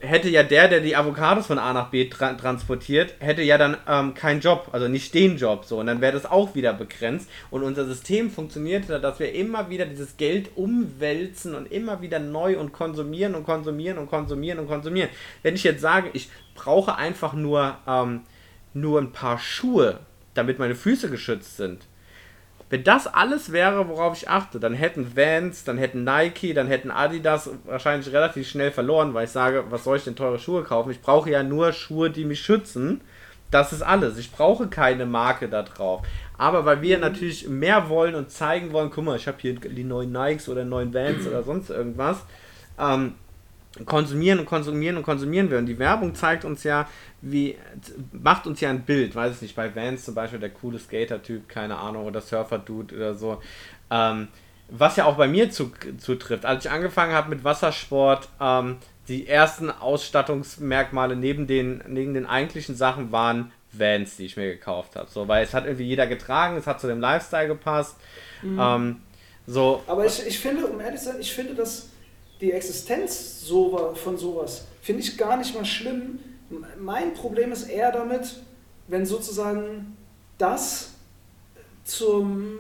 hätte 0.04 0.28
ja 0.28 0.42
der, 0.42 0.68
der 0.68 0.80
die 0.80 0.96
Avocados 0.96 1.46
von 1.46 1.58
A 1.58 1.72
nach 1.72 1.88
B 1.88 2.08
tra 2.08 2.32
transportiert, 2.34 3.14
hätte 3.18 3.42
ja 3.42 3.58
dann 3.58 3.76
ähm, 3.88 4.14
keinen 4.14 4.40
Job, 4.40 4.68
also 4.72 4.88
nicht 4.88 5.14
den 5.14 5.36
Job 5.36 5.64
so. 5.64 5.78
Und 5.78 5.86
dann 5.86 6.00
wäre 6.00 6.12
das 6.12 6.26
auch 6.26 6.54
wieder 6.54 6.72
begrenzt. 6.72 7.28
Und 7.50 7.62
unser 7.62 7.84
System 7.84 8.30
funktioniert, 8.30 8.88
dass 8.88 9.18
wir 9.18 9.32
immer 9.32 9.70
wieder 9.70 9.86
dieses 9.86 10.16
Geld 10.16 10.50
umwälzen 10.56 11.54
und 11.54 11.70
immer 11.72 12.00
wieder 12.00 12.18
neu 12.18 12.58
und 12.58 12.72
konsumieren 12.72 13.34
und 13.34 13.44
konsumieren 13.44 13.98
und 13.98 14.08
konsumieren 14.08 14.58
und 14.58 14.68
konsumieren. 14.68 15.10
Wenn 15.42 15.54
ich 15.54 15.64
jetzt 15.64 15.80
sage, 15.80 16.10
ich 16.12 16.28
brauche 16.54 16.96
einfach 16.96 17.32
nur, 17.32 17.76
ähm, 17.86 18.20
nur 18.72 19.00
ein 19.00 19.12
paar 19.12 19.38
Schuhe, 19.38 20.00
damit 20.34 20.58
meine 20.58 20.74
Füße 20.74 21.10
geschützt 21.10 21.56
sind, 21.56 21.86
wenn 22.74 22.82
das 22.82 23.06
alles 23.06 23.52
wäre, 23.52 23.88
worauf 23.88 24.16
ich 24.16 24.28
achte, 24.28 24.58
dann 24.58 24.74
hätten 24.74 25.16
Vans, 25.16 25.62
dann 25.62 25.78
hätten 25.78 26.02
Nike, 26.02 26.54
dann 26.54 26.66
hätten 26.66 26.90
Adidas 26.90 27.48
wahrscheinlich 27.66 28.12
relativ 28.12 28.48
schnell 28.48 28.72
verloren, 28.72 29.14
weil 29.14 29.26
ich 29.26 29.30
sage, 29.30 29.66
was 29.70 29.84
soll 29.84 29.98
ich 29.98 30.02
denn 30.02 30.16
teure 30.16 30.40
Schuhe 30.40 30.64
kaufen? 30.64 30.90
Ich 30.90 31.00
brauche 31.00 31.30
ja 31.30 31.44
nur 31.44 31.72
Schuhe, 31.72 32.10
die 32.10 32.24
mich 32.24 32.40
schützen. 32.40 33.00
Das 33.52 33.72
ist 33.72 33.82
alles. 33.82 34.18
Ich 34.18 34.32
brauche 34.32 34.66
keine 34.66 35.06
Marke 35.06 35.48
da 35.48 35.62
drauf. 35.62 36.02
Aber 36.36 36.64
weil 36.64 36.82
wir 36.82 36.98
natürlich 36.98 37.48
mehr 37.48 37.88
wollen 37.88 38.16
und 38.16 38.32
zeigen 38.32 38.72
wollen, 38.72 38.90
guck 38.90 39.04
mal, 39.04 39.16
ich 39.16 39.28
habe 39.28 39.38
hier 39.38 39.54
die 39.54 39.84
neuen 39.84 40.10
Nikes 40.10 40.48
oder 40.48 40.64
neuen 40.64 40.92
Vans 40.92 41.28
oder 41.28 41.44
sonst 41.44 41.70
irgendwas, 41.70 42.24
ähm, 42.76 43.14
konsumieren 43.84 44.38
und 44.38 44.46
konsumieren 44.46 44.96
und 44.96 45.02
konsumieren 45.02 45.50
wir. 45.50 45.58
Und 45.58 45.66
die 45.66 45.78
Werbung 45.78 46.14
zeigt 46.14 46.44
uns 46.44 46.62
ja, 46.62 46.88
wie, 47.20 47.56
macht 48.12 48.46
uns 48.46 48.60
ja 48.60 48.70
ein 48.70 48.82
Bild, 48.82 49.14
weiß 49.14 49.36
ich 49.36 49.42
nicht, 49.42 49.56
bei 49.56 49.74
Vans 49.74 50.04
zum 50.04 50.14
Beispiel 50.14 50.38
der 50.38 50.50
coole 50.50 50.78
Skater-Typ, 50.78 51.48
keine 51.48 51.76
Ahnung, 51.76 52.06
oder 52.06 52.20
Surfer-Dude 52.20 52.94
oder 52.94 53.14
so. 53.14 53.42
Ähm, 53.90 54.28
was 54.68 54.96
ja 54.96 55.04
auch 55.04 55.16
bei 55.16 55.28
mir 55.28 55.50
zu, 55.50 55.72
zutrifft. 55.98 56.44
Als 56.44 56.64
ich 56.64 56.70
angefangen 56.70 57.12
habe 57.12 57.30
mit 57.30 57.44
Wassersport, 57.44 58.28
ähm, 58.40 58.78
die 59.08 59.26
ersten 59.26 59.70
Ausstattungsmerkmale 59.70 61.16
neben 61.16 61.46
den, 61.46 61.82
neben 61.88 62.14
den 62.14 62.26
eigentlichen 62.26 62.74
Sachen 62.74 63.12
waren 63.12 63.52
Vans, 63.72 64.16
die 64.16 64.24
ich 64.24 64.36
mir 64.36 64.46
gekauft 64.46 64.96
habe. 64.96 65.10
So, 65.10 65.28
weil 65.28 65.44
es 65.44 65.52
hat 65.52 65.66
irgendwie 65.66 65.84
jeder 65.84 66.06
getragen, 66.06 66.56
es 66.56 66.66
hat 66.66 66.80
zu 66.80 66.86
dem 66.86 67.00
Lifestyle 67.00 67.48
gepasst. 67.48 67.96
Mhm. 68.42 68.58
Ähm, 68.60 68.96
so. 69.46 69.82
Aber 69.86 70.06
ich, 70.06 70.26
ich 70.26 70.38
finde, 70.38 70.66
um 70.66 70.80
ehrlich 70.80 71.00
zu 71.00 71.06
sein, 71.06 71.20
ich 71.20 71.32
finde, 71.32 71.54
dass 71.54 71.90
die 72.44 72.52
Existenz 72.52 73.50
von 73.94 74.18
sowas 74.18 74.66
finde 74.82 75.00
ich 75.00 75.16
gar 75.16 75.38
nicht 75.38 75.54
mal 75.54 75.64
schlimm. 75.64 76.18
Mein 76.78 77.14
Problem 77.14 77.52
ist 77.52 77.70
eher 77.70 77.90
damit, 77.90 78.36
wenn 78.86 79.06
sozusagen 79.06 79.96
das 80.36 80.90
zum, 81.84 82.58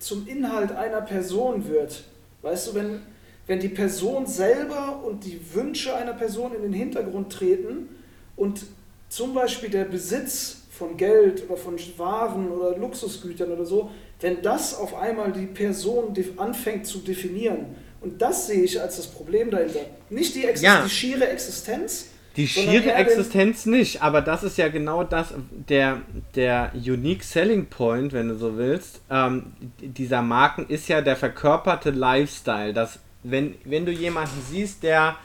zum 0.00 0.26
Inhalt 0.26 0.72
einer 0.72 1.02
Person 1.02 1.68
wird. 1.68 2.02
Weißt 2.42 2.68
du, 2.68 2.74
wenn, 2.74 3.02
wenn 3.46 3.60
die 3.60 3.68
Person 3.68 4.26
selber 4.26 5.04
und 5.04 5.24
die 5.24 5.40
Wünsche 5.54 5.94
einer 5.94 6.14
Person 6.14 6.52
in 6.52 6.62
den 6.62 6.72
Hintergrund 6.72 7.32
treten 7.32 7.88
und 8.34 8.66
zum 9.08 9.34
Beispiel 9.34 9.70
der 9.70 9.84
Besitz 9.84 10.62
von 10.72 10.96
Geld 10.96 11.48
oder 11.48 11.56
von 11.56 11.78
Waren 11.96 12.50
oder 12.50 12.76
Luxusgütern 12.76 13.52
oder 13.52 13.64
so, 13.64 13.90
wenn 14.20 14.42
das 14.42 14.74
auf 14.74 14.96
einmal 14.96 15.30
die 15.30 15.46
Person 15.46 16.12
anfängt 16.38 16.88
zu 16.88 16.98
definieren 16.98 17.76
und 18.00 18.20
das 18.22 18.46
sehe 18.46 18.62
ich 18.62 18.80
als 18.80 18.96
das 18.96 19.06
Problem 19.06 19.50
dahinter. 19.50 19.80
Nicht 20.10 20.34
die, 20.34 20.44
Ex 20.44 20.62
ja. 20.62 20.82
die 20.82 20.90
schiere 20.90 21.28
Existenz. 21.28 22.06
Die 22.36 22.46
schiere 22.46 22.92
Existenz 22.92 23.66
nicht, 23.66 24.02
aber 24.02 24.20
das 24.20 24.44
ist 24.44 24.58
ja 24.58 24.68
genau 24.68 25.02
das, 25.02 25.34
der, 25.50 26.02
der 26.36 26.70
Unique 26.72 27.24
Selling 27.24 27.66
Point, 27.66 28.12
wenn 28.12 28.28
du 28.28 28.36
so 28.36 28.56
willst, 28.56 29.00
ähm, 29.10 29.54
dieser 29.80 30.22
Marken 30.22 30.66
ist 30.68 30.88
ja 30.88 31.00
der 31.00 31.16
verkörperte 31.16 31.90
Lifestyle. 31.90 32.72
Dass, 32.72 33.00
wenn, 33.24 33.56
wenn 33.64 33.86
du 33.86 33.90
jemanden 33.90 34.40
siehst, 34.48 34.84
der 34.84 35.16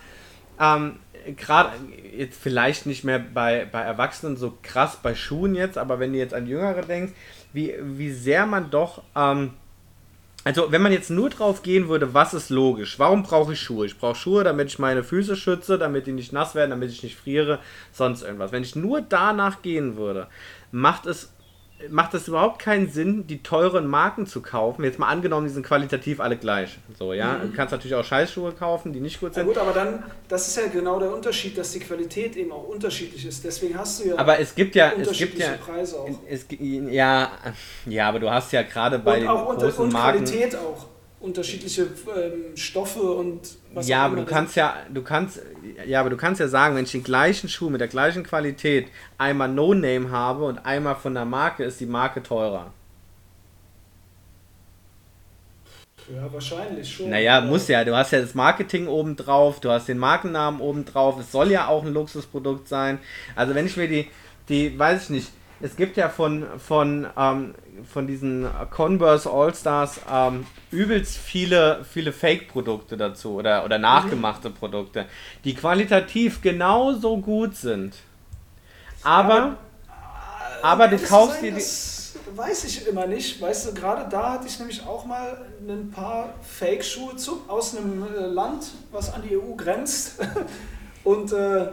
ähm, 0.60 0.98
gerade 1.38 1.74
jetzt 2.18 2.42
vielleicht 2.42 2.88
nicht 2.88 3.04
mehr 3.04 3.20
bei, 3.20 3.68
bei 3.72 3.82
Erwachsenen 3.82 4.36
so 4.36 4.58
krass 4.64 4.98
bei 5.02 5.14
Schuhen 5.14 5.54
jetzt, 5.54 5.78
aber 5.78 6.00
wenn 6.00 6.14
du 6.14 6.20
jetzt 6.20 6.34
an 6.34 6.48
Jüngere 6.48 6.82
denkst, 6.82 7.14
wie, 7.54 7.76
wie 7.80 8.12
sehr 8.12 8.48
man 8.48 8.72
doch 8.72 9.04
ähm, 9.16 9.54
also, 10.46 10.72
wenn 10.72 10.82
man 10.82 10.92
jetzt 10.92 11.10
nur 11.10 11.30
drauf 11.30 11.64
gehen 11.64 11.88
würde, 11.88 12.14
was 12.14 12.34
ist 12.34 12.50
logisch? 12.50 13.00
Warum 13.00 13.24
brauche 13.24 13.54
ich 13.54 13.62
Schuhe? 13.62 13.86
Ich 13.86 13.98
brauche 13.98 14.16
Schuhe, 14.16 14.44
damit 14.44 14.68
ich 14.70 14.80
meine 14.80 15.04
Füße 15.04 15.36
schütze, 15.36 15.78
damit 15.78 16.06
die 16.06 16.12
nicht 16.12 16.34
nass 16.34 16.54
werden, 16.54 16.72
damit 16.72 16.92
ich 16.92 17.02
nicht 17.02 17.18
friere, 17.18 17.60
sonst 17.92 18.24
irgendwas. 18.24 18.52
Wenn 18.52 18.64
ich 18.64 18.76
nur 18.76 19.02
danach 19.02 19.62
gehen 19.62 19.96
würde, 19.96 20.28
macht 20.72 21.06
es 21.06 21.33
macht 21.90 22.14
es 22.14 22.28
überhaupt 22.28 22.60
keinen 22.60 22.90
Sinn, 22.90 23.28
die 23.28 23.44
teuren 23.44 23.88
Marken 23.88 24.26
zu 24.26 24.42
kaufen. 24.42 24.84
Jetzt 24.84 25.00
mal 25.00 25.08
angenommen, 25.08 25.48
die 25.48 25.54
sind 25.54 25.66
qualitativ 25.66 26.20
alle 26.20 26.38
gleich. 26.38 26.78
So, 26.98 27.14
ja. 27.14 27.34
Mhm. 27.34 27.52
Du 27.52 27.56
kannst 27.56 27.72
natürlich 27.72 27.96
auch 27.96 28.04
Scheißschuhe 28.04 28.52
kaufen, 28.54 28.94
die 28.94 29.00
nicht 29.00 29.20
gut 29.20 29.34
sind. 29.34 29.48
Ja 29.48 29.48
gut, 29.48 29.58
aber 29.58 29.74
dann, 29.74 30.04
das 30.28 30.48
ist 30.48 30.58
ja 30.58 30.68
genau 30.68 31.00
der 31.00 31.14
Unterschied, 31.14 31.58
dass 31.58 31.72
die 31.72 31.80
Qualität 31.80 32.36
eben 32.36 32.52
auch 32.52 32.68
unterschiedlich 32.68 33.26
ist. 33.26 33.44
Deswegen 33.44 33.78
hast 33.78 34.04
du 34.04 34.10
ja. 34.10 34.18
Aber 34.18 34.40
es 34.40 34.56
gibt 34.56 34.76
ja, 34.76 34.92
es 34.92 35.12
gibt 35.12 35.38
ja, 35.38 35.54
Preise 35.54 36.00
auch. 36.00 36.10
Es, 36.30 36.46
ja, 36.60 37.32
ja, 37.86 38.10
aber 38.10 38.20
du 38.20 38.30
hast 38.30 38.52
ja 38.54 38.64
gerade 38.64 39.00
bei 39.00 39.16
und 39.16 39.22
den 39.22 39.30
auch 39.30 39.46
großen 39.46 39.68
unter, 39.68 39.80
und 39.84 39.94
Marken. 39.94 40.26
Qualität 40.26 40.56
auch. 40.56 40.93
Unterschiedliche 41.24 41.84
ähm, 41.84 42.56
Stoffe 42.58 43.02
und 43.02 43.40
was 43.74 43.88
Ja, 43.88 44.06
aber 44.06 44.18
du 44.18 44.26
kannst 44.26 44.58
ja, 44.58 44.76
du 44.94 45.02
kannst, 45.02 45.42
ja, 45.88 46.02
aber 46.02 46.10
du 46.10 46.18
kannst 46.18 46.42
ja 46.42 46.50
sagen, 46.50 46.76
wenn 46.76 46.84
ich 46.84 46.92
den 46.92 47.04
gleichen 47.04 47.48
Schuh 47.48 47.70
mit 47.70 47.80
der 47.80 47.88
gleichen 47.88 48.24
Qualität 48.24 48.90
einmal 49.18 49.48
No 49.48 49.74
Name 49.74 50.12
habe 50.12 50.44
und 50.44 50.60
einmal 50.66 50.96
von 50.96 51.14
der 51.14 51.24
Marke, 51.24 51.64
ist 51.64 51.80
die 51.80 51.86
Marke 51.86 52.22
teurer. 52.22 52.74
Ja, 56.14 56.32
wahrscheinlich 56.34 56.94
schon. 56.94 57.10
Naja, 57.10 57.40
muss 57.40 57.70
ja. 57.70 57.86
Du 57.86 57.96
hast 57.96 58.12
ja 58.12 58.20
das 58.20 58.36
Marketing 58.36 58.88
oben 58.88 59.16
drauf, 59.16 59.62
du 59.62 59.70
hast 59.70 59.88
den 59.88 60.00
Markennamen 60.00 60.60
oben 60.60 60.84
drauf. 60.84 61.18
Es 61.18 61.32
soll 61.32 61.52
ja 61.52 61.68
auch 61.68 61.86
ein 61.86 61.94
Luxusprodukt 61.94 62.68
sein. 62.68 63.00
Also 63.34 63.56
wenn 63.56 63.66
ich 63.66 63.78
mir 63.78 63.88
die, 63.88 64.10
die, 64.50 64.78
weiß 64.78 65.04
ich 65.04 65.10
nicht, 65.10 65.28
es 65.64 65.78
gibt 65.78 65.96
ja 65.96 66.10
von, 66.10 66.46
von, 66.60 67.08
ähm, 67.18 67.56
von 67.90 68.06
diesen 68.06 68.48
Converse 68.70 69.30
All-Stars 69.30 70.02
ähm, 70.12 70.46
übelst 70.72 71.18
viele, 71.18 71.86
viele 71.90 72.12
Fake-Produkte 72.12 72.98
dazu 72.98 73.36
oder, 73.36 73.64
oder 73.64 73.80
nachgemachte 73.80 74.50
mhm. 74.50 74.56
Produkte, 74.56 75.06
die 75.46 75.56
qualitativ 75.56 76.42
genauso 76.42 77.18
gut 77.18 77.56
sind. 77.56 77.96
Aber, 79.04 79.56
aber, 80.62 80.64
aber 80.64 80.88
du 80.90 80.98
kaufst 80.98 81.42
dir 81.42 81.54
die 81.54 81.62
weiß 82.36 82.64
ich 82.66 82.88
immer 82.88 83.06
nicht. 83.06 83.40
Weißt 83.42 83.68
du, 83.68 83.74
gerade 83.74 84.10
da 84.10 84.34
hatte 84.34 84.48
ich 84.48 84.60
nämlich 84.60 84.86
auch 84.86 85.06
mal 85.06 85.38
ein 85.68 85.92
paar 85.92 86.34
Fake-Schuhe 86.42 87.14
aus 87.48 87.78
einem 87.78 88.04
äh, 88.04 88.26
Land, 88.26 88.66
was 88.92 89.14
an 89.14 89.22
die 89.22 89.38
EU 89.38 89.56
grenzt. 89.56 90.20
Und 91.04 91.32
äh, 91.32 91.68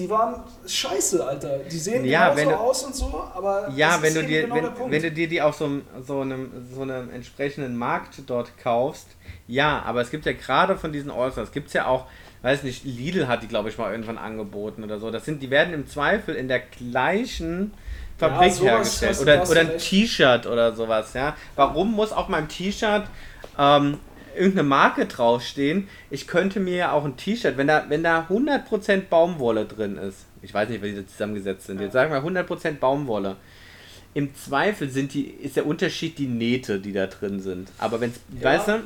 die 0.00 0.08
waren 0.08 0.42
scheiße, 0.66 1.26
Alter. 1.26 1.58
Die 1.70 1.78
sehen 1.78 2.04
ja, 2.06 2.32
genauso 2.32 2.50
du, 2.50 2.56
aus 2.56 2.84
und 2.84 2.94
so, 2.94 3.24
aber 3.34 3.70
ja, 3.76 4.00
wenn 4.00 4.14
du 4.14 4.24
dir, 4.24 4.42
genau 4.42 4.54
wenn, 4.54 4.90
wenn, 4.90 5.02
du 5.02 5.10
dir 5.10 5.28
die 5.28 5.42
auf 5.42 5.56
so 5.56 5.66
einem, 5.66 5.82
so, 6.02 6.20
einem, 6.20 6.50
so 6.74 6.82
einem 6.82 7.10
entsprechenden 7.10 7.76
Markt 7.76 8.22
dort 8.26 8.56
kaufst, 8.56 9.08
ja, 9.46 9.82
aber 9.82 10.00
es 10.00 10.10
gibt 10.10 10.24
ja 10.24 10.32
gerade 10.32 10.78
von 10.78 10.92
diesen 10.92 11.12
gibt 11.52 11.68
es 11.68 11.74
ja 11.74 11.86
auch, 11.86 12.06
weiß 12.42 12.62
nicht, 12.62 12.84
Lidl 12.84 13.28
hat 13.28 13.42
die, 13.42 13.48
glaube 13.48 13.68
ich, 13.68 13.76
mal 13.76 13.92
irgendwann 13.92 14.16
angeboten 14.16 14.82
oder 14.84 14.98
so. 14.98 15.10
Das 15.10 15.26
sind, 15.26 15.42
die 15.42 15.50
werden 15.50 15.74
im 15.74 15.86
Zweifel 15.86 16.34
in 16.34 16.48
der 16.48 16.60
gleichen 16.60 17.74
Fabrik 18.16 18.56
ja, 18.56 18.72
hergestellt. 18.72 19.20
Oder, 19.20 19.48
oder 19.50 19.60
ein 19.60 19.78
T-Shirt 19.78 20.46
oder 20.46 20.74
sowas, 20.74 21.12
ja. 21.12 21.36
Warum 21.56 21.92
muss 21.92 22.12
auf 22.12 22.28
meinem 22.28 22.48
T-Shirt 22.48 23.04
ähm, 23.58 23.98
irgendeine 24.34 24.68
Marke 24.68 25.06
draufstehen? 25.06 25.88
Ich 26.10 26.26
könnte 26.26 26.60
mir 26.60 26.76
ja 26.76 26.92
auch 26.92 27.04
ein 27.04 27.16
T-Shirt, 27.16 27.56
wenn 27.56 27.66
da, 27.66 27.86
wenn 27.88 28.02
da 28.02 28.26
100% 28.28 29.02
Baumwolle 29.08 29.66
drin 29.66 29.96
ist, 29.96 30.26
ich 30.42 30.54
weiß 30.54 30.68
nicht, 30.68 30.82
wie 30.82 30.92
die 30.92 31.06
zusammengesetzt 31.06 31.66
sind, 31.66 31.80
jetzt 31.80 31.92
sagen 31.92 32.12
wir 32.12 32.22
100% 32.22 32.78
Baumwolle. 32.78 33.36
Im 34.12 34.34
Zweifel 34.34 34.90
sind 34.90 35.14
die, 35.14 35.26
ist 35.26 35.56
der 35.56 35.66
Unterschied 35.66 36.18
die 36.18 36.26
Nähte, 36.26 36.80
die 36.80 36.92
da 36.92 37.06
drin 37.06 37.40
sind. 37.40 37.70
Aber 37.78 38.00
wenn 38.00 38.10
es, 38.10 38.20
ja. 38.40 38.44
weißt 38.44 38.68
du, 38.68 38.82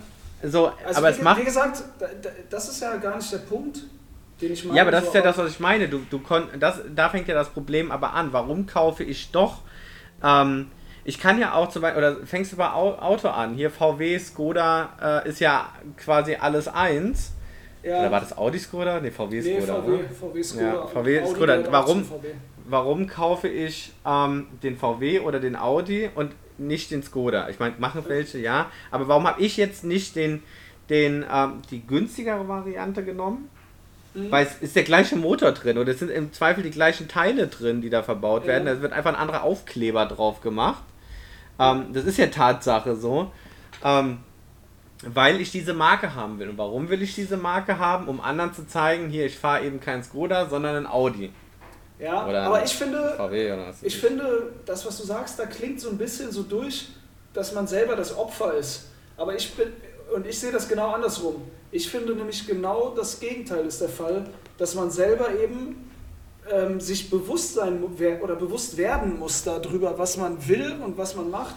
so, 0.50 0.72
also 0.84 0.98
aber 0.98 1.08
wie, 1.08 1.12
es 1.12 1.22
macht. 1.22 1.40
Wie 1.40 1.44
gesagt, 1.44 1.82
das 2.50 2.68
ist 2.68 2.80
ja 2.80 2.96
gar 2.96 3.16
nicht 3.16 3.32
der 3.32 3.38
Punkt 3.38 3.80
den 4.40 4.52
ich 4.52 4.64
meine. 4.64 4.76
Ja, 4.76 4.82
aber 4.82 4.90
das 4.90 5.02
so 5.02 5.08
ist 5.08 5.14
ja 5.14 5.22
das, 5.22 5.38
was 5.38 5.50
ich 5.50 5.60
meine. 5.60 5.88
Du, 5.88 6.00
du 6.10 6.18
kon 6.18 6.44
das, 6.58 6.80
da 6.94 7.08
fängt 7.08 7.28
ja 7.28 7.34
das 7.34 7.50
Problem 7.50 7.90
aber 7.90 8.14
an. 8.14 8.32
Warum 8.32 8.66
kaufe 8.66 9.04
ich 9.04 9.30
doch. 9.30 9.62
Ähm, 10.22 10.68
ich 11.04 11.20
kann 11.20 11.38
ja 11.38 11.54
auch 11.54 11.68
zum 11.68 11.82
Beispiel, 11.82 12.02
oder 12.02 12.16
fängst 12.26 12.52
du 12.52 12.56
bei 12.56 12.70
Auto 12.70 13.28
an? 13.28 13.54
Hier 13.54 13.70
VW, 13.70 14.18
Skoda 14.18 15.22
äh, 15.24 15.28
ist 15.28 15.40
ja 15.40 15.68
quasi 15.96 16.36
alles 16.36 16.66
eins. 16.66 17.32
Ja. 17.82 18.00
Oder 18.00 18.10
war 18.10 18.20
das 18.20 18.36
Audi 18.36 18.58
Skoda? 18.58 19.00
Ne, 19.00 19.12
VW 19.12 19.42
Skoda. 19.42 19.54
Nee, 19.54 19.60
VW, 19.60 19.92
oder? 19.92 20.08
VW 20.08 20.42
Skoda. 20.42 20.64
Ja, 20.64 20.86
VW 20.86 21.26
Skoda. 21.26 21.72
Warum, 21.72 22.04
warum 22.66 23.06
kaufe 23.06 23.48
ich 23.48 23.92
ähm, 24.06 24.46
den 24.62 24.78
VW 24.78 25.20
oder 25.20 25.38
den 25.38 25.56
Audi 25.56 26.08
und 26.14 26.32
nicht 26.56 26.90
den 26.90 27.02
Skoda? 27.02 27.50
Ich 27.50 27.58
meine, 27.58 27.74
machen 27.78 28.02
welche, 28.06 28.38
ja. 28.38 28.70
Aber 28.90 29.06
warum 29.06 29.26
habe 29.26 29.42
ich 29.42 29.58
jetzt 29.58 29.84
nicht 29.84 30.16
den, 30.16 30.42
den, 30.88 31.26
ähm, 31.30 31.60
die 31.70 31.86
günstigere 31.86 32.48
Variante 32.48 33.04
genommen? 33.04 33.50
Mhm. 34.14 34.30
Weil 34.30 34.46
es 34.46 34.54
ist 34.62 34.76
der 34.76 34.84
gleiche 34.84 35.16
Motor 35.16 35.52
drin 35.52 35.76
und 35.76 35.86
es 35.86 35.98
sind 35.98 36.10
im 36.10 36.32
Zweifel 36.32 36.62
die 36.62 36.70
gleichen 36.70 37.08
Teile 37.08 37.48
drin, 37.48 37.82
die 37.82 37.90
da 37.90 38.02
verbaut 38.02 38.42
ja. 38.42 38.48
werden. 38.48 38.68
Es 38.68 38.80
wird 38.80 38.94
einfach 38.94 39.10
ein 39.10 39.20
anderer 39.20 39.42
Aufkleber 39.42 40.06
drauf 40.06 40.40
gemacht. 40.40 40.82
Ähm, 41.58 41.92
das 41.92 42.04
ist 42.04 42.18
ja 42.18 42.26
Tatsache 42.26 42.96
so. 42.96 43.30
Ähm, 43.82 44.18
weil 45.06 45.40
ich 45.40 45.50
diese 45.50 45.74
Marke 45.74 46.14
haben 46.14 46.38
will. 46.38 46.48
Und 46.48 46.58
warum 46.58 46.88
will 46.88 47.02
ich 47.02 47.14
diese 47.14 47.36
Marke 47.36 47.78
haben? 47.78 48.08
Um 48.08 48.20
anderen 48.20 48.54
zu 48.54 48.66
zeigen, 48.66 49.08
hier, 49.08 49.26
ich 49.26 49.36
fahre 49.36 49.64
eben 49.64 49.80
kein 49.80 50.02
Skoda, 50.02 50.48
sondern 50.48 50.76
ein 50.76 50.86
Audi. 50.86 51.32
Ja, 51.98 52.26
oder 52.26 52.42
aber 52.42 52.64
ich 52.64 52.74
finde, 52.74 53.16
ich 53.82 53.96
finde, 53.98 54.52
das, 54.66 54.84
was 54.84 54.98
du 54.98 55.04
sagst, 55.04 55.38
da 55.38 55.46
klingt 55.46 55.80
so 55.80 55.90
ein 55.90 55.98
bisschen 55.98 56.32
so 56.32 56.42
durch, 56.42 56.88
dass 57.32 57.52
man 57.52 57.66
selber 57.66 57.94
das 57.94 58.16
Opfer 58.16 58.54
ist. 58.54 58.86
Aber 59.16 59.34
ich 59.34 59.54
bin, 59.54 59.68
und 60.14 60.26
ich 60.26 60.38
sehe 60.38 60.50
das 60.50 60.68
genau 60.68 60.90
andersrum. 60.90 61.42
Ich 61.70 61.88
finde 61.88 62.14
nämlich 62.14 62.46
genau 62.46 62.94
das 62.96 63.20
Gegenteil 63.20 63.64
ist 63.66 63.80
der 63.80 63.88
Fall, 63.88 64.26
dass 64.58 64.74
man 64.74 64.90
selber 64.90 65.28
eben 65.40 65.90
ähm, 66.50 66.80
sich 66.80 67.10
bewusst 67.10 67.54
sein 67.54 67.82
oder 68.22 68.36
bewusst 68.36 68.76
werden 68.76 69.18
muss 69.18 69.44
darüber, 69.44 69.98
was 69.98 70.16
man 70.16 70.46
will 70.46 70.76
und 70.84 70.98
was 70.98 71.16
man 71.16 71.30
macht. 71.30 71.56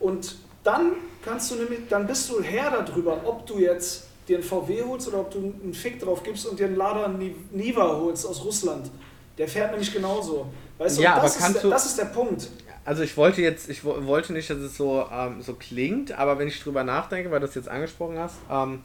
Und 0.00 0.36
dann 0.64 0.92
kannst 1.24 1.50
du 1.50 1.56
nämlich, 1.56 1.80
dann 1.88 2.06
bist 2.06 2.28
du 2.30 2.42
Herr 2.42 2.70
darüber, 2.82 3.20
ob 3.24 3.46
du 3.46 3.58
jetzt 3.58 4.08
dir 4.28 4.38
einen 4.38 4.44
VW 4.44 4.82
holst 4.82 5.08
oder 5.08 5.20
ob 5.20 5.30
du 5.30 5.38
einen 5.38 5.74
Fick 5.74 6.00
drauf 6.00 6.22
gibst 6.22 6.46
und 6.46 6.58
dir 6.58 6.66
einen 6.66 6.76
Lada 6.76 7.08
Niva 7.52 7.96
holst 7.96 8.26
aus 8.26 8.44
Russland. 8.44 8.90
Der 9.38 9.46
fährt 9.46 9.70
nämlich 9.70 9.92
genauso. 9.92 10.46
Weißt 10.78 10.98
du, 10.98 11.02
ja, 11.02 11.20
das, 11.20 11.40
aber 11.40 11.54
ist, 11.54 11.64
du, 11.64 11.70
das 11.70 11.86
ist 11.86 11.98
der 11.98 12.06
Punkt. 12.06 12.48
Also 12.84 13.02
ich 13.02 13.16
wollte 13.16 13.42
jetzt, 13.42 13.68
ich 13.68 13.84
wollte 13.84 14.32
nicht, 14.32 14.48
dass 14.48 14.58
es 14.58 14.76
so, 14.76 15.04
ähm, 15.12 15.42
so 15.42 15.54
klingt, 15.54 16.12
aber 16.12 16.38
wenn 16.38 16.48
ich 16.48 16.60
drüber 16.60 16.84
nachdenke, 16.84 17.30
weil 17.30 17.40
du 17.40 17.46
das 17.46 17.54
jetzt 17.54 17.68
angesprochen 17.68 18.18
hast, 18.18 18.36
ähm, 18.50 18.82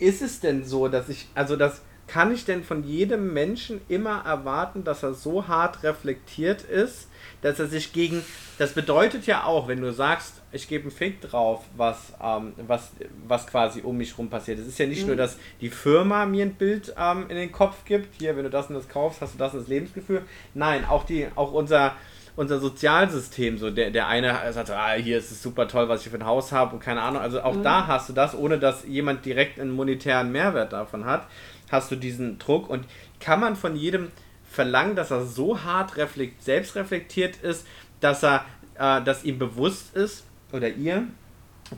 ist 0.00 0.22
es 0.22 0.40
denn 0.40 0.64
so, 0.64 0.88
dass 0.88 1.08
ich, 1.08 1.28
also 1.34 1.56
das 1.56 1.82
kann 2.06 2.32
ich 2.32 2.44
denn 2.44 2.62
von 2.64 2.84
jedem 2.84 3.32
Menschen 3.32 3.80
immer 3.88 4.24
erwarten, 4.24 4.84
dass 4.84 5.02
er 5.02 5.14
so 5.14 5.48
hart 5.48 5.82
reflektiert 5.82 6.62
ist, 6.62 7.08
dass 7.42 7.58
er 7.58 7.66
sich 7.66 7.92
gegen, 7.92 8.24
das 8.58 8.72
bedeutet 8.72 9.26
ja 9.26 9.44
auch, 9.44 9.68
wenn 9.68 9.80
du 9.80 9.92
sagst, 9.92 10.42
ich 10.52 10.68
gebe 10.68 10.84
einen 10.84 10.90
Fick 10.90 11.20
drauf, 11.20 11.64
was, 11.76 12.12
ähm, 12.22 12.52
was, 12.66 12.92
was 13.26 13.46
quasi 13.46 13.80
um 13.82 13.96
mich 13.96 14.16
rum 14.16 14.30
passiert. 14.30 14.58
Es 14.58 14.66
ist 14.66 14.78
ja 14.78 14.86
nicht 14.86 15.02
mhm. 15.02 15.08
nur, 15.08 15.16
dass 15.16 15.36
die 15.60 15.70
Firma 15.70 16.26
mir 16.26 16.44
ein 16.44 16.54
Bild 16.54 16.94
ähm, 16.98 17.26
in 17.28 17.36
den 17.36 17.52
Kopf 17.52 17.84
gibt, 17.84 18.14
hier, 18.18 18.36
wenn 18.36 18.44
du 18.44 18.50
das 18.50 18.68
und 18.68 18.74
das 18.74 18.88
kaufst, 18.88 19.20
hast 19.20 19.34
du 19.34 19.38
das 19.38 19.52
und 19.52 19.60
das 19.60 19.68
Lebensgefühl. 19.68 20.22
Nein, 20.54 20.84
auch 20.84 21.04
die, 21.04 21.26
auch 21.34 21.52
unser, 21.52 21.94
unser 22.36 22.58
Sozialsystem, 22.58 23.58
so 23.58 23.70
der, 23.70 23.90
der 23.90 24.08
eine 24.08 24.52
sagt, 24.52 24.70
ah, 24.70 24.92
hier 24.92 25.18
ist 25.18 25.30
es 25.30 25.42
super 25.42 25.68
toll, 25.68 25.88
was 25.88 26.04
ich 26.04 26.10
für 26.10 26.16
ein 26.16 26.26
Haus 26.26 26.52
habe 26.52 26.74
und 26.74 26.80
keine 26.80 27.02
Ahnung, 27.02 27.20
also 27.20 27.42
auch 27.42 27.54
mhm. 27.54 27.62
da 27.62 27.86
hast 27.86 28.08
du 28.08 28.12
das, 28.12 28.34
ohne 28.34 28.58
dass 28.58 28.84
jemand 28.86 29.24
direkt 29.24 29.60
einen 29.60 29.70
monetären 29.70 30.32
Mehrwert 30.32 30.72
davon 30.72 31.04
hat, 31.04 31.26
hast 31.70 31.90
du 31.90 31.96
diesen 31.96 32.38
Druck 32.38 32.68
und 32.68 32.84
kann 33.20 33.40
man 33.40 33.56
von 33.56 33.76
jedem 33.76 34.10
verlangen, 34.48 34.96
dass 34.96 35.10
er 35.10 35.24
so 35.24 35.62
hart 35.62 35.96
reflekt, 35.96 36.42
selbst 36.42 36.76
reflektiert 36.76 37.36
ist, 37.36 37.66
dass 38.00 38.22
er, 38.22 38.44
äh, 38.78 39.02
dass 39.02 39.24
ihm 39.24 39.38
bewusst 39.38 39.96
ist, 39.96 40.24
oder 40.52 40.68
ihr, 40.68 41.08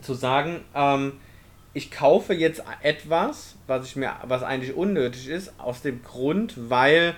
zu 0.01 0.13
sagen, 0.13 0.63
ähm, 0.75 1.13
ich 1.73 1.91
kaufe 1.91 2.33
jetzt 2.33 2.63
etwas, 2.81 3.55
was 3.67 3.87
ich 3.87 3.95
mir, 3.95 4.13
was 4.23 4.43
eigentlich 4.43 4.75
unnötig 4.75 5.27
ist, 5.29 5.59
aus 5.59 5.81
dem 5.81 6.03
Grund, 6.03 6.53
weil 6.69 7.15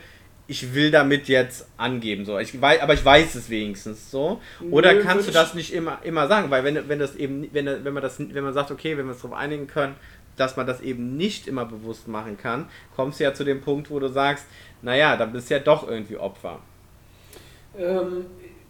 ich 0.47 0.73
will 0.73 0.89
damit 0.89 1.27
jetzt 1.27 1.67
angeben. 1.77 2.25
So. 2.25 2.39
Ich 2.39 2.59
weiß, 2.59 2.81
aber 2.81 2.95
ich 2.95 3.05
weiß 3.05 3.35
es 3.35 3.49
wenigstens 3.49 4.09
so. 4.09 4.41
Oder 4.71 4.93
Nö, 4.93 5.01
kannst 5.03 5.27
du 5.27 5.31
das 5.31 5.53
nicht 5.53 5.71
immer, 5.71 5.99
immer 6.03 6.27
sagen? 6.27 6.49
Weil 6.49 6.63
wenn, 6.63 6.89
wenn 6.89 6.97
das 6.97 7.15
eben, 7.15 7.47
wenn, 7.53 7.65
wenn 7.67 7.93
man 7.93 8.01
das, 8.01 8.19
wenn 8.19 8.43
man 8.43 8.53
sagt, 8.53 8.71
okay, 8.71 8.97
wenn 8.97 9.05
wir 9.05 9.13
uns 9.13 9.21
darauf 9.21 9.37
einigen 9.37 9.67
können, 9.67 9.95
dass 10.39 10.57
man 10.57 10.67
das 10.67 10.81
eben 10.81 11.17
nicht 11.17 11.47
immer 11.47 11.65
bewusst 11.65 12.07
machen 12.07 12.37
kann, 12.37 12.67
kommst 12.95 13.19
du 13.19 13.23
ja 13.23 13.33
zu 13.33 13.43
dem 13.43 13.61
Punkt, 13.61 13.89
wo 13.91 13.99
du 13.99 14.09
sagst, 14.09 14.45
naja, 14.81 15.17
dann 15.17 15.31
bist 15.31 15.49
du 15.49 15.55
ja 15.55 15.59
doch 15.59 15.87
irgendwie 15.87 16.17
Opfer. 16.17 16.59
Ähm, 17.77 18.25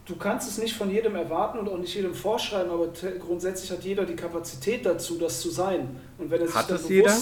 du 0.05 0.15
kannst 0.15 0.49
es 0.49 0.57
nicht 0.57 0.75
von 0.75 0.89
jedem 0.89 1.15
erwarten 1.15 1.59
und 1.59 1.69
auch 1.69 1.77
nicht 1.77 1.93
jedem 1.93 2.13
vorschreiben, 2.13 2.71
aber 2.71 2.87
grundsätzlich 3.19 3.71
hat 3.71 3.83
jeder 3.83 4.05
die 4.05 4.15
Kapazität 4.15 4.85
dazu, 4.85 5.17
das 5.17 5.41
zu 5.41 5.49
sein. 5.49 5.95
Und 6.17 6.29
wenn 6.31 6.41
er 6.41 6.47
sich 6.47 6.55
hat 6.55 6.69
das 6.69 6.83
bewusst, 6.83 6.89
jeder? 6.89 7.15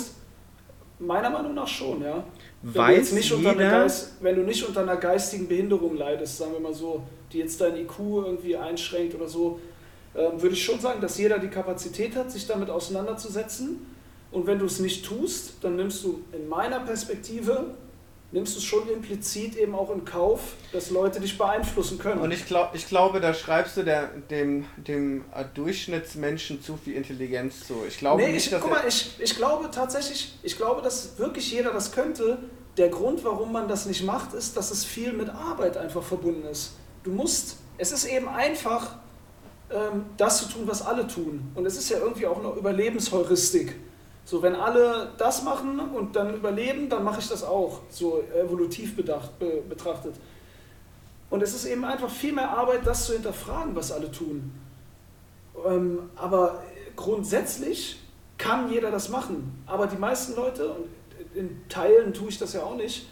Meiner 1.00 1.30
Meinung 1.30 1.54
nach 1.54 1.68
schon, 1.68 2.02
ja 2.02 2.24
weiß 2.62 3.14
wenn 3.32 3.44
du, 3.44 3.58
Geist, 3.58 4.14
wenn 4.22 4.36
du 4.36 4.42
nicht 4.42 4.68
unter 4.68 4.82
einer 4.82 4.98
geistigen 4.98 5.48
Behinderung 5.48 5.96
leidest, 5.96 6.38
sagen 6.38 6.54
wir 6.54 6.60
mal 6.60 6.74
so, 6.74 7.04
die 7.32 7.40
jetzt 7.40 7.62
dein 7.62 7.76
IQ 7.76 8.00
irgendwie 8.00 8.58
einschränkt 8.58 9.16
oder 9.16 9.28
so, 9.28 9.60
äh, 10.14 10.42
würde 10.42 10.56
ich 10.56 10.64
schon 10.64 10.80
sagen, 10.80 11.00
dass 11.02 11.18
jeder 11.18 11.40
die 11.40 11.50
Kapazität 11.50 12.16
hat, 12.16 12.32
sich 12.32 12.48
damit 12.48 12.70
auseinanderzusetzen. 12.70 13.86
Und 14.32 14.46
wenn 14.48 14.60
du 14.60 14.66
es 14.66 14.80
nicht 14.80 15.06
tust, 15.06 15.56
dann 15.62 15.76
nimmst 15.76 16.04
du 16.04 16.22
in 16.34 16.48
meiner 16.48 16.80
Perspektive 16.82 17.76
nimmst 18.32 18.56
du 18.56 18.60
es 18.60 18.66
schon 18.66 18.90
implizit 18.90 19.56
eben 19.56 19.74
auch 19.74 19.90
in 19.90 20.04
Kauf, 20.04 20.56
dass 20.74 20.90
Leute 20.90 21.20
dich 21.20 21.38
beeinflussen 21.38 21.98
können. 21.98 22.20
Und 22.22 22.32
ich, 22.32 22.46
glaub, 22.46 22.76
ich 22.76 22.88
glaube, 22.88 23.22
da 23.22 23.34
schreibst 23.34 23.78
du 23.78 23.84
der, 23.84 24.10
dem, 24.30 24.66
dem 24.76 25.24
Durchschnittsmenschen 25.54 26.62
zu 26.62 26.78
viel 26.78 26.96
Intelligenz 26.96 27.66
zu. 27.66 27.76
Ich 27.88 27.98
glaube 27.98 28.22
nee, 28.22 28.34
nicht, 28.34 28.46
ich, 28.46 28.52
dass 28.52 28.62
guck 28.62 28.72
mal, 28.72 28.84
ich, 28.88 29.16
ich 29.20 29.36
glaube 29.36 29.70
tatsächlich, 29.72 30.38
ich 30.44 30.58
glaube, 30.58 30.82
dass 30.82 31.18
wirklich 31.18 31.52
jeder 31.52 31.72
das 31.72 31.92
könnte. 31.92 32.38
Der 32.76 32.90
Grund, 32.90 33.24
warum 33.24 33.52
man 33.52 33.68
das 33.68 33.86
nicht 33.86 34.04
macht, 34.04 34.34
ist, 34.34 34.58
dass 34.58 34.72
es 34.72 34.84
viel 34.86 35.14
mit 35.14 35.30
Arbeit 35.30 35.78
einfach 35.78 36.04
verbunden 36.04 36.46
ist. 36.46 36.74
Du 37.04 37.12
musst, 37.12 37.58
es 37.78 37.92
ist 37.92 38.06
eben 38.06 38.28
einfach, 38.28 38.98
ähm, 39.72 40.06
das 40.18 40.40
zu 40.40 40.50
tun, 40.50 40.64
was 40.66 40.86
alle 40.86 41.08
tun. 41.08 41.52
Und 41.56 41.66
es 41.66 41.78
ist 41.78 41.90
ja 41.90 41.98
irgendwie 41.98 42.28
auch 42.28 42.38
eine 42.38 42.54
Überlebensheuristik. 42.54 43.76
So, 44.28 44.42
wenn 44.42 44.56
alle 44.56 45.14
das 45.18 45.44
machen 45.44 45.80
und 45.80 46.18
dann 46.18 46.36
überleben, 46.36 46.90
dann 46.90 47.06
mache 47.06 47.22
ich 47.22 47.30
das 47.30 47.46
auch, 47.46 47.80
so 47.90 48.22
evolutiv 48.36 48.98
bedacht, 48.98 49.40
be, 49.40 49.64
betrachtet. 49.70 50.16
Und 51.30 51.42
es 51.42 51.56
ist 51.56 51.64
eben 51.64 51.86
einfach 51.86 52.10
viel 52.10 52.34
mehr 52.34 52.50
Arbeit, 52.50 52.82
das 52.84 53.06
zu 53.06 53.14
hinterfragen, 53.14 53.74
was 53.74 53.94
alle 53.94 54.12
tun. 54.12 54.52
Ähm, 55.66 56.10
aber 56.18 56.62
grundsätzlich 56.98 58.02
kann 58.38 58.70
jeder 58.70 58.92
das 58.92 59.08
machen. 59.08 59.64
Aber 59.66 59.88
die 59.88 59.96
meisten 59.96 60.36
Leute, 60.36 60.72
und 60.72 60.90
in 61.34 61.62
Teilen 61.70 62.14
tue 62.14 62.28
ich 62.28 62.38
das 62.38 62.52
ja 62.52 62.64
auch 62.64 62.76
nicht, 62.76 63.08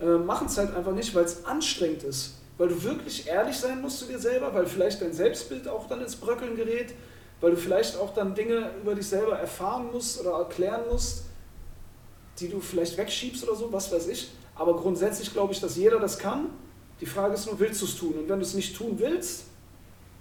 äh, 0.00 0.04
machen 0.04 0.48
es 0.48 0.58
halt 0.58 0.74
einfach 0.74 0.94
nicht, 0.94 1.14
weil 1.14 1.26
es 1.26 1.44
anstrengend 1.44 2.02
ist. 2.02 2.38
Weil 2.58 2.66
du 2.66 2.82
wirklich 2.82 3.28
ehrlich 3.28 3.56
sein 3.56 3.80
musst 3.80 4.00
zu 4.00 4.06
dir 4.06 4.18
selber, 4.18 4.52
weil 4.52 4.66
vielleicht 4.66 5.00
dein 5.00 5.12
Selbstbild 5.12 5.68
auch 5.68 5.86
dann 5.86 6.00
ins 6.00 6.16
Bröckeln 6.16 6.56
gerät, 6.56 6.92
weil 7.40 7.50
du 7.50 7.56
vielleicht 7.56 7.96
auch 7.98 8.14
dann 8.14 8.34
Dinge 8.34 8.70
über 8.80 8.94
dich 8.94 9.06
selber 9.06 9.38
erfahren 9.38 9.88
musst 9.92 10.20
oder 10.20 10.38
erklären 10.38 10.82
musst, 10.90 11.24
die 12.38 12.48
du 12.48 12.60
vielleicht 12.60 12.96
wegschiebst 12.96 13.44
oder 13.44 13.54
so, 13.56 13.72
was 13.72 13.92
weiß 13.92 14.08
ich. 14.08 14.30
Aber 14.54 14.76
grundsätzlich 14.76 15.32
glaube 15.32 15.52
ich, 15.52 15.60
dass 15.60 15.76
jeder 15.76 15.98
das 15.98 16.18
kann. 16.18 16.46
Die 17.00 17.06
Frage 17.06 17.34
ist 17.34 17.46
nur, 17.46 17.58
willst 17.60 17.82
du 17.82 17.86
es 17.86 17.96
tun? 17.96 18.14
Und 18.14 18.28
wenn 18.28 18.38
du 18.38 18.44
es 18.44 18.54
nicht 18.54 18.74
tun 18.76 18.94
willst, 18.98 19.44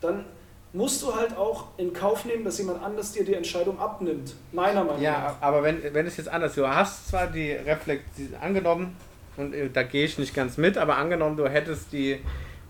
dann 0.01 0.25
musst 0.73 1.01
du 1.01 1.15
halt 1.15 1.37
auch 1.37 1.67
in 1.77 1.93
Kauf 1.93 2.25
nehmen, 2.25 2.43
dass 2.43 2.57
jemand 2.57 2.83
anders 2.83 3.13
dir 3.13 3.23
die 3.23 3.33
Entscheidung 3.33 3.79
abnimmt. 3.79 4.33
Meiner 4.51 4.83
Meinung 4.83 5.01
ja, 5.01 5.11
nach. 5.11 5.19
Ja, 5.19 5.37
aber 5.39 5.63
wenn, 5.63 5.81
wenn 5.93 6.05
es 6.05 6.17
jetzt 6.17 6.27
anders 6.27 6.51
ist, 6.51 6.57
du 6.57 6.67
hast 6.67 7.07
zwar 7.07 7.27
die 7.27 7.51
Reflexion 7.53 8.35
angenommen, 8.41 8.95
und 9.37 9.53
äh, 9.53 9.69
da 9.69 9.83
gehe 9.83 10.05
ich 10.05 10.17
nicht 10.17 10.33
ganz 10.33 10.57
mit, 10.57 10.77
aber 10.77 10.97
angenommen, 10.97 11.37
du 11.37 11.47
hättest 11.47 11.91
die 11.93 12.19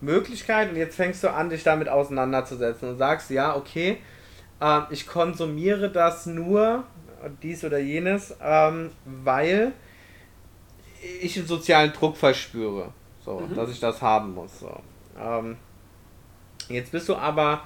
Möglichkeit 0.01 0.69
und 0.69 0.75
jetzt 0.75 0.95
fängst 0.95 1.23
du 1.23 1.31
an, 1.31 1.49
dich 1.49 1.63
damit 1.63 1.89
auseinanderzusetzen 1.89 2.89
und 2.89 2.97
sagst, 2.97 3.29
ja, 3.31 3.55
okay, 3.55 3.97
äh, 4.65 4.81
ich 4.89 5.07
konsumiere 5.07 5.89
das 5.89 6.25
nur, 6.25 6.83
dies 7.41 7.63
oder 7.63 7.79
jenes, 7.79 8.35
ähm, 8.41 8.91
weil 9.05 9.73
ich 11.21 11.37
einen 11.37 11.47
sozialen 11.47 11.93
Druck 11.93 12.17
verspüre, 12.17 12.91
so, 13.23 13.39
mhm. 13.39 13.55
dass 13.55 13.69
ich 13.69 13.79
das 13.79 14.01
haben 14.01 14.33
muss. 14.33 14.59
So. 14.59 14.79
Ähm, 15.19 15.57
jetzt 16.69 16.91
bist 16.91 17.09
du 17.09 17.15
aber 17.15 17.61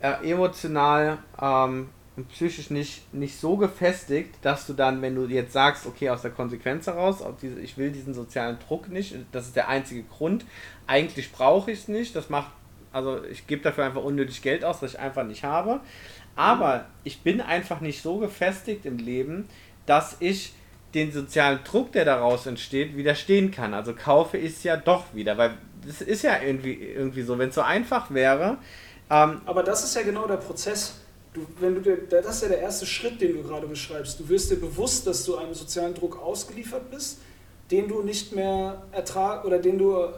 äh, 0.00 0.30
emotional 0.30 1.18
ähm, 1.40 1.88
und 2.16 2.28
psychisch 2.28 2.70
nicht, 2.70 3.12
nicht 3.12 3.38
so 3.38 3.56
gefestigt, 3.56 4.36
dass 4.42 4.66
du 4.66 4.72
dann, 4.72 5.02
wenn 5.02 5.14
du 5.14 5.26
jetzt 5.26 5.52
sagst, 5.52 5.86
okay, 5.86 6.10
aus 6.10 6.22
der 6.22 6.30
Konsequenz 6.30 6.86
heraus, 6.86 7.22
diese, 7.42 7.60
ich 7.60 7.76
will 7.76 7.90
diesen 7.90 8.14
sozialen 8.14 8.58
Druck 8.58 8.88
nicht, 8.88 9.14
das 9.32 9.46
ist 9.46 9.56
der 9.56 9.68
einzige 9.68 10.02
Grund, 10.04 10.46
eigentlich 10.86 11.30
brauche 11.32 11.70
ich 11.70 11.80
es 11.80 11.88
nicht, 11.88 12.16
das 12.16 12.30
macht, 12.30 12.52
also 12.92 13.22
ich 13.24 13.46
gebe 13.46 13.62
dafür 13.62 13.84
einfach 13.84 14.02
unnötig 14.02 14.40
Geld 14.40 14.64
aus, 14.64 14.80
das 14.80 14.94
ich 14.94 14.98
einfach 14.98 15.24
nicht 15.24 15.44
habe, 15.44 15.80
aber 16.36 16.86
ich 17.02 17.22
bin 17.22 17.40
einfach 17.40 17.80
nicht 17.80 18.02
so 18.02 18.18
gefestigt 18.18 18.86
im 18.86 18.98
Leben, 18.98 19.48
dass 19.86 20.16
ich 20.20 20.52
den 20.94 21.12
sozialen 21.12 21.60
Druck, 21.64 21.92
der 21.92 22.04
daraus 22.04 22.46
entsteht, 22.46 22.96
widerstehen 22.96 23.50
kann. 23.50 23.74
Also 23.74 23.92
kaufe 23.94 24.38
ich 24.38 24.52
es 24.52 24.62
ja 24.62 24.76
doch 24.76 25.14
wieder, 25.14 25.36
weil 25.36 25.58
das 25.84 26.00
ist 26.00 26.22
ja 26.22 26.40
irgendwie, 26.40 26.74
irgendwie 26.74 27.22
so, 27.22 27.38
wenn 27.38 27.48
es 27.48 27.54
so 27.54 27.62
einfach 27.62 28.10
wäre. 28.12 28.58
Ähm, 29.10 29.40
aber 29.44 29.62
das 29.62 29.84
ist 29.84 29.96
ja 29.96 30.02
genau 30.02 30.26
der 30.26 30.36
Prozess 30.36 31.00
Du, 31.36 31.46
wenn 31.60 31.74
du 31.74 31.82
dir, 31.82 31.98
das 32.08 32.36
ist 32.36 32.42
ja 32.44 32.48
der 32.48 32.60
erste 32.60 32.86
Schritt, 32.86 33.20
den 33.20 33.34
du 33.34 33.42
gerade 33.42 33.66
beschreibst. 33.66 34.18
Du 34.18 34.26
wirst 34.26 34.50
dir 34.50 34.56
bewusst, 34.56 35.06
dass 35.06 35.22
du 35.26 35.36
einem 35.36 35.52
sozialen 35.52 35.92
Druck 35.92 36.18
ausgeliefert 36.18 36.90
bist, 36.90 37.18
den 37.70 37.88
du 37.88 38.00
nicht 38.02 38.34
mehr 38.34 38.82
ertrag 38.90 39.44
oder 39.44 39.58
den 39.58 39.76
du 39.76 40.08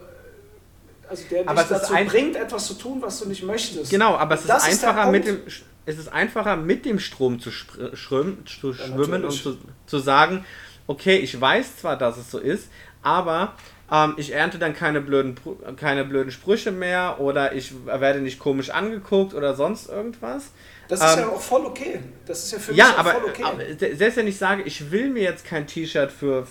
also 1.08 1.24
der 1.28 1.48
aber 1.48 1.62
dich 1.62 1.70
dazu 1.70 1.92
bringt, 2.06 2.36
etwas 2.36 2.68
zu 2.68 2.74
tun, 2.74 3.02
was 3.02 3.18
du 3.18 3.28
nicht 3.28 3.42
möchtest. 3.42 3.90
Genau, 3.90 4.14
aber 4.14 4.36
es 4.36 4.44
ist 4.44 4.50
einfacher 4.50 5.06
ist 5.06 5.10
mit 5.10 5.26
dem 5.26 5.40
es 5.88 5.98
ist 5.98 6.08
einfacher 6.12 6.56
mit 6.56 6.84
dem 6.84 6.98
Strom 6.98 7.40
zu, 7.40 7.50
schwimmen, 7.50 8.44
zu 8.46 8.74
schwimmen 8.74 9.24
und 9.24 9.30
zu, 9.30 9.56
zu 9.86 9.98
sagen, 9.98 10.44
okay, 10.86 11.16
ich 11.16 11.40
weiß 11.40 11.78
zwar, 11.78 11.96
dass 11.96 12.18
es 12.18 12.30
so 12.30 12.38
ist, 12.38 12.68
aber 13.02 13.54
ähm, 13.90 14.12
ich 14.18 14.34
ernte 14.34 14.58
dann 14.58 14.74
keine 14.74 15.00
blöden, 15.00 15.36
keine 15.76 16.04
blöden 16.04 16.30
Sprüche 16.30 16.72
mehr 16.72 17.20
oder 17.20 17.54
ich 17.54 17.72
werde 17.86 18.20
nicht 18.20 18.38
komisch 18.38 18.68
angeguckt 18.68 19.32
oder 19.32 19.54
sonst 19.54 19.88
irgendwas. 19.88 20.50
Das 20.88 21.00
ist 21.00 21.16
ähm, 21.16 21.20
ja 21.20 21.28
auch 21.28 21.40
voll 21.40 21.64
okay. 21.64 22.00
Das 22.26 22.44
ist 22.44 22.52
ja 22.52 22.58
für 22.58 22.74
ja, 22.74 22.88
mich 22.88 22.98
aber, 22.98 23.10
voll 23.12 23.24
okay. 23.30 23.44
Aber 23.44 23.96
selbst 23.96 24.16
wenn 24.18 24.26
ich 24.26 24.36
sage, 24.36 24.64
ich 24.64 24.90
will 24.90 25.08
mir 25.08 25.22
jetzt 25.22 25.46
kein 25.46 25.66
T-Shirt 25.66 26.12
für, 26.12 26.46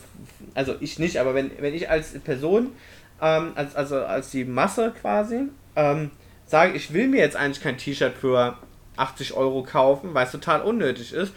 also 0.55 0.75
ich 0.79 0.97
nicht, 0.97 1.17
aber 1.19 1.35
wenn, 1.35 1.51
wenn 1.59 1.75
ich 1.75 1.91
als 1.91 2.17
Person, 2.21 2.71
ähm, 3.21 3.51
als, 3.53 3.75
also 3.75 3.97
als 3.97 4.31
die 4.31 4.45
Masse 4.45 4.93
quasi, 4.99 5.43
ähm, 5.75 6.09
sage, 6.47 6.73
ich 6.73 6.91
will 6.91 7.07
mir 7.07 7.19
jetzt 7.19 7.35
eigentlich 7.35 7.61
kein 7.61 7.77
T-Shirt 7.77 8.13
für 8.19 8.57
80 8.97 9.33
Euro 9.33 9.63
kaufen, 9.63 10.13
weil 10.13 10.25
es 10.25 10.31
total 10.31 10.61
unnötig 10.61 11.13
ist, 11.13 11.33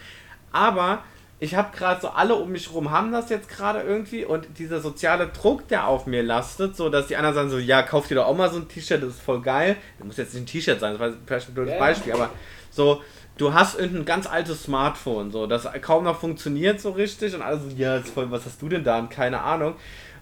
aber 0.52 1.02
ich 1.42 1.54
habe 1.54 1.74
gerade 1.74 2.00
so 2.00 2.08
alle 2.08 2.34
um 2.34 2.50
mich 2.52 2.70
rum 2.72 2.90
haben 2.90 3.12
das 3.12 3.30
jetzt 3.30 3.48
gerade 3.48 3.80
irgendwie 3.80 4.26
und 4.26 4.46
dieser 4.58 4.80
soziale 4.80 5.28
Druck, 5.28 5.66
der 5.68 5.86
auf 5.88 6.06
mir 6.06 6.22
lastet, 6.22 6.76
so 6.76 6.90
dass 6.90 7.06
die 7.06 7.16
anderen 7.16 7.34
sagen 7.34 7.50
so, 7.50 7.58
ja, 7.58 7.82
kauf 7.82 8.08
dir 8.08 8.16
doch 8.16 8.26
auch 8.26 8.36
mal 8.36 8.50
so 8.50 8.58
ein 8.58 8.68
T-Shirt, 8.68 9.02
das 9.02 9.14
ist 9.14 9.22
voll 9.22 9.40
geil. 9.40 9.76
Das 9.98 10.06
muss 10.06 10.16
jetzt 10.18 10.34
nicht 10.34 10.42
ein 10.42 10.46
T-Shirt 10.46 10.78
sein, 10.78 10.92
das 10.92 11.00
war 11.00 11.12
vielleicht 11.26 11.48
ein 11.48 11.54
blödes 11.54 11.72
yeah. 11.72 11.80
Beispiel, 11.80 12.12
aber 12.12 12.28
so, 12.70 13.02
du 13.38 13.54
hast 13.54 13.78
irgendein 13.78 14.04
ganz 14.04 14.26
altes 14.26 14.64
Smartphone, 14.64 15.30
so, 15.30 15.46
das 15.46 15.66
kaum 15.80 16.04
noch 16.04 16.20
funktioniert 16.20 16.78
so 16.78 16.90
richtig 16.90 17.34
und 17.34 17.40
alle 17.40 17.58
so, 17.58 17.68
ja, 17.74 18.00
voll, 18.02 18.30
was 18.30 18.44
hast 18.44 18.60
du 18.60 18.68
denn 18.68 18.84
da 18.84 18.98
und 18.98 19.10
keine 19.10 19.40
Ahnung. 19.40 19.76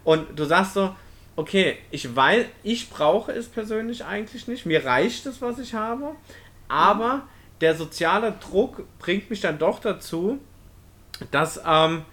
Und 0.04 0.38
du 0.38 0.44
sagst 0.44 0.74
so, 0.74 0.94
okay, 1.34 1.78
ich 1.90 2.14
weiß, 2.14 2.46
ich 2.62 2.90
brauche 2.90 3.32
es 3.32 3.48
persönlich 3.48 4.04
eigentlich 4.04 4.46
nicht, 4.46 4.66
mir 4.66 4.84
reicht 4.84 5.26
es, 5.26 5.42
was 5.42 5.58
ich 5.58 5.74
habe, 5.74 6.12
aber 6.68 7.22
der 7.60 7.74
soziale 7.74 8.32
Druck 8.32 8.84
bringt 8.98 9.30
mich 9.30 9.40
dann 9.40 9.58
doch 9.58 9.80
dazu, 9.80 10.38
dass 11.30 11.60
ähm, 11.66 12.04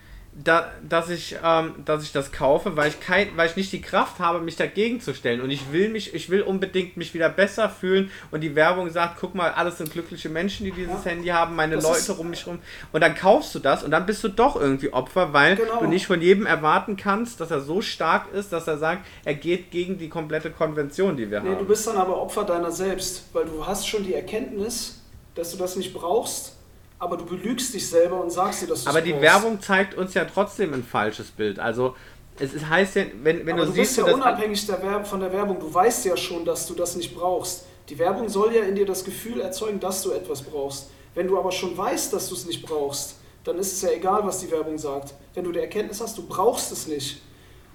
da, 0.44 0.70
dass, 0.88 1.10
ich, 1.10 1.38
ähm, 1.42 1.76
dass 1.86 2.04
ich 2.04 2.12
das 2.12 2.34
kaufe, 2.34 2.76
weil 2.76 2.90
ich, 2.90 3.00
kein, 3.00 3.30
weil 3.38 3.50
ich 3.50 3.56
nicht 3.56 3.72
die 3.72 3.82
Kraft 3.82 4.20
habe, 4.20 4.42
mich 4.42 4.58
dagegen 4.58 5.00
zu 5.00 5.14
stellen. 5.14 5.40
Und 5.40 5.50
ich 5.50 5.72
will 5.72 5.88
mich, 5.90 6.14
ich 6.14 6.30
will 6.30 6.42
unbedingt 6.42 6.98
mich 6.98 7.14
wieder 7.14 7.30
besser 7.30 7.70
fühlen. 7.70 8.12
Und 8.32 8.42
die 8.42 8.54
Werbung 8.54 8.90
sagt, 8.90 9.18
guck 9.22 9.34
mal, 9.34 9.52
alles 9.52 9.78
sind 9.78 9.92
glückliche 9.92 10.28
Menschen, 10.28 10.66
die 10.66 10.72
dieses 10.72 11.06
ja. 11.06 11.12
Handy 11.12 11.30
haben, 11.30 11.56
meine 11.56 11.76
das 11.76 11.84
Leute 11.86 12.20
um 12.20 12.30
mich 12.30 12.46
rum. 12.48 12.60
Und 12.92 13.02
dann 13.02 13.16
kaufst 13.16 13.56
du 13.56 13.60
das 13.60 13.84
und 13.84 13.92
dann 13.92 14.06
bist 14.06 14.24
du 14.26 14.28
doch 14.28 14.58
irgendwie 14.58 14.92
Opfer, 14.92 15.32
weil 15.32 15.56
genau. 15.56 15.80
du 15.80 15.88
nicht 15.88 16.06
von 16.06 16.22
jedem 16.22 16.46
erwarten 16.46 16.98
kannst, 16.98 17.40
dass 17.40 17.50
er 17.50 17.62
so 17.62 17.82
stark 17.82 18.34
ist, 18.34 18.52
dass 18.52 18.68
er 18.68 18.78
sagt, 18.78 19.06
er 19.24 19.36
geht 19.36 19.72
gegen 19.72 19.98
die 19.98 20.10
komplette 20.10 20.52
Konvention, 20.52 21.16
die 21.16 21.32
wir 21.32 21.40
nee, 21.40 21.52
haben. 21.52 21.60
Du 21.60 21.66
bist 21.66 21.88
dann 21.88 21.96
aber 21.96 22.22
Opfer 22.22 22.44
deiner 22.44 22.72
selbst, 22.72 23.24
weil 23.32 23.46
du 23.46 23.66
hast 23.66 23.88
schon 23.88 24.04
die 24.04 24.14
Erkenntnis, 24.14 25.02
dass 25.34 25.52
du 25.52 25.58
das 25.58 25.78
nicht 25.78 25.94
brauchst 25.94 26.55
aber 27.00 27.18
du 27.18 27.26
belügst 27.26 27.74
dich 27.74 27.88
selber 27.88 28.22
und 28.22 28.32
sagst 28.32 28.62
dir, 28.62 28.68
dass 28.68 28.84
du 28.84 28.90
Aber 28.90 29.02
die 29.02 29.12
brauchst. 29.12 29.24
Werbung 29.24 29.62
zeigt 29.62 29.96
uns 29.96 30.14
ja 30.14 30.26
trotzdem 30.26 30.74
ein 30.74 30.84
falsches 30.84 31.32
Bild. 31.32 31.60
Also 31.60 31.96
es 32.40 32.66
heißt 32.66 32.96
ja, 32.96 33.06
wenn, 33.22 33.46
wenn 33.46 33.54
aber 33.54 33.66
du, 33.66 33.72
du 33.72 33.76
siehst. 33.76 33.98
bist 33.98 34.08
ja 34.08 34.14
unabhängig 34.14 34.66
der 34.66 35.06
von 35.06 35.20
der 35.20 35.32
Werbung. 35.32 35.60
Du 35.60 35.74
weißt 35.74 36.06
ja 36.06 36.18
schon, 36.18 36.46
dass 36.46 36.68
du 36.68 36.74
das 36.74 36.96
nicht 36.96 37.16
brauchst. 37.16 37.66
Die 37.90 38.00
Werbung 38.00 38.30
soll 38.30 38.54
ja 38.54 38.64
in 38.64 38.76
dir 38.76 38.86
das 38.86 39.04
Gefühl 39.04 39.42
erzeugen, 39.42 39.80
dass 39.80 40.02
du 40.02 40.12
etwas 40.12 40.42
brauchst. 40.42 40.90
Wenn 41.14 41.28
du 41.28 41.38
aber 41.38 41.52
schon 41.52 41.78
weißt, 41.78 42.12
dass 42.14 42.30
du 42.30 42.36
es 42.36 42.46
nicht 42.46 42.66
brauchst, 42.66 43.16
dann 43.44 43.58
ist 43.60 43.74
es 43.74 43.82
ja 43.82 43.90
egal, 43.92 44.22
was 44.26 44.40
die 44.40 44.52
Werbung 44.52 44.78
sagt. 44.78 45.14
Wenn 45.34 45.44
du 45.44 45.52
die 45.52 45.60
Erkenntnis 45.60 46.02
hast, 46.02 46.18
du 46.18 46.26
brauchst 46.28 46.72
es 46.72 46.88
nicht. 46.88 47.22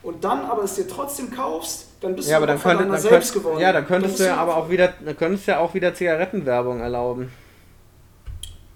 Und 0.03 0.24
dann 0.24 0.45
aber 0.47 0.65
es 0.65 0.74
dir 0.74 0.89
trotzdem 0.89 1.31
kaufst, 1.31 1.89
dann 2.01 2.16
bist 2.16 2.28
ja, 2.28 2.36
du 2.39 2.45
aber 2.45 2.47
dann 2.47 2.61
könnte, 2.61 2.86
dann 2.86 2.99
selbst 2.99 3.32
könnt, 3.32 3.45
geworden. 3.45 3.61
Ja, 3.61 3.73
dann 3.73 3.86
könntest 3.86 4.19
dann 4.19 4.27
du 4.27 4.32
ja 4.32 4.36
aber 4.36 4.57
auch 4.57 4.70
wieder, 4.70 4.95
dann 5.05 5.16
könntest 5.16 5.47
du 5.47 5.53
ja 5.53 5.59
auch 5.61 5.74
wieder 5.74 5.95
Zigarettenwerbung 5.95 6.81
erlauben. 6.81 7.31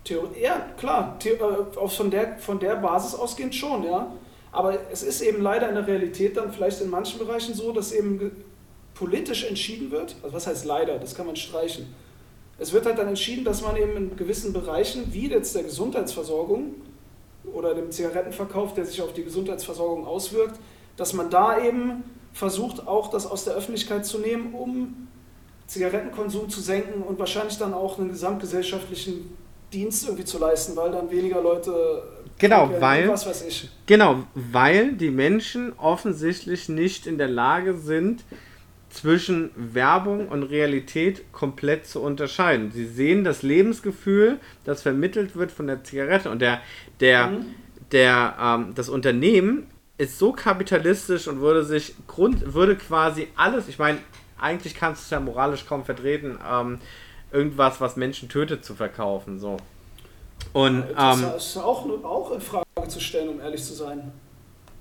Theorie, 0.05 0.43
ja, 0.43 0.68
klar, 0.76 1.16
The 1.22 1.31
äh, 1.31 1.89
von, 1.89 2.10
der, 2.10 2.39
von 2.39 2.59
der 2.59 2.76
Basis 2.76 3.14
ausgehend 3.14 3.55
schon, 3.55 3.85
ja. 3.85 4.12
Aber 4.52 4.78
es 4.93 5.02
ist 5.02 5.20
eben 5.22 5.43
leider 5.43 5.68
in 5.68 5.74
der 5.74 5.86
Realität 5.86 6.36
dann 6.36 6.52
vielleicht 6.52 6.81
in 6.81 6.89
manchen 6.89 7.18
Bereichen 7.18 7.55
so, 7.55 7.72
dass 7.72 7.90
eben 7.90 8.31
politisch 8.94 9.44
entschieden 9.44 9.90
wird. 9.90 10.14
Also 10.22 10.36
was 10.36 10.47
heißt 10.47 10.64
leider, 10.64 10.98
das 10.98 11.14
kann 11.14 11.26
man 11.26 11.35
streichen. 11.35 11.93
Es 12.59 12.72
wird 12.72 12.86
halt 12.86 12.98
dann 12.98 13.09
entschieden, 13.09 13.44
dass 13.44 13.62
man 13.62 13.76
eben 13.76 13.97
in 13.97 14.16
gewissen 14.16 14.52
Bereichen, 14.52 15.12
wie 15.12 15.28
jetzt 15.28 15.56
der 15.56 15.64
Gesundheitsversorgung 15.64 16.74
oder 17.52 17.74
dem 17.74 17.90
Zigarettenverkauf, 17.90 18.74
der 18.74 18.86
sich 18.86 19.02
auf 19.02 19.12
die 19.12 19.24
Gesundheitsversorgung 19.24 20.06
auswirkt, 20.06 20.60
dass 20.97 21.12
man 21.14 21.31
da 21.31 21.60
eben 21.60 22.05
versucht, 22.32 22.86
auch 22.86 23.10
das 23.10 23.26
aus 23.26 23.44
der 23.44 23.55
Öffentlichkeit 23.55 24.06
zu 24.06 24.18
nehmen, 24.18 24.55
um 24.55 25.09
Zigarettenkonsum 25.66 26.48
zu 26.48 26.60
senken 26.60 27.02
und 27.02 27.18
wahrscheinlich 27.18 27.59
dann 27.59 27.74
auch 27.74 27.98
einen 27.98 28.10
gesamtgesellschaftlichen 28.10 29.36
Dienst 29.74 30.05
irgendwie 30.05 30.24
zu 30.24 30.38
leisten, 30.38 30.76
weil 30.76 30.92
dann 30.92 31.10
weniger 31.10 31.42
Leute. 31.42 32.02
Genau, 32.38 32.70
weil, 32.80 33.09
was 33.09 33.26
weiß 33.26 33.44
ich. 33.46 33.68
genau, 33.86 34.24
weil 34.34 34.92
die 34.92 35.10
Menschen 35.10 35.72
offensichtlich 35.76 36.68
nicht 36.68 37.06
in 37.06 37.18
der 37.18 37.28
Lage 37.28 37.74
sind, 37.74 38.24
zwischen 38.94 39.51
Werbung 39.56 40.28
und 40.28 40.44
Realität 40.44 41.32
komplett 41.32 41.86
zu 41.86 42.01
unterscheiden. 42.01 42.70
Sie 42.70 42.86
sehen 42.86 43.24
das 43.24 43.42
Lebensgefühl, 43.42 44.38
das 44.64 44.82
vermittelt 44.82 45.34
wird 45.34 45.51
von 45.51 45.66
der 45.66 45.82
Zigarette 45.82 46.30
und 46.30 46.40
der, 46.40 46.60
der, 47.01 47.26
mhm. 47.26 47.46
der, 47.90 48.36
ähm, 48.40 48.72
das 48.76 48.88
Unternehmen 48.88 49.66
ist 49.98 50.18
so 50.18 50.32
kapitalistisch 50.32 51.26
und 51.26 51.40
würde 51.40 51.64
sich 51.64 51.94
Grund, 52.06 52.55
würde 52.55 52.76
quasi 52.76 53.26
alles, 53.34 53.68
ich 53.68 53.80
meine, 53.80 53.98
eigentlich 54.40 54.76
kannst 54.76 55.02
du 55.02 55.05
es 55.05 55.10
ja 55.10 55.20
moralisch 55.20 55.66
kaum 55.66 55.84
vertreten, 55.84 56.38
ähm, 56.48 56.78
irgendwas, 57.35 57.81
was 57.81 57.97
Menschen 57.97 58.28
tötet, 58.28 58.65
zu 58.65 58.74
verkaufen. 58.74 59.39
So. 59.39 59.59
Und, 60.52 60.85
das 60.97 61.20
ähm, 61.20 61.28
ist 61.36 61.56
auch, 61.59 61.86
auch 62.05 62.32
in 62.32 62.40
Frage 62.40 62.65
zu 62.89 63.01
stellen, 63.01 63.28
um 63.28 63.40
ehrlich 63.40 63.62
zu 63.62 63.74
sein. 63.74 64.12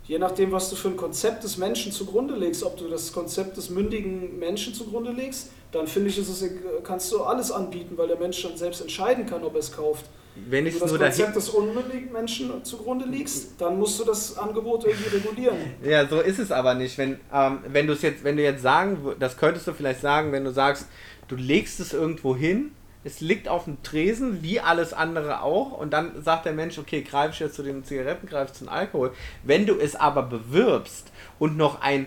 Je 0.05 0.19
nachdem, 0.19 0.51
was 0.51 0.69
du 0.69 0.75
für 0.75 0.89
ein 0.89 0.97
Konzept 0.97 1.43
des 1.43 1.57
Menschen 1.57 1.91
zugrunde 1.91 2.35
legst, 2.35 2.63
ob 2.63 2.77
du 2.77 2.89
das 2.89 3.13
Konzept 3.13 3.55
des 3.55 3.69
mündigen 3.69 4.37
Menschen 4.37 4.73
zugrunde 4.73 5.11
legst, 5.11 5.49
dann 5.71 5.87
finde 5.87 6.09
ich, 6.09 6.17
es, 6.17 6.45
kannst 6.83 7.11
du 7.11 7.23
alles 7.23 7.51
anbieten, 7.51 7.97
weil 7.97 8.09
der 8.09 8.19
Mensch 8.19 8.43
dann 8.43 8.57
selbst 8.57 8.81
entscheiden 8.81 9.25
kann, 9.25 9.43
ob 9.43 9.53
er 9.53 9.59
es 9.59 9.71
kauft. 9.71 10.05
wenn 10.35 10.67
ich 10.67 10.79
Wenn 10.79 10.89
du 10.89 10.97
das 10.97 11.17
Konzept 11.17 11.35
des 11.37 11.49
unmündigen 11.49 12.11
Menschen 12.11 12.63
zugrunde 12.65 13.05
legst, 13.05 13.53
dann 13.57 13.79
musst 13.79 13.97
du 13.97 14.03
das 14.03 14.37
Angebot 14.37 14.83
irgendwie 14.83 15.15
regulieren. 15.15 15.57
Ja, 15.81 16.05
so 16.05 16.19
ist 16.19 16.37
es 16.37 16.51
aber 16.51 16.73
nicht. 16.73 16.97
Wenn, 16.97 17.21
ähm, 17.33 17.59
wenn 17.69 17.87
jetzt, 17.87 18.25
wenn 18.25 18.35
du 18.35 18.43
jetzt 18.43 18.61
sagen, 18.61 18.97
das 19.19 19.37
könntest 19.37 19.67
du 19.67 19.73
vielleicht 19.73 20.01
sagen, 20.01 20.33
wenn 20.33 20.43
du 20.43 20.51
sagst, 20.51 20.87
du 21.27 21.35
legst 21.35 21.79
es 21.79 21.93
irgendwo 21.93 22.35
hin, 22.35 22.71
es 23.03 23.19
liegt 23.19 23.47
auf 23.49 23.65
dem 23.65 23.83
Tresen, 23.83 24.41
wie 24.43 24.59
alles 24.59 24.93
andere 24.93 25.41
auch, 25.41 25.71
und 25.77 25.91
dann 25.91 26.23
sagt 26.23 26.45
der 26.45 26.53
Mensch, 26.53 26.77
okay, 26.77 27.01
greif 27.01 27.33
ich 27.33 27.39
jetzt 27.39 27.55
zu 27.55 27.63
den 27.63 27.83
Zigaretten, 27.83 28.27
greif 28.27 28.51
ich 28.51 28.57
zum 28.57 28.69
Alkohol. 28.69 29.13
Wenn 29.43 29.65
du 29.65 29.77
es 29.77 29.95
aber 29.95 30.23
bewirbst 30.23 31.11
und 31.37 31.57
noch 31.57 31.81
ein, 31.81 32.05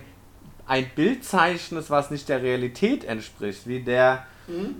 ein 0.65 0.89
Bild 0.95 1.23
zeichnest, 1.23 1.89
was 1.89 2.09
nicht 2.09 2.29
der 2.29 2.41
Realität 2.41 3.03
entspricht, 3.03 3.67
wie 3.67 3.81
der, 3.81 4.25
Mhm. 4.47 4.75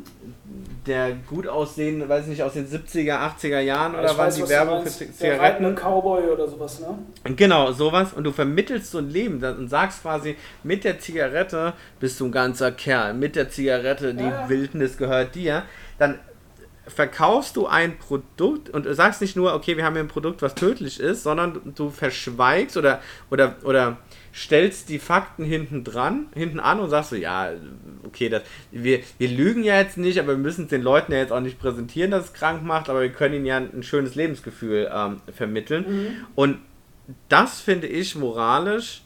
der 0.86 1.12
gut 1.30 1.46
aussehende, 1.48 2.08
weiß 2.08 2.28
nicht, 2.28 2.42
aus 2.42 2.54
den 2.54 2.66
70er, 2.68 3.18
80er 3.20 3.60
Jahren 3.60 3.94
oder 3.96 4.12
ich 4.12 4.18
weiß, 4.18 4.36
die 4.36 4.42
was 4.44 4.48
du 4.50 4.54
Werbung 4.56 4.78
für 4.78 4.84
meinst. 4.84 5.00
Zi- 5.00 5.24
Der 5.24 5.40
reitende 5.40 5.76
Zigaretten. 5.76 5.76
Cowboy 5.76 6.24
oder 6.30 6.48
sowas, 6.48 6.80
ne? 6.80 6.98
Genau, 7.36 7.72
sowas. 7.74 8.14
Und 8.14 8.24
du 8.24 8.32
vermittelst 8.32 8.92
so 8.92 9.00
ein 9.00 9.10
Leben 9.10 9.44
und 9.44 9.68
sagst 9.70 10.02
quasi, 10.04 10.38
mit 10.64 10.84
der 10.86 11.00
Zigarette 11.00 11.74
bist 12.00 12.20
du 12.20 12.26
ein 12.28 12.32
ganzer 12.32 12.72
Kerl. 12.72 13.14
Mit 13.14 13.36
der 13.36 13.50
Zigarette, 13.50 14.14
die 14.14 14.24
Ja. 14.24 14.48
Wildnis 14.48 14.98
gehört 14.98 15.36
dir. 15.36 15.64
Dann 16.00 16.20
verkaufst 16.88 17.58
du 17.58 17.68
ein 17.68 17.98
Produkt 17.98 18.70
und 18.70 18.86
du 18.86 18.96
sagst 18.96 19.20
nicht 19.20 19.36
nur, 19.36 19.54
okay, 19.54 19.76
wir 19.76 19.84
haben 19.84 19.96
hier 19.96 20.04
ein 20.04 20.08
Produkt, 20.08 20.42
was 20.42 20.56
tödlich 20.56 21.02
ist, 21.02 21.24
sondern 21.24 21.54
du, 21.56 21.60
du 21.76 21.90
verschweigst 21.90 22.78
oder, 22.78 23.02
oder, 23.30 23.56
oder 23.66 23.98
stellst 24.38 24.90
die 24.90 25.00
Fakten 25.00 25.44
hinten 25.44 25.84
dran, 25.84 26.28
hinten 26.36 26.60
an 26.60 26.80
und 26.80 26.92
sagst 26.92 27.10
so, 27.10 27.16
ja, 27.16 27.50
okay, 28.06 28.30
das, 28.30 28.44
wir, 28.72 29.00
wir 29.18 29.30
lügen 29.30 29.64
ja 29.64 29.80
jetzt 29.80 29.98
nicht, 29.98 30.20
aber 30.20 30.30
wir 30.30 30.38
müssen 30.38 30.66
es 30.66 30.70
den 30.70 30.84
Leuten 30.84 31.12
ja 31.12 31.18
jetzt 31.18 31.32
auch 31.32 31.40
nicht 31.40 31.60
präsentieren, 31.60 32.12
dass 32.12 32.26
es 32.26 32.34
krank 32.34 32.64
macht, 32.64 32.88
aber 32.90 33.02
wir 33.02 33.12
können 33.12 33.34
ihnen 33.34 33.46
ja 33.48 33.58
ein, 33.58 33.82
schönes 33.82 34.14
Lebensgefühl 34.14 34.92
ähm, 34.94 35.22
vermitteln. 35.34 36.26
Und 36.36 36.60
das 37.30 37.62
finde 37.62 37.88
ich 37.88 38.16
moralisch 38.16 39.02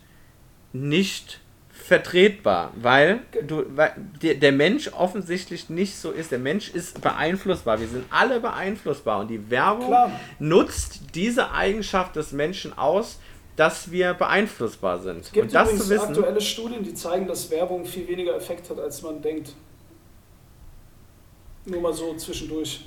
nicht 0.73 1.39
vertretbar, 1.71 2.71
weil, 2.75 3.21
du, 3.47 3.63
weil 3.75 3.93
der, 4.21 4.35
der 4.35 4.51
Mensch 4.51 4.89
offensichtlich 4.93 5.69
nicht 5.69 5.95
so 5.95 6.11
ist. 6.11 6.31
Der 6.31 6.39
Mensch 6.39 6.69
ist 6.69 7.01
beeinflussbar. 7.01 7.79
Wir 7.79 7.87
sind 7.87 8.05
alle 8.09 8.39
beeinflussbar 8.39 9.21
und 9.21 9.29
die 9.29 9.49
Werbung 9.49 9.87
Klar. 9.87 10.11
nutzt 10.39 11.15
diese 11.15 11.51
Eigenschaft 11.51 12.15
des 12.15 12.31
Menschen 12.31 12.77
aus, 12.77 13.19
dass 13.55 13.91
wir 13.91 14.13
beeinflussbar 14.13 14.99
sind. 14.99 15.21
Es 15.21 15.31
gibt 15.31 15.47
und 15.47 15.53
das 15.53 15.67
übrigens 15.69 15.83
zu 15.87 15.89
wissen, 15.93 16.07
aktuelle 16.07 16.41
Studien, 16.41 16.83
die 16.83 16.93
zeigen, 16.93 17.27
dass 17.27 17.49
Werbung 17.51 17.85
viel 17.85 18.07
weniger 18.07 18.35
Effekt 18.35 18.69
hat, 18.69 18.79
als 18.79 19.01
man 19.01 19.21
denkt. 19.21 19.53
Nur 21.65 21.81
mal 21.81 21.93
so 21.93 22.13
zwischendurch. 22.15 22.85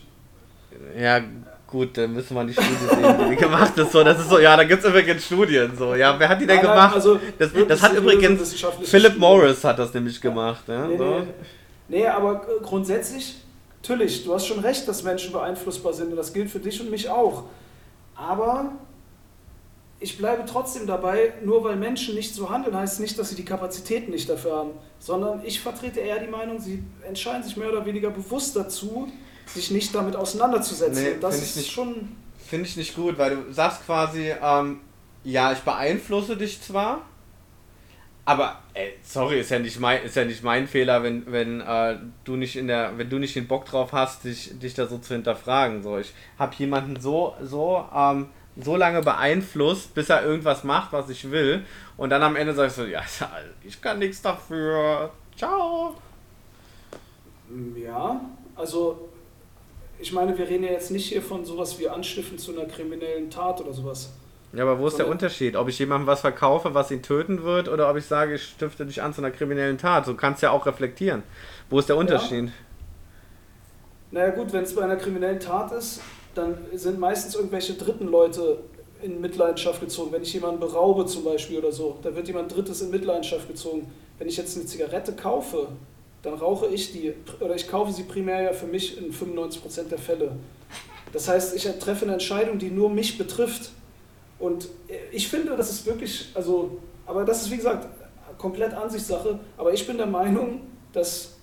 ja 0.99 1.21
gut, 1.67 1.97
dann 1.97 2.13
müssen 2.13 2.35
wir 2.35 2.45
die 2.45 2.53
Studie 2.53 2.69
sehen, 2.91 3.17
die 3.25 3.31
die 3.31 3.37
gemacht 3.37 3.77
ist. 3.79 3.93
So, 3.93 4.03
das 4.03 4.19
ist 4.21 4.29
so, 4.29 4.39
ja, 4.39 4.57
da 4.57 4.65
gibt 4.65 4.83
es 4.83 4.89
übrigens 4.89 5.25
Studien. 5.25 5.73
So, 5.77 5.95
ja, 5.95 6.19
wer 6.19 6.29
hat 6.29 6.41
die 6.41 6.47
denn 6.47 6.57
Nein, 6.57 6.65
nein, 6.67 6.75
gemacht? 6.75 6.95
also 6.95 7.21
das, 7.39 7.51
das 7.69 7.83
hat 7.83 7.95
übrigens 7.95 8.55
Philip. 8.83 9.17
Morris 9.17 9.63
hat 9.65 9.79
das 9.79 9.93
nämlich 9.95 10.21
gemacht. 10.21 10.65
Ja, 10.67 10.87
Nee, 10.89 10.97
so. 10.97 11.05
nee. 11.05 11.25
nee, 11.89 12.07
aber 12.07 12.45
grundsätzlich, 12.63 13.37
natürlich, 13.83 14.25
du 14.25 14.35
hast 14.35 14.47
schon 14.47 14.59
recht, 14.61 14.87
dass 14.89 15.03
Menschen 15.05 15.33
beeinflussbar 15.33 15.93
sind 15.93 16.11
und 16.11 16.17
das 16.17 16.33
gilt 16.33 16.51
für 16.51 16.61
dich 16.61 16.81
und 16.81 16.91
mich 16.91 17.09
auch. 17.09 17.45
Aber 18.17 18.73
ich 20.01 20.19
bleibe 20.19 20.45
trotzdem 20.47 20.87
dabei, 20.87 21.35
nur 21.45 21.65
weil 21.65 21.77
Menschen 21.77 22.15
nicht 22.15 22.35
so 22.35 22.51
handeln, 22.51 22.77
heißt 22.77 23.01
nicht, 23.01 23.19
dass 23.19 23.31
sie 23.31 23.37
die 23.37 23.45
Kapazitäten 23.45 24.11
nicht 24.11 24.29
dafür 24.29 24.57
haben, 24.57 24.71
sondern 24.99 25.45
ich 25.45 25.61
vertrete 25.61 26.01
eher 26.01 26.19
die 26.19 26.31
Meinung, 26.31 26.61
sie 26.61 26.83
entscheiden 27.07 27.43
sich 27.43 27.57
mehr 27.57 27.71
oder 27.71 27.87
weniger 27.87 28.11
bewusst 28.11 28.57
dazu, 28.57 29.11
sich 29.47 29.71
nicht 29.71 29.95
damit 29.95 30.17
auseinanderzusetzen. 30.17 31.03
Nee, 31.03 31.13
Und 31.13 31.23
das 31.23 31.41
ist 31.41 31.57
nicht. 31.57 31.71
schon. 31.71 32.17
Finde 32.47 32.69
ich 32.69 32.77
nicht 32.77 32.95
gut, 32.95 33.17
weil 33.19 33.37
du 33.37 33.53
sagst 33.53 33.87
quasi, 33.87 34.33
ähm, 34.43 34.81
ja, 35.23 35.53
ich 35.53 35.61
beeinflusse 35.61 36.37
dich 36.37 36.61
zwar, 36.61 37.03
aber 38.27 38.59
ey, 38.73 38.95
sorry, 39.03 39.41
ist 39.41 39.51
ja 39.51 39.59
nicht 39.59 39.79
mein, 39.81 40.03
ist 40.03 40.17
ja 40.17 40.25
nicht 40.25 40.43
mein 40.43 40.67
Fehler, 40.67 41.03
wenn, 41.03 41.31
wenn 41.31 41.61
äh, 41.61 41.99
du 42.25 42.37
nicht 42.37 42.57
in 42.57 42.69
der, 42.69 42.97
wenn 42.97 43.11
du 43.11 43.19
nicht 43.19 43.37
den 43.37 43.47
Bock 43.47 43.67
drauf 43.67 43.93
hast, 43.93 44.25
dich, 44.25 44.59
dich 44.59 44.75
da 44.75 44.87
so 44.87 44.99
zu 44.99 45.15
hinterfragen. 45.15 45.83
So, 45.83 45.99
ich 45.99 46.13
habe 46.39 46.55
jemanden 46.57 46.99
so, 47.01 47.35
so, 47.43 47.85
ähm, 47.95 48.29
so 48.57 48.77
lange 48.77 49.03
beeinflusst, 49.03 49.95
bis 49.95 50.11
er 50.11 50.25
irgendwas 50.25 50.65
macht, 50.65 50.93
was 50.93 51.11
ich 51.11 51.31
will, 51.31 51.65
und 51.97 52.11
dann 52.11 52.23
am 52.23 52.37
Ende 52.37 52.55
sagst 52.55 52.79
du, 52.79 52.85
ja, 52.85 53.03
ich 53.63 53.81
kann 53.81 53.99
nichts 53.99 54.23
dafür. 54.23 55.11
Ciao. 55.37 55.97
Ja, 57.77 58.21
also 58.55 59.09
ich 59.99 60.13
meine, 60.13 60.37
wir 60.37 60.49
reden 60.49 60.65
ja 60.65 60.73
jetzt 60.73 60.91
nicht 60.91 61.07
hier 61.07 61.23
von 61.23 61.45
sowas 61.45 61.79
wie 61.79 61.89
Anstiften 61.89 62.39
zu 62.39 62.53
einer 62.53 62.67
kriminellen 62.67 63.31
Tat 63.31 63.61
oder 63.61 63.73
sowas. 63.73 64.13
Ja, 64.53 64.63
aber 64.63 64.79
wo 64.79 64.87
ist 64.87 64.99
der 64.99 65.09
Unterschied? 65.09 65.57
Ob 65.57 65.69
ich 65.69 65.79
jemandem 65.81 66.07
was 66.07 66.21
verkaufe, 66.21 66.75
was 66.75 66.91
ihn 66.93 67.03
töten 67.03 67.43
wird, 67.43 67.69
oder 67.69 67.91
ob 67.91 67.97
ich 67.97 68.07
sage, 68.07 68.35
ich 68.35 68.45
stifte 68.45 68.87
dich 68.87 69.03
an 69.03 69.13
zu 69.13 69.21
einer 69.21 69.33
kriminellen 69.33 69.79
Tat? 69.79 70.07
Du 70.07 70.15
kannst 70.15 70.43
ja 70.43 70.51
auch 70.51 70.65
reflektieren. 70.67 71.25
Wo 71.71 71.81
ist 71.81 71.89
der 71.89 71.97
Unterschied? 71.97 72.53
Naja 74.13 74.31
gut, 74.31 74.53
wenn 74.53 74.63
es 74.63 74.75
bei 74.75 74.83
einer 74.83 74.97
kriminellen 74.97 75.41
Tat 75.41 75.73
ist, 75.73 76.01
dann 76.35 76.59
sind 76.75 76.99
meistens 76.99 77.35
irgendwelche 77.35 77.75
dritten 77.75 78.09
Leute 78.09 78.59
in 79.03 79.21
Mitleidenschaft 79.21 79.81
gezogen. 79.81 80.13
Wenn 80.13 80.23
ich 80.23 80.33
jemanden 80.33 80.61
beraube 80.61 81.07
zum 81.07 81.25
Beispiel 81.25 81.59
oder 81.59 81.73
so, 81.73 81.99
da 82.03 82.15
wird 82.15 82.27
jemand 82.27 82.55
Drittes 82.55 82.81
in 82.81 82.91
Mitleidenschaft 82.91 83.49
gezogen. 83.49 83.91
Wenn 84.19 84.29
ich 84.29 84.37
jetzt 84.37 84.57
eine 84.57 84.67
Zigarette 84.67 85.13
kaufe, 85.13 85.69
dann 86.23 86.35
rauche 86.35 86.67
ich 86.69 86.93
die, 86.93 87.13
oder 87.41 87.55
ich 87.55 87.69
kaufe 87.69 87.93
sie 87.93 88.05
primär 88.05 88.43
ja 88.43 88.53
für 88.53 88.67
mich 88.67 88.99
in 88.99 89.13
95% 89.13 89.89
der 89.91 89.99
Fälle. 89.99 90.33
Das 91.13 91.29
heißt, 91.29 91.55
ich 91.55 91.65
treffe 91.79 92.05
eine 92.05 92.15
Entscheidung, 92.15 92.59
die 92.59 92.71
nur 92.71 92.89
mich 92.89 93.19
betrifft. 93.19 93.71
Und 94.39 94.69
ich 95.13 95.29
finde, 95.29 95.57
das 95.57 95.71
ist 95.71 95.87
wirklich, 95.87 96.31
also, 96.35 96.79
aber 97.07 97.25
das 97.25 97.43
ist 97.43 97.51
wie 97.51 97.57
gesagt 97.57 97.87
komplett 98.39 98.73
Ansichtssache. 98.75 99.39
Aber 99.57 99.73
ich 99.73 99.87
bin 99.87 99.97
der 99.97 100.07
Meinung, 100.07 100.63
dass 100.93 101.35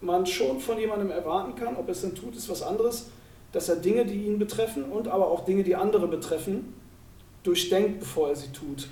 man 0.00 0.26
schon 0.26 0.60
von 0.60 0.78
jemandem 0.78 1.10
erwarten 1.10 1.54
kann, 1.54 1.76
ob 1.76 1.88
er 1.88 1.92
es 1.92 2.02
denn 2.02 2.14
tut, 2.14 2.36
ist 2.36 2.48
was 2.48 2.62
anderes, 2.62 3.06
dass 3.52 3.68
er 3.68 3.76
Dinge, 3.76 4.04
die 4.04 4.26
ihn 4.26 4.38
betreffen 4.38 4.84
und 4.84 5.08
aber 5.08 5.28
auch 5.30 5.44
Dinge, 5.44 5.62
die 5.62 5.76
andere 5.76 6.08
betreffen, 6.08 6.74
durchdenkt, 7.42 8.00
bevor 8.00 8.30
er 8.30 8.36
sie 8.36 8.48
tut. 8.52 8.88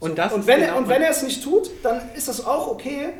Und 0.00 0.18
das 0.18 0.32
und, 0.32 0.46
wenn 0.46 0.60
genau 0.60 0.72
er, 0.74 0.78
und 0.78 0.88
wenn 0.88 1.02
er 1.02 1.10
es 1.10 1.22
nicht 1.22 1.42
tut, 1.42 1.70
dann 1.82 2.00
ist 2.16 2.28
das 2.28 2.44
auch 2.44 2.66
okay, 2.68 3.10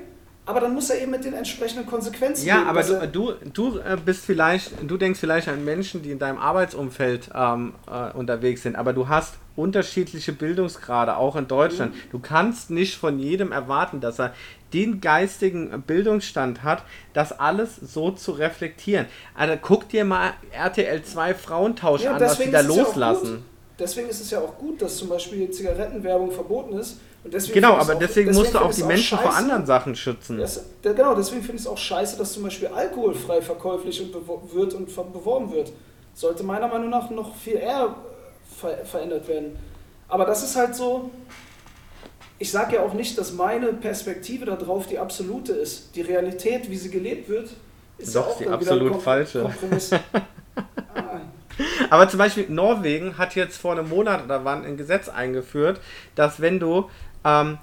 aber 0.45 0.59
dann 0.59 0.75
muss 0.75 0.91
er 0.91 1.01
eben 1.01 1.13
mit 1.13 1.25
den 1.25 1.35
entsprechenden 1.35 1.87
Konsequenzen 1.87 2.45
Ja, 2.45 2.57
leben, 2.57 2.69
aber 2.69 2.81
er- 2.85 3.07
du, 3.07 3.33
du, 3.33 3.71
du 3.71 3.79
äh, 3.79 3.97
bist 4.05 4.25
vielleicht, 4.25 4.73
du 4.85 4.97
denkst 4.97 5.21
vielleicht 5.21 5.47
an 5.47 5.65
Menschen, 5.65 6.03
die 6.03 6.11
in 6.11 6.19
deinem 6.19 6.39
Arbeitsumfeld 6.39 7.31
ähm, 7.33 7.75
äh, 7.89 8.11
unterwegs 8.17 8.63
sind, 8.65 8.75
aber 8.75 8.93
du 8.93 9.09
hast 9.09 9.35
unterschiedliche 9.55 10.33
Bildungsgrade, 10.33 11.17
auch 11.17 11.37
in 11.37 11.47
Deutschland. 11.47 11.95
Du 12.11 12.19
kannst 12.19 12.71
nicht 12.71 12.97
von 12.97 13.19
jedem 13.21 13.53
erwarten, 13.53 14.01
dass 14.01 14.19
er 14.19 14.33
den 14.73 15.01
geistigen 15.01 15.83
Bildungsstand 15.87 16.63
hat, 16.63 16.83
das 17.13 17.39
alles 17.39 17.77
so 17.77 18.11
zu 18.11 18.33
reflektieren. 18.33 19.07
Also 19.35 19.55
guck 19.61 19.89
dir 19.89 20.05
mal 20.05 20.33
RTL 20.53 21.03
2 21.03 21.35
Frauentausch 21.35 22.03
Ja, 22.03 22.15
an, 22.15 22.21
was 22.21 22.39
die 22.39 22.51
da 22.51 22.61
ja 22.63 22.71
auch 22.71 22.77
loslassen. 22.77 23.35
gut. 23.37 23.43
Deswegen 23.79 24.09
ist 24.09 24.21
es 24.21 24.31
ja 24.31 24.41
auch 24.41 24.57
gut, 24.59 24.81
dass 24.81 24.97
zum 24.97 25.09
Beispiel 25.09 25.51
Zigarettenwerbung 25.51 26.31
verboten 26.31 26.75
ist. 26.79 26.99
Und 27.25 27.33
deswegen 27.33 27.55
Genau, 27.55 27.75
aber 27.77 27.95
auch- 27.95 27.99
deswegen, 27.99 28.33
musst 28.33 28.53
du 28.55 28.59
auch 28.59 28.73
die 28.73 28.83
Menschen 28.83 29.17
vor 29.19 29.31
scheiße, 29.33 29.39
anderen 29.45 29.67
Sachen 29.67 29.95
schützen. 29.97 30.39
Das, 30.39 30.63
genau, 30.83 31.15
deswegen 31.15 31.41
finde 31.43 31.57
ich 31.57 31.63
es 31.63 31.67
auch 31.69 31.79
scheiße, 31.79 32.19
dass 32.19 32.33
zum 32.33 32.43
Beispiel 32.43 32.69
alkoholfrei 32.69 33.41
verkäuflich 33.41 34.01
und 34.01 34.15
wird 34.55 34.75
und 34.75 35.13
beworben 35.13 35.53
wird. 35.53 35.73
Sollte 36.15 36.43
meiner 36.43 36.69
Meinung 36.69 36.91
nach 36.91 37.11
noch 37.11 37.35
viel 37.37 37.55
eher 37.57 37.95
ver 38.61 38.85
verändert 38.85 39.27
werden. 39.29 39.57
Aber 40.09 40.27
das 40.27 40.43
ist 40.43 40.57
halt 40.57 40.75
so. 40.75 41.11
Ich 42.43 42.51
sage 42.51 42.75
ja 42.75 42.83
auch 42.83 42.93
nicht, 42.93 43.17
dass 43.19 43.35
meine 43.35 43.69
Perspektive 43.73 44.47
darauf 44.47 44.89
die 44.89 44.99
absolute 44.99 45.53
ist. 45.53 45.95
Die 45.95 46.01
Realität, 46.01 46.69
wie 46.69 46.77
sie 46.77 46.91
gelebt 46.91 47.29
wird, 47.29 47.51
ist 47.99 48.17
Doch, 48.17 48.27
ja 48.27 48.33
auch 48.33 48.39
die 48.41 48.49
absolut 48.49 49.01
falsche. 49.01 49.43
Kompromiss. 49.43 49.93
ah, 50.97 51.21
Aber 51.89 52.09
zum 52.09 52.19
Beispiel 52.19 52.47
Norwegen 52.49 53.17
hat 53.17 53.37
jetzt 53.37 53.59
vor 53.59 53.71
einem 53.79 53.89
Monat 53.89 54.25
oder 54.25 54.45
wann 54.45 54.65
ein 54.65 54.77
Gesetz 54.77 55.09
eingeführt, 55.09 55.81
dass 56.17 56.41
wenn 56.41 56.59
du 56.59 56.91
ähm, 57.25 57.59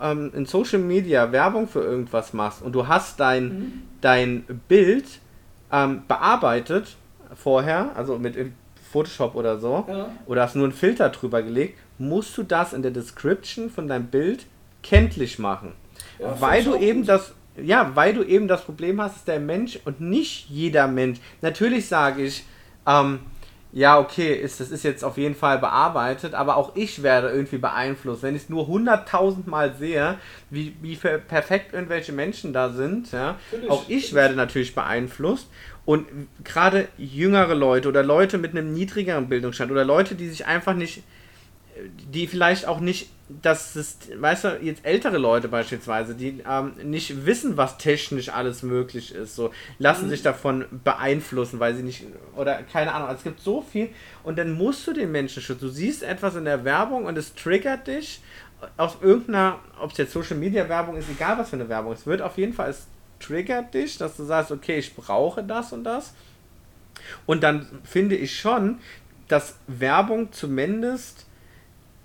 ähm, 0.00 0.30
in 0.36 0.46
Social 0.46 0.78
Media 0.78 1.32
Werbung 1.32 1.66
für 1.66 1.82
irgendwas 1.82 2.32
machst 2.32 2.62
und 2.62 2.76
du 2.76 2.86
hast 2.86 3.18
dein, 3.18 3.44
Mhm. 3.48 3.82
dein 4.02 4.44
Bild 4.68 5.06
ähm, 5.72 6.02
bearbeitet 6.06 6.94
vorher, 7.34 7.90
also 7.96 8.20
mit 8.20 8.36
Photoshop 8.92 9.34
oder 9.34 9.58
so, 9.58 9.84
ja. 9.88 10.10
oder 10.26 10.42
hast 10.42 10.54
nur 10.54 10.66
einen 10.66 10.72
Filter 10.72 11.08
drüber 11.08 11.42
gelegt, 11.42 11.80
musst 11.98 12.36
du 12.36 12.42
das 12.42 12.72
in 12.72 12.82
der 12.82 12.90
Description 12.90 13.70
von 13.70 13.88
deinem 13.88 14.06
Bild 14.06 14.46
kenntlich 14.82 15.38
machen. 15.38 15.72
Ja, 16.18 16.40
weil 16.40 16.62
du 16.62 16.76
eben 16.76 17.00
gut. 17.00 17.08
das 17.08 17.32
ja, 17.62 17.92
weil 17.94 18.12
du 18.12 18.22
eben 18.22 18.48
das 18.48 18.64
Problem 18.64 19.00
hast, 19.00 19.16
ist 19.16 19.28
der 19.28 19.40
Mensch 19.40 19.78
und 19.84 20.00
nicht 20.00 20.50
jeder 20.50 20.88
Mensch. 20.88 21.18
Natürlich 21.40 21.88
sage 21.88 22.22
ich, 22.22 22.44
ähm, 22.86 23.20
ja, 23.72 23.98
okay, 23.98 24.32
ist, 24.32 24.60
das 24.60 24.70
ist 24.70 24.84
jetzt 24.84 25.04
auf 25.04 25.18
jeden 25.18 25.34
Fall 25.34 25.58
bearbeitet, 25.58 26.34
aber 26.34 26.56
auch 26.56 26.76
ich 26.76 27.02
werde 27.02 27.28
irgendwie 27.28 27.58
beeinflusst. 27.58 28.22
Wenn 28.22 28.34
ich 28.34 28.44
es 28.44 28.48
nur 28.48 28.66
hunderttausend 28.68 29.46
Mal 29.46 29.74
sehe, 29.74 30.18
wie, 30.48 30.74
wie 30.80 30.96
perfekt 30.96 31.74
irgendwelche 31.74 32.12
Menschen 32.12 32.52
da 32.52 32.70
sind, 32.70 33.12
ja, 33.12 33.36
auch 33.68 33.84
ich 33.88 34.14
werde 34.14 34.34
natürlich 34.34 34.74
beeinflusst. 34.74 35.48
Und 35.84 36.06
gerade 36.42 36.88
jüngere 36.96 37.54
Leute 37.54 37.88
oder 37.88 38.02
Leute 38.02 38.38
mit 38.38 38.52
einem 38.52 38.72
niedrigeren 38.72 39.28
Bildungsstand 39.28 39.70
oder 39.70 39.84
Leute, 39.84 40.14
die 40.14 40.28
sich 40.28 40.46
einfach 40.46 40.74
nicht, 40.74 41.02
die 42.12 42.26
vielleicht 42.26 42.66
auch 42.66 42.80
nicht 42.80 43.08
dass 43.42 43.74
es, 43.74 43.98
weißt 44.14 44.44
du, 44.44 44.48
jetzt 44.62 44.84
ältere 44.84 45.18
Leute 45.18 45.48
beispielsweise, 45.48 46.14
die 46.14 46.44
ähm, 46.48 46.74
nicht 46.84 47.26
wissen, 47.26 47.56
was 47.56 47.76
technisch 47.76 48.28
alles 48.28 48.62
möglich 48.62 49.12
ist, 49.12 49.34
so 49.34 49.50
lassen 49.78 50.08
sich 50.08 50.22
davon 50.22 50.64
beeinflussen, 50.84 51.58
weil 51.58 51.74
sie 51.74 51.82
nicht, 51.82 52.04
oder 52.36 52.62
keine 52.62 52.92
Ahnung, 52.92 53.08
es 53.10 53.24
gibt 53.24 53.40
so 53.40 53.62
viel 53.62 53.88
und 54.22 54.38
dann 54.38 54.52
musst 54.52 54.86
du 54.86 54.92
den 54.92 55.10
Menschen 55.10 55.42
schützen. 55.42 55.66
Du 55.66 55.68
siehst 55.68 56.04
etwas 56.04 56.36
in 56.36 56.44
der 56.44 56.64
Werbung 56.64 57.04
und 57.04 57.18
es 57.18 57.34
triggert 57.34 57.88
dich 57.88 58.20
aus 58.76 58.96
irgendeiner, 59.00 59.58
ob 59.80 59.90
es 59.90 59.98
jetzt 59.98 60.12
Social 60.12 60.36
Media 60.36 60.68
Werbung 60.68 60.96
ist, 60.96 61.10
egal 61.10 61.36
was 61.36 61.50
für 61.50 61.56
eine 61.56 61.68
Werbung, 61.68 61.92
es 61.92 62.06
wird 62.06 62.22
auf 62.22 62.38
jeden 62.38 62.52
Fall, 62.52 62.70
es 62.70 62.86
triggert 63.18 63.74
dich, 63.74 63.98
dass 63.98 64.16
du 64.16 64.24
sagst, 64.24 64.52
okay, 64.52 64.78
ich 64.78 64.94
brauche 64.94 65.42
das 65.42 65.72
und 65.72 65.82
das. 65.82 66.14
Und 67.26 67.42
dann 67.42 67.66
finde 67.82 68.14
ich 68.14 68.38
schon, 68.38 68.78
dass 69.26 69.56
Werbung 69.66 70.32
zumindest 70.32 71.25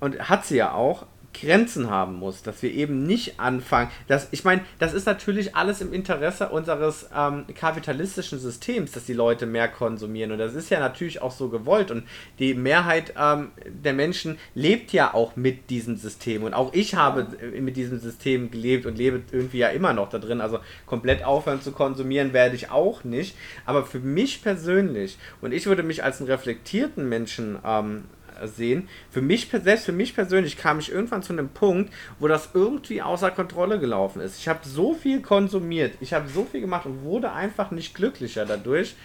und 0.02 0.30
hat 0.30 0.46
sie 0.46 0.58
ja 0.58 0.74
auch, 0.74 1.06
Grenzen 1.34 1.90
haben 1.90 2.16
muss, 2.16 2.44
dass 2.44 2.62
wir 2.62 2.72
eben 2.72 3.06
nicht 3.06 3.40
anfangen. 3.40 3.90
Das, 4.08 4.28
ich 4.32 4.44
meine, 4.44 4.62
das 4.80 4.94
ist 4.94 5.06
natürlich 5.06 5.56
alles 5.56 5.82
im 5.82 5.94
Interesse 5.94 6.50
unseres 6.50 7.10
ähm, 7.16 7.46
kapitalistischen 7.56 8.40
Systems, 8.40 8.92
dass 8.92 9.06
die 9.06 9.14
Leute 9.14 9.46
mehr 9.46 9.68
konsumieren. 9.68 10.32
Und 10.32 10.40
das 10.40 10.56
ist 10.56 10.70
ja 10.70 10.80
natürlich 10.80 11.22
auch 11.22 11.32
so 11.32 11.50
gewollt. 11.50 11.92
Und 11.92 12.04
die 12.40 12.54
Mehrheit 12.54 13.14
ähm, 13.18 13.52
der 13.66 13.94
Menschen 13.94 14.38
lebt 14.56 14.94
ja 14.94 15.14
auch 15.14 15.36
mit 15.36 15.70
diesem 15.70 15.96
System. 15.96 16.44
Und 16.44 16.54
auch 16.54 16.74
ich 16.74 16.96
habe 16.96 17.28
mit 17.60 17.78
diesem 17.78 18.00
System 18.00 18.52
gelebt 18.52 18.86
und 18.86 18.98
lebe 18.98 19.22
irgendwie 19.32 19.60
ja 19.60 19.70
immer 19.70 19.94
noch 19.94 20.10
da 20.10 20.20
drin. 20.20 20.42
Also 20.42 20.60
komplett 20.86 21.24
aufhören 21.24 21.62
zu 21.62 21.72
konsumieren 21.72 22.34
werde 22.34 22.56
ich 22.56 22.72
auch 22.72 23.04
nicht. 23.04 23.36
Aber 23.66 23.86
für 23.86 24.00
mich 24.00 24.44
persönlich, 24.44 25.18
und 25.42 25.54
ich 25.54 25.66
würde 25.66 25.84
mich 25.84 26.04
als 26.04 26.20
einen 26.20 26.30
reflektierten 26.30 27.08
Menschen 27.08 27.58
ähm, 27.66 28.04
sehen. 28.48 28.88
Für 29.10 29.22
mich, 29.22 29.50
selbst 29.52 29.86
für 29.86 29.92
mich 29.92 30.16
persönlich 30.16 30.58
kam 30.58 30.80
ich 30.80 30.92
irgendwann 30.92 31.24
zu 31.24 31.34
einem 31.34 31.50
Punkt, 31.50 31.94
wo 32.20 32.28
das 32.28 32.50
irgendwie 32.54 33.02
außer 33.02 33.32
Kontrolle 33.32 33.80
gelaufen 33.80 34.22
ist. 34.22 34.38
Ich 34.38 34.48
habe 34.48 34.60
so 34.64 34.94
viel 34.94 35.22
konsumiert, 35.22 35.96
ich 36.00 36.14
habe 36.14 36.28
so 36.30 36.46
viel 36.46 36.62
gemacht 36.62 36.86
und 36.86 37.04
wurde 37.04 37.32
einfach 37.32 37.72
nicht 37.72 37.94
glücklicher 37.94 38.46
dadurch. 38.46 38.96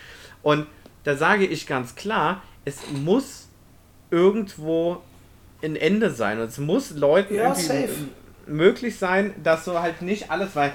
Und 0.42 0.66
da 1.04 1.16
sage 1.16 1.46
ich 1.46 1.66
ganz 1.66 1.94
klar, 1.94 2.42
es 2.64 2.78
muss 2.92 3.48
irgendwo 4.10 5.02
ein 5.62 5.76
Ende 5.76 6.10
sein. 6.10 6.40
Und 6.40 6.48
es 6.48 6.58
muss 6.58 6.90
Leuten 6.90 7.34
ja, 7.34 7.54
möglich 8.46 8.98
sein, 8.98 9.34
dass 9.42 9.64
so 9.64 9.80
halt 9.80 10.02
nicht 10.02 10.30
alles, 10.30 10.54
weil 10.54 10.72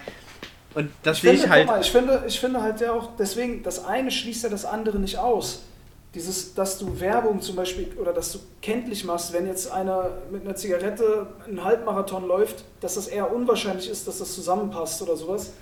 und 0.74 0.90
das 1.04 1.18
ich 1.18 1.24
sehe 1.24 1.32
finde, 1.32 1.46
ich 1.46 1.52
halt. 1.52 1.68
Mal, 1.68 1.82
ich 1.82 1.92
finde, 1.92 2.24
ich 2.28 2.40
finde 2.40 2.62
halt 2.62 2.80
ja 2.80 2.94
auch, 2.94 3.18
deswegen, 3.18 3.62
das 3.62 3.84
eine 3.84 4.10
schließt 4.10 4.44
ja 4.44 4.50
das 4.50 4.66
andere 4.66 5.00
nicht 5.00 5.18
aus 5.18 5.64
dieses, 6.14 6.54
dass 6.54 6.78
du 6.78 7.00
Werbung 7.00 7.42
zum 7.42 7.56
Beispiel 7.56 7.88
oder 7.98 8.12
dass 8.12 8.34
du 8.34 8.40
kenntlich 8.62 9.06
machst, 9.06 9.32
wenn 9.32 9.48
jetzt 9.48 9.72
einer 9.72 10.10
mit 10.30 10.44
einer 10.44 10.56
Zigarette 10.56 11.28
einen 11.48 11.64
Halbmarathon 11.64 12.28
läuft, 12.28 12.66
dass 12.82 12.96
das 12.96 13.08
eher 13.08 13.34
unwahrscheinlich 13.34 13.90
ist, 13.90 14.08
dass 14.08 14.20
das 14.20 14.36
zusammenpasst 14.36 15.02
oder 15.02 15.16
sowas, 15.16 15.54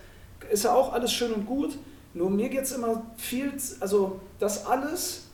ist 0.50 0.64
ja 0.64 0.74
auch 0.74 0.92
alles 0.94 1.14
schön 1.14 1.34
und 1.34 1.46
gut. 1.46 1.78
Nur 2.16 2.32
mir 2.32 2.50
geht 2.50 2.64
es 2.64 2.72
immer 2.72 3.04
viel, 3.18 3.54
also 3.80 4.20
das 4.40 4.66
alles, 4.66 5.28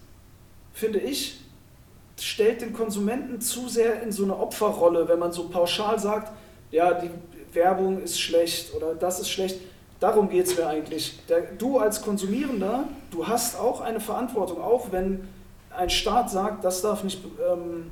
finde 0.73 0.99
ich, 0.99 1.39
stellt 2.19 2.61
den 2.61 2.73
Konsumenten 2.73 3.39
zu 3.39 3.69
sehr 3.69 4.03
in 4.03 4.11
so 4.11 4.23
eine 4.23 4.37
Opferrolle, 4.37 5.07
wenn 5.07 5.19
man 5.19 5.31
so 5.31 5.47
pauschal 5.47 5.97
sagt, 5.97 6.33
ja, 6.71 6.93
die 6.93 7.09
Werbung 7.53 8.01
ist 8.01 8.19
schlecht 8.19 8.73
oder 8.73 8.93
das 8.93 9.21
ist 9.21 9.29
schlecht 9.29 9.59
Darum 9.99 10.29
geht 10.29 10.47
es 10.47 10.57
mir 10.57 10.67
eigentlich. 10.67 11.19
Der, 11.27 11.41
du 11.41 11.79
als 11.79 12.01
Konsumierender, 12.01 12.85
du 13.11 13.27
hast 13.27 13.59
auch 13.59 13.81
eine 13.81 13.99
Verantwortung, 13.99 14.61
auch 14.61 14.91
wenn 14.91 15.27
ein 15.75 15.89
Staat 15.89 16.29
sagt, 16.29 16.63
das 16.63 16.81
darf 16.81 17.03
nicht 17.03 17.23
ähm, 17.23 17.91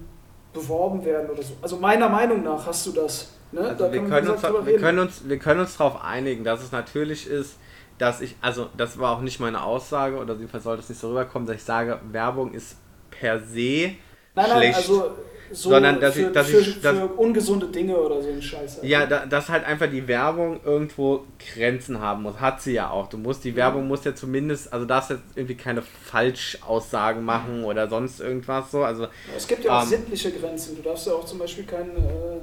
beworben 0.53 1.03
werden 1.05 1.29
oder 1.29 1.43
so. 1.43 1.53
Also 1.61 1.77
meiner 1.77 2.09
Meinung 2.09 2.43
nach 2.43 2.65
hast 2.65 2.85
du 2.87 2.91
das. 2.91 3.29
Ne? 3.51 3.61
Also 3.61 3.85
da 3.85 3.91
wir, 3.91 4.01
können 4.03 4.29
uns, 4.29 4.43
wir, 4.43 4.77
können 4.77 4.99
uns, 4.99 5.27
wir 5.27 5.39
können 5.39 5.59
uns 5.61 5.77
darauf 5.77 6.03
einigen, 6.03 6.43
dass 6.43 6.61
es 6.61 6.71
natürlich 6.71 7.27
ist, 7.27 7.57
dass 7.97 8.21
ich, 8.21 8.35
also 8.41 8.69
das 8.75 8.97
war 8.97 9.17
auch 9.17 9.21
nicht 9.21 9.39
meine 9.39 9.63
Aussage 9.63 10.17
oder 10.17 10.33
jedenfalls 10.33 10.63
sollte 10.63 10.81
es 10.81 10.89
nicht 10.89 10.99
so 10.99 11.09
rüberkommen, 11.09 11.47
dass 11.47 11.57
ich 11.57 11.63
sage, 11.63 11.99
Werbung 12.11 12.53
ist 12.53 12.77
per 13.11 13.39
se 13.39 13.53
nein, 13.55 13.95
nein, 14.35 14.49
schlecht. 14.49 14.77
Also 14.77 15.11
so 15.53 15.69
sondern 15.69 15.99
dass 15.99 16.15
für, 16.15 16.27
ich, 16.27 16.31
dass 16.31 16.47
für, 16.47 16.59
ich, 16.59 16.81
dass, 16.81 16.97
für 16.97 17.05
ungesunde 17.05 17.67
Dinge 17.67 17.95
oder 17.95 18.21
so 18.21 18.29
ein 18.29 18.41
Scheiß. 18.41 18.77
Halt. 18.77 18.83
Ja, 18.83 19.05
da, 19.05 19.25
dass 19.25 19.49
halt 19.49 19.65
einfach 19.65 19.89
die 19.89 20.07
Werbung 20.07 20.59
irgendwo 20.65 21.25
Grenzen 21.53 21.99
haben 21.99 22.23
muss. 22.23 22.39
Hat 22.39 22.61
sie 22.61 22.73
ja 22.73 22.89
auch. 22.89 23.07
Du 23.07 23.17
musst, 23.17 23.43
die 23.43 23.49
ja. 23.49 23.57
Werbung 23.57 23.87
muss 23.87 24.03
ja 24.03 24.15
zumindest, 24.15 24.73
also 24.73 24.85
darfst 24.85 25.11
jetzt 25.11 25.21
irgendwie 25.35 25.55
keine 25.55 25.81
Falschaussagen 25.81 27.23
machen 27.23 27.63
oder 27.63 27.87
sonst 27.87 28.19
irgendwas 28.19 28.71
so. 28.71 28.83
Also, 28.83 29.07
es 29.35 29.47
gibt 29.47 29.63
ja 29.63 29.79
auch 29.79 29.83
ähm, 29.83 29.89
sittliche 29.89 30.31
Grenzen. 30.31 30.75
Du 30.75 30.81
darfst 30.81 31.07
ja 31.07 31.13
auch 31.13 31.25
zum 31.25 31.39
Beispiel 31.39 31.65
keinen 31.65 31.95
äh, 31.97 32.39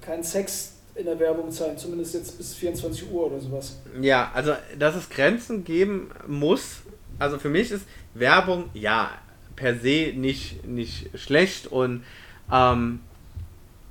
kein 0.00 0.22
Sex 0.22 0.74
in 0.94 1.06
der 1.06 1.18
Werbung 1.18 1.50
zeigen, 1.50 1.78
zumindest 1.78 2.14
jetzt 2.14 2.36
bis 2.36 2.54
24 2.54 3.10
Uhr 3.10 3.26
oder 3.26 3.40
sowas. 3.40 3.78
Ja, 4.00 4.30
also 4.34 4.54
dass 4.78 4.94
es 4.94 5.08
Grenzen 5.08 5.64
geben 5.64 6.10
muss, 6.26 6.80
also 7.18 7.38
für 7.38 7.48
mich 7.48 7.70
ist 7.70 7.84
Werbung, 8.14 8.68
ja, 8.74 9.10
per 9.56 9.76
se 9.76 10.12
nicht, 10.14 10.66
nicht 10.66 11.10
schlecht 11.18 11.66
und 11.66 12.04
ähm, 12.50 13.00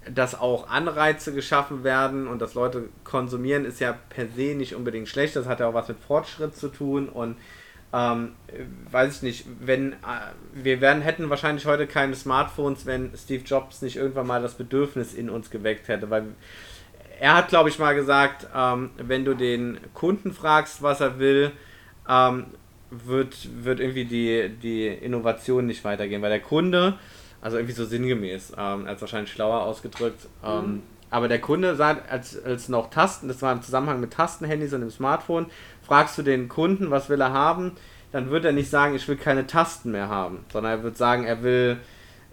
dass 0.10 0.40
auch 0.40 0.68
Anreize 0.70 1.34
geschaffen 1.34 1.84
werden 1.84 2.28
und 2.28 2.42
dass 2.42 2.56
Leute 2.56 2.90
konsumieren, 3.04 3.66
ist 3.66 3.80
ja 3.80 3.96
per 4.10 4.28
se 4.36 4.56
nicht 4.56 4.76
unbedingt 4.76 5.08
schlecht. 5.08 5.36
Das 5.36 5.46
hat 5.46 5.60
ja 5.60 5.68
auch 5.68 5.74
was 5.74 5.88
mit 5.88 6.00
Fortschritt 6.00 6.56
zu 6.56 6.70
tun 6.70 7.08
und 7.08 7.38
ähm, 7.94 8.32
weiß 8.90 9.18
ich 9.18 9.22
nicht, 9.22 9.46
wenn 9.60 9.94
äh, 9.94 9.96
wir 10.54 10.80
werden, 10.80 11.02
hätten 11.02 11.30
wahrscheinlich 11.30 11.66
heute 11.66 11.88
keine 11.88 12.16
Smartphones, 12.16 12.86
wenn 12.86 13.12
Steve 13.18 13.44
Jobs 13.44 13.82
nicht 13.82 13.98
irgendwann 13.98 14.28
mal 14.28 14.42
das 14.42 14.54
Bedürfnis 14.54 15.14
in 15.14 15.30
uns 15.30 15.50
geweckt 15.50 15.88
hätte, 15.88 16.10
weil 16.10 16.24
er 17.20 17.36
hat, 17.36 17.50
glaube 17.50 17.70
ich, 17.70 17.78
mal 17.78 17.94
gesagt, 17.94 18.48
ähm, 18.56 18.92
wenn 18.98 19.26
du 19.26 19.36
den 19.36 19.80
Kunden 19.94 20.34
fragst, 20.34 20.82
was 20.82 21.02
er 21.02 21.20
will, 21.20 21.52
ähm, 22.10 22.46
wird, 22.92 23.64
wird 23.64 23.80
irgendwie 23.80 24.06
die, 24.06 24.50
die 24.62 24.88
Innovation 24.88 25.66
nicht 25.66 25.84
weitergehen, 25.84 26.22
weil 26.22 26.30
der 26.30 26.42
Kunde, 26.42 26.98
also 27.42 27.58
irgendwie 27.58 27.74
so 27.74 27.86
sinngemäß, 27.86 28.54
ähm, 28.58 28.86
als 28.86 29.02
wahrscheinlich 29.02 29.32
schlauer 29.32 29.62
ausgedrückt, 29.62 30.28
ähm, 30.46 30.58
mhm. 30.58 30.82
aber 31.10 31.28
der 31.28 31.40
Kunde 31.40 31.76
sagt, 31.76 32.12
als, 32.12 32.42
als 32.44 32.70
noch 32.70 32.90
Tasten, 32.90 33.28
das 33.28 33.42
war 33.42 33.54
im 33.54 33.62
Zusammenhang 33.62 34.02
mit 34.02 34.12
Tastenhandys 34.12 34.74
und 34.74 34.82
dem 34.82 34.92
Smartphone, 34.92 35.48
fragst 35.82 36.18
du 36.18 36.22
den 36.22 36.50
Kunden, 36.50 36.92
was 36.92 37.10
will 37.10 37.22
er 37.22 37.32
haben, 37.32 37.72
dann 38.12 38.30
wird 38.30 38.44
er 38.44 38.52
nicht 38.52 38.70
sagen, 38.70 38.94
ich 38.94 39.08
will 39.08 39.16
keine 39.16 39.48
Tasten 39.48 39.92
mehr 39.92 40.10
haben, 40.10 40.46
sondern 40.52 40.74
er 40.74 40.84
wird 40.84 40.98
sagen, 40.98 41.24
er 41.24 41.44
will 41.44 41.78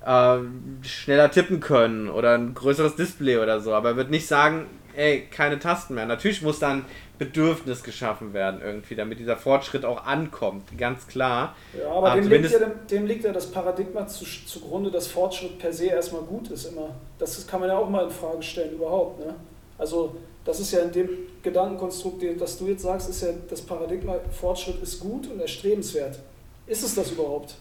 äh, 0.04 0.38
schneller 0.82 1.30
tippen 1.30 1.60
können 1.60 2.08
oder 2.10 2.34
ein 2.34 2.54
größeres 2.54 2.96
Display 2.96 3.38
oder 3.38 3.60
so, 3.60 3.74
aber 3.74 3.90
er 3.90 3.96
wird 3.96 4.10
nicht 4.10 4.26
sagen, 4.26 4.66
ey, 4.96 5.28
keine 5.30 5.60
Tasten 5.60 5.94
mehr. 5.94 6.06
Natürlich 6.06 6.42
muss 6.42 6.58
dann 6.58 6.84
Bedürfnis 7.18 7.82
geschaffen 7.82 8.32
werden 8.32 8.60
irgendwie, 8.62 8.94
damit 8.94 9.18
dieser 9.18 9.36
Fortschritt 9.36 9.84
auch 9.84 10.04
ankommt, 10.04 10.76
ganz 10.78 11.06
klar. 11.06 11.56
Ja, 11.78 11.90
aber, 11.90 12.12
aber 12.12 12.20
dem, 12.20 12.30
liegt 12.30 12.50
ja, 12.50 12.58
dem, 12.60 12.72
dem, 12.90 13.06
liegt 13.06 13.24
ja 13.24 13.32
das 13.32 13.50
Paradigma 13.50 14.06
zu, 14.06 14.24
zugrunde, 14.24 14.90
dass 14.90 15.08
Fortschritt 15.08 15.58
per 15.58 15.72
se 15.72 15.86
erstmal 15.86 16.22
gut 16.22 16.50
ist 16.50 16.66
immer. 16.66 16.94
Das 17.18 17.46
kann 17.46 17.60
man 17.60 17.68
ja 17.68 17.76
auch 17.76 17.88
mal 17.88 18.04
in 18.04 18.10
Frage 18.10 18.42
stellen 18.42 18.74
überhaupt. 18.74 19.18
Ne? 19.18 19.34
Also 19.76 20.16
das 20.44 20.60
ist 20.60 20.72
ja 20.72 20.80
in 20.80 20.92
dem 20.92 21.08
Gedankenkonstrukt, 21.42 22.22
das 22.40 22.58
du 22.58 22.68
jetzt 22.68 22.82
sagst, 22.82 23.10
ist 23.10 23.22
ja 23.22 23.28
das 23.50 23.60
Paradigma, 23.62 24.16
Fortschritt 24.30 24.80
ist 24.82 25.00
gut 25.00 25.26
und 25.26 25.40
erstrebenswert. 25.40 26.18
Ist 26.66 26.84
es 26.84 26.94
das 26.94 27.10
überhaupt? 27.10 27.56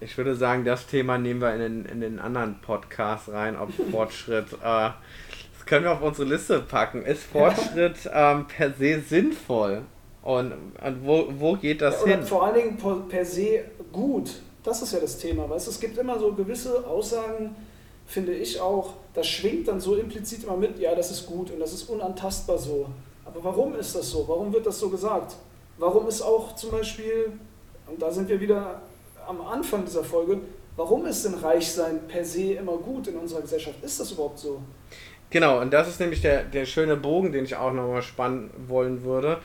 Ich 0.00 0.16
würde 0.16 0.36
sagen, 0.36 0.64
das 0.64 0.86
Thema 0.86 1.18
nehmen 1.18 1.40
wir 1.40 1.52
in 1.54 1.60
den, 1.60 1.84
in 1.84 2.00
den 2.00 2.18
anderen 2.20 2.60
Podcast 2.60 3.28
rein, 3.30 3.56
ob 3.56 3.70
Fortschritt 3.90 4.46
äh, 4.64 4.90
können 5.68 5.84
wir 5.84 5.92
auf 5.92 6.02
unsere 6.02 6.28
Liste 6.28 6.60
packen. 6.60 7.02
Ist 7.02 7.24
Fortschritt 7.24 8.10
ähm, 8.12 8.46
per 8.46 8.72
se 8.72 9.00
sinnvoll? 9.00 9.82
Und, 10.22 10.52
und 10.52 11.06
wo, 11.06 11.26
wo 11.38 11.54
geht 11.54 11.82
das 11.82 12.00
ja, 12.00 12.16
hin? 12.16 12.22
Vor 12.22 12.44
allen 12.44 12.54
Dingen 12.54 13.08
per 13.08 13.24
se 13.24 13.64
gut. 13.92 14.40
Das 14.64 14.82
ist 14.82 14.92
ja 14.92 15.00
das 15.00 15.18
Thema. 15.18 15.48
Weißt? 15.48 15.68
Es 15.68 15.78
gibt 15.78 15.96
immer 15.98 16.18
so 16.18 16.32
gewisse 16.32 16.86
Aussagen, 16.86 17.54
finde 18.06 18.32
ich 18.32 18.60
auch, 18.60 18.94
das 19.14 19.26
schwingt 19.26 19.68
dann 19.68 19.80
so 19.80 19.94
implizit 19.94 20.44
immer 20.44 20.56
mit, 20.56 20.78
ja, 20.78 20.94
das 20.94 21.10
ist 21.10 21.26
gut 21.26 21.50
und 21.50 21.60
das 21.60 21.72
ist 21.72 21.88
unantastbar 21.88 22.58
so. 22.58 22.86
Aber 23.24 23.44
warum 23.44 23.74
ist 23.76 23.94
das 23.94 24.10
so? 24.10 24.26
Warum 24.26 24.52
wird 24.52 24.66
das 24.66 24.78
so 24.78 24.88
gesagt? 24.88 25.36
Warum 25.76 26.08
ist 26.08 26.22
auch 26.22 26.54
zum 26.56 26.70
Beispiel, 26.70 27.32
und 27.86 28.00
da 28.00 28.10
sind 28.10 28.28
wir 28.28 28.40
wieder 28.40 28.80
am 29.26 29.40
Anfang 29.42 29.84
dieser 29.84 30.02
Folge, 30.02 30.40
warum 30.76 31.04
ist 31.06 31.24
denn 31.24 31.34
Reichsein 31.34 32.00
per 32.08 32.24
se 32.24 32.54
immer 32.54 32.78
gut 32.78 33.08
in 33.08 33.16
unserer 33.16 33.42
Gesellschaft? 33.42 33.82
Ist 33.82 34.00
das 34.00 34.10
überhaupt 34.12 34.38
so? 34.38 34.60
Genau, 35.30 35.60
und 35.60 35.72
das 35.72 35.88
ist 35.88 36.00
nämlich 36.00 36.22
der, 36.22 36.44
der 36.44 36.64
schöne 36.64 36.96
Bogen, 36.96 37.32
den 37.32 37.44
ich 37.44 37.54
auch 37.56 37.72
nochmal 37.72 38.02
spannen 38.02 38.50
wollen 38.66 39.02
würde. 39.04 39.38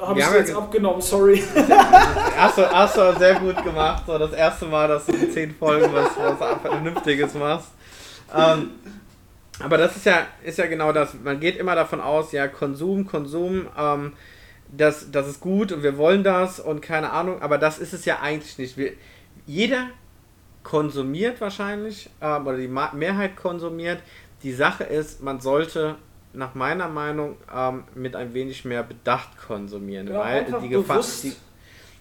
Habe 0.00 0.18
ich 0.18 0.30
jetzt 0.30 0.54
abgenommen, 0.54 1.02
sorry. 1.02 1.42
Hast 2.36 2.58
du, 2.58 2.68
hast 2.70 2.96
du 2.96 3.18
sehr 3.18 3.34
gut 3.34 3.62
gemacht. 3.62 4.04
So 4.06 4.18
das 4.18 4.32
erste 4.32 4.64
Mal, 4.64 4.88
dass 4.88 5.06
du 5.06 5.12
in 5.12 5.30
zehn 5.30 5.54
Folgen 5.54 5.92
was, 5.92 6.10
was 6.16 6.60
Vernünftiges 6.62 7.34
machst. 7.34 7.68
Ähm, 8.34 8.70
aber 9.60 9.78
das 9.78 9.96
ist 9.96 10.06
ja, 10.06 10.26
ist 10.42 10.58
ja 10.58 10.66
genau 10.66 10.92
das. 10.92 11.14
Man 11.22 11.38
geht 11.38 11.56
immer 11.56 11.74
davon 11.74 12.00
aus, 12.00 12.32
ja, 12.32 12.48
Konsum, 12.48 13.06
Konsum, 13.06 13.68
ähm, 13.78 14.14
das, 14.76 15.10
das 15.12 15.28
ist 15.28 15.40
gut 15.40 15.70
und 15.70 15.82
wir 15.82 15.96
wollen 15.96 16.24
das 16.24 16.58
und 16.58 16.80
keine 16.80 17.12
Ahnung, 17.12 17.40
aber 17.42 17.58
das 17.58 17.78
ist 17.78 17.92
es 17.92 18.04
ja 18.04 18.20
eigentlich 18.20 18.58
nicht. 18.58 18.76
Wir, 18.76 18.94
jeder 19.46 19.88
konsumiert 20.64 21.40
wahrscheinlich, 21.40 22.10
ähm, 22.20 22.46
oder 22.46 22.56
die 22.56 22.68
Mehrheit 22.68 23.36
konsumiert. 23.36 24.00
Die 24.44 24.52
Sache 24.52 24.84
ist, 24.84 25.22
man 25.22 25.40
sollte 25.40 25.96
nach 26.34 26.54
meiner 26.54 26.88
Meinung 26.88 27.36
ähm, 27.52 27.84
mit 27.94 28.14
ein 28.14 28.34
wenig 28.34 28.64
mehr 28.64 28.82
Bedacht 28.82 29.38
konsumieren, 29.38 30.08
ja, 30.08 30.20
weil, 30.20 30.44
die 30.62 30.68
Gefahr, 30.68 31.02
die, 31.22 31.32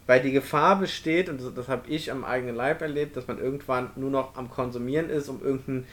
weil 0.08 0.22
die 0.22 0.32
Gefahr 0.32 0.78
besteht, 0.78 1.30
und 1.30 1.42
das, 1.42 1.54
das 1.54 1.68
habe 1.70 1.88
ich 1.88 2.12
am 2.12 2.26
eigenen 2.26 2.56
Leib 2.56 2.82
erlebt, 2.82 3.16
dass 3.16 3.28
man 3.28 3.40
irgendwann 3.40 3.92
nur 3.96 4.12
noch 4.12 4.36
am 4.36 4.50
Konsumieren 4.50 5.10
ist, 5.10 5.30
um 5.30 5.42
irgendein 5.42 5.86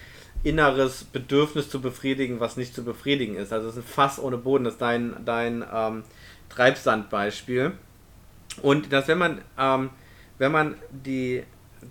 inneres 0.43 1.05
Bedürfnis 1.05 1.71
zu 1.71 1.81
befriedigen, 1.81 2.41
was 2.41 2.57
nicht 2.57 2.75
zu 2.75 2.83
befriedigen 2.83 3.37
ist. 3.37 3.53
Also 3.53 3.69
es 3.69 3.77
ist 3.77 3.85
ein 3.85 3.87
Fass 3.87 4.19
ohne 4.19 4.39
Boden, 4.39 4.65
das 4.65 4.75
ist 4.75 4.83
dein, 4.83 5.15
dein 5.25 5.65
ähm, 5.73 6.03
Treibsandbeispiel. 6.49 7.73
Und 8.63 8.93
dass 8.93 9.07
wenn 9.07 9.19
man, 9.19 9.43
ähm, 9.59 9.91
wenn 10.39 10.51
man 10.51 10.75
die, 10.91 11.45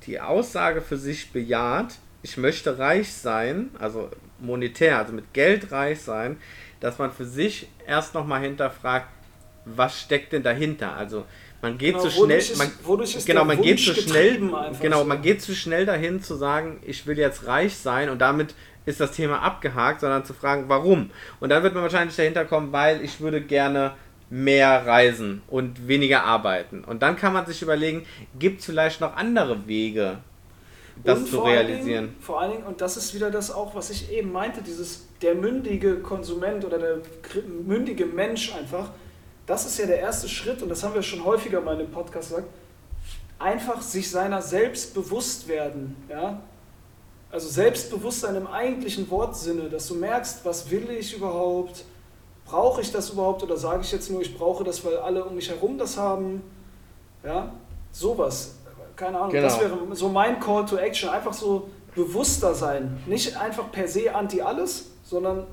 die 0.06 0.20
Aussage 0.20 0.82
für 0.82 0.98
sich 0.98 1.32
bejaht, 1.32 1.96
ich 2.24 2.38
möchte 2.38 2.78
reich 2.78 3.14
sein, 3.14 3.70
also 3.80 4.10
monetär, 4.42 4.98
also 4.98 5.14
mit 5.14 5.34
Geld 5.34 5.72
reich 5.72 6.02
sein, 6.02 6.38
dass 6.80 6.98
man 6.98 7.12
für 7.12 7.26
sich 7.26 7.68
erst 7.88 8.14
nochmal 8.14 8.42
hinterfragt, 8.42 9.08
was 9.66 10.00
steckt 10.00 10.34
denn 10.34 10.44
dahinter? 10.44 10.96
Also 10.96 11.26
man 11.62 11.78
geht 11.78 11.96
genau, 11.96 12.04
zu 12.04 12.12
schnell, 12.12 12.44
man, 12.58 13.02
ist, 13.02 13.26
genau, 13.26 13.46
man 13.46 13.62
geht 13.62 13.80
zu 13.80 13.94
schnell, 13.94 14.40
genau, 14.82 15.04
man 15.04 15.22
geht 15.22 15.42
zu 15.42 15.54
schnell 15.54 15.86
dahin 15.86 16.24
zu 16.24 16.36
sagen, 16.36 16.80
ich 16.86 17.06
will 17.06 17.18
jetzt 17.18 17.48
reich 17.48 17.76
sein 17.76 18.10
und 18.10 18.20
damit 18.20 18.56
ist 18.86 19.00
das 19.00 19.12
Thema 19.12 19.42
abgehakt, 19.42 20.00
sondern 20.02 20.24
zu 20.24 20.34
fragen, 20.34 20.66
warum? 20.68 21.12
Und 21.40 21.50
dann 21.50 21.62
wird 21.64 21.74
man 21.74 21.84
wahrscheinlich 21.84 22.16
dahinter 22.16 22.46
kommen, 22.46 22.72
weil 22.72 23.04
ich 23.04 23.20
würde 23.20 23.42
gerne 23.42 23.94
mehr 24.30 24.86
reisen 24.86 25.42
und 25.48 25.88
weniger 25.88 26.24
arbeiten. 26.24 26.84
Und 26.84 27.02
dann 27.02 27.16
kann 27.16 27.34
man 27.34 27.46
sich 27.46 27.62
überlegen, 27.62 28.06
gibt 28.38 28.60
es 28.60 28.66
vielleicht 28.66 29.02
noch 29.02 29.16
andere 29.16 29.68
Wege, 29.68 30.20
das 31.04 31.26
zu 31.26 31.40
realisieren. 31.40 32.06
Dingen, 32.08 32.16
vor 32.20 32.42
allen 32.42 32.52
Dingen, 32.52 32.64
und 32.64 32.82
das 32.82 32.98
ist 32.98 33.14
wieder 33.14 33.32
das 33.32 33.52
auch, 33.52 33.76
was 33.76 33.90
ich 33.90 34.12
eben 34.12 34.32
meinte, 34.32 34.62
dieses 34.62 35.08
der 35.22 35.36
mündige 35.36 36.00
Konsument 36.00 36.66
oder 36.66 36.78
der 36.78 36.98
mündige 37.66 38.06
Mensch 38.06 38.54
einfach, 38.54 38.92
das 39.46 39.66
ist 39.66 39.80
ja 39.80 39.86
der 39.86 40.00
erste 40.00 40.30
Schritt, 40.30 40.62
und 40.62 40.70
das 40.70 40.84
haben 40.84 40.94
wir 40.94 41.02
schon 41.02 41.24
häufiger 41.24 41.62
mal 41.62 41.80
im 41.80 41.90
Podcast 41.92 42.30
gesagt, 42.30 42.48
einfach 43.40 43.82
sich 43.82 44.12
seiner 44.12 44.42
selbst 44.42 44.94
bewusst 44.94 45.48
werden. 45.48 45.96
Ja? 46.10 46.42
Also 47.32 47.48
Selbstbewusstsein 47.48 48.36
im 48.36 48.48
eigentlichen 48.48 49.10
Wortsinne, 49.10 49.70
dass 49.70 49.88
du 49.88 49.96
merkst, 49.96 50.44
was 50.44 50.70
will 50.70 50.90
ich 50.90 51.16
überhaupt, 51.16 51.86
brauche 52.46 52.82
ich 52.82 52.92
das 52.92 53.12
überhaupt 53.12 53.44
oder 53.44 53.56
sage 53.56 53.82
ich 53.84 53.92
jetzt 53.92 54.10
nur, 54.10 54.22
ich 54.22 54.38
brauche 54.38 54.64
das, 54.64 54.84
weil 54.84 54.98
alle 54.98 55.24
um 55.24 55.36
mich 55.36 55.50
herum 55.50 55.78
das 55.78 55.98
haben. 55.98 56.42
Ja, 57.24 57.54
sowas 57.92 58.56
keine 59.00 59.18
Ahnung, 59.18 59.32
genau. 59.32 59.44
das 59.44 59.60
wäre 59.60 59.78
so 59.94 60.10
mein 60.10 60.40
Call 60.40 60.66
to 60.66 60.78
Action. 60.78 61.10
Einfach 61.10 61.34
so 61.34 61.70
bewusster 61.96 62.54
sein. 62.54 63.02
Nicht 63.06 63.38
einfach 63.38 63.72
per 63.72 63.88
se 63.88 64.14
anti 64.14 64.42
alles, 64.42 64.92
sondern 65.04 65.48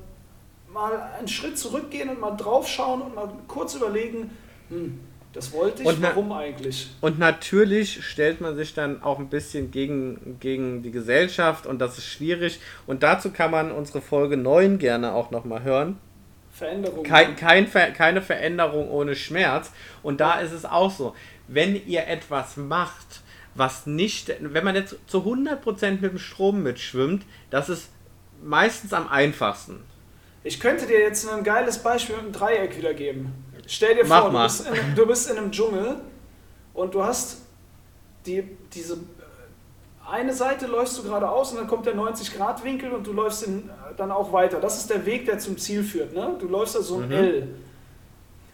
mal 0.71 0.91
einen 1.17 1.27
Schritt 1.27 1.57
zurückgehen 1.57 2.09
und 2.09 2.19
mal 2.19 2.31
draufschauen 2.31 3.01
und 3.01 3.15
mal 3.15 3.29
kurz 3.47 3.73
überlegen, 3.73 4.31
hm, 4.69 4.99
das 5.31 5.53
wollte 5.53 5.81
ich, 5.81 5.87
und 5.87 6.01
warum 6.01 6.31
eigentlich? 6.33 6.89
Und 6.99 7.19
natürlich 7.19 8.03
stellt 8.03 8.41
man 8.41 8.55
sich 8.57 8.73
dann 8.73 9.01
auch 9.01 9.17
ein 9.17 9.29
bisschen 9.29 9.71
gegen, 9.71 10.37
gegen 10.39 10.83
die 10.83 10.91
Gesellschaft 10.91 11.65
und 11.65 11.79
das 11.79 11.97
ist 11.97 12.05
schwierig. 12.05 12.59
Und 12.85 13.01
dazu 13.01 13.31
kann 13.31 13.51
man 13.51 13.71
unsere 13.71 14.01
Folge 14.01 14.35
9 14.35 14.77
gerne 14.77 15.13
auch 15.13 15.31
nochmal 15.31 15.63
hören. 15.63 15.97
Veränderung. 16.51 17.03
Kein, 17.03 17.35
kein, 17.35 17.71
keine 17.71 18.21
Veränderung 18.21 18.89
ohne 18.89 19.15
Schmerz. 19.15 19.71
Und 20.03 20.19
da 20.19 20.39
ist 20.39 20.51
es 20.51 20.65
auch 20.65 20.91
so, 20.91 21.15
wenn 21.47 21.75
ihr 21.87 22.07
etwas 22.07 22.57
macht, 22.57 23.21
was 23.57 23.85
nicht, 23.85 24.33
wenn 24.39 24.63
man 24.63 24.75
jetzt 24.75 24.95
zu 25.07 25.19
100% 25.19 26.01
mit 26.01 26.03
dem 26.03 26.19
Strom 26.19 26.63
mitschwimmt, 26.63 27.25
das 27.49 27.69
ist 27.69 27.89
meistens 28.43 28.93
am 28.93 29.07
einfachsten. 29.07 29.83
Ich 30.43 30.59
könnte 30.59 30.85
dir 30.85 30.99
jetzt 30.99 31.27
ein 31.27 31.43
geiles 31.43 31.79
Beispiel 31.79 32.15
mit 32.15 32.25
einem 32.25 32.33
Dreieck 32.33 32.77
wiedergeben. 32.77 33.33
Stell 33.65 33.95
dir 33.95 34.05
vor, 34.05 34.31
du 34.31 34.41
bist, 34.41 34.67
in, 34.67 34.95
du 34.95 35.05
bist, 35.05 35.29
in, 35.29 35.37
einem 35.37 35.51
Dschungel 35.51 35.97
und 36.73 36.93
du 36.93 37.03
hast 37.03 37.41
die, 38.25 38.43
diese 38.73 38.97
eine 40.09 40.33
Seite 40.33 40.67
läufst 40.67 40.97
du 40.97 41.03
geradeaus 41.03 41.51
und 41.51 41.57
dann 41.57 41.67
kommt 41.67 41.85
der 41.85 41.95
90-Grad-Winkel 41.95 42.91
und 42.93 43.05
du 43.05 43.11
läufst 43.11 43.43
in, 43.43 43.69
dann 43.97 44.11
auch 44.11 44.31
weiter. 44.31 44.61
Das 44.61 44.77
ist 44.77 44.89
der 44.89 45.05
Weg, 45.05 45.25
der 45.25 45.39
zum 45.39 45.57
Ziel 45.57 45.83
führt. 45.83 46.13
Ne? 46.13 46.35
Du 46.39 46.47
läufst 46.47 46.77
also 46.77 46.99
ein 46.99 47.07
mhm. 47.07 47.11
L. 47.11 47.55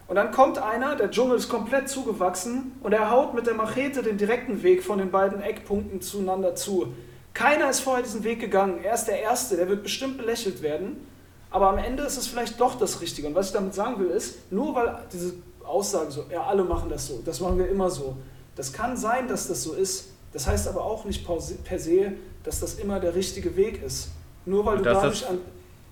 Und 0.06 0.16
dann 0.16 0.32
kommt 0.32 0.58
einer, 0.58 0.96
der 0.96 1.10
Dschungel 1.10 1.38
ist 1.38 1.48
komplett 1.48 1.88
zugewachsen 1.88 2.72
und 2.82 2.92
er 2.92 3.10
haut 3.10 3.34
mit 3.34 3.46
der 3.46 3.54
Machete 3.54 4.02
den 4.02 4.18
direkten 4.18 4.62
Weg 4.62 4.82
von 4.82 4.98
den 4.98 5.10
beiden 5.10 5.40
Eckpunkten 5.40 6.02
zueinander 6.02 6.54
zu. 6.54 6.92
Keiner 7.32 7.70
ist 7.70 7.80
vorher 7.80 8.02
diesen 8.02 8.22
Weg 8.22 8.38
gegangen. 8.40 8.84
Er 8.84 8.94
ist 8.94 9.06
der 9.06 9.20
Erste, 9.20 9.56
der 9.56 9.68
wird 9.68 9.82
bestimmt 9.82 10.18
belächelt 10.18 10.62
werden. 10.62 11.06
Aber 11.50 11.68
am 11.68 11.78
Ende 11.78 12.02
ist 12.02 12.16
es 12.16 12.26
vielleicht 12.26 12.60
doch 12.60 12.76
das 12.76 13.00
Richtige. 13.00 13.28
Und 13.28 13.34
was 13.34 13.46
ich 13.46 13.52
damit 13.52 13.74
sagen 13.74 13.98
will, 13.98 14.08
ist, 14.08 14.52
nur 14.52 14.74
weil 14.74 14.98
diese 15.12 15.34
Aussage 15.64 16.10
so, 16.10 16.24
ja, 16.30 16.42
alle 16.44 16.64
machen 16.64 16.90
das 16.90 17.06
so, 17.06 17.22
das 17.24 17.40
machen 17.40 17.58
wir 17.58 17.68
immer 17.68 17.90
so. 17.90 18.16
Das 18.56 18.72
kann 18.72 18.96
sein, 18.96 19.26
dass 19.26 19.48
das 19.48 19.62
so 19.62 19.72
ist. 19.72 20.10
Das 20.32 20.46
heißt 20.46 20.68
aber 20.68 20.84
auch 20.84 21.04
nicht 21.04 21.26
per 21.64 21.78
se, 21.78 22.12
dass 22.42 22.60
das 22.60 22.74
immer 22.74 23.00
der 23.00 23.14
richtige 23.14 23.56
Weg 23.56 23.82
ist. 23.82 24.08
Nur 24.44 24.66
weil 24.66 24.78
du 24.78 24.84
dadurch, 24.84 25.26
an, 25.26 25.38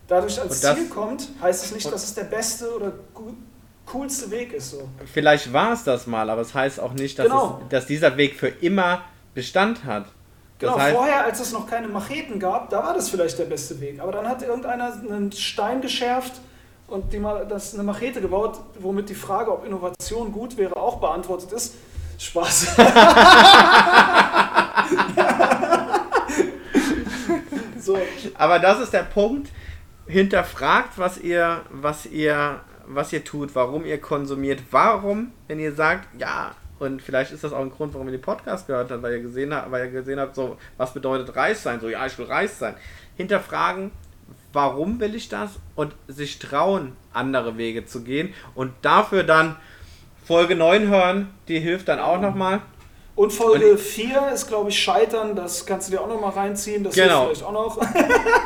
dadurch 0.06 0.38
ans 0.38 0.60
Ziel 0.60 0.88
kommst, 0.88 1.30
heißt 1.40 1.64
es 1.64 1.72
nicht, 1.72 1.90
dass 1.90 2.04
es 2.04 2.14
der 2.14 2.24
beste 2.24 2.74
oder 2.74 2.92
gut, 3.14 3.34
coolste 3.86 4.30
Weg 4.30 4.52
ist 4.52 4.70
so. 4.70 4.88
Vielleicht 5.12 5.52
war 5.52 5.72
es 5.72 5.84
das 5.84 6.06
mal, 6.06 6.28
aber 6.30 6.42
es 6.42 6.48
das 6.48 6.54
heißt 6.54 6.80
auch 6.80 6.92
nicht, 6.92 7.18
dass, 7.18 7.26
genau. 7.26 7.60
es, 7.64 7.68
dass 7.68 7.86
dieser 7.86 8.16
Weg 8.16 8.36
für 8.36 8.48
immer 8.48 9.02
Bestand 9.34 9.84
hat. 9.84 10.06
Das 10.58 10.70
genau, 10.70 10.78
heißt, 10.78 10.96
vorher, 10.96 11.24
als 11.24 11.40
es 11.40 11.52
noch 11.52 11.66
keine 11.66 11.88
Macheten 11.88 12.38
gab, 12.38 12.70
da 12.70 12.84
war 12.84 12.94
das 12.94 13.08
vielleicht 13.08 13.38
der 13.38 13.46
beste 13.46 13.80
Weg. 13.80 14.00
Aber 14.00 14.12
dann 14.12 14.28
hat 14.28 14.42
irgendeiner 14.42 14.92
einen 14.92 15.32
Stein 15.32 15.80
geschärft 15.80 16.34
und 16.86 17.12
die 17.12 17.20
das 17.48 17.74
eine 17.74 17.82
Machete 17.82 18.20
gebaut, 18.20 18.60
womit 18.78 19.08
die 19.08 19.14
Frage, 19.14 19.52
ob 19.52 19.64
Innovation 19.66 20.30
gut 20.30 20.56
wäre, 20.56 20.76
auch 20.76 21.00
beantwortet 21.00 21.50
ist. 21.52 21.74
Spaß. 22.18 22.76
so. 27.80 27.98
Aber 28.38 28.58
das 28.60 28.80
ist 28.80 28.92
der 28.92 29.02
Punkt. 29.02 29.48
Hinterfragt, 30.06 30.98
was 30.98 31.18
ihr, 31.18 31.62
was 31.70 32.06
ihr 32.06 32.60
was 32.86 33.12
ihr 33.12 33.24
tut, 33.24 33.54
warum 33.54 33.84
ihr 33.84 34.00
konsumiert, 34.00 34.60
warum, 34.70 35.32
wenn 35.48 35.58
ihr 35.58 35.72
sagt, 35.74 36.08
ja, 36.20 36.52
und 36.78 37.00
vielleicht 37.00 37.30
ist 37.30 37.44
das 37.44 37.52
auch 37.52 37.60
ein 37.60 37.70
Grund, 37.70 37.94
warum 37.94 38.08
ihr 38.08 38.12
den 38.12 38.20
Podcast 38.20 38.66
gehört 38.66 38.90
habt, 38.90 39.02
weil 39.02 39.12
ihr 39.12 39.22
gesehen 39.22 39.54
habt, 39.54 39.70
weil 39.70 39.84
ihr 39.86 39.92
gesehen 39.92 40.18
habt, 40.18 40.34
so, 40.34 40.56
was 40.76 40.92
bedeutet 40.92 41.36
reich 41.36 41.58
sein? 41.58 41.78
So, 41.78 41.88
ja, 41.88 42.04
ich 42.06 42.18
will 42.18 42.26
reich 42.26 42.50
sein. 42.50 42.74
Hinterfragen, 43.16 43.92
warum 44.52 44.98
will 44.98 45.14
ich 45.14 45.28
das? 45.28 45.60
Und 45.76 45.94
sich 46.08 46.40
trauen, 46.40 46.96
andere 47.12 47.56
Wege 47.56 47.86
zu 47.86 48.02
gehen. 48.02 48.34
Und 48.56 48.72
dafür 48.82 49.22
dann 49.22 49.56
Folge 50.24 50.56
9 50.56 50.88
hören, 50.88 51.28
die 51.46 51.60
hilft 51.60 51.88
dann 51.88 52.00
auch 52.00 52.20
nochmal. 52.20 52.62
Und 53.22 53.32
Folge 53.32 53.78
4 53.78 54.32
ist, 54.34 54.48
glaube 54.48 54.70
ich, 54.70 54.82
Scheitern. 54.82 55.36
Das 55.36 55.64
kannst 55.64 55.86
du 55.86 55.92
dir 55.92 56.00
auch 56.00 56.08
noch 56.08 56.20
mal 56.20 56.30
reinziehen. 56.30 56.82
Das 56.82 56.92
genau. 56.92 57.26
vielleicht 57.26 57.44
auch 57.44 57.52
noch. 57.52 57.78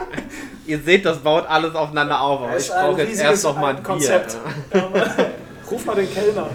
Ihr 0.66 0.78
seht, 0.80 1.06
das 1.06 1.16
baut 1.16 1.46
alles 1.48 1.74
aufeinander 1.74 2.20
auf. 2.20 2.42
Aber 2.42 2.58
ich 2.58 2.68
brauche 2.68 3.00
jetzt 3.00 3.22
erst 3.22 3.44
noch 3.44 3.56
mal 3.56 3.74
ein, 3.74 3.82
Konzept. 3.82 4.36
Bier. 4.70 5.30
Ruf 5.70 5.82
mal 5.86 5.96
den 5.96 6.12
Kellner. 6.12 6.50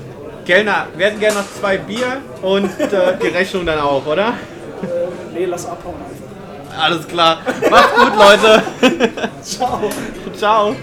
Kellner, 0.45 0.85
wir 0.95 1.07
hätten 1.07 1.19
gerne 1.19 1.39
noch 1.39 1.52
zwei 1.60 1.80
Bier 1.80 2.22
und 2.43 2.80
äh, 2.80 3.18
die 3.19 3.30
Rechnung 3.30 3.65
dann 3.65 3.80
auch, 3.80 4.06
oder? 4.06 4.27
Äh, 4.27 5.34
nee, 5.34 5.45
lass 5.45 5.65
abhauen 5.65 5.95
einfach. 5.95 6.80
Alles 6.80 7.07
klar. 7.07 7.39
Macht's 7.72 7.95
gut, 7.95 8.14
Leute. 8.15 9.19
Ciao. 9.41 9.89
Ciao. 10.38 10.76